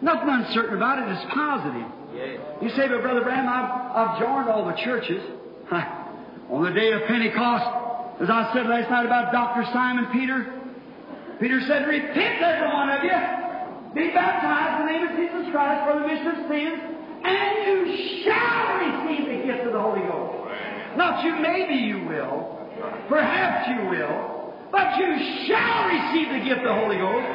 Nothing 0.01 0.29
uncertain 0.29 0.75
about 0.75 0.99
it, 0.99 1.11
it's 1.11 1.33
positive. 1.33 1.87
You 2.61 2.69
say, 2.69 2.88
but 2.88 3.02
Brother 3.02 3.22
Branham, 3.22 3.48
I've, 3.48 3.69
I've 3.94 4.19
joined 4.19 4.49
all 4.49 4.65
the 4.65 4.77
churches. 4.84 5.22
On 6.49 6.64
the 6.64 6.72
day 6.72 6.91
of 6.94 7.03
Pentecost, 7.07 8.23
as 8.23 8.30
I 8.30 8.49
said 8.53 8.65
last 8.65 8.89
night 8.89 9.06
about 9.06 9.31
Dr. 9.31 9.68
Simon 9.73 10.07
Peter, 10.11 10.57
Peter 11.39 11.61
said, 11.68 11.85
Repent, 11.85 12.41
every 12.41 12.68
one 12.73 12.89
of 12.89 13.03
you, 13.03 13.19
be 13.94 14.10
baptized 14.10 14.81
in 14.81 14.88
the 14.88 14.91
name 14.91 15.03
of 15.06 15.14
Jesus 15.14 15.53
Christ 15.53 15.85
for 15.85 15.99
the 15.99 16.06
remission 16.07 16.27
of 16.27 16.39
sins, 16.49 16.80
and 17.22 17.52
you 17.68 17.77
shall 18.26 18.81
receive 18.81 19.23
the 19.27 19.39
gift 19.45 19.68
of 19.68 19.73
the 19.73 19.81
Holy 19.81 20.02
Ghost. 20.02 20.49
Not 20.98 21.23
you, 21.23 21.35
maybe 21.38 21.76
you 21.76 22.07
will. 22.10 22.57
Perhaps 23.10 23.69
you 23.69 23.89
will. 23.89 24.56
But 24.72 24.98
you 24.98 25.45
shall 25.45 25.85
receive 25.94 26.34
the 26.34 26.41
gift 26.41 26.65
of 26.65 26.73
the 26.73 26.80
Holy 26.81 26.98
Ghost. 26.98 27.27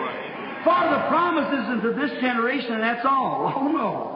For 0.66 0.82
the 0.90 1.06
promises 1.06 1.64
unto 1.70 1.94
this 1.94 2.10
generation, 2.20 2.74
and 2.74 2.82
that's 2.82 3.06
all. 3.06 3.52
Oh 3.62 3.68
no. 3.68 4.11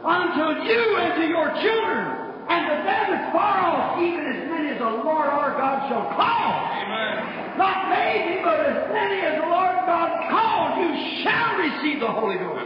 Unto 0.00 0.64
you 0.64 0.96
and 0.96 1.12
to 1.20 1.26
your 1.28 1.52
children, 1.60 2.04
and 2.48 2.60
to 2.72 2.76
them 2.88 3.04
that's 3.12 3.32
far 3.36 3.60
off, 3.68 4.00
even 4.00 4.24
as 4.24 4.48
many 4.48 4.72
as 4.72 4.78
the 4.78 4.96
Lord 5.04 5.28
our 5.28 5.52
God 5.60 5.88
shall 5.92 6.08
call. 6.16 6.50
Amen. 6.72 7.58
Not 7.60 7.92
maybe, 7.92 8.40
but 8.40 8.64
as 8.64 8.88
many 8.88 9.20
as 9.20 9.36
the 9.44 9.46
Lord 9.46 9.76
God 9.84 10.08
called, 10.32 10.80
you 10.80 10.90
shall 11.22 11.52
receive 11.60 12.00
the 12.00 12.08
Holy 12.08 12.40
Ghost. 12.40 12.64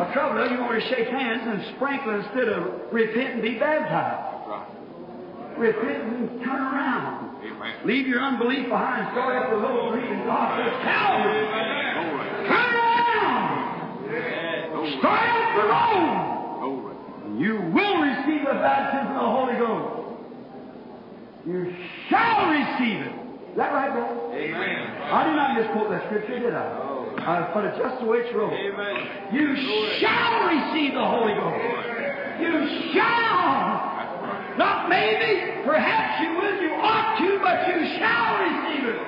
The 0.00 0.08
trouble 0.16 0.42
is, 0.42 0.50
you 0.50 0.58
want 0.58 0.80
to 0.80 0.88
shake 0.88 1.08
hands 1.08 1.42
and 1.44 1.76
sprinkle 1.76 2.16
instead 2.16 2.48
of 2.48 2.90
repent 2.90 3.34
and 3.34 3.42
be 3.42 3.58
baptized. 3.60 4.32
Repent 5.58 6.02
and 6.02 6.40
turn 6.42 6.64
around. 6.64 7.36
Leave 7.84 8.08
your 8.08 8.20
unbelief 8.20 8.68
behind. 8.68 9.12
Start 9.12 9.36
up 9.36 9.50
the 9.50 9.56
little 9.60 9.92
belief 9.92 10.10
in 10.10 10.24
God. 10.24 10.58
Says, 10.58 10.74
Calvary. 10.82 11.93
Turn 14.84 15.00
around. 15.00 15.00
Start 15.00 15.28
up 15.32 15.54
the 15.56 15.64
road. 15.68 17.40
You 17.40 17.54
will 17.74 17.96
receive 18.02 18.46
the 18.46 18.54
baptism 18.54 19.16
of 19.16 19.18
the 19.18 19.30
Holy 19.32 19.56
Ghost. 19.58 20.04
You 21.46 21.74
shall 22.08 22.48
receive 22.50 23.00
it. 23.00 23.12
Is 23.50 23.56
that 23.56 23.72
right, 23.72 23.92
Bill? 23.94 24.30
Amen. 24.32 24.80
I 25.10 25.24
did 25.24 25.36
not 25.36 25.56
misquote 25.58 25.90
that 25.90 26.04
scripture, 26.06 26.38
did 26.38 26.54
I? 26.54 26.78
Oh. 26.78 27.14
I 27.18 27.50
put 27.52 27.64
it 27.64 27.74
just 27.78 28.00
the 28.00 28.06
way 28.06 28.18
it's 28.18 28.34
wrote. 28.34 28.52
Amen. 28.52 29.06
You 29.32 29.56
shall 30.00 30.46
receive 30.46 30.94
the 30.94 31.04
Holy 31.04 31.34
Ghost. 31.34 31.58
You 32.40 32.66
shall. 32.92 34.58
Not 34.58 34.88
maybe, 34.88 35.62
perhaps 35.64 36.22
you 36.22 36.34
will, 36.38 36.56
you 36.62 36.70
ought 36.78 37.18
to, 37.18 37.38
but 37.42 37.66
you 37.66 37.82
shall 37.98 38.38
receive 38.42 38.84
it. 38.84 38.98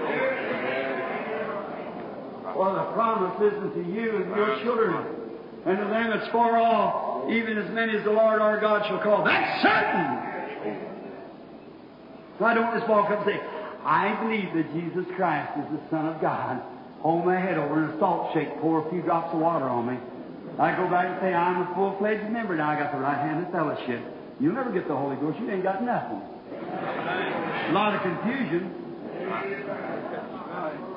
Well, 2.56 2.74
the 2.74 2.90
promise 2.94 3.36
isn't 3.52 3.74
to 3.74 3.82
you 3.92 4.16
and 4.16 4.34
your 4.34 4.58
children, 4.62 5.25
and 5.66 5.78
to 5.78 5.84
them 5.84 6.10
that's 6.10 6.30
far 6.30 6.56
off, 6.56 7.28
even 7.30 7.58
as 7.58 7.68
many 7.74 7.96
as 7.96 8.04
the 8.04 8.12
Lord 8.12 8.40
our 8.40 8.60
God 8.60 8.86
shall 8.86 9.02
call. 9.02 9.24
That's 9.24 9.62
certain. 9.62 10.16
Why 12.38 12.54
don't 12.54 12.72
this 12.78 12.86
ball 12.86 13.04
come 13.04 13.18
and 13.18 13.26
say, 13.26 13.40
I 13.82 14.14
believe 14.22 14.54
that 14.54 14.72
Jesus 14.74 15.06
Christ 15.16 15.58
is 15.58 15.66
the 15.72 15.80
Son 15.90 16.06
of 16.06 16.20
God. 16.20 16.62
Hold 17.00 17.24
my 17.24 17.38
head 17.38 17.58
over 17.58 17.82
in 17.82 17.90
a 17.90 17.98
salt 17.98 18.32
shake, 18.32 18.60
pour 18.60 18.86
a 18.86 18.90
few 18.90 19.02
drops 19.02 19.34
of 19.34 19.40
water 19.40 19.64
on 19.64 19.86
me. 19.86 19.98
I 20.58 20.74
go 20.76 20.88
back 20.88 21.06
and 21.06 21.20
say, 21.20 21.34
I'm 21.34 21.62
a 21.62 21.74
full-fledged 21.74 22.30
member 22.30 22.56
now. 22.56 22.70
I 22.70 22.78
got 22.78 22.92
the 22.92 22.98
right 22.98 23.18
hand 23.18 23.44
of 23.44 23.52
fellowship. 23.52 24.00
You'll 24.38 24.54
never 24.54 24.70
get 24.72 24.86
the 24.86 24.96
Holy 24.96 25.16
Ghost. 25.16 25.38
You 25.40 25.50
ain't 25.50 25.62
got 25.62 25.82
nothing. 25.82 26.20
A 26.52 27.72
lot 27.72 27.94
of 27.94 28.02
confusion. 28.02 28.70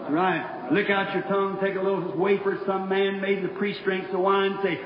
Right. 0.10 0.70
Lick 0.72 0.90
out 0.90 1.14
your 1.14 1.24
tongue, 1.24 1.58
take 1.62 1.76
a 1.76 1.82
little 1.82 2.16
wafer 2.18 2.60
some 2.66 2.90
man 2.90 3.22
made, 3.22 3.44
the 3.44 3.50
priest 3.50 3.80
drinks 3.84 4.08
the 4.12 4.20
wine, 4.20 4.58
say, 4.64 4.80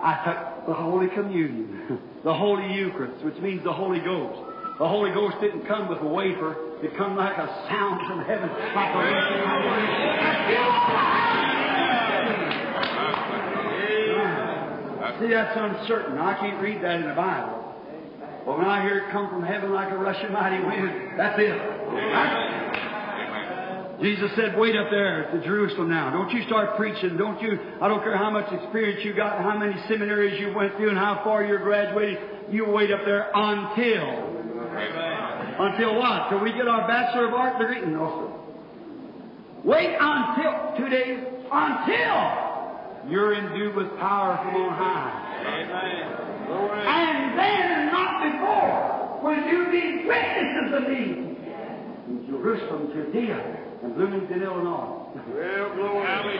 I 0.00 0.22
took 0.24 0.66
the 0.66 0.74
Holy 0.74 1.08
Communion, 1.08 1.98
the 2.24 2.34
Holy 2.34 2.72
Eucharist, 2.74 3.24
which 3.24 3.36
means 3.38 3.64
the 3.64 3.72
Holy 3.72 4.00
Ghost. 4.00 4.40
The 4.78 4.86
Holy 4.86 5.10
Ghost 5.10 5.36
didn't 5.40 5.66
come 5.66 5.88
with 5.88 5.98
a 5.98 6.06
wafer. 6.06 6.54
It 6.84 6.96
come 6.96 7.16
like 7.16 7.36
a 7.36 7.46
sound 7.68 8.06
from 8.06 8.24
heaven. 8.24 8.48
See, 15.18 15.34
that's 15.34 15.58
uncertain. 15.58 16.16
I 16.18 16.38
can't 16.38 16.62
read 16.62 16.80
that 16.84 17.00
in 17.00 17.08
the 17.08 17.14
Bible. 17.14 17.74
But 18.46 18.58
when 18.58 18.68
I 18.68 18.82
hear 18.82 18.98
it 18.98 19.10
come 19.10 19.28
from 19.28 19.42
heaven 19.42 19.72
like 19.72 19.90
a 19.90 19.96
rushing 19.96 20.32
mighty 20.32 20.62
wind, 20.64 21.18
that's 21.18 21.34
it. 21.40 22.87
Jesus 24.00 24.30
said, 24.36 24.56
wait 24.56 24.76
up 24.76 24.90
there 24.90 25.28
to 25.32 25.40
Jerusalem 25.42 25.88
now. 25.88 26.10
Don't 26.10 26.30
you 26.30 26.44
start 26.44 26.76
preaching. 26.76 27.16
Don't 27.16 27.42
you, 27.42 27.58
I 27.80 27.88
don't 27.88 28.00
care 28.02 28.16
how 28.16 28.30
much 28.30 28.52
experience 28.52 29.04
you 29.04 29.12
got 29.12 29.42
how 29.42 29.58
many 29.58 29.74
seminaries 29.88 30.38
you 30.40 30.54
went 30.54 30.76
through 30.76 30.90
and 30.90 30.98
how 30.98 31.20
far 31.24 31.44
you're 31.44 31.58
graduating. 31.58 32.16
You 32.50 32.66
wait 32.70 32.92
up 32.92 33.00
there 33.04 33.30
until. 33.34 34.36
Until 35.58 35.96
what? 35.98 36.28
Till 36.30 36.38
we 36.38 36.52
get 36.52 36.68
our 36.68 36.86
Bachelor 36.86 37.26
of 37.26 37.34
Art 37.34 37.58
degree? 37.58 37.80
No, 37.90 38.06
sir. 38.14 38.38
Wait 39.64 39.96
until, 40.00 40.76
two 40.78 40.88
days, 40.88 41.18
until 41.50 43.10
you're 43.10 43.34
endued 43.34 43.74
with 43.74 43.98
power 43.98 44.36
from 44.44 44.54
on 44.54 44.74
high. 44.78 45.24
And 46.86 47.36
then, 47.36 47.86
not 47.90 48.22
before, 48.30 49.20
will 49.24 49.42
you 49.44 49.66
be 49.72 50.06
witnesses 50.06 50.72
of 50.72 50.88
me 50.88 51.36
in 52.06 52.26
Jerusalem, 52.28 52.92
Judea, 52.94 53.67
and 53.82 53.94
Bloomington, 53.94 54.42
Illinois. 54.42 55.06
Well, 55.34 55.74
glory. 55.74 56.38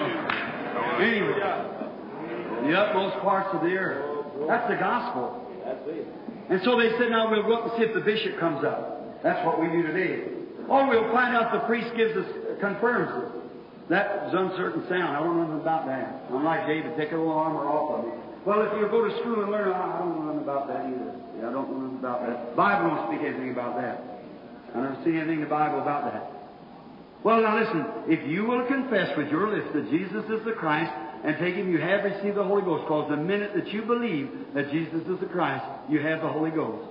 Anyway, 1.01 1.39
the 2.65 2.75
utmost 2.75 3.19
parts 3.19 3.55
of 3.55 3.63
the 3.63 3.77
earth. 3.77 4.27
That's 4.47 4.69
the 4.69 4.77
gospel. 4.77 5.47
That's 5.65 5.87
it. 5.87 6.07
And 6.51 6.61
so 6.65 6.79
they 6.79 6.91
said, 6.99 7.11
now 7.11 7.31
we'll 7.31 7.43
go 7.43 7.55
up 7.55 7.65
and 7.65 7.73
see 7.77 7.85
if 7.85 7.95
the 7.95 8.01
bishop 8.01 8.39
comes 8.39 8.65
up. 8.65 9.23
That's 9.23 9.45
what 9.45 9.61
we 9.61 9.69
do 9.69 9.83
today. 9.83 10.25
Or 10.69 10.87
we'll 10.89 11.11
find 11.13 11.35
out 11.35 11.53
the 11.53 11.61
priest 11.67 11.95
gives 11.97 12.17
us, 12.17 12.27
confirms 12.61 13.25
it. 13.25 13.89
That 13.89 14.29
is 14.29 14.35
uncertain 14.35 14.85
sound. 14.89 15.17
I 15.17 15.21
don't 15.21 15.37
know 15.37 15.45
nothing 15.45 15.61
about 15.61 15.87
that. 15.87 16.25
I'm 16.31 16.45
like 16.45 16.67
David, 16.67 16.97
take 16.97 17.13
a 17.13 17.17
little 17.17 17.33
armor 17.33 17.65
off 17.65 17.99
of 17.99 18.05
me. 18.05 18.13
Well, 18.45 18.63
if 18.63 18.73
you 18.81 18.87
go 18.89 19.09
to 19.09 19.13
school 19.21 19.43
and 19.43 19.51
learn, 19.51 19.73
I 19.73 19.99
don't 19.99 20.17
know 20.17 20.25
nothing 20.33 20.43
about 20.43 20.69
that 20.69 20.85
either. 20.87 21.13
Yeah, 21.41 21.49
I 21.49 21.53
don't 21.53 21.71
know 21.73 21.81
nothing 21.81 21.99
about 21.99 22.27
that. 22.27 22.51
The 22.51 22.57
Bible 22.57 22.91
don't 22.91 23.09
speak 23.09 23.27
anything 23.27 23.51
about 23.51 23.77
that. 23.81 24.03
I 24.75 24.81
never 24.81 24.97
see 25.05 25.17
anything 25.17 25.41
in 25.41 25.49
the 25.49 25.53
Bible 25.53 25.81
about 25.81 26.13
that. 26.13 26.38
Well, 27.25 27.43
now 27.43 27.59
listen, 27.59 27.85
if 28.07 28.29
you 28.29 28.45
will 28.45 28.65
confess 28.67 29.17
with 29.17 29.29
your 29.29 29.51
lips 29.51 29.69
that 29.75 29.91
Jesus 29.91 30.25
is 30.31 30.45
the 30.45 30.53
Christ 30.53 30.93
and 31.25 31.37
take 31.39 31.57
Him, 31.57 31.71
you 31.71 31.79
have 31.79 32.05
received 32.05 32.37
the 32.37 32.45
Holy 32.45 32.63
Ghost. 32.63 32.85
Because 32.85 33.11
the 33.11 33.17
minute 33.17 33.53
that 33.57 33.69
you 33.69 33.83
believe 33.83 34.31
that 34.55 34.71
Jesus 34.71 35.03
is 35.03 35.21
the 35.21 35.27
Christ, 35.27 35.65
you 35.89 36.01
have 36.01 36.23
the 36.23 36.29
Holy 36.29 36.51
Ghost. 36.51 36.87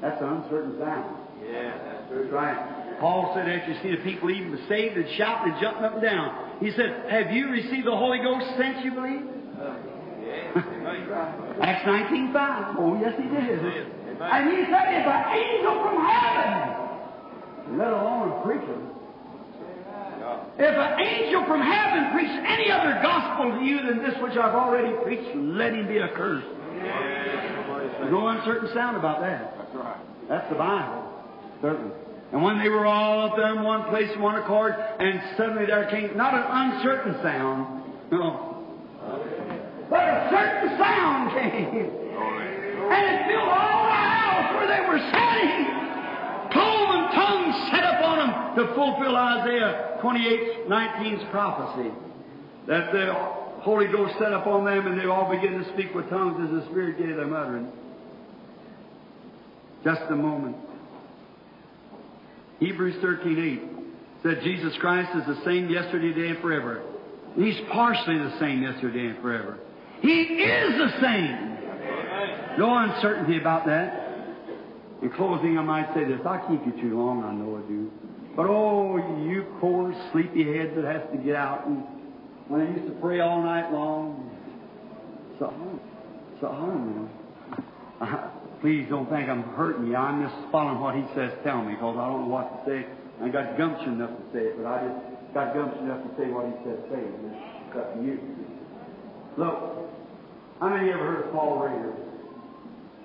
That's 0.00 0.20
an 0.20 0.28
uncertain 0.28 0.76
sound. 0.78 1.16
Yeah. 1.40 1.78
That's 2.10 2.32
right. 2.32 2.98
Paul 3.00 3.32
said 3.34 3.48
after 3.48 3.72
you 3.72 3.78
see 3.82 3.90
the 3.90 4.02
people 4.02 4.30
even 4.30 4.58
saved 4.68 4.96
and 4.96 5.06
shouting 5.16 5.52
and 5.52 5.62
jumping 5.62 5.84
up 5.84 5.94
and 5.94 6.02
down, 6.02 6.58
he 6.60 6.70
said, 6.72 7.06
Have 7.10 7.30
you 7.30 7.48
received 7.48 7.86
the 7.86 7.96
Holy 7.96 8.18
Ghost 8.18 8.46
since 8.58 8.84
you 8.84 8.92
believe? 8.92 9.22
Acts 11.62 11.86
19.5. 11.86 12.74
Oh, 12.78 12.98
yes, 13.00 13.14
he 13.16 13.28
did. 13.28 13.58
And 14.20 14.50
he 14.50 14.64
said, 14.66 14.86
If 14.94 15.06
an 15.06 15.24
angel 15.30 15.74
from 15.82 16.06
heaven, 16.06 17.78
let 17.78 17.92
alone 17.92 18.32
a 18.32 18.42
preacher, 18.42 18.78
if 20.58 20.74
an 20.74 21.00
angel 21.00 21.44
from 21.46 21.60
heaven 21.60 22.12
preached 22.12 22.38
any 22.46 22.70
other 22.70 22.98
gospel 23.02 23.58
to 23.58 23.64
you 23.64 23.82
than 23.82 23.98
this 24.02 24.14
which 24.22 24.36
I've 24.36 24.54
already 24.54 24.94
preached, 25.02 25.34
let 25.34 25.74
him 25.74 25.88
be 25.88 26.00
accursed. 26.00 26.46
There's 26.78 28.10
no 28.10 28.28
uncertain 28.28 28.70
sound 28.74 28.96
about 28.96 29.20
that. 29.20 29.56
That's 29.58 29.74
right. 29.74 30.00
That's 30.28 30.48
the 30.48 30.56
Bible. 30.56 31.12
Certainly. 31.62 31.94
And 32.32 32.42
when 32.42 32.58
they 32.58 32.68
were 32.68 32.86
all 32.86 33.36
there 33.36 33.54
in 33.54 33.62
one 33.62 33.84
place, 33.90 34.10
in 34.14 34.20
one 34.20 34.36
accord, 34.36 34.74
and 34.74 35.22
suddenly 35.36 35.66
there 35.66 35.88
came 35.90 36.16
not 36.16 36.34
an 36.34 36.44
uncertain 36.48 37.14
sound, 37.22 37.82
no, 38.10 38.64
but 39.88 40.00
a 40.02 40.28
certain 40.30 40.78
sound 40.78 41.30
came. 41.30 41.90
And 42.90 43.02
it 43.06 43.26
filled 43.28 43.48
all 43.48 43.84
the 43.86 43.92
house 43.92 44.54
where 44.56 44.66
they 44.66 44.82
were 44.88 44.98
sitting. 44.98 45.83
Cloven 46.54 47.02
tongues 47.12 47.70
set 47.70 47.84
upon 47.84 48.18
them 48.22 48.56
to 48.56 48.74
fulfill 48.74 49.16
Isaiah 49.16 49.98
28, 50.00 50.68
19's 50.68 51.24
prophecy. 51.30 51.90
That 52.66 52.92
the 52.92 53.12
Holy 53.60 53.86
Ghost 53.88 54.14
set 54.18 54.32
upon 54.32 54.64
them 54.64 54.86
and 54.86 54.98
they 54.98 55.06
all 55.06 55.30
began 55.30 55.62
to 55.62 55.72
speak 55.74 55.94
with 55.94 56.08
tongues 56.08 56.40
as 56.42 56.64
the 56.64 56.70
Spirit 56.70 56.98
gave 56.98 57.16
them 57.16 57.34
utterance. 57.34 57.74
Just 59.84 60.02
a 60.10 60.16
moment. 60.16 60.56
Hebrews 62.60 62.96
13:8 63.02 63.60
said 64.22 64.40
Jesus 64.42 64.74
Christ 64.78 65.10
is 65.16 65.26
the 65.26 65.44
same 65.44 65.68
yesterday, 65.68 66.14
today, 66.14 66.28
and 66.30 66.38
forever. 66.38 66.82
He's 67.36 67.60
partially 67.72 68.16
the 68.16 68.38
same 68.38 68.62
yesterday 68.62 69.08
and 69.08 69.18
forever. 69.20 69.58
He 70.00 70.22
is 70.22 70.78
the 70.78 71.00
same. 71.00 71.58
No 72.58 72.76
uncertainty 72.78 73.38
about 73.38 73.66
that. 73.66 74.03
In 75.02 75.10
closing, 75.10 75.58
I 75.58 75.62
might 75.62 75.92
say 75.94 76.04
this. 76.04 76.20
I 76.24 76.38
keep 76.48 76.64
you 76.66 76.80
too 76.80 76.98
long, 76.98 77.24
I 77.24 77.32
know 77.32 77.62
I 77.62 77.68
do. 77.68 77.90
But 78.36 78.46
oh, 78.46 78.96
you 79.28 79.46
poor 79.60 79.94
sleepy 80.12 80.44
head 80.44 80.74
that 80.76 80.84
has 80.84 81.02
to 81.12 81.18
get 81.18 81.36
out 81.36 81.66
and 81.66 81.84
when 82.48 82.60
I 82.60 82.70
used 82.70 82.86
to 82.86 83.00
pray 83.00 83.20
all 83.20 83.42
night 83.42 83.72
long, 83.72 84.30
so 85.38 85.52
so 86.40 86.48
hard, 86.48 86.74
man. 86.86 87.08
Uh-huh. 88.00 88.28
Please 88.60 88.86
don't 88.88 89.08
think 89.08 89.28
I'm 89.28 89.42
hurting 89.54 89.86
you. 89.86 89.96
I'm 89.96 90.22
just 90.22 90.34
following 90.50 90.80
what 90.80 90.94
he 90.94 91.04
says. 91.14 91.32
Tell 91.44 91.62
me, 91.62 91.74
because 91.74 91.96
I 91.96 92.06
don't 92.08 92.28
know 92.28 92.32
what 92.32 92.64
to 92.64 92.70
say. 92.70 92.86
I 93.22 93.28
got 93.28 93.56
gumption 93.56 93.94
enough 93.94 94.10
to 94.10 94.24
say 94.32 94.44
it, 94.52 94.56
but 94.56 94.66
I 94.66 94.88
just 94.88 95.34
got 95.34 95.54
gumption 95.54 95.84
enough 95.84 96.02
to 96.02 96.10
say 96.16 96.28
what 96.28 96.46
he 96.46 96.54
says. 96.64 96.78
Say 96.90 97.00
it. 97.00 97.14
It's 97.68 97.76
up 97.76 97.94
to 97.94 98.02
you. 98.02 98.20
Look, 99.36 99.88
how 100.60 100.68
many 100.68 100.90
ever 100.90 101.04
heard 101.04 101.26
of 101.26 101.32
Paul 101.32 101.60
Rader? 101.60 101.92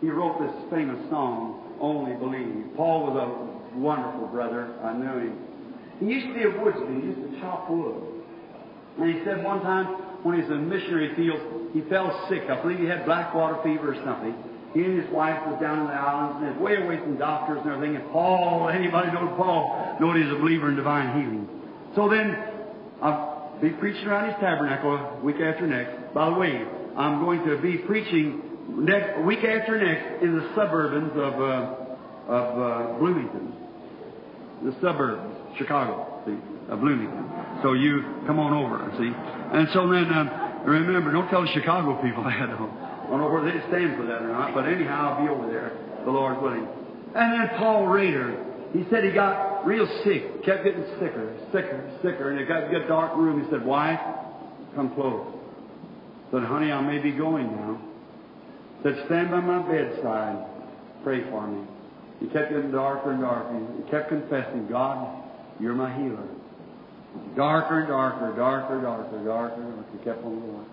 He 0.02 0.10
wrote 0.10 0.40
this 0.40 0.56
famous 0.72 1.00
song, 1.10 1.60
Only 1.80 2.16
Believe. 2.16 2.76
Paul 2.76 3.08
was 3.08 3.16
a 3.16 3.78
wonderful 3.78 4.28
brother. 4.28 4.74
I 4.84 4.94
knew 4.94 5.30
him. 5.30 5.38
He 6.00 6.06
used 6.06 6.28
to 6.28 6.34
be 6.34 6.44
a 6.44 6.64
woodsman. 6.64 7.02
He 7.02 7.08
used 7.08 7.34
to 7.34 7.40
chop 7.40 7.70
wood. 7.70 8.04
And 9.00 9.14
he 9.14 9.24
said 9.24 9.44
one 9.44 9.62
time 9.62 9.86
when 10.24 10.36
he 10.36 10.42
was 10.42 10.52
in 10.52 10.68
missionary 10.68 11.16
field, 11.16 11.40
he 11.74 11.82
fell 11.90 12.26
sick. 12.30 12.44
I 12.50 12.62
believe 12.62 12.80
he 12.80 12.86
had 12.86 13.06
black 13.06 13.34
water 13.34 13.58
fever 13.64 13.94
or 13.94 13.96
something. 14.04 14.36
He 14.74 14.84
and 14.84 15.02
his 15.02 15.10
wife 15.12 15.40
was 15.48 15.60
down 15.60 15.80
in 15.80 15.88
the 15.88 15.94
islands 15.94 16.46
and 16.46 16.62
way 16.62 16.76
away 16.76 16.98
from 16.98 17.18
doctors 17.18 17.60
and 17.64 17.72
everything. 17.72 17.96
And 17.96 18.10
Paul, 18.12 18.70
anybody 18.70 19.12
knows 19.12 19.34
Paul, 19.36 19.98
knows 20.00 20.18
he's 20.22 20.32
a 20.32 20.40
believer 20.40 20.70
in 20.70 20.76
divine 20.76 21.20
healing. 21.20 21.48
So 21.96 22.08
then, 22.08 22.38
I'll 23.02 23.58
be 23.62 23.72
preaching 23.72 24.06
around 24.06 24.30
his 24.30 24.40
tabernacle 24.40 25.20
week 25.24 25.38
after 25.38 25.66
next. 25.66 26.14
By 26.14 26.30
the 26.30 26.36
way, 26.36 26.66
I'm 26.96 27.24
going 27.24 27.46
to 27.46 27.58
be 27.58 27.78
preaching 27.78 28.42
next 28.78 29.26
week 29.26 29.44
after 29.44 29.78
next 29.78 30.24
in 30.24 30.38
the 30.38 30.50
suburbs 30.56 31.12
of 31.16 31.34
uh, 31.42 31.76
of 32.30 32.48
uh, 32.60 33.00
Bloomington, 33.00 33.54
the 34.64 34.72
suburbs, 34.82 35.36
Chicago, 35.58 36.22
see, 36.26 36.38
of 36.72 36.80
Bloomington. 36.80 37.26
So 37.64 37.74
you 37.74 38.04
come 38.28 38.40
on 38.40 38.54
over, 38.54 38.86
see. 38.98 39.12
And 39.58 39.68
so 39.74 39.90
then, 39.90 40.06
um, 40.14 40.30
remember, 40.64 41.12
don't 41.12 41.28
tell 41.30 41.42
the 41.42 41.52
Chicago 41.54 42.00
people 42.02 42.24
that. 42.30 42.34
I 42.34 42.48
don't 43.10 43.18
know 43.18 43.30
whether 43.32 43.52
they 43.52 43.66
stand 43.68 43.98
for 43.98 44.06
that 44.06 44.22
or 44.22 44.28
not, 44.28 44.54
but 44.54 44.68
anyhow, 44.68 45.18
I'll 45.18 45.26
be 45.26 45.30
over 45.30 45.50
there, 45.50 45.74
the 46.06 46.12
Lord 46.12 46.40
willing. 46.42 46.68
And 47.16 47.34
then 47.34 47.58
Paul 47.58 47.88
Rader, 47.88 48.46
he 48.72 48.86
said 48.92 49.04
he 49.04 49.12
got 49.12 49.66
real 49.66 49.88
sick, 50.04 50.46
kept 50.46 50.64
getting 50.64 50.86
sicker, 51.00 51.36
sicker, 51.52 51.92
sicker, 52.04 52.30
and 52.30 52.40
it 52.40 52.48
got 52.48 52.70
to 52.70 52.86
a 52.86 52.88
dark 52.88 53.18
room. 53.18 53.44
He 53.44 53.50
said, 53.50 53.66
Wife, 53.66 54.00
come 54.76 54.94
close. 54.94 55.26
Said, 56.32 56.44
honey, 56.44 56.72
I 56.72 56.80
may 56.82 57.00
be 57.02 57.12
going 57.12 57.48
now. 57.48 57.82
Said, 58.84 59.04
stand 59.08 59.32
by 59.32 59.42
my 59.42 59.60
bedside, 59.60 60.46
pray 61.04 61.24
for 61.30 61.48
me. 61.48 61.66
He 62.20 62.28
kept 62.28 62.52
getting 62.52 62.72
darker 62.72 63.12
and 63.12 63.22
darker. 63.22 63.60
He 63.78 63.90
kept 63.90 64.10
confessing, 64.10 64.68
God, 64.68 65.24
you're 65.60 65.74
my 65.74 65.94
healer. 65.96 66.28
Darker 67.36 67.80
and 67.80 67.88
darker, 67.88 68.36
darker, 68.36 68.82
darker, 68.82 69.24
darker, 69.24 69.66
darker. 69.66 69.86
He 69.98 70.04
kept 70.04 70.24
on 70.24 70.40
going. 70.40 70.66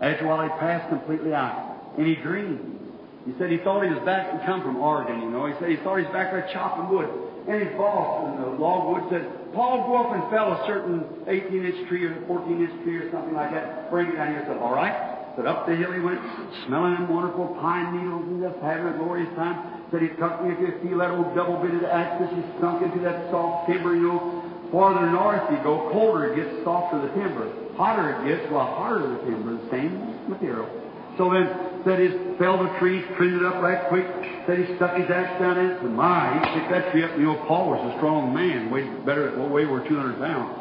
After 0.00 0.26
a 0.26 0.28
while, 0.28 0.42
he 0.42 0.50
passed 0.60 0.88
completely 0.88 1.34
out. 1.34 1.94
And 1.96 2.06
he 2.06 2.14
dreamed. 2.14 2.78
He 3.26 3.34
said 3.38 3.50
he 3.50 3.58
thought 3.58 3.82
he 3.82 3.90
was 3.90 4.02
back 4.04 4.32
and 4.32 4.40
come 4.42 4.62
from 4.62 4.76
Oregon, 4.76 5.20
you 5.20 5.30
know. 5.30 5.46
He 5.46 5.54
said 5.58 5.70
he 5.70 5.76
thought 5.76 5.96
he 5.96 6.04
was 6.04 6.12
back 6.12 6.30
there 6.30 6.48
chopping 6.52 6.88
wood. 6.88 7.08
And 7.48 7.62
his 7.62 7.76
boss 7.76 8.28
in 8.28 8.42
the 8.42 8.48
logwood 8.58 9.10
said, 9.10 9.52
Paul, 9.54 9.86
go 9.88 9.96
up 9.96 10.12
and 10.14 10.30
fell 10.30 10.52
a 10.52 10.66
certain 10.66 11.04
18 11.26 11.64
inch 11.64 11.88
tree 11.88 12.04
or 12.04 12.14
14 12.26 12.60
inch 12.60 12.82
tree 12.84 12.96
or 12.98 13.10
something 13.10 13.34
like 13.34 13.50
that. 13.52 13.90
Bring 13.90 14.08
it 14.08 14.16
down 14.16 14.28
here. 14.28 14.42
I 14.42 14.46
said, 14.46 14.58
all 14.58 14.74
right. 14.74 15.17
Said 15.38 15.46
up 15.46 15.70
the 15.70 15.76
hill 15.76 15.94
he 15.94 16.00
went, 16.02 16.18
smelling 16.66 16.98
them 16.98 17.14
wonderful 17.14 17.54
pine 17.62 17.94
needles 17.94 18.26
and 18.26 18.42
just 18.42 18.58
having 18.58 18.90
a 18.90 18.98
glorious 18.98 19.30
time. 19.38 19.86
Said 19.94 20.02
he 20.02 20.10
tucked 20.18 20.42
me 20.42 20.50
if 20.50 20.58
you 20.58 20.74
feel 20.82 20.98
that 20.98 21.14
old 21.14 21.30
double-bitted 21.38 21.86
axis, 21.86 22.26
he 22.34 22.42
sunk 22.58 22.82
into 22.82 22.98
that 23.06 23.30
soft 23.30 23.70
timber, 23.70 23.94
you 23.94 24.10
know. 24.10 24.42
Farther 24.74 25.06
north 25.06 25.46
you 25.54 25.62
go, 25.62 25.94
colder 25.94 26.34
it 26.34 26.42
gets, 26.42 26.64
softer 26.66 26.98
the 26.98 27.14
timber. 27.14 27.46
Hotter 27.78 28.18
it 28.18 28.26
gets, 28.26 28.50
well, 28.50 28.66
harder 28.66 29.14
the 29.14 29.30
timber, 29.30 29.54
the 29.62 29.70
same 29.70 30.26
material. 30.26 30.66
So 31.14 31.30
then, 31.30 31.46
said 31.86 32.02
he 32.02 32.10
felled 32.42 32.66
the 32.66 32.74
tree, 32.82 33.06
trimmed 33.14 33.38
it 33.38 33.46
up 33.46 33.62
right 33.62 33.86
quick, 33.86 34.10
said 34.42 34.58
he 34.58 34.74
stuck 34.74 34.98
his 34.98 35.06
axe 35.06 35.38
down 35.38 35.54
in 35.54 35.70
it, 35.70 35.78
said, 35.78 35.94
my, 35.94 36.34
he 36.34 36.58
picked 36.58 36.70
that 36.74 36.90
tree 36.90 37.06
up, 37.06 37.14
and 37.14 37.22
you 37.22 37.30
know, 37.30 37.38
Paul 37.46 37.78
was 37.78 37.94
a 37.94 37.96
strong 38.02 38.34
man, 38.34 38.74
weighed 38.74 39.06
better, 39.06 39.30
well, 39.38 39.48
weighed 39.48 39.70
over 39.70 39.86
200 39.86 40.18
pounds. 40.18 40.57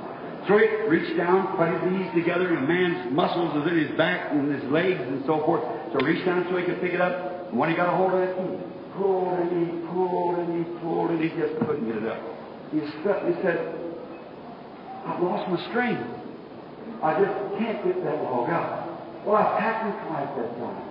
He 0.48 0.54
reached 0.88 1.18
down, 1.18 1.58
put 1.58 1.68
his 1.68 1.92
knees 1.92 2.08
together, 2.16 2.48
and 2.48 2.64
a 2.64 2.68
man's 2.68 3.12
muscles 3.12 3.54
was 3.54 3.68
in 3.70 3.78
his 3.78 3.98
back 3.98 4.32
and 4.32 4.48
his 4.48 4.64
legs 4.72 5.02
and 5.02 5.24
so 5.26 5.44
forth. 5.44 5.62
So 5.92 6.00
he 6.00 6.14
reached 6.14 6.26
down 6.26 6.48
so 6.50 6.56
he 6.56 6.64
could 6.64 6.80
pick 6.80 6.94
it 6.94 7.02
up, 7.02 7.50
and 7.50 7.60
when 7.60 7.70
he 7.70 7.76
got 7.76 7.92
a 7.92 7.96
hold 7.98 8.14
of 8.14 8.24
it, 8.24 8.32
he 8.32 8.48
pulled 8.96 9.40
and 9.40 9.52
he 9.52 9.88
pulled 9.88 10.40
and 10.40 10.50
he 10.56 10.80
pulled, 10.80 11.12
and 11.12 11.20
he 11.20 11.30
just 11.36 11.60
couldn't 11.60 11.86
get 11.86 11.98
it 12.00 12.08
up. 12.08 12.24
He 12.72 12.80
stuck, 13.02 13.28
he 13.28 13.34
said, 13.44 13.60
I've 15.06 15.22
lost 15.22 15.52
my 15.52 15.60
strength. 15.70 16.08
I 17.04 17.20
just 17.20 17.36
can't 17.60 17.84
get 17.84 18.04
that 18.04 18.24
log 18.24 18.50
up. 18.50 19.26
Well, 19.26 19.36
I 19.36 19.60
packed 19.60 19.84
and 19.84 19.94
tried 20.08 20.32
that 20.32 20.52
time. 20.60 20.88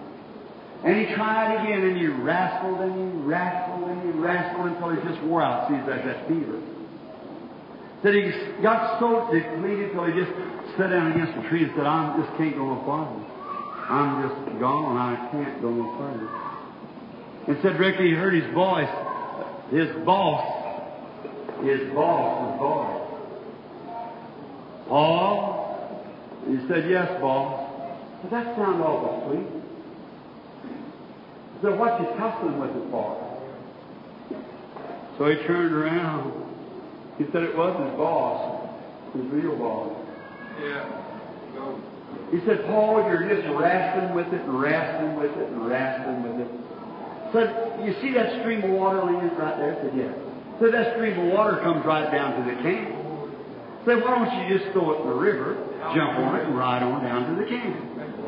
And 0.85 1.01
he 1.01 1.15
tried 1.15 1.65
again, 1.65 1.81
and 1.81 1.97
he 1.97 2.07
wrestled 2.07 2.81
and 2.81 2.93
he 2.93 3.19
wrestled 3.25 3.89
and 3.89 4.03
he 4.05 4.19
wrestled 4.21 4.67
until 4.67 4.91
he 4.91 5.09
just 5.09 5.23
wore 5.25 5.43
out. 5.43 5.69
See, 5.69 5.81
that's 5.89 6.05
that 6.05 6.29
fever. 6.29 6.61
Said 8.03 8.15
he 8.15 8.31
got 8.63 9.01
so 9.01 9.29
depleted 9.33 9.93
till 9.93 10.05
he 10.05 10.13
just 10.13 10.33
sat 10.77 10.91
down 10.91 11.13
against 11.13 11.35
the 11.41 11.49
tree 11.49 11.65
and 11.65 11.73
said, 11.77 11.87
I 11.87 12.17
just 12.21 12.37
can't 12.37 12.55
go 12.55 12.75
no 12.75 12.85
farther. 12.85 13.25
I'm 13.89 14.29
just 14.29 14.61
gone. 14.61 14.97
I 14.97 15.31
can't 15.31 15.63
go 15.63 15.71
no 15.71 15.97
further. 15.97 16.29
And 17.49 17.59
said 17.63 17.79
Rick, 17.79 17.97
he 17.97 18.11
heard 18.11 18.35
his 18.35 18.53
voice. 18.53 18.91
His 19.71 19.89
boss, 20.05 20.45
his 21.63 21.93
boss, 21.95 22.53
his 22.53 22.61
boss. 22.61 23.07
Paul? 24.89 26.05
He 26.47 26.59
said, 26.69 26.89
Yes, 26.89 27.21
boss. 27.21 27.71
But 28.23 28.31
that 28.31 28.57
sounded 28.57 28.83
awful 28.83 29.29
sweet. 29.29 29.47
He 31.55 31.63
said, 31.63 31.79
What 31.79 32.01
you 32.01 32.07
tussling 32.19 32.61
with 32.61 32.71
it 32.71 32.91
for? 32.91 33.23
So 35.19 35.31
he 35.31 35.47
turned 35.47 35.73
around. 35.75 36.56
He 37.19 37.25
said 37.33 37.43
it 37.43 37.57
was 37.57 37.73
his 37.81 37.97
boss, 37.97 38.69
his 39.15 39.25
real 39.33 39.57
boss. 39.57 39.93
Yeah. 40.61 40.85
He 42.31 42.41
said, 42.45 42.67
Paul, 42.67 43.07
you're 43.09 43.29
just 43.29 43.49
wrestling 43.55 44.15
with 44.15 44.27
it 44.33 44.41
and 44.43 44.61
wrestling 44.61 45.17
with 45.17 45.31
it 45.31 45.49
and 45.49 45.67
wrestling 45.69 46.23
with 46.23 46.47
it. 46.47 46.51
Said, 47.33 47.81
you 47.85 47.95
see 48.01 48.13
that 48.15 48.41
stream 48.41 48.65
of 48.65 48.71
water 48.71 49.03
laying 49.05 49.31
right 49.37 49.57
there? 49.59 49.79
Said, 49.83 49.93
yes. 49.97 50.15
Said, 50.61 50.73
that 50.75 50.97
stream 50.97 51.19
of 51.19 51.33
water 51.33 51.59
comes 51.63 51.85
right 51.85 52.11
down 52.11 52.37
to 52.39 52.51
the 52.51 52.57
camp. 52.63 52.95
Said, 53.85 54.03
why 54.03 54.19
don't 54.19 54.31
you 54.43 54.59
just 54.59 54.73
throw 54.73 54.99
it 54.99 55.01
in 55.03 55.09
the 55.09 55.15
river, 55.15 55.55
jump 55.95 56.19
on 56.19 56.37
it, 56.37 56.47
and 56.47 56.59
ride 56.59 56.83
on 56.83 57.05
down 57.05 57.31
to 57.31 57.43
the 57.43 57.49
camp? 57.49 57.77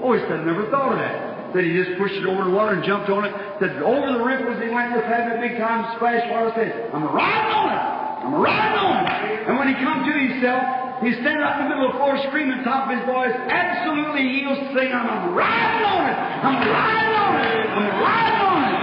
Oh, 0.02 0.12
he 0.14 0.20
said, 0.20 0.40
I 0.40 0.44
never 0.44 0.70
thought 0.70 0.92
of 0.92 0.98
that. 0.98 1.52
Said 1.52 1.64
he 1.64 1.74
just 1.74 1.98
pushed 1.98 2.14
it 2.14 2.26
over 2.26 2.44
the 2.44 2.54
water 2.54 2.74
and 2.76 2.84
jumped 2.84 3.10
on 3.10 3.24
it. 3.24 3.34
Said, 3.58 3.82
over 3.82 4.12
the 4.12 4.22
river 4.22 4.52
as 4.52 4.62
he 4.62 4.68
went, 4.70 4.94
just 4.94 5.06
having 5.06 5.38
a 5.38 5.40
big 5.42 5.58
time 5.58 5.96
splash 5.96 6.22
water. 6.30 6.52
Said, 6.54 6.90
I'm 6.94 7.02
riding 7.10 7.50
on 7.50 7.68
it. 7.74 7.97
I'm 8.18 8.34
riding 8.42 8.78
on 8.78 9.06
it. 9.06 9.48
And 9.48 9.58
when 9.58 9.68
he 9.68 9.74
come 9.78 10.02
to 10.02 10.12
himself, 10.12 10.62
he's 11.00 11.14
standing 11.22 11.38
right 11.38 11.62
in 11.62 11.68
the 11.68 11.70
middle 11.70 11.86
of 11.86 11.92
the 11.94 11.98
floor 12.02 12.18
screaming 12.28 12.62
top 12.64 12.90
of 12.90 12.98
his 12.98 13.04
voice, 13.06 13.30
absolutely 13.30 14.26
healed, 14.26 14.58
saying, 14.74 14.90
I'm 14.90 15.34
riding 15.34 15.84
on 15.86 16.02
it. 16.10 16.18
I'm 16.18 16.58
riding 16.66 17.14
on 17.14 17.32
it. 17.38 17.66
I'm 17.78 17.88
riding 18.02 18.42
on 18.42 18.60
it. 18.68 18.78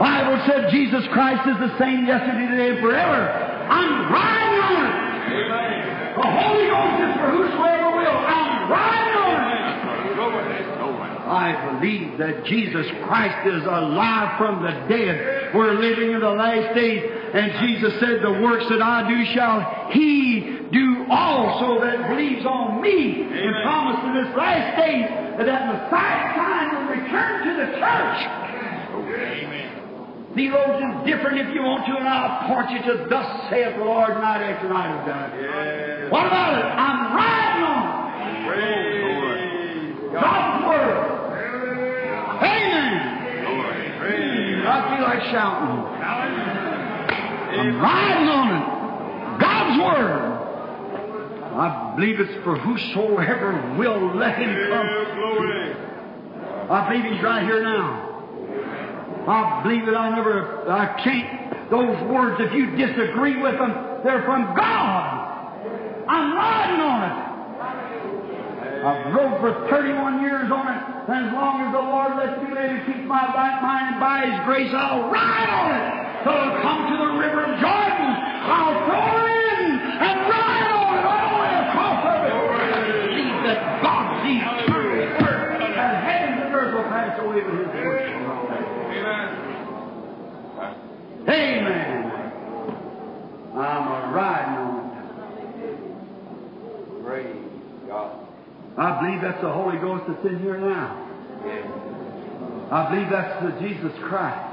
Bible 0.00 0.40
said 0.48 0.72
Jesus 0.72 1.04
Christ 1.12 1.44
is 1.44 1.60
the 1.60 1.76
same 1.76 2.08
yesterday, 2.08 2.48
today, 2.48 2.70
and 2.72 2.80
forever. 2.80 3.20
I'm 3.68 4.08
riding 4.08 4.64
on 4.64 4.80
it. 4.88 4.96
The 6.16 6.24
Holy 6.24 6.66
Ghost 6.72 7.04
is 7.04 7.12
for 7.20 7.30
whosoever 7.36 8.00
will. 8.00 8.16
I'm 8.16 8.72
riding 8.72 9.16
on 9.20 9.44
it. 9.44 9.60
I 11.30 11.78
believe 11.78 12.18
that 12.18 12.44
Jesus 12.44 12.86
Christ 13.06 13.46
is 13.46 13.62
alive 13.62 14.36
from 14.36 14.62
the 14.64 14.72
dead. 14.88 15.54
We're 15.54 15.74
living 15.78 16.12
in 16.12 16.20
the 16.20 16.30
last 16.30 16.74
days, 16.74 17.04
and 17.32 17.52
Jesus 17.66 18.00
said, 18.00 18.22
The 18.22 18.42
works 18.42 18.66
that 18.68 18.82
I 18.82 19.06
do 19.08 19.24
shall 19.34 19.90
he 19.92 20.60
do 20.72 21.06
also 21.10 21.80
that 21.84 22.10
believes 22.10 22.44
on 22.44 22.82
me. 22.82 23.22
And 23.22 23.54
promised 23.62 24.02
in 24.06 24.14
this 24.24 24.36
last 24.36 24.76
days 24.78 25.06
that 25.38 25.48
at 25.48 25.62
Messiah 25.66 26.34
time 26.34 26.68
will 26.74 26.88
return 26.94 27.46
to 27.46 27.52
the 27.54 27.66
church. 27.78 28.20
Amen. 28.90 29.70
Theologians 30.34 31.06
different 31.06 31.38
if 31.38 31.54
you 31.54 31.62
want 31.62 31.86
to, 31.86 31.96
and 31.98 32.06
I'll 32.06 32.54
point 32.54 32.70
you 32.70 32.82
to 32.92 33.08
thus 33.10 33.50
saith 33.50 33.76
the 33.76 33.84
Lord 33.84 34.10
night 34.10 34.42
after 34.42 34.68
night 34.68 34.90
have 34.94 35.06
done. 35.06 35.30
Yeah. 35.42 36.10
What 36.10 36.26
about 36.26 36.58
it? 36.58 36.66
I'm 36.66 37.14
riding 37.14 37.64
on 37.66 37.82
it. 37.86 38.46
Praise 38.46 39.94
God's 40.14 40.66
Word. 40.66 41.10
Amen. 42.46 43.98
Praise 43.98 44.66
I 44.66 44.96
feel 44.96 45.02
like 45.02 45.22
shouting. 45.34 46.49
I'm 47.58 47.80
riding 47.80 48.28
on 48.28 48.48
it. 48.54 49.40
God's 49.40 49.82
Word. 49.82 50.40
I 51.50 51.94
believe 51.96 52.20
it's 52.20 52.44
for 52.44 52.56
whosoever 52.56 53.76
will 53.76 54.16
let 54.16 54.38
him 54.38 54.54
come. 54.70 54.86
I 56.70 56.88
believe 56.88 57.12
he's 57.12 57.22
right 57.22 57.42
here 57.42 57.62
now. 57.62 58.06
I 59.26 59.62
believe 59.62 59.84
that 59.86 59.96
I 59.96 60.14
never, 60.14 60.70
I 60.70 61.02
can't, 61.02 61.70
those 61.70 62.00
words, 62.08 62.40
if 62.40 62.52
you 62.54 62.76
disagree 62.76 63.42
with 63.42 63.58
them, 63.58 63.74
they're 64.04 64.22
from 64.22 64.54
God. 64.56 65.26
I'm 66.08 66.34
riding 66.34 66.80
on 66.80 67.02
it. 67.10 67.30
I've 68.80 69.14
rode 69.14 69.40
for 69.40 69.68
31 69.68 70.22
years 70.22 70.50
on 70.50 70.66
it, 70.68 70.82
and 71.10 71.26
as 71.26 71.32
long 71.34 71.60
as 71.66 71.72
the 71.74 71.82
Lord 71.82 72.16
lets 72.16 72.42
me 72.42 72.54
live 72.54 72.70
and 72.70 72.86
keep 72.86 73.04
my 73.04 73.26
right 73.34 73.60
mind, 73.60 73.94
and 73.94 74.00
by 74.00 74.24
His 74.24 74.40
grace, 74.46 74.72
I'll 74.72 75.10
ride 75.10 75.50
on 75.50 76.06
it 76.06 76.09
till 76.22 76.32
I 76.32 76.60
come 76.60 76.92
to 76.92 76.96
the 77.00 77.10
river 77.16 77.44
of 77.48 77.56
Jordan. 77.60 78.12
I'll 78.50 78.76
throw 78.84 79.24
in 79.24 79.72
and 79.80 80.16
ride 80.28 80.68
on 80.68 80.92
it 81.00 81.04
all 81.08 81.32
the 81.32 81.38
way 81.40 81.52
across 81.64 82.00
of 82.04 82.20
it. 82.28 82.34
Believe 83.08 83.40
that 83.48 83.60
God's 83.80 84.20
eternal 84.28 84.68
Word, 84.68 85.64
and 85.64 85.96
heaven 86.04 86.44
and 86.44 86.54
earth 86.54 86.72
will 86.76 86.88
pass 86.92 87.16
away, 87.20 87.40
but 87.40 87.54
His 87.56 87.68
not 88.26 88.48
pass. 88.48 88.70
Amen. 91.28 92.00
I'm 93.54 93.84
a 93.88 94.12
riding 94.14 94.56
on 94.56 94.74
it. 94.78 94.90
Praise 97.04 97.44
God. 97.88 98.10
I 98.78 99.00
believe 99.00 99.20
that's 99.20 99.40
the 99.42 99.52
Holy 99.52 99.78
Ghost 99.78 100.04
that's 100.08 100.24
in 100.24 100.38
here 100.40 100.58
now. 100.58 101.06
I 102.70 102.88
believe 102.90 103.10
that's 103.10 103.42
the 103.44 103.50
Jesus 103.60 103.92
Christ. 104.04 104.49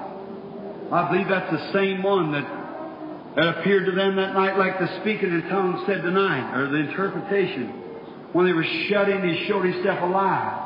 I 0.91 1.11
believe 1.11 1.27
that's 1.27 1.51
the 1.51 1.73
same 1.73 2.01
one 2.01 2.31
that, 2.31 2.47
that 3.35 3.59
appeared 3.59 3.85
to 3.85 3.91
them 3.91 4.15
that 4.15 4.33
night 4.33 4.57
like 4.57 4.79
the 4.79 4.87
speaking 5.01 5.29
in 5.31 5.43
tongues 5.49 5.83
said 5.85 6.01
tonight, 6.01 6.55
or 6.55 6.69
the 6.69 6.77
interpretation. 6.77 7.67
When 8.31 8.45
they 8.45 8.53
were 8.53 8.65
shut 8.89 9.09
in, 9.09 9.27
he 9.27 9.47
showed 9.47 9.65
himself 9.65 10.01
alive. 10.01 10.63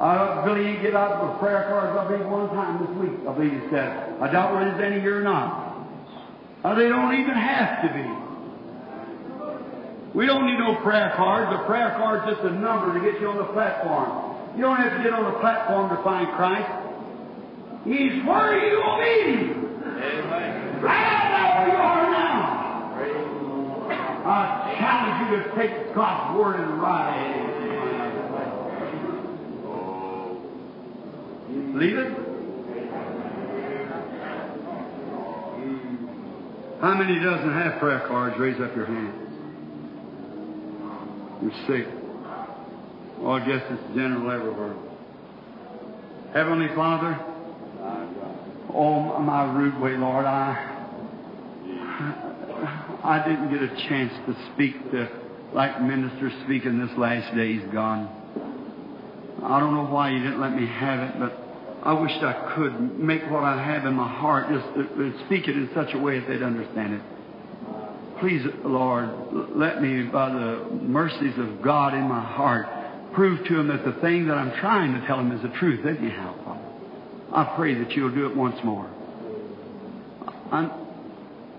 I 0.00 0.44
really 0.44 0.66
ain't 0.66 0.82
get 0.82 0.96
out 0.96 1.12
of 1.12 1.28
the 1.28 1.38
prayer 1.38 1.68
cards, 1.68 1.96
I 1.96 2.08
believe, 2.10 2.26
one 2.26 2.48
time 2.48 2.80
this 2.80 2.90
week, 2.98 3.20
I 3.28 3.32
believe 3.32 3.52
he 3.52 3.60
said. 3.70 4.20
I 4.20 4.32
doubt 4.32 4.54
whether 4.54 4.70
there's 4.72 4.92
any 4.92 5.00
here 5.00 5.20
or 5.20 5.22
not. 5.22 5.86
Uh, 6.64 6.74
they 6.74 6.88
don't 6.88 7.14
even 7.14 7.34
have 7.34 7.82
to 7.86 7.88
be. 7.94 8.06
We 10.14 10.26
don't 10.26 10.46
need 10.46 10.58
no 10.58 10.80
prayer 10.82 11.12
cards. 11.16 11.54
A 11.54 11.64
prayer 11.66 11.90
card's 11.96 12.34
just 12.34 12.44
a 12.46 12.50
number 12.50 12.92
to 12.92 13.00
get 13.00 13.20
you 13.20 13.28
on 13.28 13.38
the 13.38 13.52
platform. 13.52 14.56
You 14.56 14.62
don't 14.62 14.76
have 14.76 14.96
to 14.96 15.02
get 15.02 15.12
on 15.14 15.32
the 15.32 15.38
platform 15.40 15.94
to 15.96 16.02
find 16.02 16.28
Christ. 16.36 16.81
He's 17.84 18.24
where 18.24 18.68
you 18.68 18.78
will. 18.78 19.72
Amen. 20.02 20.80
Right 20.80 21.04
out 21.04 21.66
wherever 21.66 21.72
you 21.72 21.78
are 21.78 22.10
now. 22.10 22.62
I 24.24 24.74
challenge 24.78 25.18
you 25.30 25.36
to 25.42 25.44
take 25.56 25.94
God's 25.94 26.38
word 26.38 26.60
and 26.60 26.80
ride. 26.80 27.48
Believe 31.72 31.98
it? 31.98 32.12
How 36.80 36.94
many 36.94 37.18
doesn't 37.18 37.52
have 37.52 37.78
prayer 37.80 38.06
cards? 38.06 38.38
Raise 38.38 38.60
up 38.60 38.74
your 38.76 38.86
hand. 38.86 39.14
You're 41.42 41.52
sick. 41.66 41.86
Oh, 43.20 43.38
just 43.38 43.64
as 43.70 43.78
general 43.94 44.30
everywhere. 44.30 44.74
Heavenly 46.32 46.68
Father, 46.74 47.31
oh, 48.72 49.18
my 49.18 49.52
rude 49.52 49.80
way, 49.80 49.96
Lord, 49.96 50.24
I 50.24 50.72
I 53.04 53.28
didn't 53.28 53.50
get 53.50 53.62
a 53.62 53.88
chance 53.88 54.12
to 54.26 54.52
speak 54.54 54.90
to, 54.92 55.08
like 55.52 55.82
ministers 55.82 56.32
speak 56.44 56.64
in 56.64 56.78
this 56.78 56.96
last 56.96 57.34
days 57.34 57.60
gone. 57.72 58.08
I 59.42 59.58
don't 59.58 59.74
know 59.74 59.86
why 59.86 60.10
you 60.10 60.20
didn't 60.20 60.40
let 60.40 60.54
me 60.54 60.66
have 60.66 61.00
it, 61.00 61.18
but 61.18 61.36
I 61.82 61.92
wished 61.94 62.22
I 62.22 62.54
could 62.54 63.00
make 63.00 63.22
what 63.28 63.42
I 63.42 63.60
have 63.60 63.86
in 63.86 63.94
my 63.94 64.08
heart, 64.08 64.46
just 64.48 64.64
speak 65.26 65.48
it 65.48 65.56
in 65.56 65.68
such 65.74 65.94
a 65.94 65.98
way 65.98 66.20
that 66.20 66.28
they'd 66.28 66.42
understand 66.42 66.94
it. 66.94 67.02
Please, 68.20 68.46
Lord, 68.64 69.10
let 69.56 69.82
me, 69.82 70.04
by 70.04 70.28
the 70.28 70.64
mercies 70.80 71.36
of 71.38 71.60
God 71.60 71.94
in 71.94 72.02
my 72.02 72.22
heart, 72.22 72.68
prove 73.14 73.44
to 73.48 73.56
them 73.56 73.66
that 73.66 73.84
the 73.84 74.00
thing 74.00 74.28
that 74.28 74.38
I'm 74.38 74.56
trying 74.60 74.92
to 74.98 75.04
tell 75.08 75.16
them 75.16 75.32
is 75.32 75.42
the 75.42 75.48
truth. 75.58 75.84
Anyhow, 75.84 76.36
I 77.32 77.44
pray 77.56 77.74
that 77.74 77.92
you'll 77.92 78.14
do 78.14 78.26
it 78.26 78.36
once 78.36 78.62
more. 78.62 78.88
I'm, 80.50 80.70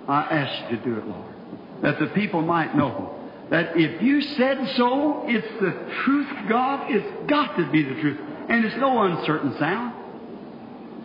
I 0.07 0.21
ask 0.21 0.71
you 0.71 0.77
to 0.77 0.83
do 0.83 0.97
it, 0.97 1.07
Lord, 1.07 1.33
that 1.81 1.99
the 1.99 2.07
people 2.07 2.41
might 2.41 2.75
know 2.75 3.19
that 3.49 3.75
if 3.75 4.01
you 4.01 4.21
said 4.21 4.75
so, 4.77 5.25
it's 5.27 5.47
the 5.59 5.93
truth, 6.03 6.27
God. 6.47 6.91
It's 6.91 7.29
got 7.29 7.57
to 7.57 7.69
be 7.71 7.83
the 7.83 7.99
truth. 8.01 8.19
And 8.49 8.65
it's 8.65 8.75
no 8.77 9.03
uncertain 9.03 9.57
sound. 9.57 9.93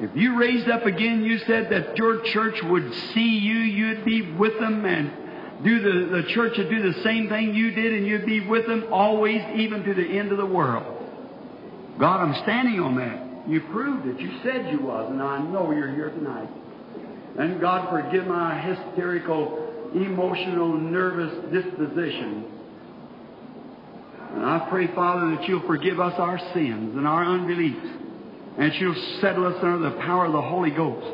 If 0.01 0.11
you 0.15 0.39
raised 0.39 0.69
up 0.69 0.87
again, 0.87 1.25
you 1.25 1.39
said 1.41 1.71
that 1.71 1.97
your 1.97 2.23
church 2.23 2.63
would 2.63 2.95
see 3.15 3.39
you, 3.39 3.57
you'd 3.57 4.05
be 4.05 4.33
with 4.33 4.59
them, 4.61 4.85
and 4.85 5.11
do 5.65 5.81
the, 5.81 6.23
the 6.23 6.29
church 6.29 6.57
would 6.57 6.71
do 6.71 6.93
the 6.93 7.03
same 7.03 7.29
thing 7.29 7.55
you 7.55 7.73
did, 7.73 7.95
and 7.95 8.07
you'd 8.07 8.27
be 8.27 8.41
with 8.41 8.67
them 8.67 8.87
always, 8.93 9.43
even 9.57 9.83
to 9.85 9.95
the 9.95 10.19
end 10.19 10.31
of 10.31 10.39
the 10.39 10.47
world. 10.47 10.87
God, 11.99 12.21
I'm 12.21 12.43
standing 12.45 12.79
on 12.79 12.97
that. 12.97 13.28
You 13.49 13.63
proved 13.73 14.07
it. 14.07 14.21
You 14.21 14.41
said 14.43 14.71
you 14.71 14.81
was, 14.85 15.11
and 15.11 15.23
I 15.23 15.39
know 15.39 15.71
you're 15.73 15.95
here 15.95 16.11
tonight. 16.11 16.51
And 17.39 17.61
God, 17.61 17.89
forgive 17.89 18.27
my 18.27 18.61
hysterical, 18.61 19.91
emotional, 19.95 20.75
nervous 20.75 21.33
disposition. 21.51 22.45
And 24.35 24.45
I 24.45 24.67
pray, 24.69 24.89
Father, 24.95 25.35
that 25.35 25.49
you'll 25.49 25.67
forgive 25.67 25.99
us 25.99 26.13
our 26.19 26.39
sins 26.53 26.95
and 26.95 27.09
our 27.09 27.25
unbeliefs, 27.25 27.87
and 28.59 28.75
you'll 28.75 29.19
settle 29.23 29.47
us 29.47 29.57
under 29.63 29.89
the 29.91 29.97
power 30.03 30.27
of 30.27 30.33
the 30.33 30.43
Holy 30.43 30.71
Ghost. 30.71 31.07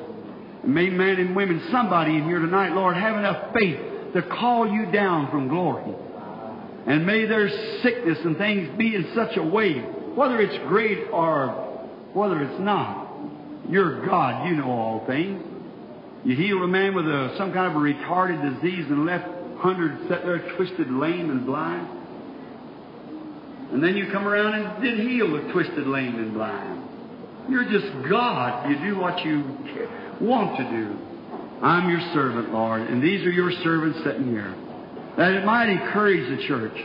And 0.65 0.75
may 0.75 0.91
men 0.91 1.21
and 1.21 1.37
women, 1.37 1.63
somebody 1.71 2.17
in 2.17 2.25
here 2.25 2.41
tonight, 2.41 2.73
Lord, 2.73 2.97
have 2.97 3.17
enough 3.17 3.55
faith 3.55 3.79
to 4.15 4.23
call 4.23 4.69
you 4.69 4.91
down 4.91 5.31
from 5.31 5.47
glory. 5.47 5.95
And 6.87 7.07
may 7.07 7.27
their 7.27 7.49
sickness 7.83 8.19
and 8.25 8.37
things 8.37 8.77
be 8.77 8.97
in 8.97 9.13
such 9.15 9.37
a 9.37 9.43
way, 9.43 9.75
whether 9.75 10.41
it's 10.41 10.59
great 10.67 11.09
or 11.13 11.64
whether 12.15 12.43
it's 12.43 12.61
not. 12.61 13.09
You're 13.69 14.07
God, 14.07 14.49
you 14.49 14.57
know 14.57 14.71
all 14.71 15.07
things. 15.07 15.43
You 16.25 16.37
healed 16.37 16.63
a 16.63 16.67
man 16.67 16.95
with 16.95 17.07
a, 17.07 17.35
some 17.37 17.53
kind 17.53 17.71
of 17.71 17.77
a 17.77 17.85
retarded 17.85 18.55
disease 18.55 18.87
and 18.89 19.05
left 19.05 19.27
hundreds 19.59 20.09
set 20.09 20.25
there 20.25 20.57
twisted, 20.57 20.91
lame, 20.91 21.31
and 21.31 21.45
blind. 21.45 21.89
And 23.73 23.83
then 23.83 23.97
you 23.97 24.11
come 24.11 24.27
around 24.27 24.55
and 24.55 24.83
did 24.83 25.01
heal 25.01 25.33
the 25.33 25.53
twisted, 25.53 25.87
lame, 25.87 26.17
and 26.17 26.33
blind. 26.33 26.83
You're 27.51 27.69
just 27.69 27.87
God. 28.09 28.71
You 28.71 28.79
do 28.79 28.99
what 28.99 29.25
you 29.25 29.43
want 30.21 30.57
to 30.57 30.65
do. 30.71 30.97
I'm 31.63 31.91
your 31.91 32.01
servant, 32.13 32.53
Lord, 32.53 32.83
and 32.83 33.03
these 33.03 33.25
are 33.27 33.31
your 33.31 33.51
servants 33.63 33.99
sitting 34.05 34.29
here. 34.29 34.55
That 35.17 35.33
it 35.33 35.45
might 35.45 35.69
encourage 35.69 36.39
the 36.39 36.47
church. 36.47 36.77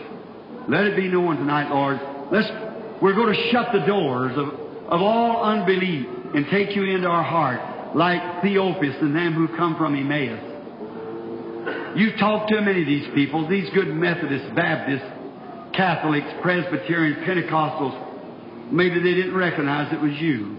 Let 0.67 0.85
it 0.85 0.95
be 0.95 1.07
known 1.07 1.37
tonight, 1.37 1.69
Lord. 1.69 1.99
Let's, 2.31 2.49
we're 3.01 3.15
going 3.15 3.33
to 3.33 3.51
shut 3.51 3.73
the 3.73 3.85
doors 3.85 4.31
of, 4.37 4.68
of 4.89 5.01
all 5.01 5.43
unbelief 5.43 6.07
and 6.33 6.45
take 6.49 6.75
you 6.75 6.83
into 6.83 7.07
our 7.07 7.23
heart, 7.23 7.95
like 7.95 8.41
Theophilus 8.41 8.97
and 9.01 9.15
them 9.15 9.33
who 9.33 9.55
come 9.55 9.77
from 9.77 9.95
Emmaus. 9.95 10.41
You've 11.95 12.17
talked 12.19 12.49
to 12.49 12.61
many 12.61 12.81
of 12.81 12.87
these 12.87 13.07
people, 13.13 13.47
these 13.47 13.69
good 13.73 13.87
Methodists, 13.87 14.49
Baptists, 14.55 15.05
Catholics, 15.75 16.27
Presbyterians, 16.41 17.17
Pentecostals. 17.27 18.71
Maybe 18.71 18.95
they 18.95 19.13
didn't 19.13 19.35
recognize 19.35 19.93
it 19.93 20.01
was 20.01 20.13
you. 20.19 20.57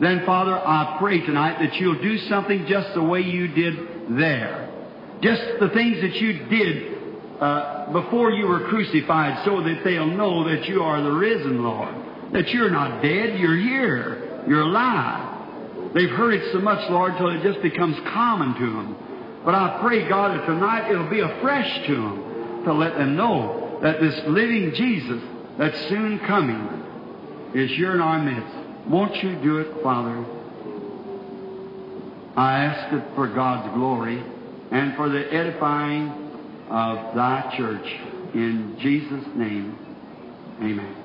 Then, 0.00 0.24
Father, 0.26 0.54
I 0.54 0.96
pray 0.98 1.20
tonight 1.20 1.58
that 1.60 1.74
you'll 1.76 2.00
do 2.00 2.18
something 2.28 2.66
just 2.68 2.94
the 2.94 3.02
way 3.02 3.20
you 3.20 3.48
did 3.48 4.18
there. 4.18 4.70
Just 5.22 5.42
the 5.60 5.68
things 5.70 6.00
that 6.00 6.14
you 6.16 6.44
did 6.48 7.40
uh, 7.40 7.92
before 7.92 8.30
you 8.32 8.46
were 8.46 8.68
crucified 8.68 9.44
so 9.44 9.62
that 9.62 9.82
they'll 9.84 10.06
know 10.06 10.48
that 10.48 10.66
you 10.66 10.82
are 10.82 11.02
the 11.02 11.12
risen 11.12 11.62
Lord. 11.62 12.01
That 12.32 12.48
you're 12.48 12.70
not 12.70 13.02
dead, 13.02 13.38
you're 13.38 13.56
here. 13.56 14.44
You're 14.48 14.62
alive. 14.62 15.94
They've 15.94 16.10
heard 16.10 16.34
it 16.34 16.52
so 16.52 16.60
much, 16.60 16.88
Lord, 16.90 17.16
till 17.18 17.28
it 17.28 17.42
just 17.42 17.62
becomes 17.62 17.96
common 18.12 18.54
to 18.54 18.72
them. 18.72 18.96
But 19.44 19.54
I 19.54 19.78
pray, 19.82 20.08
God, 20.08 20.38
that 20.38 20.46
tonight 20.46 20.90
it'll 20.90 21.10
be 21.10 21.20
afresh 21.20 21.86
to 21.86 21.94
them 21.94 22.64
to 22.64 22.72
let 22.72 22.96
them 22.96 23.16
know 23.16 23.78
that 23.82 24.00
this 24.00 24.14
living 24.26 24.72
Jesus 24.74 25.22
that's 25.58 25.78
soon 25.88 26.18
coming 26.20 26.82
is 27.54 27.70
here 27.72 27.92
in 27.94 28.00
our 28.00 28.18
midst. 28.18 28.88
Won't 28.88 29.22
you 29.22 29.34
do 29.36 29.58
it, 29.58 29.82
Father? 29.82 30.24
I 32.36 32.64
ask 32.64 32.94
it 32.94 33.14
for 33.14 33.28
God's 33.28 33.74
glory 33.74 34.22
and 34.70 34.96
for 34.96 35.08
the 35.08 35.32
edifying 35.32 36.08
of 36.70 37.14
thy 37.14 37.54
church. 37.56 37.86
In 38.34 38.76
Jesus' 38.78 39.26
name, 39.36 39.76
amen. 40.60 41.01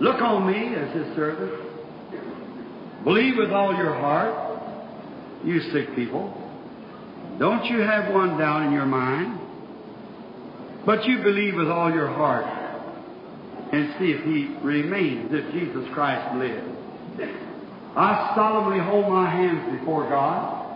Look 0.00 0.22
on 0.22 0.50
me 0.50 0.74
as 0.74 0.94
his 0.94 1.14
servant. 1.14 1.52
Believe 3.04 3.36
with 3.36 3.50
all 3.50 3.74
your 3.74 3.94
heart, 3.94 4.62
you 5.44 5.60
sick 5.72 5.94
people. 5.94 6.36
Don't 7.38 7.64
you 7.66 7.80
have 7.80 8.12
one 8.12 8.38
doubt 8.38 8.66
in 8.66 8.72
your 8.72 8.86
mind, 8.86 9.38
but 10.86 11.04
you 11.04 11.22
believe 11.22 11.54
with 11.54 11.68
all 11.68 11.92
your 11.92 12.08
heart 12.08 12.44
and 13.72 13.94
see 13.98 14.10
if 14.12 14.24
he 14.24 14.56
remains, 14.62 15.30
if 15.32 15.52
Jesus 15.52 15.86
Christ 15.92 16.34
lives. 16.36 16.66
I 17.96 18.32
solemnly 18.34 18.82
hold 18.82 19.08
my 19.08 19.28
hands 19.30 19.78
before 19.78 20.08
God. 20.08 20.66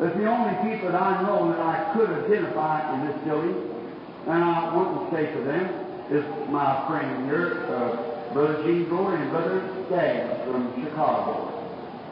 As 0.00 0.12
the 0.16 0.26
only 0.26 0.54
people 0.72 0.92
that 0.92 1.00
I 1.00 1.22
know 1.22 1.52
that 1.52 1.60
I 1.60 1.92
could 1.92 2.08
identify 2.08 2.94
in 2.94 3.06
this 3.06 3.24
building, 3.24 3.54
and 4.26 4.44
I 4.44 4.74
wouldn't 4.74 5.12
say 5.12 5.30
to 5.30 5.44
them, 5.44 5.90
is 6.10 6.24
my 6.50 6.86
friend 6.88 7.26
here, 7.26 7.66
uh, 7.68 8.19
Brother 8.32 8.62
Gene 8.62 8.88
Brewer 8.88 9.16
and 9.16 9.30
Brother 9.30 9.58
Skaggs 9.86 10.44
from 10.46 10.70
Chicago. 10.78 11.50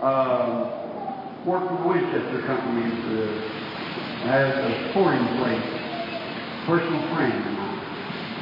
Um, 0.03 1.47
worked 1.47 1.71
for 1.71 1.89
Winchester 1.95 2.43
Company 2.43 2.91
uh, 2.91 4.27
as 4.27 4.51
a 4.51 4.91
sporting 4.91 5.27
place. 5.39 5.63
Personal 6.67 7.03
friend 7.15 7.33
of 7.39 7.53
mine. 7.55 7.79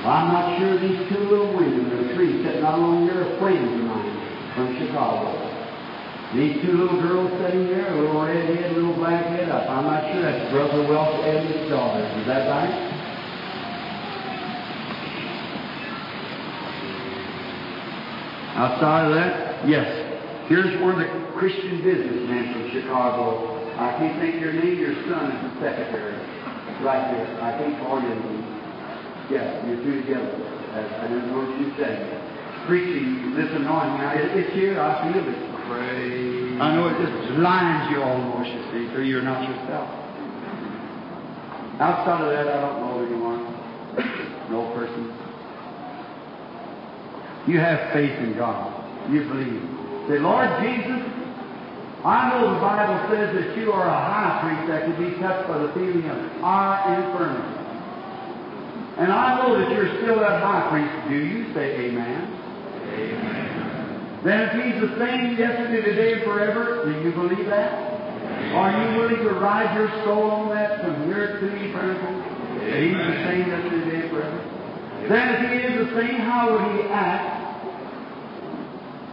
Well, 0.02 0.12
I'm 0.12 0.32
not 0.32 0.58
sure 0.58 0.80
these 0.80 1.04
two 1.12 1.20
little 1.28 1.52
women, 1.52 1.84
the 1.92 2.14
three 2.14 2.42
sitting 2.42 2.64
out 2.64 2.78
along 2.78 3.06
there, 3.06 3.28
are 3.28 3.38
friends 3.38 3.68
of 3.68 3.84
mine 3.84 4.16
from 4.56 4.72
Chicago. 4.80 5.36
These 6.34 6.64
two 6.64 6.72
little 6.80 7.00
girls 7.00 7.30
sitting 7.44 7.68
there, 7.68 7.92
a 7.92 8.00
little 8.00 8.24
red 8.24 8.56
head, 8.56 8.72
a 8.72 8.74
little 8.74 8.94
black 8.94 9.26
head 9.26 9.48
up. 9.50 9.68
I'm 9.68 9.84
not 9.84 10.12
sure 10.12 10.22
that's 10.22 10.50
Brother 10.50 10.88
Welch 10.88 11.24
and 11.28 11.48
his 11.48 11.68
daughters. 11.70 12.08
Is 12.20 12.26
that 12.26 12.48
right? 12.48 12.95
Outside 18.56 19.04
of 19.08 19.12
that, 19.12 19.68
yes. 19.68 19.84
Here's 20.48 20.80
one 20.80 20.96
of 20.96 21.00
the 21.04 21.12
Christian 21.36 21.84
businessmen 21.84 22.56
from 22.56 22.64
Chicago. 22.72 23.52
I 23.76 24.00
can't 24.00 24.16
think 24.16 24.40
your 24.40 24.56
name. 24.56 24.80
Your 24.80 24.96
son 25.12 25.28
is 25.28 25.38
the 25.44 25.52
secretary. 25.60 26.16
Right 26.80 27.04
there. 27.12 27.28
I 27.44 27.52
can't 27.60 27.76
call 27.84 28.00
your 28.00 28.16
name. 28.16 28.48
Yes, 29.28 29.60
you're 29.68 29.76
two 29.84 30.00
together. 30.00 30.32
I, 30.72 31.04
I 31.04 31.04
didn't 31.04 31.28
know 31.28 31.44
what 31.44 31.52
you 31.60 31.68
said. 31.76 32.00
Preaching 32.64 33.36
this 33.36 33.52
anointing. 33.52 34.00
Now, 34.00 34.16
it, 34.16 34.32
it's 34.40 34.52
here. 34.56 34.80
I 34.80 35.04
feel 35.04 35.20
it. 35.20 35.40
Praise. 35.68 36.56
I 36.56 36.72
know 36.72 36.88
it 36.88 36.96
just 36.96 37.36
blinds 37.36 37.92
you 37.92 38.00
almost, 38.00 38.48
you 38.48 38.62
see, 38.72 38.94
so 38.96 39.04
you're 39.04 39.20
not 39.20 39.44
yourself. 39.44 39.84
Outside 41.76 42.24
of 42.24 42.32
that, 42.32 42.48
I 42.48 42.60
don't 42.64 42.80
know 42.80 43.04
anyone. 43.04 43.52
No 44.46 44.72
person. 44.72 45.25
You 47.46 47.60
have 47.60 47.92
faith 47.92 48.18
in 48.18 48.36
God. 48.36 48.74
You 49.10 49.22
believe. 49.22 49.62
Say, 50.08 50.18
Lord 50.18 50.50
Jesus, 50.62 51.02
I 52.04 52.30
know 52.30 52.54
the 52.54 52.60
Bible 52.60 52.98
says 53.10 53.34
that 53.34 53.56
you 53.58 53.72
are 53.72 53.86
a 53.86 53.90
high 53.90 54.38
priest 54.42 54.70
that 54.70 54.82
can 54.86 54.94
be 54.94 55.18
touched 55.18 55.48
by 55.48 55.58
the 55.58 55.72
feeling 55.74 56.08
of 56.10 56.42
our 56.42 56.78
infirmity. 56.94 57.66
And 58.98 59.12
I 59.12 59.42
know 59.42 59.58
that 59.58 59.70
you're 59.70 59.90
still 60.02 60.18
that 60.20 60.42
high 60.42 60.70
priest. 60.70 61.08
Do 61.10 61.16
you 61.16 61.52
say 61.52 61.90
amen? 61.90 62.30
Amen. 62.94 64.20
Then 64.24 64.40
if 64.42 64.52
he's 64.54 64.80
the 64.82 64.98
same 64.98 65.36
yesterday, 65.36 65.82
today, 65.82 66.12
and 66.14 66.22
forever, 66.22 66.82
do 66.86 67.02
you 67.02 67.12
believe 67.12 67.46
that? 67.46 67.74
Are 68.54 68.70
you 68.70 68.98
willing 68.98 69.22
to 69.22 69.34
ride 69.38 69.76
your 69.76 69.90
soul 70.04 70.30
on 70.30 70.54
that 70.54 70.80
from 70.82 71.04
here 71.06 71.38
to 71.38 71.46
eternity? 71.46 72.00
That 72.70 72.82
he's 72.82 72.96
the 72.96 73.18
same 73.26 73.46
yesterday, 73.50 73.84
today, 73.84 74.00
and 74.02 74.10
forever? 74.10 74.38
Then 75.08 75.34
if 75.34 75.50
he 75.50 75.58
is 75.66 75.74
the 75.86 76.00
same, 76.00 76.20
how 76.20 76.50
would 76.50 76.62
he 76.74 76.88
act 76.90 77.35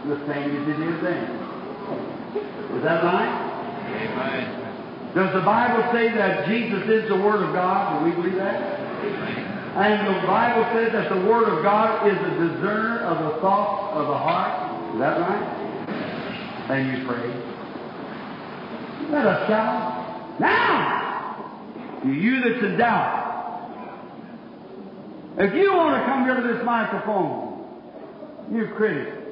the 0.08 0.18
same 0.26 0.50
as 0.56 0.66
he 0.66 0.72
did 0.84 1.00
then? 1.02 1.24
Is 2.76 2.82
that 2.82 3.04
right? 3.04 3.50
Amen. 3.88 4.64
Does 5.14 5.32
the 5.32 5.40
Bible 5.40 5.92
say 5.92 6.08
that 6.14 6.46
Jesus 6.48 6.88
is 6.88 7.08
the 7.08 7.16
Word 7.16 7.42
of 7.42 7.54
God? 7.54 8.00
Do 8.00 8.04
we 8.04 8.10
believe 8.16 8.34
that? 8.36 8.80
And 9.76 10.06
the 10.06 10.26
Bible 10.26 10.64
says 10.74 10.92
that 10.92 11.08
the 11.08 11.20
Word 11.26 11.48
of 11.48 11.62
God 11.62 12.06
is 12.06 12.16
a 12.18 12.30
discerner 12.30 13.00
of 13.00 13.34
the 13.34 13.40
thoughts 13.40 13.94
of 13.94 14.06
the 14.08 14.18
heart. 14.18 14.94
Is 14.94 15.00
that 15.00 15.20
right? 15.20 15.64
And 16.70 16.98
you 16.98 17.06
pray. 17.06 17.54
Let 19.10 19.26
us 19.26 19.48
shout. 19.48 20.40
Now! 20.40 21.04
You 22.04 22.40
that's 22.40 22.64
in 22.64 22.76
doubt. 22.76 23.24
If 25.38 25.54
you 25.54 25.72
want 25.72 26.00
to 26.00 26.06
come 26.06 26.24
here 26.24 26.36
to 26.36 26.54
this 26.54 26.64
microphone, 26.64 27.64
you 28.52 28.68
critic, 28.76 29.23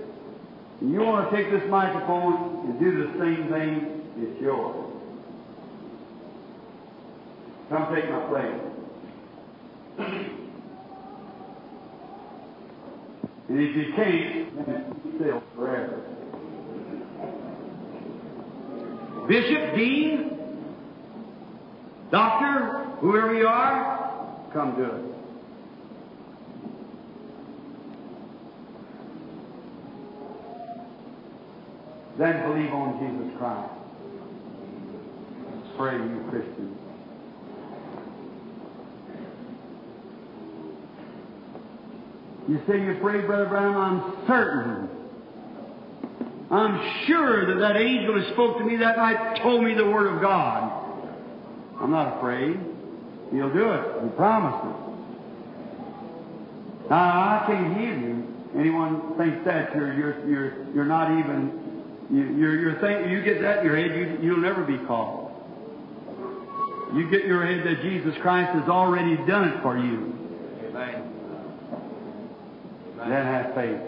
and 0.83 0.93
you 0.93 1.01
want 1.01 1.31
to 1.31 1.37
take 1.37 1.49
this 1.53 1.63
microphone 1.71 2.69
and 2.69 2.81
do 2.81 3.07
the 3.07 3.13
same 3.17 3.49
thing, 3.49 4.03
it's 4.19 4.41
yours. 4.41 4.93
Come 7.71 7.95
take 7.95 8.11
my 8.11 8.21
place. 8.27 8.61
And 13.49 13.61
if 13.61 13.77
you 13.77 13.93
can't, 13.95 14.67
then 14.67 14.97
it's 15.05 15.15
still 15.15 15.43
forever. 15.55 16.01
Bishop, 19.29 19.77
Dean, 19.77 20.37
Doctor, 22.11 22.89
whoever 22.99 23.35
you 23.35 23.47
are, 23.47 24.37
come 24.53 24.75
do 24.75 24.85
it. 24.85 25.22
Then 32.19 32.43
believe 32.43 32.73
on 32.73 32.99
Jesus 33.01 33.39
Christ. 33.39 33.71
Pray, 35.77 35.97
you 35.97 36.27
Christians. 36.31 36.79
You 42.49 42.61
say 42.67 42.83
you 42.83 42.99
pray, 43.01 43.21
Brother 43.23 43.47
Brown, 43.47 43.77
I'm 43.77 44.27
certain. 44.27 44.89
I'm 46.51 47.07
sure 47.07 47.47
that 47.47 47.61
that 47.61 47.77
angel 47.81 48.21
who 48.21 48.33
spoke 48.35 48.59
to 48.59 48.65
me 48.65 48.77
that 48.77 48.97
night 48.99 49.41
told 49.43 49.65
me 49.65 49.75
the 49.75 49.87
Word 49.87 50.15
of 50.15 50.21
God. 50.21 50.71
I'm 51.81 51.91
not 51.91 52.19
afraid. 52.19 52.61
He'll 53.33 53.53
do 53.53 53.73
it. 53.73 54.03
He 54.03 54.09
promised 54.11 54.67
it. 54.67 54.77
Now, 56.91 57.41
I 57.43 57.45
can't 57.47 57.77
hear 57.79 57.99
you. 57.99 58.27
Anyone 58.59 59.17
thinks 59.17 59.45
that 59.47 59.75
you're 59.75 59.95
you're 59.95 60.29
you're 60.29 60.75
you're 60.75 60.85
not 60.85 61.19
even 61.19 61.62
you're 62.13 62.61
you're 62.61 62.81
think 62.81 63.11
you 63.11 63.23
get 63.23 63.41
that 63.41 63.61
in 63.61 63.65
your 63.65 63.77
head 63.77 63.97
you 63.97 64.19
you'll 64.21 64.41
never 64.41 64.63
be 64.65 64.79
called. 64.87 65.31
You 66.95 67.11
get 67.11 67.23
in 67.23 67.29
your 67.29 67.47
head 67.47 67.67
that 67.67 67.83
Jesus 67.83 68.15
Christ 68.21 68.53
has 68.53 68.69
already 68.69 69.17
done 69.27 69.49
it 69.49 69.63
for 69.63 69.79
you. 69.79 70.13
Amen. 70.69 71.09
Then 72.99 73.11
have 73.11 73.55
faith. 73.55 73.81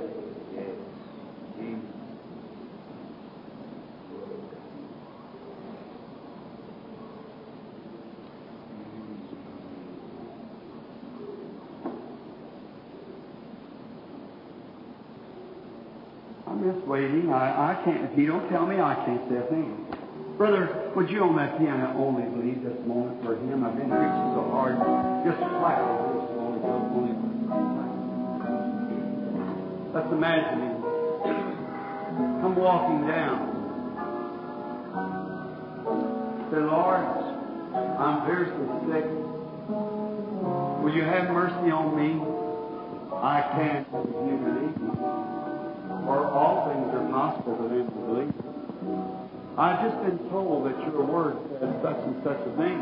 I'm 16.47 16.63
just 16.63 16.83
waiting. 16.95 17.33
I, 17.33 17.75
I 17.75 17.85
can't. 17.85 18.07
If 18.13 18.17
you 18.17 18.29
don't 18.29 18.49
tell 18.51 18.67
me, 18.67 18.79
I 18.79 18.95
can't 18.95 19.29
say 19.29 19.39
a 19.43 19.47
thing. 19.51 19.85
Brother, 20.39 20.93
would 20.95 21.11
you 21.11 21.25
on 21.25 21.35
that 21.37 21.59
piano 21.59 21.91
only 21.99 22.23
believe 22.23 22.63
this 22.63 22.79
moment 22.87 23.19
for 23.25 23.35
him? 23.35 23.67
I've 23.67 23.75
been 23.75 23.91
preaching 23.91 24.31
so 24.39 24.47
hard. 24.55 24.79
Just 25.27 25.39
flat 25.59 25.83
Let's 29.93 30.11
imagine 30.13 30.59
him. 30.59 30.83
Come 32.43 32.57
walking 32.57 33.07
down. 33.07 33.39
Say, 36.51 36.63
Lord, 36.63 37.03
I'm 37.99 38.27
fiercely 38.27 38.71
sick. 38.87 39.07
Will 40.83 40.95
you 40.95 41.03
have 41.03 41.31
mercy 41.31 41.71
on 41.71 41.95
me? 41.99 42.23
I 43.19 43.41
can't 43.55 43.87
you 43.91 44.37
believe 44.39 44.77
me. 44.79 44.94
For 46.05 46.29
all 46.29 46.69
things 46.69 46.93
are 46.93 47.09
possible 47.09 47.57
to 47.57 47.63
them 47.65 47.89
who 47.89 48.01
believe. 48.13 48.35
I've 49.57 49.81
just 49.89 49.97
been 50.05 50.19
told 50.29 50.67
that 50.67 50.77
your 50.85 51.01
word 51.01 51.41
says 51.57 51.73
such 51.81 52.01
and 52.05 52.17
such 52.21 52.41
a 52.45 52.53
thing. 52.61 52.79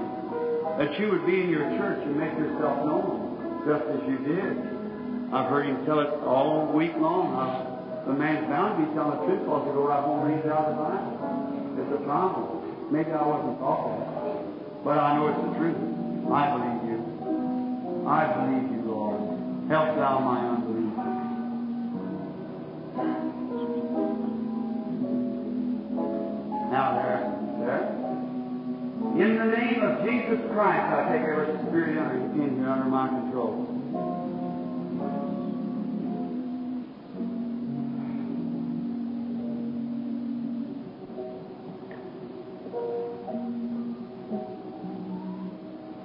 That 0.78 0.99
you 0.99 1.12
would 1.12 1.27
be 1.27 1.43
in 1.43 1.51
your 1.51 1.69
church 1.78 2.03
and 2.03 2.19
make 2.19 2.35
yourself 2.35 2.82
known, 2.82 3.62
just 3.69 3.85
as 3.93 4.01
you 4.09 4.19
did. 4.27 4.57
I've 5.31 5.49
heard 5.49 5.66
him 5.66 5.85
tell 5.86 6.01
it 6.01 6.11
all 6.27 6.66
week 6.73 6.97
long. 6.97 7.36
I, 7.36 8.07
the 8.07 8.16
man's 8.16 8.49
bound 8.49 8.81
to 8.81 8.89
be 8.89 8.94
telling 8.97 9.20
the 9.20 9.27
truth 9.31 9.40
because 9.47 9.62
he 9.69 9.73
go 9.73 9.86
right 9.86 10.03
home 10.03 10.27
and 10.27 10.43
read 10.43 10.51
out 10.51 10.66
the 10.66 10.81
Bible. 10.82 11.15
It's 11.78 11.93
a 11.94 12.03
promise. 12.05 12.59
Maybe 12.90 13.12
I 13.12 13.23
wasn't 13.23 13.59
talking. 13.62 14.03
But 14.82 14.99
I 14.99 15.15
know 15.15 15.31
it's 15.31 15.39
the 15.47 15.55
truth. 15.62 15.78
I 16.27 16.43
believe 16.57 16.81
you. 16.90 16.99
I 18.09 18.20
believe 18.35 18.66
you, 18.74 18.82
Lord. 18.90 19.70
Help 19.70 19.94
thou 19.94 20.19
my 20.19 20.40
unbelief. 20.40 20.61
Jesus 30.23 30.47
Christ, 30.53 30.81
I 30.81 31.12
take 31.12 31.23
every 31.23 31.47
spirit 31.66 31.99
under, 31.99 32.15
in 32.15 32.57
here 32.57 32.69
under 32.69 32.85
my 32.85 33.09
control. 33.09 33.66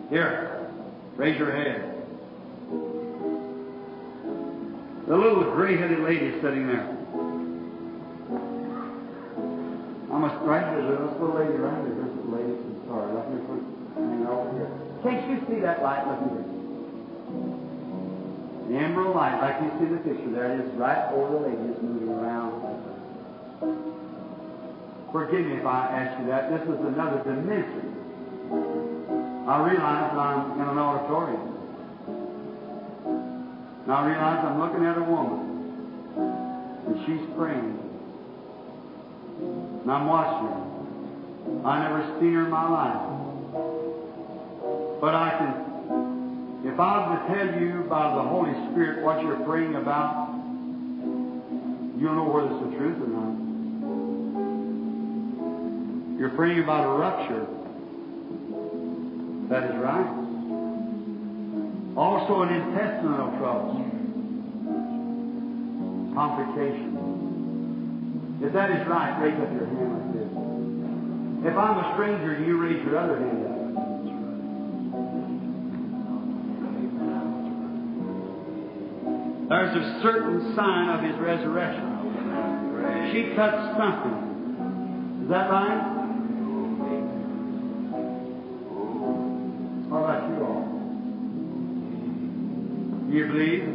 Here, 0.09 0.71
raise 1.15 1.37
your 1.37 1.51
hand. 1.51 1.83
The 5.07 5.15
little 5.15 5.43
gray-headed 5.51 5.99
lady 5.99 6.31
sitting 6.41 6.67
there. 6.67 6.97
I'm 10.11 10.23
a 10.23 10.41
right 10.43 10.73
here, 10.73 10.81
this 10.81 11.19
little 11.19 11.35
lady 11.35 11.57
right 11.57 11.85
here. 11.85 11.95
This 11.95 12.15
little 12.15 12.31
lady, 12.31 12.53
I'm 12.53 12.87
sorry, 12.87 13.13
right 13.13 13.27
here. 13.29 13.76
Can't 15.03 15.29
you 15.29 15.37
see 15.47 15.59
that 15.61 15.81
light? 15.83 16.05
Look 16.07 16.19
here. 16.19 16.43
The 18.67 18.75
emerald 18.75 19.15
light, 19.15 19.39
like 19.39 19.61
you 19.63 19.71
see 19.79 19.85
the 19.93 19.99
picture 20.01 20.31
there, 20.31 20.51
it 20.53 20.59
is 20.59 20.73
right 20.73 21.13
over 21.13 21.39
the 21.39 21.47
lady, 21.47 21.71
it's 21.71 21.81
moving 21.81 22.09
around. 22.09 22.51
Forgive 25.11 25.45
me 25.45 25.53
if 25.55 25.65
I 25.65 25.87
ask 25.87 26.19
you 26.19 26.27
that. 26.27 26.51
This 26.51 26.61
is 26.63 26.79
another 26.85 27.23
dimension. 27.23 27.93
I 29.47 29.69
realize 29.69 30.11
I'm 30.11 30.59
in 30.59 30.67
an 30.67 30.77
auditorium. 30.77 31.53
Now 33.87 33.99
I 33.99 34.07
realize 34.09 34.43
I'm 34.43 34.59
looking 34.59 34.83
at 34.83 34.97
a 34.97 35.03
woman, 35.03 35.39
and 36.87 37.05
she's 37.05 37.25
praying. 37.37 37.79
And 39.81 39.89
I'm 39.89 40.07
watching 40.07 40.47
her. 40.49 40.63
I 41.65 41.79
never 41.87 42.19
seen 42.19 42.33
her 42.33 42.43
in 42.43 42.49
my 42.51 42.67
life. 42.67 43.26
But 44.99 45.13
I 45.13 45.29
can, 45.37 45.53
if 46.65 46.79
I 46.79 47.07
were 47.07 47.17
to 47.19 47.27
tell 47.35 47.61
you 47.61 47.85
by 47.87 48.15
the 48.15 48.21
Holy 48.23 48.53
Spirit 48.71 49.03
what 49.03 49.21
you're 49.21 49.43
praying 49.45 49.75
about, 49.75 50.33
you'll 51.99 52.15
know 52.15 52.29
whether 52.33 52.49
it's 52.49 52.63
the 52.65 52.71
truth 52.77 52.97
or 53.01 53.07
not. 53.07 53.37
You're 56.19 56.31
praying 56.31 56.63
about 56.63 56.83
a 56.83 56.89
rupture. 56.97 57.45
That 59.49 59.69
is 59.69 59.75
right. 59.77 60.09
Also 61.95 62.41
an 62.41 62.49
intestinal 62.53 63.37
trouble. 63.37 63.85
Complication. 66.15 66.97
If 68.41 68.51
that 68.53 68.71
is 68.71 68.87
right, 68.87 69.21
raise 69.21 69.39
up 69.39 69.53
your 69.53 69.67
hand 69.67 69.93
like 69.93 70.13
this. 70.13 70.31
If 71.51 71.57
I'm 71.57 71.77
a 71.77 71.93
stranger, 71.93 72.33
you 72.43 72.57
raise 72.57 72.83
your 72.83 72.97
other 72.97 73.19
hand 73.19 73.46
There's 79.49 79.75
a 79.77 80.01
certain 80.01 80.53
sign 80.55 80.89
of 80.89 81.01
his 81.03 81.17
resurrection. 81.21 81.87
She 83.13 83.33
touched 83.33 83.77
something. 83.77 85.23
Is 85.23 85.29
that 85.29 85.49
right? 85.49 85.93
How 89.89 89.97
about 90.03 90.29
you 90.29 90.35
all? 90.43 90.63
Do 93.07 93.13
you 93.15 93.25
believe? 93.27 93.66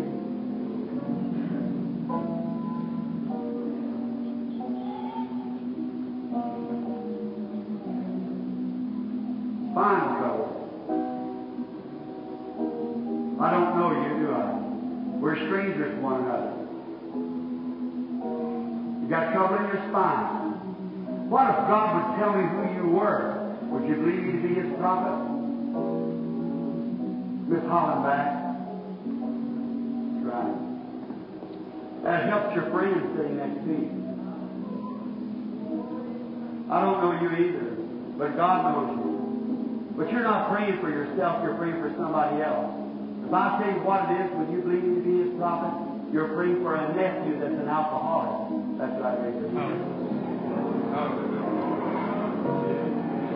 Tell 22.23 22.39
me 22.39 22.47
who 22.47 22.63
you 22.79 22.87
were? 22.95 23.35
Would 23.67 23.83
you 23.89 23.97
believe 23.97 24.23
me 24.23 24.31
to 24.31 24.39
be 24.47 24.55
his 24.55 24.71
prophet? 24.79 25.19
Miss 27.51 27.67
Hollenbach. 27.67 28.31
That's 30.15 30.31
right. 30.31 30.55
That 32.05 32.29
helps 32.31 32.55
your 32.55 32.71
friend 32.71 33.11
sitting 33.17 33.37
next 33.43 33.67
to 33.67 33.75
you. 33.75 33.91
I 36.71 36.79
don't 36.81 37.03
know 37.03 37.11
you 37.19 37.35
either, 37.43 37.75
but 38.17 38.37
God 38.37 38.71
knows 38.71 38.95
you. 39.03 39.91
But 39.97 40.13
you're 40.13 40.23
not 40.23 40.49
praying 40.49 40.79
for 40.81 40.91
yourself, 40.91 41.43
you're 41.43 41.57
praying 41.57 41.81
for 41.83 41.93
somebody 41.99 42.41
else. 42.41 42.71
If 43.27 43.35
I 43.35 43.59
tell 43.59 43.67
you 43.75 43.81
what 43.83 44.09
it 44.09 44.15
is 44.23 44.31
when 44.39 44.53
you 44.53 44.61
believe 44.63 44.85
me 44.85 44.95
to 44.95 45.01
be 45.03 45.23
his 45.27 45.35
prophet, 45.39 45.75
you're 46.15 46.29
praying 46.39 46.63
for 46.63 46.77
a 46.77 46.95
nephew 46.95 47.41
that's 47.41 47.59
an 47.59 47.69
alcoholic. 47.69 48.79
That's 48.79 48.95
right, 49.03 49.19
right 49.19 49.35
there. 49.35 49.51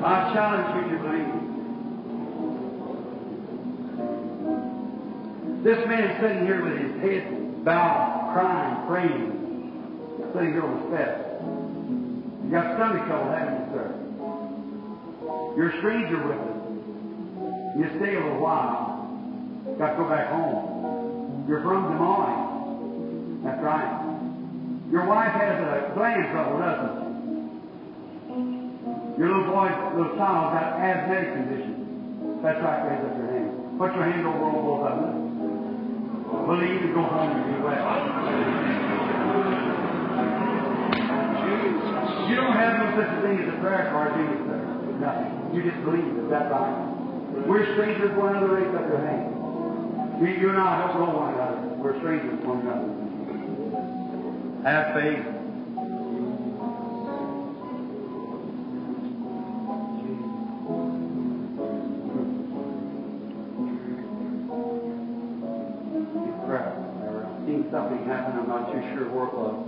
I 0.04 0.32
challenge 0.34 0.68
you 0.76 0.82
to 0.92 1.02
believe. 1.02 1.36
This 5.64 5.80
man 5.88 6.20
sitting 6.20 6.46
here 6.46 6.62
with 6.62 6.78
his 6.78 6.92
head 7.02 7.64
bowed, 7.64 8.30
crying, 8.32 8.86
praying, 8.86 9.32
sitting 10.32 10.52
here 10.52 10.62
on 10.62 10.78
the 10.78 10.86
steps. 10.94 11.26
You 12.44 12.50
got 12.52 12.76
stomach 12.76 13.02
trouble, 13.06 13.32
haven't 13.32 13.58
you, 13.58 13.66
sir? 13.74 13.88
You're 15.56 15.70
a 15.70 15.78
stranger 15.78 16.18
with 16.22 16.38
us. 16.38 16.56
You 17.76 17.84
stay 17.98 18.14
a 18.14 18.20
little 18.20 18.40
while. 18.40 19.10
Got 19.78 19.90
to 19.90 19.96
go 19.96 20.08
back 20.08 20.30
home. 20.30 21.44
You're 21.48 21.62
from 21.62 21.90
Des 21.90 21.98
Moines. 21.98 23.42
That's 23.42 23.62
right. 23.62 23.90
Your 24.92 25.04
wife 25.06 25.32
has 25.32 25.58
a 25.60 25.92
gland 25.94 26.30
trouble, 26.30 26.58
doesn't 26.60 27.00
she? 27.00 27.05
Your 29.18 29.28
little 29.32 29.48
boy, 29.48 29.72
little 29.96 30.16
child 30.16 30.52
got 30.52 30.76
asthmatic 30.76 31.32
condition. 31.32 32.40
That's 32.42 32.60
right, 32.60 32.84
raise 32.84 33.00
up 33.00 33.16
your 33.16 33.32
hand. 33.32 33.78
Put 33.78 33.94
your 33.96 34.04
hand 34.04 34.26
over 34.26 34.52
both 34.60 34.84
of 34.84 35.00
them. 35.00 35.26
Believe 36.46 36.82
and 36.84 36.94
go 36.94 37.02
home 37.02 37.32
and 37.32 37.44
be 37.48 37.56
well. 37.64 37.80
You 42.28 42.36
don't 42.36 42.52
have 42.52 42.76
no 42.76 42.92
such 43.00 43.08
a 43.08 43.22
thing 43.22 43.40
as 43.40 43.48
a 43.54 43.56
prayer 43.60 43.88
card, 43.90 44.14
do 44.14 44.20
you, 44.20 44.36
sir? 44.44 44.60
Nothing. 45.00 45.32
You 45.54 45.62
just 45.70 45.82
believe. 45.84 46.12
Is 46.24 46.30
that 46.30 46.50
right? 46.50 46.76
We're 47.48 47.72
strangers 47.74 48.10
to 48.10 48.16
one 48.20 48.36
another. 48.36 48.52
Raise 48.52 48.74
up 48.74 48.86
your 48.88 49.00
hand. 49.00 49.32
You, 50.20 50.28
you 50.28 50.48
and 50.50 50.58
I 50.58 50.86
don't 50.86 51.00
know 51.00 51.16
one 51.16 51.34
another. 51.34 51.60
We're 51.80 51.96
strangers 52.00 52.44
one 52.44 52.60
another. 52.60 52.92
Have 54.64 54.94
faith. 54.94 55.35
Not 68.56 68.72
too 68.72 68.80
sure 68.94 69.10
where 69.10 69.26
it 69.26 69.34
was. 69.34 69.66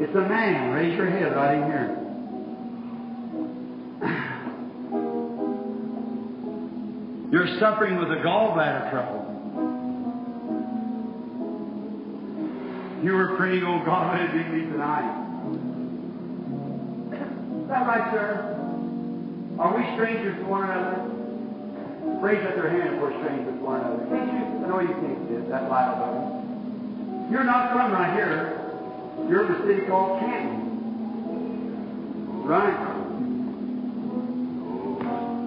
It's 0.00 0.14
a 0.14 0.20
man. 0.20 0.72
Raise 0.72 0.96
your 0.96 1.08
head 1.08 1.34
right 1.34 1.54
in 1.54 1.62
here. 1.64 1.96
You're 7.32 7.58
suffering 7.58 7.96
with 7.98 8.10
a 8.10 8.16
gallbladder 8.16 8.90
trouble. 8.90 9.22
You 13.02 13.14
were 13.14 13.36
praying, 13.36 13.64
oh 13.64 13.82
God, 13.84 14.18
let 14.18 14.28
it 14.28 14.32
be 14.32 14.44
me 14.50 14.70
tonight. 14.70 15.23
That 17.74 17.88
right, 17.88 18.06
sir? 18.12 18.54
Are 19.58 19.76
we 19.76 19.82
strangers 19.98 20.38
to 20.38 20.44
one 20.44 20.62
another? 20.62 21.10
Raise 22.22 22.46
up 22.46 22.54
your 22.54 22.70
hand 22.70 22.94
if 22.94 23.02
we're 23.02 23.18
strangers 23.18 23.50
to 23.50 23.64
one 23.66 23.80
another. 23.80 24.06
Can't 24.14 24.30
you? 24.30 24.62
I 24.62 24.68
know 24.70 24.78
you 24.78 24.94
can't 24.94 25.26
do. 25.26 25.42
That 25.50 25.66
about 25.66 25.98
it. 25.98 25.98
You're 27.32 27.42
not 27.42 27.72
from 27.72 27.90
right 27.90 28.14
here. 28.14 28.62
You're 29.28 29.48
the 29.50 29.66
city 29.66 29.86
called 29.88 30.20
Canton. 30.20 30.62
Right. 32.46 32.78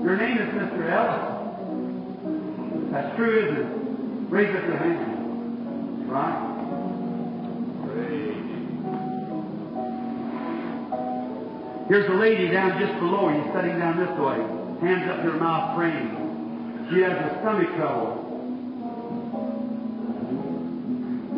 Your 0.03 0.17
name 0.17 0.37
is 0.37 0.49
Mr. 0.51 0.83
Ellis. 0.83 1.23
That's 2.91 3.15
true, 3.15 3.39
isn't 3.39 3.55
it? 3.55 3.71
Raise 4.27 4.53
up 4.53 4.67
your 4.67 4.75
hand. 4.75 6.11
Right. 6.11 6.46
Here's 11.87 12.09
a 12.09 12.15
lady 12.15 12.49
down 12.49 12.77
just 12.79 12.99
below 12.99 13.29
you, 13.29 13.41
sitting 13.55 13.79
down 13.79 13.95
this 13.95 14.09
way. 14.19 14.35
Hands 14.83 15.09
up 15.09 15.23
to 15.23 15.31
her 15.31 15.39
mouth 15.39 15.77
praying. 15.77 16.11
She 16.91 16.99
has 16.99 17.13
a 17.13 17.39
stomach 17.39 17.73
trouble. 17.75 18.25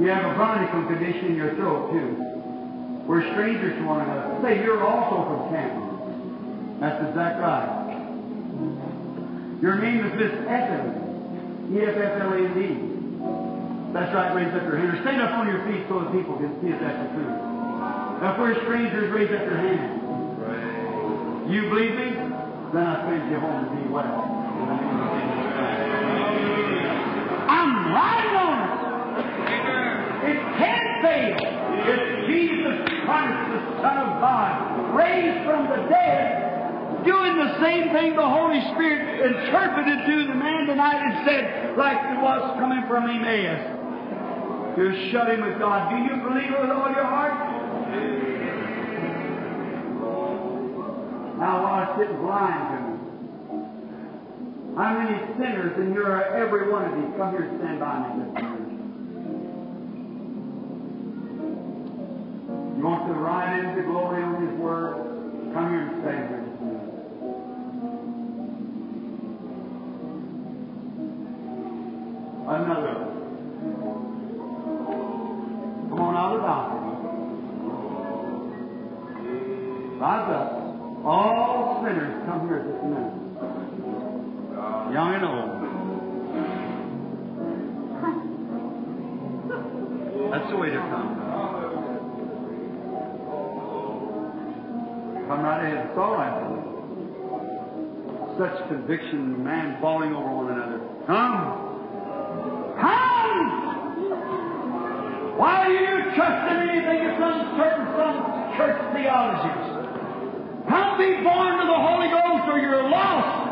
You 0.02 0.08
have 0.08 0.26
a 0.32 0.36
bronchial 0.36 0.86
condition 0.88 1.26
in 1.28 1.36
your 1.36 1.54
throat, 1.56 1.92
too. 1.92 2.16
We're 3.06 3.22
strangers 3.34 3.78
to 3.78 3.84
one 3.86 4.02
another. 4.02 4.40
Say, 4.42 4.64
you're 4.64 4.84
also 4.84 5.24
from 5.30 5.50
Canton. 5.54 6.80
That's 6.80 7.00
exactly 7.10 7.44
right. 7.44 7.86
Your 9.62 9.76
name 9.78 10.04
is 10.06 10.14
Miss 10.18 10.34
Evans. 10.50 10.96
E-F-F-L-A-N-D. 11.78 12.60
That's 13.94 14.16
right, 14.16 14.34
raise 14.34 14.52
up 14.56 14.64
your 14.64 14.78
hand. 14.78 14.98
Or 14.98 15.02
stand 15.02 15.22
up 15.22 15.38
on 15.38 15.48
your 15.48 15.62
feet 15.70 15.86
so 15.90 16.00
that 16.00 16.12
people 16.12 16.38
can 16.38 16.60
see 16.62 16.70
if 16.74 16.80
that's 16.80 16.98
the 16.98 17.10
truth. 17.14 17.38
Now, 18.22 18.32
if 18.34 18.40
we're 18.40 18.56
strangers, 18.66 19.12
raise 19.14 19.30
up 19.30 19.46
your 19.46 19.58
hand. 19.58 19.99
You 21.50 21.62
believe 21.68 21.96
me? 21.98 22.14
Then 22.74 22.86
I 22.86 23.10
send 23.10 23.32
you 23.32 23.40
home 23.40 23.66
to 23.66 23.72
be 23.82 23.90
well. 23.90 24.06
I'm 27.50 27.90
right 27.90 28.34
on 28.38 28.58
it. 28.62 30.30
It 30.30 30.38
can't 30.62 30.90
fail. 31.02 31.42
It's 31.90 32.28
Jesus 32.30 32.78
Christ, 33.02 33.50
the 33.50 33.82
Son 33.82 33.98
of 33.98 34.22
God, 34.22 34.94
raised 34.94 35.42
from 35.50 35.66
the 35.74 35.90
dead, 35.90 37.02
doing 37.04 37.34
the 37.42 37.58
same 37.60 37.90
thing 37.98 38.16
the 38.16 38.30
Holy 38.30 38.62
Spirit 38.76 39.34
interpreted 39.34 40.06
to 40.06 40.28
the 40.28 40.36
man 40.36 40.68
tonight 40.68 41.02
and 41.02 41.26
said, 41.26 41.76
like 41.76 41.98
it 41.98 42.22
was 42.22 42.60
coming 42.60 42.86
from 42.88 43.10
Emmaus. 43.10 44.78
To 44.78 45.10
shut 45.10 45.32
him 45.32 45.42
with 45.42 45.58
God. 45.58 45.90
Do 45.90 45.98
you 45.98 46.22
believe 46.22 46.54
it 46.54 46.62
with 46.62 46.70
all 46.70 46.92
your 46.94 47.10
heart? 47.10 47.39
Now, 51.50 51.64
while 51.64 51.82
I 51.82 51.98
sit 51.98 52.14
blind 52.22 52.62
to 52.70 52.78
me, 52.86 52.94
how 54.78 54.90
many 55.00 55.18
sinners, 55.34 55.74
and 55.80 55.96
you're 55.96 56.22
every 56.36 56.70
one 56.72 56.86
of 56.86 56.94
these, 56.94 57.12
come 57.18 57.32
here 57.32 57.42
and 57.42 57.60
stand 57.60 57.80
by 57.80 57.98
me 57.98 58.06
this 58.22 58.34
minute. 58.36 58.70
You 62.78 62.84
want 62.86 63.08
to 63.08 63.14
ride 63.14 63.66
into 63.66 63.82
glory 63.82 64.22
on 64.22 64.48
His 64.48 64.54
Word? 64.60 64.94
Come 65.56 65.70
here 65.72 65.82
and 65.90 66.04
stand 66.04 66.30
here 66.30 66.42
this 66.46 66.60
minute. 66.62 66.90
Another. 72.48 72.99
Way 90.70 90.76
to 90.76 90.82
come. 90.90 91.10
Come 95.28 95.42
right 95.42 95.64
ahead. 95.64 95.96
Right. 95.96 96.32
brother. 96.34 96.66
Such 98.38 98.68
conviction, 98.70 99.44
man 99.44 99.82
falling 99.82 100.14
over 100.14 100.32
one 100.32 100.52
another. 100.52 100.80
Come. 101.08 101.66
Come! 102.80 103.50
Why 105.38 105.66
are 105.66 105.72
you 105.72 106.16
trusting 106.16 106.58
anything 106.70 107.00
that's 107.08 107.22
uncertain 107.22 107.88
some 107.98 108.18
church 108.58 108.80
theologies? 108.94 109.66
Come 110.68 110.98
be 110.98 111.24
born 111.24 111.60
to 111.60 111.66
the 111.66 111.80
Holy 111.80 112.10
Ghost 112.10 112.50
or 112.50 112.60
you're 112.60 112.90
lost. 112.90 113.48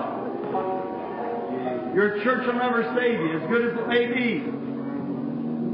Your 1.96 2.24
church 2.24 2.46
will 2.46 2.54
never 2.54 2.84
save 2.96 3.20
you, 3.20 3.40
as 3.40 3.50
good 3.50 3.66
as 3.72 3.80
it 3.80 3.88
may 3.88 4.08
be. 4.08 4.67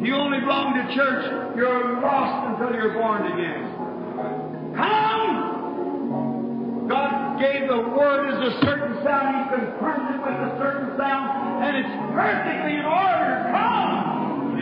You 0.03 0.15
only 0.15 0.39
belong 0.41 0.73
to 0.75 0.83
church, 0.93 1.55
you're 1.55 2.01
lost 2.03 2.59
until 2.59 2.75
you're 2.75 2.91
born 2.91 3.23
again. 3.31 3.63
Come! 4.75 6.91
God 6.91 7.39
gave 7.39 7.71
the 7.71 7.87
word 7.95 8.35
as 8.35 8.51
a 8.51 8.59
certain 8.67 8.99
sound. 8.99 9.31
He 9.31 9.47
confirmed 9.55 10.11
it 10.11 10.19
with 10.19 10.35
a 10.35 10.59
certain 10.59 10.99
sound, 10.99 11.63
and 11.63 11.79
it's 11.79 11.95
perfectly 12.11 12.75
in 12.75 12.83
order. 12.83 13.47
Come! 13.55 14.59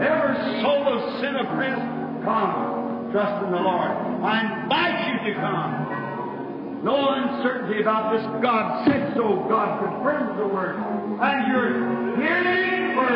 Every 0.00 0.40
soul 0.64 0.88
of 0.88 1.20
sin 1.20 1.36
oppressed, 1.36 2.24
come. 2.24 3.12
Trust 3.12 3.44
in 3.44 3.52
the 3.52 3.60
Lord. 3.60 3.92
I 4.24 4.40
invite 4.40 5.12
you 5.12 5.20
to 5.28 5.36
come. 5.38 6.80
No 6.82 7.12
uncertainty 7.12 7.76
about 7.82 8.16
this. 8.16 8.24
God 8.42 8.86
said 8.88 9.12
so. 9.14 9.44
God 9.52 9.84
confirms 9.84 10.38
the 10.40 10.48
word. 10.48 10.80
And 11.20 11.52
you're 11.52 12.01
hearing 12.16 12.94
for 12.94 13.08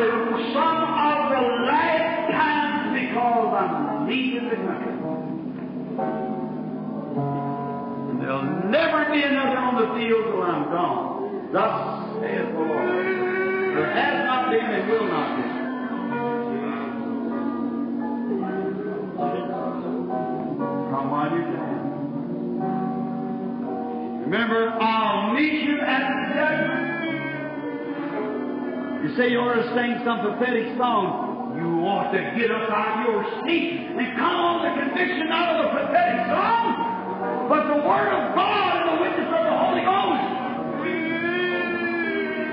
some 0.53 0.79
of 0.85 1.31
the 1.31 1.43
last 1.67 2.31
times 2.33 3.01
because 3.01 3.55
I'm 3.55 4.09
leaving 4.09 4.49
the 4.49 4.57
country. 4.57 4.93
And 8.11 8.21
there'll 8.21 8.71
never 8.71 9.11
be 9.13 9.23
another 9.23 9.59
on 9.59 9.75
the 9.77 9.87
field 9.99 10.25
till 10.27 10.43
I'm 10.43 10.65
gone. 10.71 11.51
Thus 11.53 12.21
saith 12.21 12.53
the 12.53 12.59
Lord. 12.59 13.37
There 13.77 13.93
has 13.93 14.25
not 14.25 14.51
been 14.51 14.65
and 14.65 14.89
will 14.91 15.07
not 15.09 15.37
be. 15.37 15.43
Come 20.91 21.11
while 21.11 21.31
you 21.37 21.43
can. 21.43 21.77
Remember, 24.23 24.71
I'll 24.81 25.35
meet 25.35 25.63
you 25.63 25.81
at 25.81 26.01
the 26.09 26.35
judgment. 26.35 26.96
You 29.03 29.17
say 29.17 29.31
you 29.31 29.39
ought 29.41 29.55
to 29.55 29.69
sing 29.77 30.01
some 30.05 30.21
pathetic 30.25 30.77
song. 30.79 31.55
You 31.57 31.85
ought 31.85 32.13
to 32.13 32.21
get 32.37 32.51
up 32.51 32.69
out 32.69 33.01
of 33.01 33.13
your 33.13 33.23
seat 33.45 33.93
and 33.93 34.17
come 34.17 34.37
on 34.41 34.65
the 34.65 34.73
conviction 34.83 35.29
out 35.29 35.57
of 35.57 35.65
the 35.65 35.71
pathetic 35.73 36.27
song, 36.33 37.49
but 37.49 37.65
the 37.69 37.81
Word 37.81 38.13
of 38.13 38.35
God 38.37 38.73
and 38.77 38.87
the 38.93 38.97
witness 39.05 39.29
of 39.29 39.43
the 39.45 39.57
Holy 39.57 39.85
Ghost. 39.85 40.27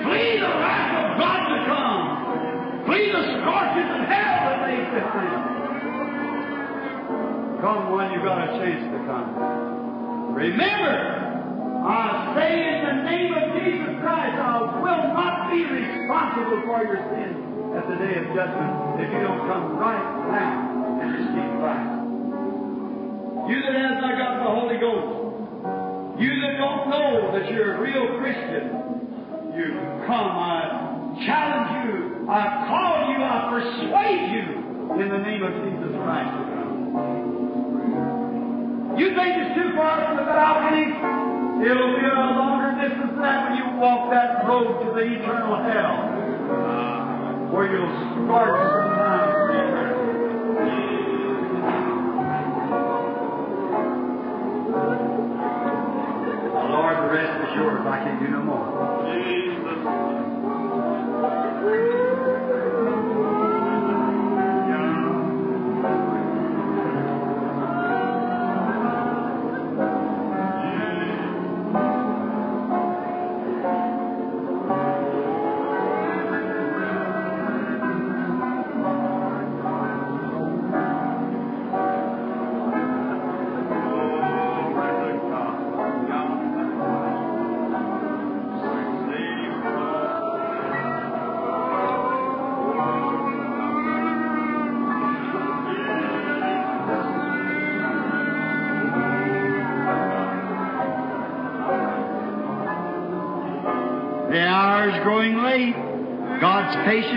Flee 0.04 0.40
the 0.40 0.52
wrath 0.52 0.92
of 1.00 1.08
God 1.20 1.42
to 1.48 1.60
come. 1.68 2.04
Flee 2.88 3.08
the 3.12 3.24
scorches 3.40 3.88
of 3.88 4.04
hell 4.08 4.40
that 4.52 4.68
behind. 4.68 5.64
Come 7.64 7.96
when 7.96 8.12
you 8.12 8.20
got 8.20 8.44
a 8.44 8.60
chance 8.60 8.84
to 8.92 9.00
come. 9.08 10.36
Remember, 10.36 10.96
I 11.88 12.36
say 12.36 12.52
in 12.56 12.80
the 12.84 12.96
name 13.08 13.32
of 13.32 13.46
Jesus 13.60 13.96
Christ, 14.04 14.36
I 14.40 14.60
will 14.84 15.04
not 15.12 15.23
be 15.54 15.70
responsible 15.70 16.66
for 16.66 16.82
your 16.82 16.98
sins 17.14 17.38
at 17.78 17.86
the 17.86 17.96
day 18.02 18.18
of 18.18 18.26
judgment 18.34 18.98
if 18.98 19.08
you 19.14 19.22
don't 19.22 19.46
come 19.46 19.78
right 19.78 20.10
now 20.34 20.98
and 20.98 21.14
receive 21.14 21.50
Christ. 21.62 21.94
You 23.50 23.62
that 23.62 23.76
has 23.78 24.02
not 24.02 24.18
got 24.18 24.42
the 24.42 24.50
Holy 24.50 24.82
Ghost, 24.82 26.18
you 26.18 26.42
that 26.42 26.58
don't 26.58 26.90
know 26.90 27.38
that 27.38 27.52
you're 27.52 27.78
a 27.78 27.82
real 27.82 28.18
Christian, 28.18 29.54
you 29.54 29.78
come. 30.10 30.34
I 30.42 31.22
challenge 31.26 31.86
you. 31.86 32.26
I 32.30 32.66
call 32.66 33.14
you. 33.14 33.22
I 33.22 33.38
persuade 33.54 34.34
you 34.34 34.46
in 34.98 35.10
the 35.10 35.22
name 35.22 35.44
of 35.44 35.54
Jesus 35.54 35.94
Christ. 36.02 36.34
You 38.98 39.08
think 39.16 39.38
it's 39.38 39.56
too 39.56 39.76
far 39.76 40.02
from 40.06 40.18
the 40.18 40.24
balcony? 40.24 41.23
It'll 41.64 41.96
be 41.96 42.06
a 42.06 42.14
longer 42.14 42.76
distance 42.82 43.12
than 43.12 43.22
that 43.22 43.50
when 43.50 43.58
you 43.58 43.80
walk 43.80 44.12
that 44.12 44.46
road 44.46 44.84
to 44.84 44.92
the 44.92 45.00
eternal 45.16 45.56
hell, 45.64 46.12
uh, 46.52 47.52
where 47.56 47.72
you'll 47.72 48.28
start 48.28 48.52
from 48.52 48.94
Lord, 56.74 56.98
the 56.98 57.14
rest 57.14 57.56
yours. 57.56 57.86
I 57.86 57.98
can 58.04 58.20
do 58.20 58.28
no 58.32 58.42
more. 58.44 58.68
The 61.64 62.13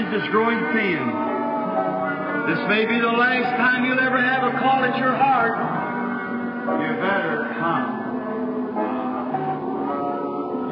Is 0.07 0.23
growing 0.31 0.63
thin. 0.71 1.03
This 2.47 2.63
may 2.71 2.87
be 2.87 2.95
the 3.03 3.11
last 3.11 3.59
time 3.59 3.85
you'll 3.85 3.99
ever 3.99 4.23
have 4.23 4.47
a 4.47 4.55
call 4.63 4.87
at 4.87 4.97
your 5.03 5.11
heart. 5.13 5.59
You 6.79 6.95
better 7.03 7.51
come. 7.59 8.07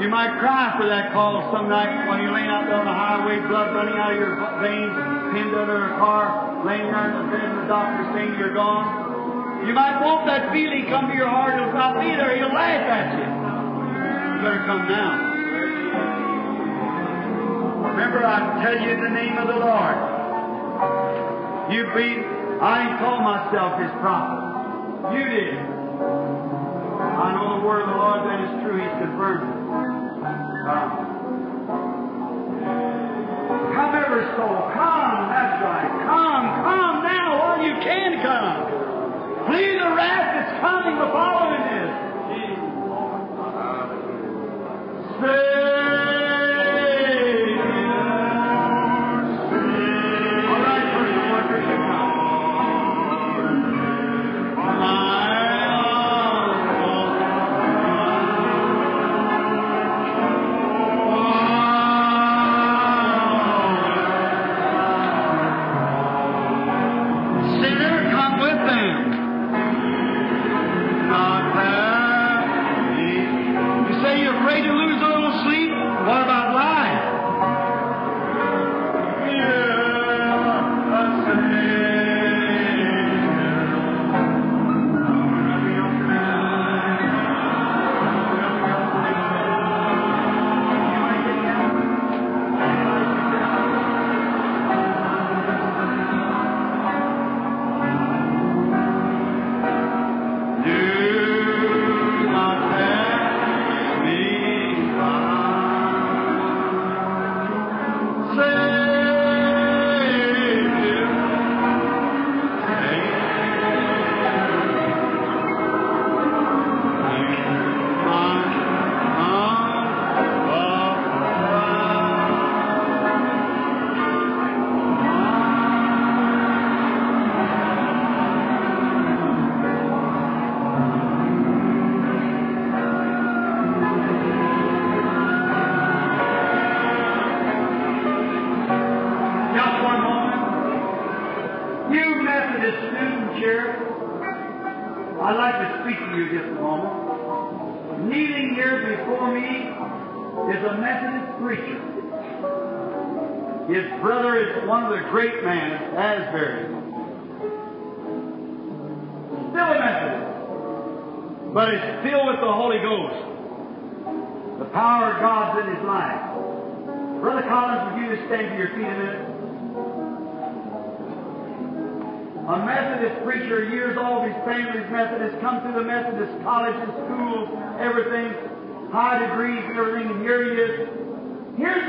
You 0.01 0.09
might 0.09 0.39
cry 0.39 0.78
for 0.78 0.86
that 0.86 1.12
call 1.12 1.51
some 1.51 1.69
night 1.69 2.06
when 2.09 2.23
you're 2.23 2.31
laying 2.31 2.47
out 2.47 2.70
there 2.70 2.78
on 2.78 2.86
the 2.86 2.94
highway, 2.94 3.43
blood 3.51 3.74
running 3.74 3.98
out 3.98 4.15
of 4.15 4.23
your 4.23 4.39
veins, 4.62 4.94
pinned 5.35 5.51
under 5.51 5.93
a 5.93 5.98
car, 5.98 6.62
laying 6.65 6.86
there 6.94 7.11
in 7.11 7.27
the 7.27 7.35
bed, 7.35 7.44
and 7.44 7.59
the 7.59 7.66
doctor 7.66 8.06
saying 8.15 8.39
you're 8.39 8.55
gone. 8.55 9.66
You 9.66 9.74
might 9.74 9.98
want 9.98 10.31
that 10.31 10.55
feeling 10.55 10.86
come 10.86 11.11
to 11.11 11.16
your 11.19 11.28
heart. 11.28 11.59
It'll 11.59 11.74
not 11.74 11.98
be 11.98 12.06
there. 12.06 12.39
He'll 12.39 12.55
laugh 12.55 12.86
at 12.86 13.19
you. 13.19 13.27
You 13.27 14.47
better 14.47 14.62
come 14.65 14.86
now. 14.89 15.34
Remember, 17.94 18.26
I 18.26 18.58
tell 18.58 18.74
you 18.74 18.90
in 18.90 19.00
the 19.06 19.14
name 19.14 19.38
of 19.38 19.46
the 19.46 19.54
Lord. 19.54 19.94
You 21.70 21.86
be, 21.94 22.26
I 22.58 22.90
ain't 22.90 22.98
called 22.98 23.22
myself 23.22 23.78
his 23.78 23.94
prophet. 24.02 25.14
You 25.14 25.22
did. 25.30 25.62
I 25.62 27.38
know 27.38 27.54
the 27.54 27.62
word 27.62 27.86
of 27.86 27.94
the 27.94 27.98
Lord 28.02 28.26
that 28.26 28.42
is 28.42 28.50
true. 28.66 28.82
He's 28.82 28.90
confirmed 28.98 29.46
it. 29.46 29.54
Come. 33.78 33.94
Every 33.94 34.26
soul. 34.34 34.58
Come. 34.74 35.30
That's 35.30 35.62
right. 35.62 35.86
Come. 36.02 36.46
Come 36.66 37.06
now 37.06 37.38
while 37.38 37.62
you 37.62 37.78
can 37.78 38.18
come. 38.26 38.58
Flee 39.46 39.78
the 39.78 39.94
wrath 39.94 40.34
that's 40.34 40.58
coming 40.58 40.98
the 40.98 41.06
following 41.14 41.62
this. 41.70 41.94
All 45.22 45.73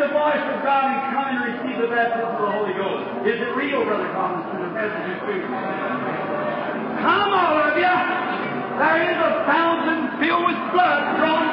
the 0.05 0.13
voice 0.13 0.45
of 0.53 0.61
God 0.61 0.85
and 0.85 1.01
come 1.17 1.27
and 1.33 1.41
receive 1.49 1.81
the 1.81 1.89
baptism 1.89 2.29
of 2.29 2.37
the 2.37 2.51
Holy 2.53 2.73
Ghost? 2.77 3.25
Is 3.25 3.41
it 3.41 3.51
real, 3.57 3.81
Brother 3.85 4.05
Collins, 4.13 4.45
to 4.53 4.57
the 4.61 4.69
presence 4.69 5.01
of 5.01 5.17
Spirit? 5.25 5.49
Come, 5.49 7.31
all 7.33 7.57
of 7.57 7.73
you! 7.73 7.97
There 8.77 9.01
is 9.01 9.17
a 9.17 9.31
fountain 9.49 10.21
filled 10.21 10.45
with 10.45 10.61
blood 10.77 11.01
drawn 11.17 11.44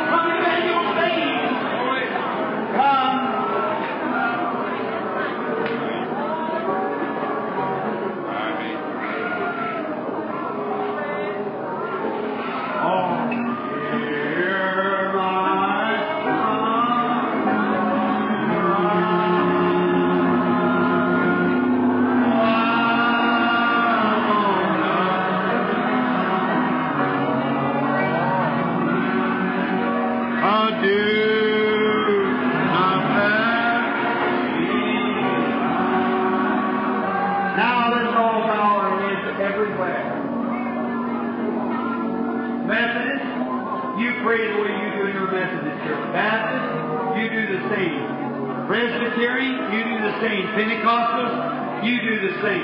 to 52.32 52.40
see. 52.40 52.60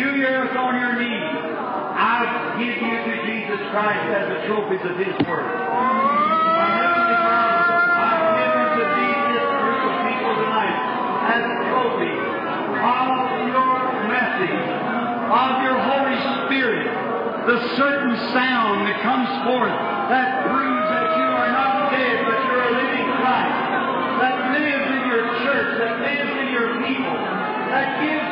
You 0.00 0.14
years 0.20 0.52
on 0.56 0.76
your 0.76 1.00
knees, 1.00 1.32
I 1.96 2.54
give 2.60 2.76
you 2.76 2.96
to 3.08 3.14
Jesus 3.24 3.60
Christ 3.72 4.04
as 4.12 4.28
the 4.28 4.46
trophies 4.46 4.84
of 4.84 4.96
His 5.00 5.16
Word. 5.26 5.48
As 11.28 11.44
trophy 11.68 12.08
of 12.08 13.12
your 13.52 13.76
message, 14.08 14.64
of 15.28 15.50
your 15.60 15.76
Holy 15.76 16.18
Spirit, 16.46 16.88
the 17.46 17.58
certain 17.76 18.16
sound 18.32 18.88
that 18.88 19.00
comes 19.02 19.28
forth 19.44 19.76
that 20.08 20.48
proves 20.48 20.88
that 20.88 21.08
you 21.20 21.28
are 21.36 21.52
not 21.52 21.92
dead, 21.92 22.16
but 22.24 22.38
you're 22.48 22.64
a 22.64 22.72
living 22.80 23.08
Christ, 23.20 23.60
that 24.24 24.36
lives 24.56 24.88
in 24.88 25.02
your 25.04 25.24
church, 25.44 25.70
that 25.84 26.00
lives 26.00 26.32
in 26.32 26.48
your 26.48 26.68
people, 26.80 27.16
that 27.76 28.00
gives 28.00 28.27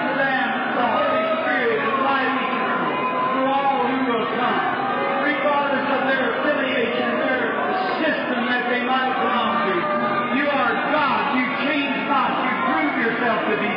yourself 13.19 13.47
to 13.49 13.57
be 13.57 13.76